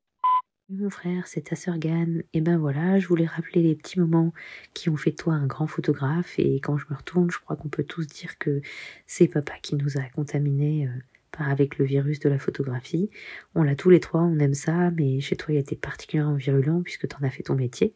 Mon 0.71 0.91
frère, 0.91 1.25
c'est 1.25 1.41
ta 1.41 1.55
sœur 1.55 1.79
Gann. 1.79 2.21
Et 2.33 2.41
ben 2.41 2.57
voilà, 2.59 2.99
je 2.99 3.07
voulais 3.07 3.25
rappeler 3.25 3.63
les 3.63 3.73
petits 3.73 3.99
moments 3.99 4.33
qui 4.75 4.89
ont 4.89 4.97
fait 4.97 5.11
toi 5.11 5.33
un 5.33 5.47
grand 5.47 5.65
photographe. 5.65 6.37
Et 6.37 6.59
quand 6.59 6.77
je 6.77 6.85
me 6.91 6.95
retourne, 6.95 7.31
je 7.31 7.39
crois 7.39 7.55
qu'on 7.55 7.69
peut 7.69 7.83
tous 7.83 8.05
dire 8.05 8.37
que 8.37 8.61
c'est 9.07 9.27
papa 9.27 9.53
qui 9.63 9.75
nous 9.75 9.97
a 9.97 10.03
contaminés 10.13 10.87
euh, 10.87 10.91
avec 11.39 11.79
le 11.79 11.85
virus 11.85 12.19
de 12.19 12.29
la 12.29 12.37
photographie. 12.37 13.09
On 13.55 13.63
l'a 13.63 13.75
tous 13.75 13.89
les 13.89 13.99
trois, 13.99 14.21
on 14.21 14.37
aime 14.37 14.53
ça, 14.53 14.91
mais 14.91 15.19
chez 15.21 15.35
toi 15.35 15.53
il 15.53 15.57
a 15.57 15.61
été 15.61 15.75
particulièrement 15.75 16.35
virulent 16.35 16.83
puisque 16.83 17.07
tu 17.07 17.15
en 17.15 17.25
as 17.25 17.31
fait 17.31 17.43
ton 17.43 17.55
métier. 17.55 17.95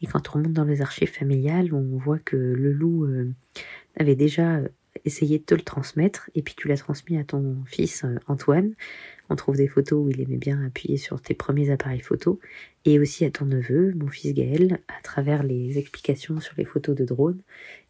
Et 0.00 0.06
quand 0.06 0.28
on 0.28 0.32
remonte 0.34 0.52
dans 0.52 0.64
les 0.64 0.80
archives 0.80 1.10
familiales, 1.10 1.74
on 1.74 1.98
voit 1.98 2.20
que 2.20 2.36
le 2.36 2.72
loup 2.72 3.04
euh, 3.04 3.32
avait 3.96 4.16
déjà 4.16 4.60
essayé 5.04 5.38
de 5.38 5.44
te 5.44 5.54
le 5.54 5.62
transmettre 5.62 6.30
et 6.34 6.42
puis 6.42 6.54
tu 6.56 6.68
l'as 6.68 6.76
transmis 6.76 7.18
à 7.18 7.24
ton 7.24 7.56
fils 7.66 8.04
euh, 8.04 8.16
Antoine. 8.26 8.74
On 9.30 9.36
trouve 9.36 9.56
des 9.56 9.68
photos 9.68 10.04
où 10.04 10.10
il 10.10 10.20
aimait 10.20 10.36
bien 10.36 10.62
appuyer 10.64 10.96
sur 10.96 11.20
tes 11.20 11.34
premiers 11.34 11.70
appareils 11.70 12.00
photo 12.00 12.38
et 12.84 12.98
aussi 12.98 13.24
à 13.24 13.30
ton 13.30 13.46
neveu, 13.46 13.92
mon 13.94 14.08
fils 14.08 14.34
Gaël, 14.34 14.80
à 14.88 15.02
travers 15.02 15.42
les 15.42 15.78
explications 15.78 16.40
sur 16.40 16.54
les 16.58 16.64
photos 16.64 16.94
de 16.94 17.04
drone 17.04 17.40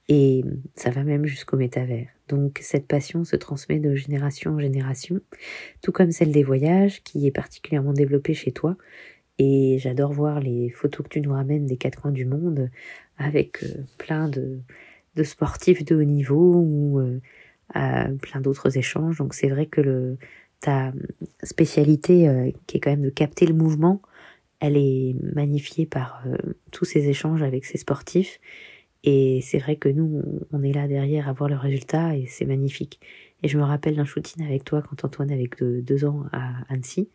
et 0.09 0.45
ça 0.75 0.91
va 0.91 1.05
même 1.05 1.27
jusqu'au 1.27 1.57
métavers. 1.57 2.09
Donc 2.29 2.59
cette 2.63 2.87
passion 2.87 3.25
se 3.25 3.37
transmet 3.37 3.79
de 3.79 3.95
génération 3.95 4.53
en 4.53 4.59
génération, 4.59 5.21
tout 5.83 5.93
comme 5.93 6.13
celle 6.13 6.33
des 6.33 6.43
voyages 6.43 7.03
qui 7.03 7.27
est 7.27 7.33
particulièrement 7.33 7.93
développée 7.93 8.35
chez 8.35 8.53
toi. 8.53 8.77
Et 9.39 9.79
j'adore 9.79 10.13
voir 10.13 10.41
les 10.41 10.71
photos 10.71 11.05
que 11.05 11.13
tu 11.15 11.21
nous 11.21 11.33
ramènes 11.33 11.67
des 11.67 11.77
quatre 11.77 12.01
coins 12.01 12.13
du 12.13 12.25
monde 12.25 12.71
avec 13.17 13.63
euh, 13.65 13.85
plein 13.99 14.29
de, 14.29 14.61
de, 15.17 15.23
sportifs 15.23 15.85
de 15.85 15.97
haut 15.97 16.05
niveau 16.05 16.55
ou 16.55 17.21
euh, 17.77 18.09
plein 18.21 18.41
d'autres 18.41 18.77
échanges. 18.77 19.19
Donc 19.19 19.35
c'est 19.35 19.49
vrai 19.49 19.67
que 19.67 19.81
le, 19.81 20.19
ta 20.61 20.93
spécialité, 21.43 22.29
euh, 22.29 22.51
qui 22.67 22.77
est 22.77 22.81
quand 22.81 22.91
même 22.91 23.03
de 23.03 23.11
capter 23.11 23.47
le 23.47 23.55
mouvement, 23.55 24.03
elle 24.61 24.77
est 24.77 25.17
magnifiée 25.35 25.87
par 25.87 26.23
euh, 26.27 26.37
tous 26.71 26.85
ces 26.85 27.09
échanges 27.09 27.43
avec 27.43 27.65
ces 27.65 27.79
sportifs. 27.79 28.41
Et 29.05 29.41
c'est 29.43 29.59
vrai 29.59 29.77
que 29.77 29.89
nous, 29.89 30.23
on 30.53 30.63
est 30.63 30.73
là 30.73 30.87
derrière 30.87 31.29
à 31.29 31.33
voir 31.33 31.49
le 31.49 31.57
résultat 31.57 32.17
et 32.17 32.27
c'est 32.27 32.45
magnifique. 32.45 33.01
Et 33.43 33.49
je 33.49 33.59
me 33.59 33.65
rappelle 33.65 33.97
d'un 33.97 34.05
shooting 34.05 34.45
avec 34.45 34.65
toi 34.65 34.83
quand 34.83 35.05
Antoine 35.05 35.33
avait 35.33 35.51
deux 35.61 36.05
ans 36.05 36.25
à 36.33 36.53
Annecy 36.69 37.09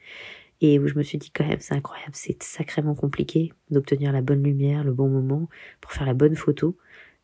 et 0.59 0.79
où 0.79 0.87
je 0.87 0.95
me 0.95 1.03
suis 1.03 1.17
dit 1.17 1.31
quand 1.31 1.47
même 1.47 1.59
c'est 1.59 1.75
incroyable, 1.75 2.11
c'est 2.13 2.41
sacrément 2.43 2.95
compliqué 2.95 3.53
d'obtenir 3.69 4.11
la 4.11 4.21
bonne 4.21 4.43
lumière, 4.43 4.83
le 4.83 4.93
bon 4.93 5.07
moment 5.07 5.47
pour 5.81 5.93
faire 5.93 6.05
la 6.05 6.13
bonne 6.13 6.35
photo, 6.35 6.77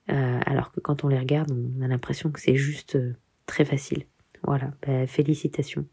euh, 0.09 0.39
alors 0.45 0.71
que 0.71 0.79
quand 0.79 1.03
on 1.03 1.07
les 1.07 1.19
regarde, 1.19 1.51
on 1.51 1.81
a 1.81 1.87
l'impression 1.87 2.31
que 2.31 2.39
c'est 2.39 2.55
juste 2.55 2.95
euh, 2.95 3.13
très 3.45 3.65
facile. 3.65 4.05
Voilà, 4.43 4.71
bah, 4.85 5.07
félicitations. 5.07 5.85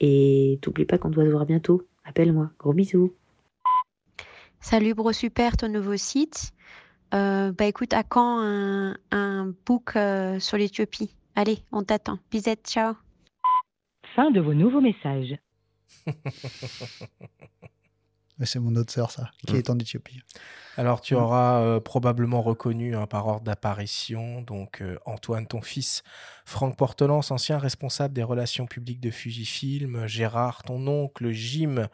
Et 0.00 0.58
t'oublie 0.62 0.86
pas 0.86 0.98
qu'on 0.98 1.10
doit 1.10 1.24
se 1.24 1.30
voir 1.30 1.46
bientôt. 1.46 1.86
Appelle-moi. 2.04 2.50
Gros 2.58 2.72
bisous. 2.72 3.14
Salut 4.60 4.94
Bro 4.94 5.12
Super, 5.12 5.56
ton 5.56 5.68
nouveau 5.68 5.96
site. 5.96 6.52
Euh, 7.12 7.52
bah 7.52 7.66
écoute, 7.66 7.92
à 7.92 8.02
quand 8.02 8.40
un, 8.40 8.96
un 9.10 9.54
book 9.66 9.94
euh, 9.96 10.40
sur 10.40 10.56
l'Éthiopie? 10.56 11.10
Allez, 11.36 11.58
on 11.70 11.82
t'attend. 11.82 12.18
Bisette, 12.30 12.66
ciao. 12.66 12.94
Fin 14.16 14.30
de 14.30 14.40
vos 14.40 14.54
nouveaux 14.54 14.80
messages. 14.80 15.36
C'est 18.42 18.58
mon 18.58 18.74
autre 18.74 18.92
sœur, 18.92 19.10
ça, 19.12 19.30
qui 19.46 19.52
Mm. 19.54 19.56
est 19.56 19.70
en 19.70 19.78
Éthiopie. 19.78 20.20
Alors, 20.76 21.00
tu 21.00 21.14
Mm. 21.14 21.18
auras 21.18 21.60
euh, 21.60 21.78
probablement 21.80 22.42
reconnu 22.42 22.96
hein, 22.96 23.06
par 23.06 23.28
ordre 23.28 23.42
d'apparition 23.44 24.42
donc 24.42 24.82
euh, 24.82 24.98
Antoine, 25.06 25.46
ton 25.46 25.60
fils, 25.62 26.02
Franck 26.44 26.76
Portelance, 26.76 27.30
ancien 27.30 27.58
responsable 27.58 28.12
des 28.12 28.24
relations 28.24 28.66
publiques 28.66 29.00
de 29.00 29.10
Fujifilm, 29.12 30.06
Gérard, 30.08 30.64
ton 30.64 30.84
oncle, 30.88 31.30
Jim 31.30 31.88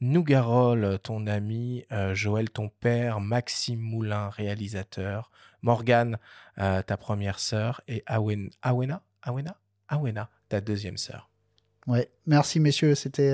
Nougarol, 0.00 0.98
ton 1.02 1.26
ami, 1.26 1.84
euh, 1.92 2.14
Joël, 2.14 2.48
ton 2.50 2.68
père, 2.68 3.20
Maxime 3.20 3.80
Moulin, 3.80 4.30
réalisateur, 4.30 5.30
Morgane, 5.62 6.18
ta 6.56 6.96
première 6.96 7.38
sœur, 7.38 7.80
et 7.86 8.02
Awen- 8.06 8.50
Awena, 8.62 9.02
Awena, 9.22 9.56
Awena, 9.88 10.28
ta 10.48 10.60
deuxième 10.60 10.96
sœur. 10.96 11.30
Ouais, 11.86 12.10
merci 12.26 12.58
messieurs, 12.60 12.94
c'était 12.94 13.32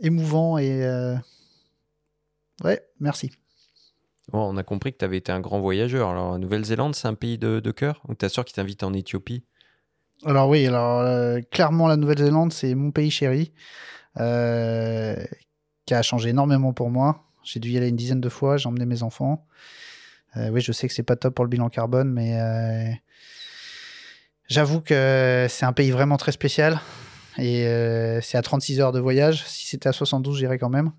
émouvant 0.00 0.58
et 0.58 0.84
euh, 0.84 1.14
ouais, 2.64 2.82
merci. 3.00 3.30
Bon, 4.30 4.52
on 4.52 4.56
a 4.56 4.62
compris 4.62 4.92
que 4.92 4.98
tu 4.98 5.04
avais 5.04 5.16
été 5.16 5.32
un 5.32 5.40
grand 5.40 5.60
voyageur. 5.60 6.10
Alors, 6.10 6.32
la 6.32 6.38
Nouvelle-Zélande, 6.38 6.94
c'est 6.94 7.08
un 7.08 7.14
pays 7.14 7.38
de, 7.38 7.60
de 7.60 7.70
cœur 7.70 8.02
Ou 8.08 8.14
ta 8.14 8.28
soeur 8.28 8.44
qui 8.44 8.52
t'invite 8.52 8.82
en 8.82 8.92
Éthiopie? 8.92 9.44
Alors 10.24 10.48
oui, 10.48 10.66
alors 10.66 10.98
euh, 11.00 11.40
clairement 11.50 11.86
la 11.86 11.96
Nouvelle-Zélande, 11.96 12.52
c'est 12.52 12.74
mon 12.74 12.90
pays 12.90 13.10
chéri, 13.10 13.52
euh, 14.18 15.16
qui 15.86 15.94
a 15.94 16.02
changé 16.02 16.30
énormément 16.30 16.72
pour 16.72 16.90
moi. 16.90 17.24
J'ai 17.44 17.60
dû 17.60 17.70
y 17.70 17.76
aller 17.76 17.88
une 17.88 17.96
dizaine 17.96 18.20
de 18.20 18.28
fois, 18.28 18.56
j'ai 18.56 18.68
emmené 18.68 18.84
mes 18.84 19.02
enfants. 19.02 19.46
Euh, 20.36 20.50
oui, 20.50 20.60
je 20.60 20.72
sais 20.72 20.88
que 20.88 20.94
c'est 20.94 21.04
pas 21.04 21.16
top 21.16 21.34
pour 21.34 21.44
le 21.44 21.48
bilan 21.48 21.68
carbone, 21.68 22.12
mais 22.12 23.00
j'avoue 24.48 24.80
que 24.80 25.46
c'est 25.48 25.64
un 25.64 25.72
pays 25.72 25.92
vraiment 25.92 26.16
très 26.16 26.32
spécial. 26.32 26.80
Et 27.38 27.66
euh, 27.66 28.20
c'est 28.20 28.36
à 28.36 28.42
36 28.42 28.80
heures 28.80 28.92
de 28.92 29.00
voyage. 29.00 29.44
Si 29.46 29.66
c'était 29.66 29.88
à 29.88 29.92
72, 29.92 30.38
j'irais 30.38 30.58
quand 30.58 30.68
même. 30.68 30.92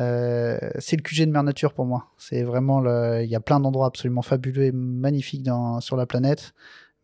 Euh, 0.00 0.58
c'est 0.78 0.96
le 0.96 1.02
QG 1.02 1.24
de 1.26 1.30
Mère 1.30 1.42
Nature 1.42 1.72
pour 1.72 1.86
moi. 1.86 2.10
C'est 2.18 2.42
vraiment 2.42 2.80
le... 2.80 3.22
Il 3.24 3.30
y 3.30 3.34
a 3.34 3.40
plein 3.40 3.60
d'endroits 3.60 3.86
absolument 3.86 4.22
fabuleux 4.22 4.64
et 4.64 4.72
magnifiques 4.72 5.42
dans... 5.42 5.80
sur 5.80 5.96
la 5.96 6.06
planète. 6.06 6.52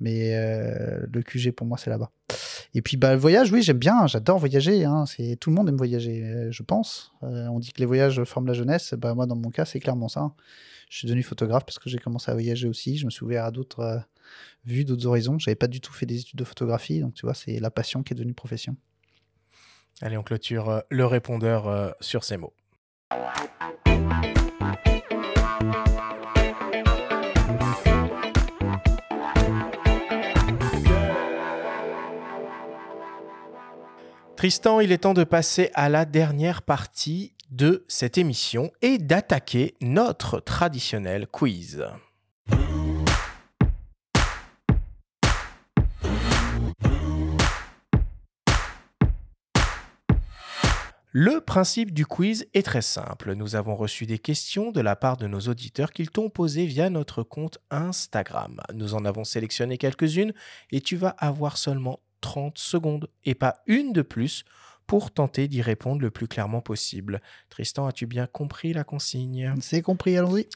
Mais 0.02 0.34
euh, 0.34 1.06
le 1.12 1.22
QG 1.22 1.52
pour 1.52 1.66
moi, 1.66 1.78
c'est 1.78 1.88
là-bas. 1.88 2.10
Et 2.74 2.82
puis 2.82 2.96
bah, 2.96 3.12
le 3.12 3.20
voyage, 3.20 3.52
oui, 3.52 3.62
j'aime 3.62 3.78
bien. 3.78 4.06
J'adore 4.06 4.38
voyager. 4.38 4.84
Hein. 4.84 5.06
C'est... 5.06 5.36
Tout 5.36 5.50
le 5.50 5.56
monde 5.56 5.68
aime 5.68 5.76
voyager, 5.76 6.24
euh, 6.24 6.50
je 6.50 6.62
pense. 6.62 7.12
Euh, 7.22 7.46
on 7.48 7.60
dit 7.60 7.72
que 7.72 7.78
les 7.78 7.86
voyages 7.86 8.22
forment 8.24 8.48
la 8.48 8.52
jeunesse. 8.52 8.94
Bah, 8.94 9.14
moi, 9.14 9.26
dans 9.26 9.36
mon 9.36 9.50
cas, 9.50 9.64
c'est 9.64 9.78
clairement 9.80 10.08
ça. 10.08 10.32
Je 10.92 10.98
suis 10.98 11.06
devenu 11.06 11.22
photographe 11.22 11.64
parce 11.64 11.78
que 11.78 11.88
j'ai 11.88 11.96
commencé 11.96 12.30
à 12.30 12.34
voyager 12.34 12.68
aussi. 12.68 12.98
Je 12.98 13.06
me 13.06 13.10
suis 13.10 13.24
ouvert 13.24 13.46
à 13.46 13.50
d'autres 13.50 13.80
euh, 13.80 13.98
vues, 14.66 14.84
d'autres 14.84 15.06
horizons. 15.06 15.38
J'avais 15.38 15.54
pas 15.54 15.66
du 15.66 15.80
tout 15.80 15.90
fait 15.90 16.04
des 16.04 16.20
études 16.20 16.38
de 16.38 16.44
photographie. 16.44 17.00
Donc, 17.00 17.14
tu 17.14 17.24
vois, 17.24 17.32
c'est 17.32 17.58
la 17.60 17.70
passion 17.70 18.02
qui 18.02 18.12
est 18.12 18.14
devenue 18.14 18.34
profession. 18.34 18.76
Allez, 20.02 20.18
on 20.18 20.22
clôture 20.22 20.68
euh, 20.68 20.80
le 20.90 21.06
répondeur 21.06 21.66
euh, 21.66 21.92
sur 22.02 22.24
ces 22.24 22.36
mots. 22.36 22.52
Tristan, 34.36 34.80
il 34.80 34.92
est 34.92 34.98
temps 34.98 35.14
de 35.14 35.24
passer 35.24 35.70
à 35.72 35.88
la 35.88 36.04
dernière 36.04 36.60
partie 36.60 37.32
de 37.52 37.84
cette 37.86 38.16
émission 38.16 38.72
et 38.80 38.96
d'attaquer 38.96 39.74
notre 39.82 40.40
traditionnel 40.40 41.26
quiz. 41.26 41.84
Le 51.14 51.42
principe 51.42 51.92
du 51.92 52.06
quiz 52.06 52.46
est 52.54 52.62
très 52.62 52.80
simple. 52.80 53.34
Nous 53.34 53.54
avons 53.54 53.74
reçu 53.74 54.06
des 54.06 54.18
questions 54.18 54.72
de 54.72 54.80
la 54.80 54.96
part 54.96 55.18
de 55.18 55.26
nos 55.26 55.40
auditeurs 55.40 55.92
qu'ils 55.92 56.08
t'ont 56.08 56.30
posées 56.30 56.64
via 56.64 56.88
notre 56.88 57.22
compte 57.22 57.58
Instagram. 57.70 58.62
Nous 58.72 58.94
en 58.94 59.04
avons 59.04 59.24
sélectionné 59.24 59.76
quelques-unes 59.76 60.32
et 60.70 60.80
tu 60.80 60.96
vas 60.96 61.10
avoir 61.18 61.58
seulement 61.58 62.00
30 62.22 62.56
secondes 62.56 63.10
et 63.26 63.34
pas 63.34 63.56
une 63.66 63.92
de 63.92 64.00
plus 64.00 64.44
pour 64.92 65.10
tenter 65.10 65.48
d'y 65.48 65.62
répondre 65.62 66.02
le 66.02 66.10
plus 66.10 66.28
clairement 66.28 66.60
possible. 66.60 67.22
Tristan, 67.48 67.86
as-tu 67.86 68.04
bien 68.04 68.26
compris 68.26 68.74
la 68.74 68.84
consigne? 68.84 69.54
C'est 69.62 69.80
compris, 69.80 70.18
allons-y. 70.18 70.46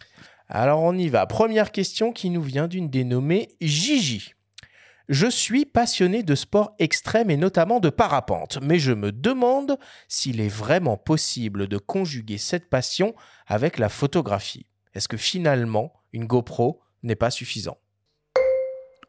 Alors 0.46 0.82
on 0.82 0.94
y 0.94 1.08
va. 1.08 1.24
Première 1.24 1.72
question 1.72 2.12
qui 2.12 2.28
nous 2.28 2.42
vient 2.42 2.68
d'une 2.68 2.90
dénommée 2.90 3.48
Gigi. 3.62 4.34
Je 5.08 5.26
suis 5.26 5.64
passionné 5.64 6.22
de 6.22 6.34
sport 6.34 6.74
extrême 6.78 7.30
et 7.30 7.38
notamment 7.38 7.80
de 7.80 7.88
parapente, 7.88 8.58
mais 8.60 8.78
je 8.78 8.92
me 8.92 9.10
demande 9.10 9.78
s'il 10.06 10.42
est 10.42 10.54
vraiment 10.54 10.98
possible 10.98 11.66
de 11.66 11.78
conjuguer 11.78 12.36
cette 12.36 12.68
passion 12.68 13.14
avec 13.46 13.78
la 13.78 13.88
photographie. 13.88 14.66
Est-ce 14.92 15.08
que 15.08 15.16
finalement, 15.16 15.94
une 16.12 16.26
GoPro 16.26 16.82
n'est 17.02 17.16
pas 17.16 17.30
suffisant? 17.30 17.78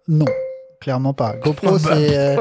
Non, 0.07 0.25
clairement 0.79 1.13
pas. 1.13 1.35
GoPro, 1.37 1.77
c'est. 1.79 2.17
euh, 2.17 2.37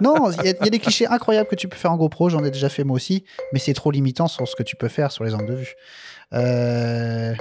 Non, 0.00 0.30
il 0.30 0.42
y, 0.44 0.46
y 0.48 0.66
a 0.66 0.70
des 0.70 0.78
clichés 0.78 1.06
incroyables 1.06 1.48
que 1.48 1.54
tu 1.56 1.68
peux 1.68 1.76
faire 1.76 1.92
en 1.92 1.96
GoPro, 1.96 2.28
j'en 2.28 2.44
ai 2.44 2.50
déjà 2.50 2.68
fait 2.68 2.84
moi 2.84 2.96
aussi, 2.96 3.24
mais 3.52 3.58
c'est 3.58 3.74
trop 3.74 3.90
limitant 3.90 4.28
sur 4.28 4.46
ce 4.48 4.54
que 4.56 4.62
tu 4.62 4.76
peux 4.76 4.88
faire 4.88 5.10
sur 5.12 5.24
les 5.24 5.34
angles 5.34 5.46
de 5.46 5.54
vue. 5.56 5.74
Euh, 6.34 7.34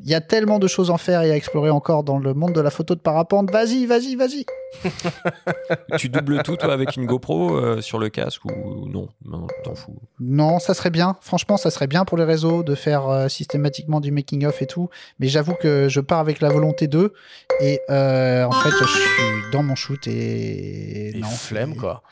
Il 0.00 0.10
y 0.10 0.14
a 0.14 0.20
tellement 0.20 0.58
de 0.58 0.66
choses 0.66 0.90
à 0.90 0.98
faire 0.98 1.22
et 1.22 1.30
à 1.30 1.36
explorer 1.36 1.70
encore 1.70 2.04
dans 2.04 2.18
le 2.18 2.34
monde 2.34 2.52
de 2.52 2.60
la 2.60 2.70
photo 2.70 2.94
de 2.94 3.00
parapente. 3.00 3.50
Vas-y, 3.50 3.86
vas-y, 3.86 4.14
vas-y. 4.14 4.44
Tu 5.98 6.08
doubles 6.08 6.42
tout, 6.42 6.56
toi, 6.56 6.72
avec 6.72 6.96
une 6.96 7.06
GoPro 7.06 7.56
euh, 7.56 7.80
sur 7.80 7.98
le 7.98 8.08
casque 8.10 8.44
ou 8.44 8.86
non? 8.88 9.08
Non, 9.24 9.46
t'en 9.64 9.74
fous. 9.74 9.96
Non, 10.20 10.58
ça 10.58 10.74
serait 10.74 10.90
bien. 10.90 11.16
Franchement, 11.22 11.56
ça 11.56 11.70
serait 11.70 11.86
bien 11.86 12.04
pour 12.04 12.18
les 12.18 12.24
réseaux 12.24 12.62
de 12.62 12.74
faire 12.74 13.08
euh, 13.08 13.28
systématiquement 13.28 14.00
du 14.00 14.10
making-of 14.10 14.60
et 14.60 14.66
tout. 14.66 14.90
Mais 15.18 15.28
j'avoue 15.28 15.54
que 15.54 15.88
je 15.88 16.00
pars 16.00 16.18
avec 16.18 16.40
la 16.40 16.50
volonté 16.50 16.88
d'eux. 16.88 17.14
Et 17.60 17.80
euh, 17.88 18.44
en 18.44 18.52
fait, 18.52 18.70
je 18.70 18.84
suis 18.84 19.50
dans 19.52 19.62
mon 19.62 19.74
shoot 19.74 20.06
et. 20.06 21.16
Et 21.16 21.20
non, 21.20 21.28
flemme, 21.28 21.76
quoi. 21.76 22.02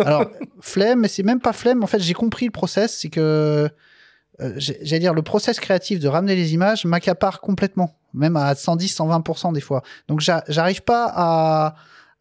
Alors, 0.00 0.26
flemme, 0.60 1.00
mais 1.00 1.08
c'est 1.08 1.22
même 1.22 1.40
pas 1.40 1.52
flemme. 1.52 1.84
En 1.84 1.86
fait, 1.86 2.00
j'ai 2.00 2.14
compris 2.14 2.46
le 2.46 2.52
process. 2.52 2.98
C'est 2.98 3.10
que. 3.10 3.70
Euh, 4.40 4.54
J'allais 4.56 5.00
dire, 5.00 5.14
le 5.14 5.22
process 5.22 5.60
créatif 5.60 6.00
de 6.00 6.08
ramener 6.08 6.34
les 6.34 6.54
images 6.54 6.84
m'accapare 6.84 7.40
complètement. 7.40 7.94
Même 8.14 8.36
à 8.36 8.54
110, 8.54 8.94
120% 8.96 9.52
des 9.52 9.60
fois. 9.60 9.82
Donc, 10.08 10.20
j'a- 10.20 10.44
j'arrive 10.48 10.82
pas 10.82 11.10
à 11.14 11.74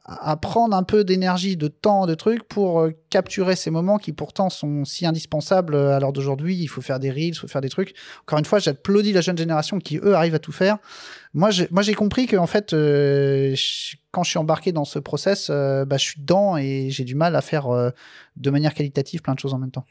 à 0.04 0.36
prendre 0.36 0.76
un 0.76 0.82
peu 0.82 1.04
d'énergie, 1.04 1.58
de 1.58 1.68
temps, 1.68 2.08
de 2.08 2.16
trucs 2.16 2.44
pour 2.44 2.82
euh, 2.82 2.92
capturer 3.12 3.56
ces 3.56 3.70
moments 3.70 4.00
qui 4.00 4.14
pourtant 4.14 4.50
sont 4.50 4.84
si 4.84 5.06
indispensables 5.06 5.76
euh, 5.76 5.96
à 5.96 6.00
l'heure 6.00 6.12
d'aujourd'hui. 6.12 6.58
Il 6.58 6.68
faut 6.68 6.82
faire 6.82 7.00
des 7.00 7.12
reels, 7.12 7.30
il 7.30 7.36
faut 7.36 7.48
faire 7.48 7.62
des 7.62 7.70
trucs. 7.70 7.94
Encore 8.24 8.40
une 8.40 8.46
fois, 8.46 8.58
j'applaudis 8.58 9.14
la 9.14 9.22
jeune 9.22 9.38
génération 9.38 9.78
qui, 9.78 9.98
eux, 9.98 10.16
arrivent 10.16 10.34
à 10.34 10.40
tout 10.40 10.52
faire. 10.52 10.80
Moi, 11.34 11.52
j'ai, 11.52 11.94
compris 11.94 12.26
que 12.26 12.36
en 12.36 12.48
fait, 12.48 12.72
quand 14.12 14.24
je 14.24 14.30
suis 14.30 14.40
embarqué 14.40 14.72
dans 14.72 14.86
ce 14.86 14.98
process, 15.00 15.50
bah, 15.50 15.86
je 15.98 16.04
suis 16.04 16.20
dedans 16.20 16.58
et 16.58 16.90
j'ai 16.90 17.04
du 17.06 17.16
mal 17.16 17.36
à 17.36 17.42
faire 17.42 17.70
de 18.36 18.50
manière 18.50 18.74
qualitative 18.74 19.22
plein 19.22 19.36
de 19.36 19.40
choses 19.40 19.54
en 19.54 19.60
même 19.60 19.72
temps. 19.72 19.86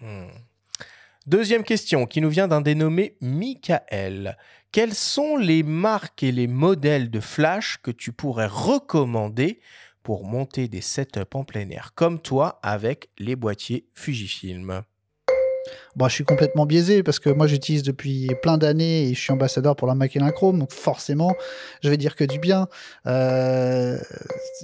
Deuxième 1.27 1.65
question 1.65 2.07
qui 2.07 2.23
nous 2.23 2.31
vient 2.31 2.49
d'un 2.49 2.63
dénommé 2.63 3.17
Michael. 3.21 4.39
Quelles 4.73 4.95
sont 4.95 5.37
les 5.37 5.63
marques 5.63 6.23
et 6.23 6.33
les 6.33 6.47
modèles 6.47 7.11
de 7.11 7.21
flash 7.21 7.79
que 7.83 7.91
tu 7.91 8.11
pourrais 8.11 8.47
recommander 8.47 9.61
pour 10.03 10.25
monter 10.25 10.67
des 10.67 10.81
setups 10.81 11.35
en 11.35 11.45
plein 11.45 11.69
air 11.69 11.93
comme 11.95 12.23
toi 12.23 12.59
avec 12.63 13.11
les 13.19 13.37
boîtiers 13.37 13.87
Fujifilm? 13.93 14.83
Bon, 15.97 16.07
je 16.09 16.15
suis 16.15 16.25
complètement 16.25 16.67
biaisé 16.67 17.03
parce 17.03 17.19
que 17.19 17.31
moi 17.31 17.49
j'utilise 17.49 17.83
depuis 17.83 18.29
plein 18.43 18.59
d'années 18.59 19.09
et 19.09 19.15
je 19.15 19.21
suis 19.21 19.33
ambassadeur 19.33 19.75
pour 19.75 19.89
la 19.89 19.95
Macalin 19.97 20.31
Chrome, 20.31 20.59
donc 20.61 20.73
forcément 20.73 21.35
je 21.83 21.91
vais 21.91 21.97
dire 21.97 22.15
que 22.15 22.23
du 22.25 22.39
bien. 22.39 22.69
Euh, 23.07 23.99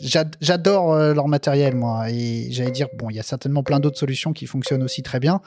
j'ad- 0.00 0.36
J'adore 0.40 0.92
euh, 0.94 1.14
leur 1.14 1.26
matériel 1.26 1.74
moi 1.74 2.10
et 2.10 2.46
j'allais 2.50 2.70
dire 2.70 2.88
bon, 2.94 3.10
il 3.10 3.16
y 3.16 3.20
a 3.20 3.24
certainement 3.24 3.64
plein 3.64 3.80
d'autres 3.80 3.98
solutions 3.98 4.32
qui 4.32 4.46
fonctionnent 4.46 4.84
aussi 4.84 5.02
très 5.02 5.18
bien. 5.18 5.40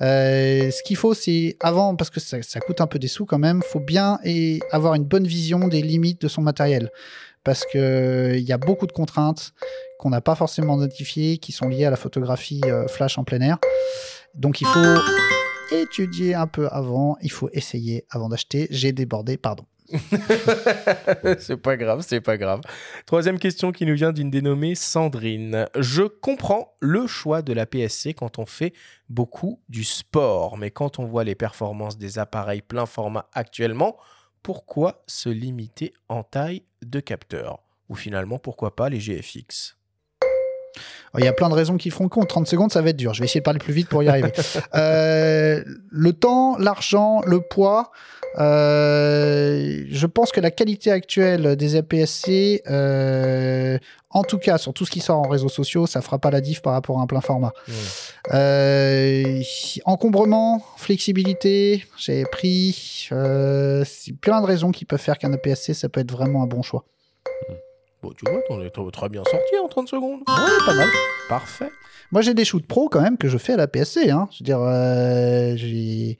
Euh, 0.00 0.70
ce 0.70 0.82
qu'il 0.82 0.96
faut, 0.96 1.12
c'est 1.12 1.56
avant, 1.60 1.94
parce 1.94 2.08
que 2.08 2.20
ça, 2.20 2.38
coûte 2.60 2.80
un 2.80 2.86
peu 2.86 2.98
des 2.98 3.08
sous 3.08 3.26
quand 3.26 3.38
même, 3.38 3.60
faut 3.62 3.80
bien 3.80 4.18
et 4.24 4.60
avoir 4.70 4.94
une 4.94 5.04
bonne 5.04 5.26
vision 5.26 5.68
des 5.68 5.82
limites 5.82 6.22
de 6.22 6.28
son 6.28 6.40
matériel. 6.40 6.90
Parce 7.44 7.64
que 7.70 8.34
il 8.36 8.42
y 8.44 8.52
a 8.52 8.58
beaucoup 8.58 8.86
de 8.86 8.92
contraintes 8.92 9.52
qu'on 9.98 10.10
n'a 10.10 10.20
pas 10.22 10.34
forcément 10.34 10.76
identifiées, 10.78 11.36
qui 11.38 11.52
sont 11.52 11.68
liées 11.68 11.84
à 11.84 11.90
la 11.90 11.96
photographie 11.96 12.62
euh, 12.64 12.86
flash 12.88 13.18
en 13.18 13.24
plein 13.24 13.40
air. 13.42 13.58
Donc 14.34 14.60
il 14.60 14.66
faut 14.66 15.00
étudier 15.72 16.34
un 16.34 16.46
peu 16.46 16.68
avant, 16.68 17.16
il 17.22 17.30
faut 17.30 17.48
essayer 17.52 18.04
avant 18.10 18.28
d'acheter. 18.28 18.66
J'ai 18.70 18.92
débordé, 18.92 19.36
pardon. 19.36 19.64
c'est 21.38 21.56
pas 21.56 21.76
grave, 21.76 22.04
c'est 22.06 22.20
pas 22.20 22.36
grave. 22.36 22.60
Troisième 23.06 23.38
question 23.38 23.72
qui 23.72 23.86
nous 23.86 23.94
vient 23.94 24.12
d'une 24.12 24.30
dénommée 24.30 24.74
Sandrine. 24.74 25.66
Je 25.76 26.02
comprends 26.02 26.74
le 26.80 27.06
choix 27.06 27.42
de 27.42 27.52
la 27.52 27.66
PSC 27.66 28.14
quand 28.14 28.38
on 28.38 28.46
fait 28.46 28.72
beaucoup 29.08 29.60
du 29.68 29.84
sport, 29.84 30.58
mais 30.58 30.70
quand 30.70 30.98
on 30.98 31.06
voit 31.06 31.24
les 31.24 31.34
performances 31.34 31.98
des 31.98 32.18
appareils 32.18 32.62
plein 32.62 32.86
format 32.86 33.28
actuellement, 33.32 33.96
pourquoi 34.42 35.02
se 35.06 35.28
limiter 35.28 35.92
en 36.08 36.22
taille 36.22 36.64
de 36.82 37.00
capteur? 37.00 37.60
Ou 37.88 37.96
finalement, 37.96 38.38
pourquoi 38.38 38.76
pas 38.76 38.88
les 38.88 39.00
GFX 39.00 39.79
Il 41.18 41.24
y 41.24 41.28
a 41.28 41.32
plein 41.32 41.48
de 41.48 41.54
raisons 41.54 41.76
qui 41.76 41.90
feront 41.90 42.08
compte. 42.08 42.28
30 42.28 42.46
secondes, 42.46 42.72
ça 42.72 42.80
va 42.82 42.90
être 42.90 42.96
dur. 42.96 43.14
Je 43.14 43.20
vais 43.20 43.24
essayer 43.24 43.40
de 43.40 43.44
parler 43.44 43.58
plus 43.58 43.72
vite 43.72 43.88
pour 43.88 44.02
y 44.02 44.08
arriver. 44.08 44.32
Euh, 44.74 45.62
le 45.90 46.12
temps, 46.12 46.56
l'argent, 46.58 47.20
le 47.26 47.40
poids. 47.40 47.90
euh, 48.38 49.84
je 49.90 50.06
pense 50.06 50.30
que 50.32 50.40
la 50.40 50.50
qualité 50.50 50.90
actuelle 50.90 51.56
des 51.56 51.76
APS-C, 51.76 52.62
euh, 52.70 53.78
en 54.10 54.22
tout 54.22 54.38
cas 54.38 54.58
sur 54.58 54.72
tout 54.72 54.86
ce 54.86 54.90
qui 54.90 55.00
sort 55.00 55.18
en 55.18 55.28
réseaux 55.28 55.48
sociaux, 55.48 55.86
ça 55.86 56.00
fera 56.02 56.18
pas 56.18 56.30
la 56.30 56.40
diff 56.40 56.62
par 56.62 56.72
rapport 56.74 57.00
à 57.00 57.02
un 57.02 57.06
plein 57.06 57.20
format. 57.20 57.52
Encombrement, 59.84 60.62
flexibilité, 60.76 61.84
j'ai 61.96 62.24
pris. 62.24 63.08
C'est 63.08 64.16
plein 64.20 64.40
de 64.40 64.46
raisons 64.46 64.70
qui 64.70 64.84
peuvent 64.84 65.00
faire 65.00 65.18
qu'un 65.18 65.32
APS-C, 65.32 65.74
ça 65.74 65.88
peut 65.88 66.00
être 66.00 66.12
vraiment 66.12 66.42
un 66.42 66.46
bon 66.46 66.62
choix. 66.62 66.84
Bon, 68.02 68.12
tu 68.16 68.24
vois, 68.30 68.40
t'en 68.48 68.60
es 68.62 68.70
t- 68.70 68.80
très 68.92 69.08
bien 69.08 69.22
sorti 69.24 69.58
en 69.62 69.68
30 69.68 69.88
secondes. 69.88 70.20
Ouais, 70.20 70.66
pas 70.66 70.74
mal. 70.74 70.88
Parfait. 71.28 71.70
Moi, 72.12 72.22
j'ai 72.22 72.34
des 72.34 72.44
shoots 72.44 72.66
pro 72.66 72.88
quand 72.88 73.00
même 73.02 73.18
que 73.18 73.28
je 73.28 73.38
fais 73.38 73.52
à 73.52 73.56
la 73.56 73.68
PSC. 73.68 74.10
Hein. 74.10 74.28
Je 74.32 74.38
veux 74.38 74.44
dire, 74.44 74.60
euh, 74.60 75.54
j'ai. 75.56 76.18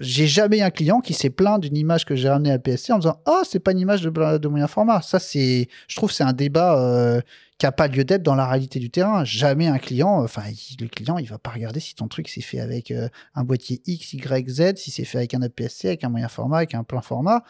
J'ai 0.00 0.26
jamais 0.26 0.62
un 0.62 0.70
client 0.70 1.00
qui 1.00 1.14
s'est 1.14 1.30
plaint 1.30 1.60
d'une 1.60 1.76
image 1.76 2.04
que 2.04 2.16
j'ai 2.16 2.28
ramenée 2.28 2.50
à 2.50 2.54
la 2.54 2.58
PSC 2.58 2.92
en 2.92 2.98
disant 2.98 3.20
Ah, 3.24 3.42
c'est 3.44 3.60
pas 3.60 3.70
une 3.70 3.78
image 3.78 4.02
de, 4.02 4.48
moyen 4.48 4.66
format. 4.66 5.00
Ça, 5.00 5.20
c'est. 5.20 5.68
Je 5.86 5.96
trouve 5.96 6.10
c'est 6.10 6.24
un 6.24 6.32
débat 6.32 6.76
euh, 6.80 7.20
qui 7.58 7.64
a 7.66 7.72
pas 7.72 7.88
lieu 7.88 8.04
d'être 8.04 8.22
dans 8.22 8.34
la 8.34 8.46
réalité 8.46 8.78
du 8.78 8.90
terrain. 8.90 9.24
Jamais 9.24 9.66
un 9.66 9.78
client. 9.78 10.22
Enfin, 10.22 10.42
il- 10.50 10.76
le 10.80 10.88
client, 10.88 11.16
il 11.16 11.26
va 11.26 11.38
pas 11.38 11.50
regarder 11.50 11.80
si 11.80 11.94
ton 11.94 12.06
truc 12.06 12.28
s'est 12.28 12.42
fait 12.42 12.60
avec 12.60 12.90
euh, 12.90 13.08
un 13.34 13.44
boîtier 13.44 13.80
X, 13.86 14.12
Y, 14.12 14.48
Z, 14.50 14.74
si 14.76 14.90
c'est 14.90 15.04
fait 15.06 15.18
avec 15.18 15.32
un 15.32 15.40
APS-C, 15.40 15.88
avec 15.88 16.04
un 16.04 16.10
moyen 16.10 16.28
format, 16.28 16.58
avec 16.58 16.74
un 16.74 16.84
plein 16.84 17.00
format. 17.00 17.42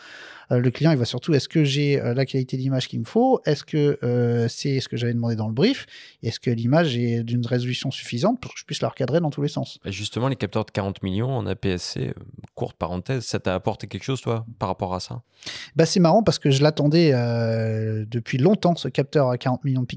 Euh, 0.52 0.60
le 0.60 0.70
client, 0.70 0.92
il 0.92 0.96
va 0.96 1.06
surtout 1.06 1.34
est-ce 1.34 1.48
que 1.48 1.64
j'ai 1.64 2.00
euh, 2.00 2.14
la 2.14 2.24
qualité 2.24 2.56
d'image 2.56 2.86
qu'il 2.86 3.00
me 3.00 3.04
faut? 3.04 3.40
Est-ce 3.46 3.64
que 3.64 3.98
euh, 4.04 4.46
c'est 4.48 4.78
ce 4.78 4.88
que 4.88 4.96
j'avais 4.96 5.12
demandé 5.14 5.34
dans 5.34 5.48
le 5.48 5.54
brief? 5.54 5.86
Est-ce 6.22 6.38
que 6.38 6.50
l'image 6.50 6.96
est 6.96 7.24
d'une 7.24 7.44
résolution 7.44 7.90
suffisante 7.90 8.40
pour 8.40 8.54
que 8.54 8.60
je 8.60 8.64
puisse 8.64 8.80
la 8.82 8.88
recadrer 8.88 9.18
dans 9.18 9.30
tous 9.30 9.42
les 9.42 9.48
sens? 9.48 9.80
Et 9.84 9.90
justement, 9.90 10.28
les 10.28 10.36
capteurs 10.36 10.64
de 10.64 10.70
40 10.70 11.02
millions 11.02 11.30
en 11.36 11.44
APS-C, 11.46 12.08
euh, 12.08 12.12
courte 12.54 12.76
parenthèse, 12.76 13.24
ça 13.24 13.40
t'a 13.40 13.56
apporté 13.56 13.88
quelque 13.88 14.04
chose, 14.04 14.20
toi, 14.20 14.46
par 14.60 14.68
rapport 14.68 14.94
à 14.94 15.00
ça? 15.00 15.22
Bah, 15.74 15.84
c'est 15.84 15.98
marrant 16.00 16.22
parce 16.22 16.38
que 16.38 16.50
je 16.52 16.62
l'attendais 16.62 17.10
euh, 17.12 18.04
depuis 18.08 18.38
longtemps, 18.38 18.76
ce 18.76 18.86
capteur 18.86 19.30
à 19.30 19.38
40 19.38 19.64
millions 19.64 19.80
de 19.80 19.86
pixels. 19.86 19.95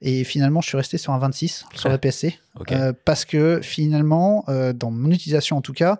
Et 0.00 0.24
finalement, 0.24 0.60
je 0.60 0.68
suis 0.68 0.76
resté 0.76 0.98
sur 0.98 1.12
un 1.12 1.18
26 1.18 1.64
sur 1.74 1.88
la 1.88 1.98
PSC. 1.98 2.38
Euh, 2.70 2.92
parce 3.04 3.24
que 3.24 3.60
finalement, 3.62 4.44
euh, 4.48 4.72
dans 4.72 4.90
mon 4.90 5.10
utilisation 5.10 5.56
en 5.56 5.62
tout 5.62 5.72
cas, 5.72 5.98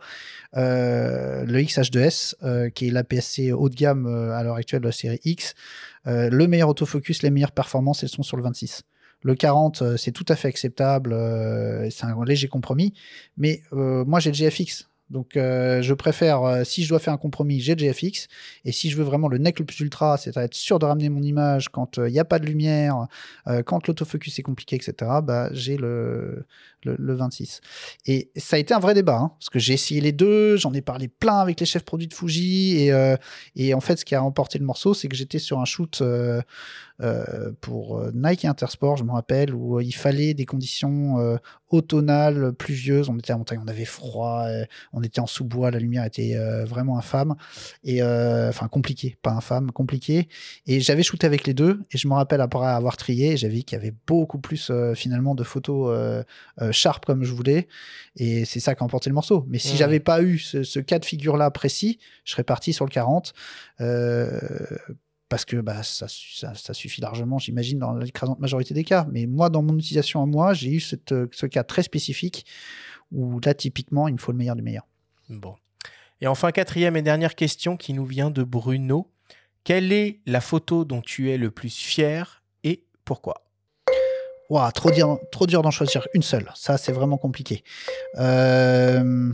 euh, 0.57 1.45
le 1.45 1.59
XH2S, 1.61 2.35
euh, 2.43 2.69
qui 2.71 2.89
est 2.89 2.91
la 2.91 3.03
PSC 3.03 3.53
haut 3.53 3.69
de 3.69 3.75
gamme 3.75 4.07
à 4.07 4.43
l'heure 4.43 4.57
actuelle 4.57 4.83
de 4.83 4.87
la 4.87 4.93
série 4.93 5.21
X, 5.25 5.55
le 6.07 6.47
meilleur 6.47 6.69
autofocus, 6.69 7.23
les 7.23 7.31
meilleures 7.31 7.53
performances, 7.53 8.03
elles 8.03 8.11
sont 8.11 8.23
sur 8.23 8.37
le 8.37 8.43
26. 8.43 8.83
Le 9.23 9.35
40, 9.35 9.81
euh, 9.81 9.97
c'est 9.97 10.13
tout 10.13 10.27
à 10.29 10.37
fait 10.37 10.49
acceptable, 10.49 11.17
c'est 11.91 12.05
un 12.05 12.25
léger 12.25 12.49
compromis. 12.49 12.93
Mais 13.39 13.63
moi, 13.73 14.21
j'ai 14.21 14.31
le 14.31 14.37
GFX. 14.37 14.89
Donc, 15.11 15.37
euh, 15.37 15.83
je 15.83 15.93
préfère, 15.93 16.43
euh, 16.43 16.65
si 16.65 16.83
je 16.83 16.89
dois 16.89 16.99
faire 16.99 17.13
un 17.13 17.19
compromis, 17.19 17.61
j'ai 17.61 17.77
GFX. 17.77 18.27
Et 18.65 18.73
si 18.73 18.91
je 18.91 18.97
veux 18.97 19.05
vraiment 19.05 19.29
le 19.29 19.39
nec 19.39 19.59
le 19.59 19.65
plus 19.65 19.81
ultra, 19.81 20.17
c'est 20.17 20.37
à 20.37 20.45
être 20.45 20.55
sûr 20.55 20.79
de 20.79 20.87
ramener 20.87 21.09
mon 21.09 21.23
image 21.23 21.69
quand 21.69 21.99
il 21.99 22.13
n'y 22.13 22.19
a 22.19 22.25
pas 22.25 22.39
de 22.39 22.47
lumière, 22.47 23.07
euh, 23.47 23.63
quand 23.63 23.87
l'autofocus 23.87 24.39
est 24.39 24.43
compliqué, 24.43 24.77
etc., 24.77 24.95
bah, 25.23 25.51
j'ai 25.53 25.77
le, 25.77 26.47
le, 26.85 26.97
le 26.99 27.15
26. 27.15 27.61
Et 28.07 28.31
ça 28.37 28.57
a 28.57 28.59
été 28.59 28.75
un 28.75 28.79
vrai 28.79 28.95
débat, 28.95 29.17
hein, 29.17 29.33
parce 29.39 29.51
que 29.51 29.59
j'ai 29.59 29.75
essayé 29.75 30.01
les 30.01 30.13
deux, 30.13 30.57
j'en 30.57 30.73
ai 30.73 30.83
parlé 30.83 31.09
plein 31.09 31.39
avec 31.39 31.61
les 31.61 31.67
chefs 31.67 31.85
produits 31.85 32.09
de 32.09 32.15
Fuji. 32.15 32.79
Et, 32.79 32.93
euh, 32.93 33.17
et 33.57 33.75
en 33.75 33.81
fait, 33.81 33.97
ce 33.97 34.05
qui 34.05 34.15
a 34.15 34.21
remporté 34.21 34.59
le 34.59 34.65
morceau, 34.65 34.95
c'est 34.95 35.09
que 35.09 35.17
j'étais 35.17 35.39
sur 35.39 35.61
un 35.61 35.65
shoot 35.65 36.01
euh, 36.01 36.41
euh, 37.03 37.53
pour 37.61 38.01
Nike 38.13 38.45
Intersport, 38.45 38.97
je 38.97 39.05
me 39.05 39.13
rappelle, 39.13 39.55
où 39.55 39.81
il 39.81 39.95
fallait 39.95 40.35
des 40.35 40.47
conditions 40.47 41.39
automnales, 41.71 42.53
pluvieuses. 42.53 43.09
On 43.09 43.19
était 43.19 43.33
à 43.33 43.37
montagne, 43.37 43.61
on 43.65 43.69
avait 43.69 43.85
froid, 43.85 44.47
on 44.93 45.03
était 45.03 45.21
en 45.21 45.27
sous-bois, 45.27 45.71
la 45.71 45.81
lumière 45.81 46.05
était 46.05 46.37
vraiment 46.65 46.99
infâme. 46.99 47.35
Et 47.83 48.03
enfin, 48.03 48.69
compliqué, 48.69 49.17
pas 49.23 49.33
infâme, 49.33 49.73
compliqué. 49.73 50.29
Et 50.67 50.81
j'avais 50.81 51.03
shooté 51.03 51.27
avec 51.27 51.47
les 51.47 51.55
deux, 51.55 51.81
et 51.91 51.99
je 51.99 52.07
me 52.07 52.15
rappelle 52.15 52.41
après 52.41 52.67
avoir 52.67 52.97
trié, 52.97 53.37
j'avais 53.37 53.55
vu 53.57 53.63
qu'il 53.63 53.77
y 53.77 53.81
avait 53.81 53.95
beaucoup 54.07 54.39
plus 54.39 54.71
finalement 54.95 55.35
de 55.35 55.43
photos 55.43 56.25
sharp 56.75 57.07
comme 57.07 57.25
je 57.25 57.33
voulais. 57.33 57.69
Et 58.17 58.45
c'est 58.45 58.61
ça 58.61 58.75
qui 58.75 58.83
a 58.83 58.85
emporté 58.85 59.09
le 59.09 59.15
morceau. 59.15 59.47
Mais 59.49 59.59
si 59.59 59.73
Mhm. 59.73 59.77
j'avais 59.79 60.01
pas 60.01 60.23
eu 60.23 60.39
ce, 60.39 60.63
ce 60.63 60.79
cas 60.81 60.99
de 60.99 61.05
figure-là 61.07 61.51
précis, 61.51 61.99
je 62.25 62.33
serais 62.33 62.45
parti 62.45 62.73
sur 62.75 62.85
le 62.85 62.91
40. 62.91 63.33
euh, 63.81 64.39
parce 65.31 65.45
que 65.47 65.57
bah, 65.57 65.83
ça, 65.83 66.07
su- 66.07 66.35
ça, 66.37 66.55
ça 66.55 66.75
suffit 66.75 67.01
largement, 67.01 67.39
j'imagine, 67.39 67.79
dans 67.79 67.95
l'écrasante 67.95 68.39
majorité 68.39 68.73
des 68.75 68.85
cas. 68.85 69.07
Mais 69.11 69.27
moi, 69.27 69.49
dans 69.51 69.63
mon 69.63 69.77
utilisation 69.77 70.23
à 70.23 70.27
moi, 70.27 70.55
j'ai 70.55 70.71
eu 70.71 70.81
cette, 70.81 71.11
euh, 71.13 71.27
ce 71.33 71.47
cas 71.47 71.65
très 71.65 71.83
spécifique 71.83 72.45
où 73.11 73.41
là, 73.45 73.55
typiquement, 73.55 74.07
il 74.07 74.13
me 74.15 74.19
faut 74.19 74.31
le 74.33 74.39
meilleur 74.39 74.55
du 74.55 74.63
meilleur. 74.63 74.87
Bon. 75.29 75.57
Et 76.21 76.27
enfin, 76.27 76.53
quatrième 76.53 76.97
et 76.97 77.03
dernière 77.03 77.35
question 77.35 77.77
qui 77.77 77.95
nous 77.95 78.05
vient 78.05 78.31
de 78.31 78.45
Bruno. 78.45 79.11
Quelle 79.65 79.93
est 79.93 80.21
la 80.27 80.41
photo 80.41 80.85
dont 80.85 81.01
tu 81.01 81.31
es 81.31 81.39
le 81.39 81.51
plus 81.51 81.75
fier 81.75 82.43
et 82.63 82.85
pourquoi? 83.05 83.44
Ouah, 84.51 84.71
trop 84.73 84.91
dur, 84.91 85.19
trop 85.31 85.47
dur 85.47 85.63
d'en 85.63 85.71
choisir 85.71 86.07
une 86.15 86.23
seule. 86.23 86.51
Ça, 86.55 86.77
c'est 86.77 86.93
vraiment 86.93 87.17
compliqué. 87.17 87.65
Euh, 88.19 89.33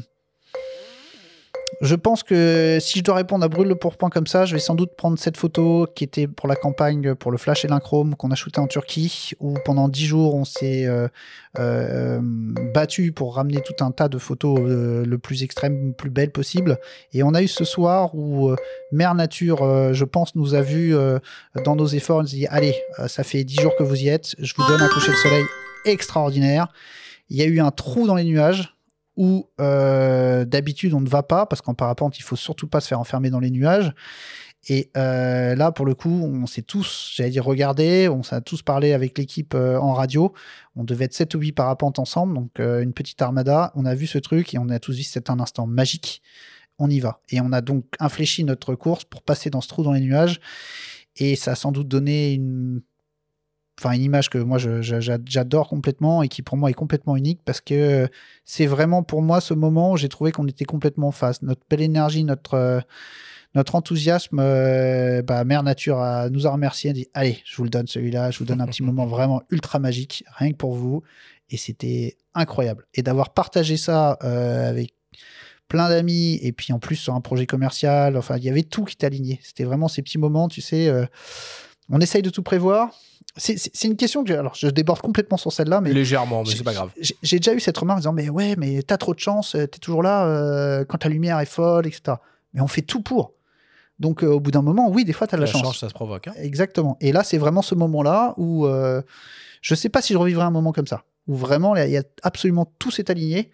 Je 1.80 1.94
pense 1.94 2.22
que 2.22 2.78
si 2.80 2.98
je 2.98 3.04
dois 3.04 3.14
répondre 3.14 3.44
à 3.44 3.48
brûle 3.48 3.68
le 3.68 3.74
pourpoint 3.74 4.10
comme 4.10 4.26
ça, 4.26 4.44
je 4.44 4.52
vais 4.52 4.60
sans 4.60 4.74
doute 4.74 4.94
prendre 4.96 5.18
cette 5.18 5.36
photo 5.36 5.86
qui 5.94 6.04
était 6.04 6.26
pour 6.26 6.48
la 6.48 6.56
campagne 6.56 7.14
pour 7.14 7.30
le 7.30 7.38
flash 7.38 7.64
et 7.64 7.68
l'inchrome 7.68 8.16
qu'on 8.16 8.30
a 8.30 8.34
shooté 8.34 8.60
en 8.60 8.66
Turquie, 8.66 9.30
où 9.40 9.54
pendant 9.64 9.88
dix 9.88 10.04
jours 10.04 10.34
on 10.34 10.44
s'est 10.44 10.86
euh, 10.86 11.08
euh, 11.58 12.20
battu 12.22 13.12
pour 13.12 13.36
ramener 13.36 13.62
tout 13.62 13.82
un 13.82 13.92
tas 13.92 14.08
de 14.08 14.18
photos 14.18 14.58
euh, 14.60 15.04
le 15.06 15.18
plus 15.18 15.42
extrême, 15.42 15.88
le 15.88 15.92
plus 15.92 16.10
belle 16.10 16.32
possible. 16.32 16.78
Et 17.14 17.22
on 17.22 17.32
a 17.34 17.42
eu 17.42 17.48
ce 17.48 17.64
soir 17.64 18.14
où 18.14 18.54
Mère 18.92 19.14
Nature, 19.14 19.94
je 19.94 20.04
pense, 20.04 20.34
nous 20.34 20.54
a 20.54 20.60
vu 20.60 20.94
dans 21.64 21.76
nos 21.76 21.86
efforts, 21.86 22.22
nous 22.22 22.28
a 22.28 22.36
dit 22.36 22.46
allez, 22.48 22.74
ça 23.06 23.22
fait 23.22 23.44
dix 23.44 23.56
jours 23.60 23.74
que 23.76 23.82
vous 23.82 24.02
y 24.02 24.08
êtes, 24.08 24.34
je 24.38 24.52
vous 24.56 24.66
donne 24.66 24.82
un 24.82 24.88
coucher 24.88 25.12
de 25.12 25.16
soleil 25.16 25.44
extraordinaire. 25.86 26.68
Il 27.30 27.36
y 27.36 27.42
a 27.42 27.46
eu 27.46 27.60
un 27.60 27.70
trou 27.70 28.06
dans 28.06 28.16
les 28.16 28.24
nuages 28.24 28.74
où 29.20 29.50
euh, 29.60 30.46
d'habitude 30.46 30.94
on 30.94 31.00
ne 31.02 31.08
va 31.08 31.22
pas 31.22 31.44
parce 31.44 31.60
qu'en 31.60 31.74
parapente 31.74 32.18
il 32.18 32.22
faut 32.22 32.36
surtout 32.36 32.66
pas 32.66 32.80
se 32.80 32.88
faire 32.88 32.98
enfermer 32.98 33.28
dans 33.28 33.38
les 33.38 33.50
nuages. 33.50 33.92
Et 34.68 34.90
euh, 34.94 35.54
là, 35.54 35.72
pour 35.72 35.86
le 35.86 35.94
coup, 35.94 36.10
on 36.10 36.44
s'est 36.44 36.60
tous, 36.60 37.12
j'allais 37.14 37.30
dire, 37.30 37.46
regardé, 37.46 38.08
on 38.10 38.22
s'est 38.22 38.42
tous 38.42 38.60
parlé 38.60 38.92
avec 38.92 39.16
l'équipe 39.16 39.54
euh, 39.54 39.78
en 39.78 39.94
radio. 39.94 40.34
On 40.76 40.84
devait 40.84 41.06
être 41.06 41.14
7 41.14 41.34
ou 41.34 41.38
8 41.38 41.52
parapentes 41.52 41.98
ensemble, 41.98 42.34
donc 42.34 42.58
une 42.58 42.92
petite 42.92 43.22
armada. 43.22 43.72
On 43.74 43.86
a 43.86 43.94
vu 43.94 44.06
ce 44.06 44.18
truc 44.18 44.52
et 44.52 44.58
on 44.58 44.68
a 44.68 44.78
tous 44.78 44.96
dit 44.96 45.04
c'est 45.04 45.30
un 45.30 45.40
instant 45.40 45.66
magique. 45.66 46.20
On 46.78 46.90
y 46.90 47.00
va. 47.00 47.20
Et 47.30 47.40
on 47.40 47.52
a 47.52 47.62
donc 47.62 47.86
infléchi 48.00 48.44
notre 48.44 48.74
course 48.74 49.04
pour 49.04 49.22
passer 49.22 49.48
dans 49.48 49.62
ce 49.62 49.68
trou 49.68 49.82
dans 49.82 49.92
les 49.92 50.00
nuages. 50.00 50.40
Et 51.16 51.36
ça 51.36 51.52
a 51.52 51.54
sans 51.54 51.72
doute 51.72 51.88
donné 51.88 52.34
une 52.34 52.82
enfin 53.80 53.94
une 53.94 54.02
image 54.02 54.28
que 54.28 54.38
moi 54.38 54.58
j'adore 54.58 55.68
complètement 55.68 56.22
et 56.22 56.28
qui 56.28 56.42
pour 56.42 56.56
moi 56.56 56.70
est 56.70 56.74
complètement 56.74 57.16
unique 57.16 57.40
parce 57.44 57.60
que 57.60 58.08
c'est 58.44 58.66
vraiment 58.66 59.02
pour 59.02 59.22
moi 59.22 59.40
ce 59.40 59.54
moment 59.54 59.92
où 59.92 59.96
j'ai 59.96 60.08
trouvé 60.08 60.32
qu'on 60.32 60.46
était 60.46 60.66
complètement 60.66 61.08
en 61.08 61.12
face. 61.12 61.42
Notre 61.42 61.62
belle 61.68 61.80
énergie, 61.80 62.24
notre 62.24 62.54
euh, 62.54 62.80
notre 63.54 63.74
enthousiasme, 63.74 64.38
euh, 64.38 65.22
bah, 65.22 65.42
Mère 65.44 65.64
Nature 65.64 65.98
a, 65.98 66.30
nous 66.30 66.46
a 66.46 66.50
remercié, 66.50 66.90
a 66.90 66.92
dit 66.92 67.08
allez, 67.14 67.38
je 67.44 67.56
vous 67.56 67.64
le 67.64 67.70
donne 67.70 67.86
celui-là, 67.86 68.30
je 68.30 68.38
vous 68.38 68.44
donne 68.44 68.60
un 68.60 68.66
petit 68.66 68.82
moment 68.84 69.06
vraiment 69.06 69.42
ultra 69.50 69.78
magique, 69.78 70.24
rien 70.36 70.52
que 70.52 70.56
pour 70.56 70.74
vous. 70.74 71.02
Et 71.48 71.56
c'était 71.56 72.16
incroyable. 72.34 72.86
Et 72.94 73.02
d'avoir 73.02 73.30
partagé 73.30 73.76
ça 73.76 74.18
euh, 74.22 74.70
avec 74.70 74.94
plein 75.66 75.88
d'amis, 75.88 76.38
et 76.42 76.52
puis 76.52 76.72
en 76.72 76.78
plus 76.78 76.96
sur 76.96 77.14
un 77.14 77.20
projet 77.20 77.46
commercial, 77.46 78.16
enfin, 78.16 78.36
il 78.36 78.44
y 78.44 78.50
avait 78.50 78.62
tout 78.62 78.84
qui 78.84 78.94
était 78.94 79.06
aligné. 79.06 79.40
C'était 79.42 79.64
vraiment 79.64 79.88
ces 79.88 80.02
petits 80.02 80.18
moments, 80.18 80.48
tu 80.48 80.60
sais, 80.60 80.88
euh, 80.88 81.06
on 81.90 82.00
essaye 82.00 82.22
de 82.22 82.30
tout 82.30 82.42
prévoir. 82.42 82.90
C'est- 83.36 83.84
une 83.84 83.96
question 83.96 84.24
que, 84.24 84.30
je- 84.32 84.34
alors 84.38 84.54
je 84.56 84.66
déborde 84.68 85.00
complètement 85.00 85.36
sur 85.36 85.52
celle-là, 85.52 85.80
mais 85.80 85.92
Légèrement, 85.92 86.42
mais 86.42 86.50
c'est 86.54 86.64
pas 86.64 86.72
grave. 86.72 86.90
j'ai 87.22 87.38
déjà 87.38 87.54
eu 87.54 87.60
cette 87.60 87.78
remarque 87.78 87.98
en 87.98 88.00
disant 88.00 88.12
mais 88.12 88.28
ouais 88.28 88.54
mais 88.56 88.82
t'as 88.82 88.96
trop 88.96 89.14
de 89.14 89.20
chance 89.20 89.54
euh, 89.54 89.66
t'es 89.66 89.78
toujours 89.78 90.02
là 90.02 90.26
euh, 90.26 90.84
quand 90.84 90.98
ta 90.98 91.08
lumière 91.08 91.38
est 91.38 91.46
folle 91.46 91.86
etc 91.86 92.16
mais 92.54 92.60
on 92.60 92.66
fait 92.66 92.82
tout 92.82 93.00
pour 93.02 93.32
donc 94.00 94.24
euh, 94.24 94.28
au 94.28 94.40
bout 94.40 94.50
d'un 94.50 94.62
moment 94.62 94.88
oui 94.90 95.04
des 95.04 95.12
fois 95.12 95.26
t'as 95.28 95.36
de 95.36 95.42
la, 95.42 95.46
La 95.46 95.52
chance 95.52 95.62
chance, 95.62 95.78
ça 95.78 95.88
se 95.88 95.94
provoque. 95.94 96.26
hein. 96.26 96.32
exactement 96.38 96.96
et 97.00 97.12
là 97.12 97.22
c'est 97.22 97.38
vraiment 97.38 97.62
ce 97.62 97.76
moment 97.76 98.02
là 98.02 98.34
où 98.36 98.66
euh, 98.66 99.00
je 99.62 99.74
sais 99.76 99.88
pas 99.90 100.02
si 100.02 100.12
je 100.12 100.18
revivrai 100.18 100.42
un 100.44 100.50
moment 100.50 100.72
comme 100.72 100.88
ça 100.88 101.04
où 101.28 101.36
vraiment 101.36 101.76
il 101.76 101.90
y 101.90 101.96
a 101.98 102.02
absolument 102.24 102.66
tout 102.80 102.90
s'est 102.90 103.10
aligné 103.12 103.50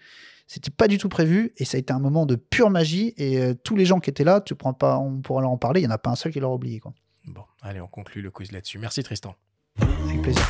c'était 0.46 0.70
pas 0.70 0.88
du 0.88 0.96
tout 0.96 1.10
prévu 1.10 1.52
et 1.58 1.64
ça 1.66 1.76
a 1.76 1.80
été 1.80 1.92
un 1.92 1.98
moment 1.98 2.24
de 2.24 2.36
pure 2.36 2.70
magie 2.70 3.12
et 3.18 3.54
tous 3.62 3.76
les 3.76 3.84
gens 3.84 4.00
qui 4.00 4.08
étaient 4.08 4.24
là 4.24 4.40
tu 4.40 4.54
prends 4.54 4.72
pas 4.72 4.96
on 4.98 5.20
pourra 5.20 5.42
leur 5.42 5.50
en 5.50 5.58
parler 5.58 5.80
il 5.82 5.84
y 5.84 5.88
en 5.88 5.90
a 5.90 5.98
pas 5.98 6.10
un 6.10 6.16
seul 6.16 6.32
qui 6.32 6.40
l'aura 6.40 6.54
oublié 6.54 6.78
quoi 6.80 6.94
Bon, 7.26 7.44
allez, 7.60 7.80
on 7.80 7.88
conclut 7.88 8.22
le 8.22 8.30
quiz 8.30 8.52
là-dessus. 8.52 8.78
Merci 8.78 9.02
Tristan. 9.02 9.34
avec 9.80 10.22
plaisir 10.22 10.46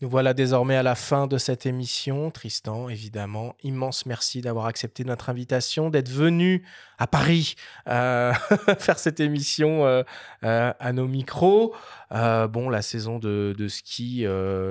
Nous 0.00 0.08
voilà 0.08 0.32
désormais 0.32 0.76
à 0.76 0.84
la 0.84 0.94
fin 0.94 1.26
de 1.26 1.38
cette 1.38 1.66
émission. 1.66 2.30
Tristan, 2.30 2.88
évidemment, 2.88 3.56
immense 3.64 4.06
merci 4.06 4.40
d'avoir 4.40 4.66
accepté 4.66 5.02
notre 5.02 5.28
invitation, 5.28 5.90
d'être 5.90 6.08
venu 6.08 6.64
à 6.98 7.08
Paris 7.08 7.56
euh, 7.88 8.32
faire 8.78 8.98
cette 9.00 9.18
émission 9.18 9.86
euh, 9.86 10.04
euh, 10.44 10.72
à 10.78 10.92
nos 10.92 11.08
micros. 11.08 11.74
Bon, 12.12 12.68
la 12.70 12.82
saison 12.82 13.18
de, 13.18 13.56
de 13.58 13.66
ski 13.66 14.24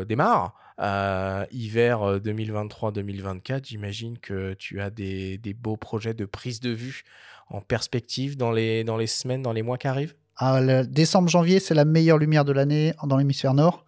démarre. 0.07 0.55
Euh, 0.79 1.45
hiver 1.51 2.03
euh, 2.03 2.19
2023-2024, 2.19 3.65
j'imagine 3.65 4.19
que 4.19 4.53
tu 4.53 4.79
as 4.79 4.91
des, 4.91 5.39
des 5.39 5.53
beaux 5.53 5.77
projets 5.77 6.13
de 6.13 6.25
prise 6.25 6.59
de 6.59 6.69
vue 6.69 7.03
en 7.49 7.61
perspective 7.61 8.37
dans 8.37 8.51
les, 8.51 8.83
dans 8.83 8.97
les 8.97 9.07
semaines, 9.07 9.41
dans 9.41 9.53
les 9.53 9.63
mois 9.63 9.77
qui 9.77 9.87
arrivent? 9.87 10.13
Ah, 10.35 10.61
le 10.61 10.85
décembre-janvier, 10.85 11.59
c'est 11.59 11.73
la 11.73 11.85
meilleure 11.85 12.19
lumière 12.19 12.45
de 12.45 12.51
l'année 12.51 12.93
dans 13.03 13.17
l'hémisphère 13.17 13.55
nord 13.55 13.85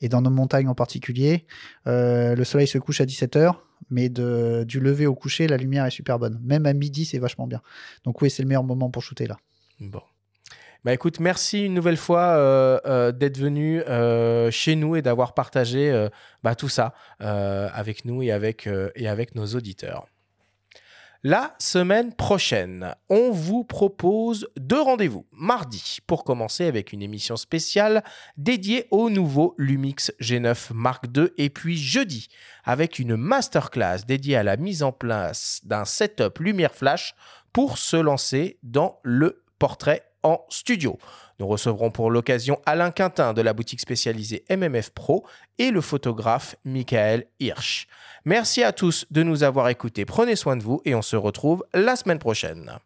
et 0.00 0.08
dans 0.08 0.22
nos 0.22 0.30
montagnes 0.30 0.68
en 0.68 0.74
particulier. 0.74 1.46
Euh, 1.86 2.34
le 2.34 2.44
soleil 2.44 2.66
se 2.66 2.78
couche 2.78 3.02
à 3.02 3.04
17h, 3.04 3.54
mais 3.90 4.08
de, 4.08 4.64
du 4.66 4.80
lever 4.80 5.06
au 5.06 5.14
coucher, 5.14 5.46
la 5.46 5.58
lumière 5.58 5.84
est 5.84 5.90
super 5.90 6.18
bonne. 6.18 6.40
Même 6.42 6.64
à 6.64 6.72
midi, 6.72 7.04
c'est 7.04 7.18
vachement 7.18 7.46
bien. 7.46 7.60
Donc 8.04 8.22
oui, 8.22 8.30
c'est 8.30 8.42
le 8.42 8.48
meilleur 8.48 8.64
moment 8.64 8.88
pour 8.88 9.02
shooter 9.02 9.26
là. 9.26 9.36
Bon. 9.78 10.00
Bah 10.82 10.94
écoute, 10.94 11.20
merci 11.20 11.66
une 11.66 11.74
nouvelle 11.74 11.98
fois 11.98 12.22
euh, 12.22 12.80
euh, 12.86 13.12
d'être 13.12 13.36
venu 13.36 13.82
euh, 13.82 14.50
chez 14.50 14.76
nous 14.76 14.96
et 14.96 15.02
d'avoir 15.02 15.34
partagé 15.34 16.08
bah, 16.42 16.54
tout 16.54 16.70
ça 16.70 16.94
avec 17.18 18.06
nous 18.06 18.22
et 18.22 18.32
avec, 18.32 18.68
et 18.94 19.08
avec 19.08 19.34
nos 19.34 19.46
auditeurs. 19.46 20.06
La 21.22 21.54
semaine 21.58 22.14
prochaine, 22.14 22.94
on 23.10 23.30
vous 23.30 23.62
propose 23.62 24.48
deux 24.56 24.80
rendez-vous. 24.80 25.26
Mardi, 25.32 25.98
pour 26.06 26.24
commencer 26.24 26.64
avec 26.64 26.94
une 26.94 27.02
émission 27.02 27.36
spéciale 27.36 28.02
dédiée 28.38 28.86
au 28.90 29.10
nouveau 29.10 29.54
Lumix 29.58 30.12
G9 30.22 30.72
Mark 30.72 31.04
II. 31.14 31.28
Et 31.36 31.50
puis 31.50 31.76
jeudi, 31.76 32.28
avec 32.64 32.98
une 32.98 33.16
masterclass 33.16 34.06
dédiée 34.06 34.36
à 34.36 34.42
la 34.42 34.56
mise 34.56 34.82
en 34.82 34.92
place 34.92 35.60
d'un 35.64 35.84
setup 35.84 36.38
lumière 36.38 36.74
flash 36.74 37.14
pour 37.52 37.76
se 37.76 37.96
lancer 37.96 38.58
dans 38.62 38.98
le 39.02 39.44
portrait 39.58 40.09
en 40.22 40.44
studio. 40.48 40.98
Nous 41.38 41.46
recevrons 41.46 41.90
pour 41.90 42.10
l'occasion 42.10 42.60
Alain 42.66 42.90
Quintin 42.90 43.32
de 43.32 43.42
la 43.42 43.52
boutique 43.52 43.80
spécialisée 43.80 44.44
MMF 44.50 44.90
Pro 44.90 45.24
et 45.58 45.70
le 45.70 45.80
photographe 45.80 46.56
Michael 46.64 47.26
Hirsch. 47.38 47.86
Merci 48.24 48.62
à 48.62 48.72
tous 48.72 49.06
de 49.10 49.22
nous 49.22 49.42
avoir 49.42 49.68
écoutés. 49.68 50.04
Prenez 50.04 50.36
soin 50.36 50.56
de 50.56 50.62
vous 50.62 50.82
et 50.84 50.94
on 50.94 51.02
se 51.02 51.16
retrouve 51.16 51.64
la 51.72 51.96
semaine 51.96 52.18
prochaine. 52.18 52.78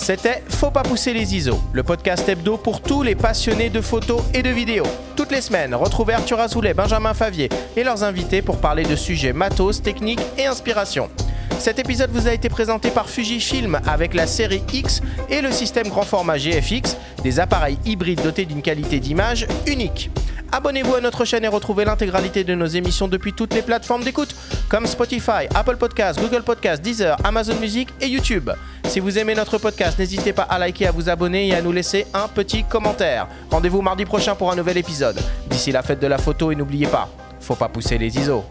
C'était 0.00 0.42
Faut 0.48 0.70
pas 0.70 0.82
pousser 0.82 1.12
les 1.12 1.36
ISO, 1.36 1.60
le 1.74 1.82
podcast 1.82 2.26
hebdo 2.26 2.56
pour 2.56 2.80
tous 2.80 3.02
les 3.02 3.14
passionnés 3.14 3.68
de 3.68 3.82
photos 3.82 4.22
et 4.32 4.42
de 4.42 4.48
vidéos. 4.48 4.86
Toutes 5.14 5.30
les 5.30 5.42
semaines, 5.42 5.74
retrouvez 5.74 6.14
Arthur 6.14 6.40
Azoulay, 6.40 6.72
Benjamin 6.72 7.12
Favier 7.12 7.50
et 7.76 7.84
leurs 7.84 8.02
invités 8.02 8.40
pour 8.40 8.62
parler 8.62 8.84
de 8.84 8.96
sujets 8.96 9.34
matos, 9.34 9.82
techniques 9.82 10.22
et 10.38 10.46
inspiration. 10.46 11.10
Cet 11.58 11.78
épisode 11.78 12.10
vous 12.12 12.26
a 12.26 12.32
été 12.32 12.48
présenté 12.48 12.90
par 12.90 13.10
Fujifilm 13.10 13.78
avec 13.86 14.14
la 14.14 14.26
série 14.26 14.62
X 14.72 15.02
et 15.28 15.42
le 15.42 15.52
système 15.52 15.88
grand 15.88 16.04
format 16.04 16.38
GFX, 16.38 16.96
des 17.22 17.38
appareils 17.38 17.78
hybrides 17.84 18.22
dotés 18.22 18.46
d'une 18.46 18.62
qualité 18.62 19.00
d'image 19.00 19.46
unique. 19.66 20.10
Abonnez-vous 20.52 20.96
à 20.96 21.00
notre 21.00 21.24
chaîne 21.24 21.44
et 21.44 21.48
retrouvez 21.48 21.84
l'intégralité 21.84 22.42
de 22.42 22.54
nos 22.54 22.66
émissions 22.66 23.06
depuis 23.06 23.32
toutes 23.32 23.54
les 23.54 23.62
plateformes 23.62 24.02
d'écoute, 24.02 24.34
comme 24.68 24.86
Spotify, 24.86 25.46
Apple 25.54 25.76
Podcasts, 25.76 26.20
Google 26.20 26.42
Podcasts, 26.42 26.82
Deezer, 26.82 27.16
Amazon 27.22 27.54
Music 27.60 27.88
et 28.00 28.08
YouTube. 28.08 28.50
Si 28.84 28.98
vous 28.98 29.16
aimez 29.18 29.36
notre 29.36 29.58
podcast, 29.58 29.98
n'hésitez 29.98 30.32
pas 30.32 30.42
à 30.42 30.58
liker, 30.58 30.88
à 30.88 30.90
vous 30.90 31.08
abonner 31.08 31.48
et 31.48 31.54
à 31.54 31.62
nous 31.62 31.72
laisser 31.72 32.06
un 32.12 32.26
petit 32.26 32.64
commentaire. 32.64 33.28
Rendez-vous 33.50 33.80
mardi 33.80 34.04
prochain 34.04 34.34
pour 34.34 34.50
un 34.50 34.56
nouvel 34.56 34.76
épisode. 34.76 35.20
D'ici 35.48 35.70
la 35.70 35.82
fête 35.82 36.00
de 36.00 36.08
la 36.08 36.18
photo 36.18 36.50
et 36.50 36.56
n'oubliez 36.56 36.88
pas, 36.88 37.08
faut 37.40 37.54
pas 37.54 37.68
pousser 37.68 37.96
les 37.96 38.18
ISO. 38.18 38.44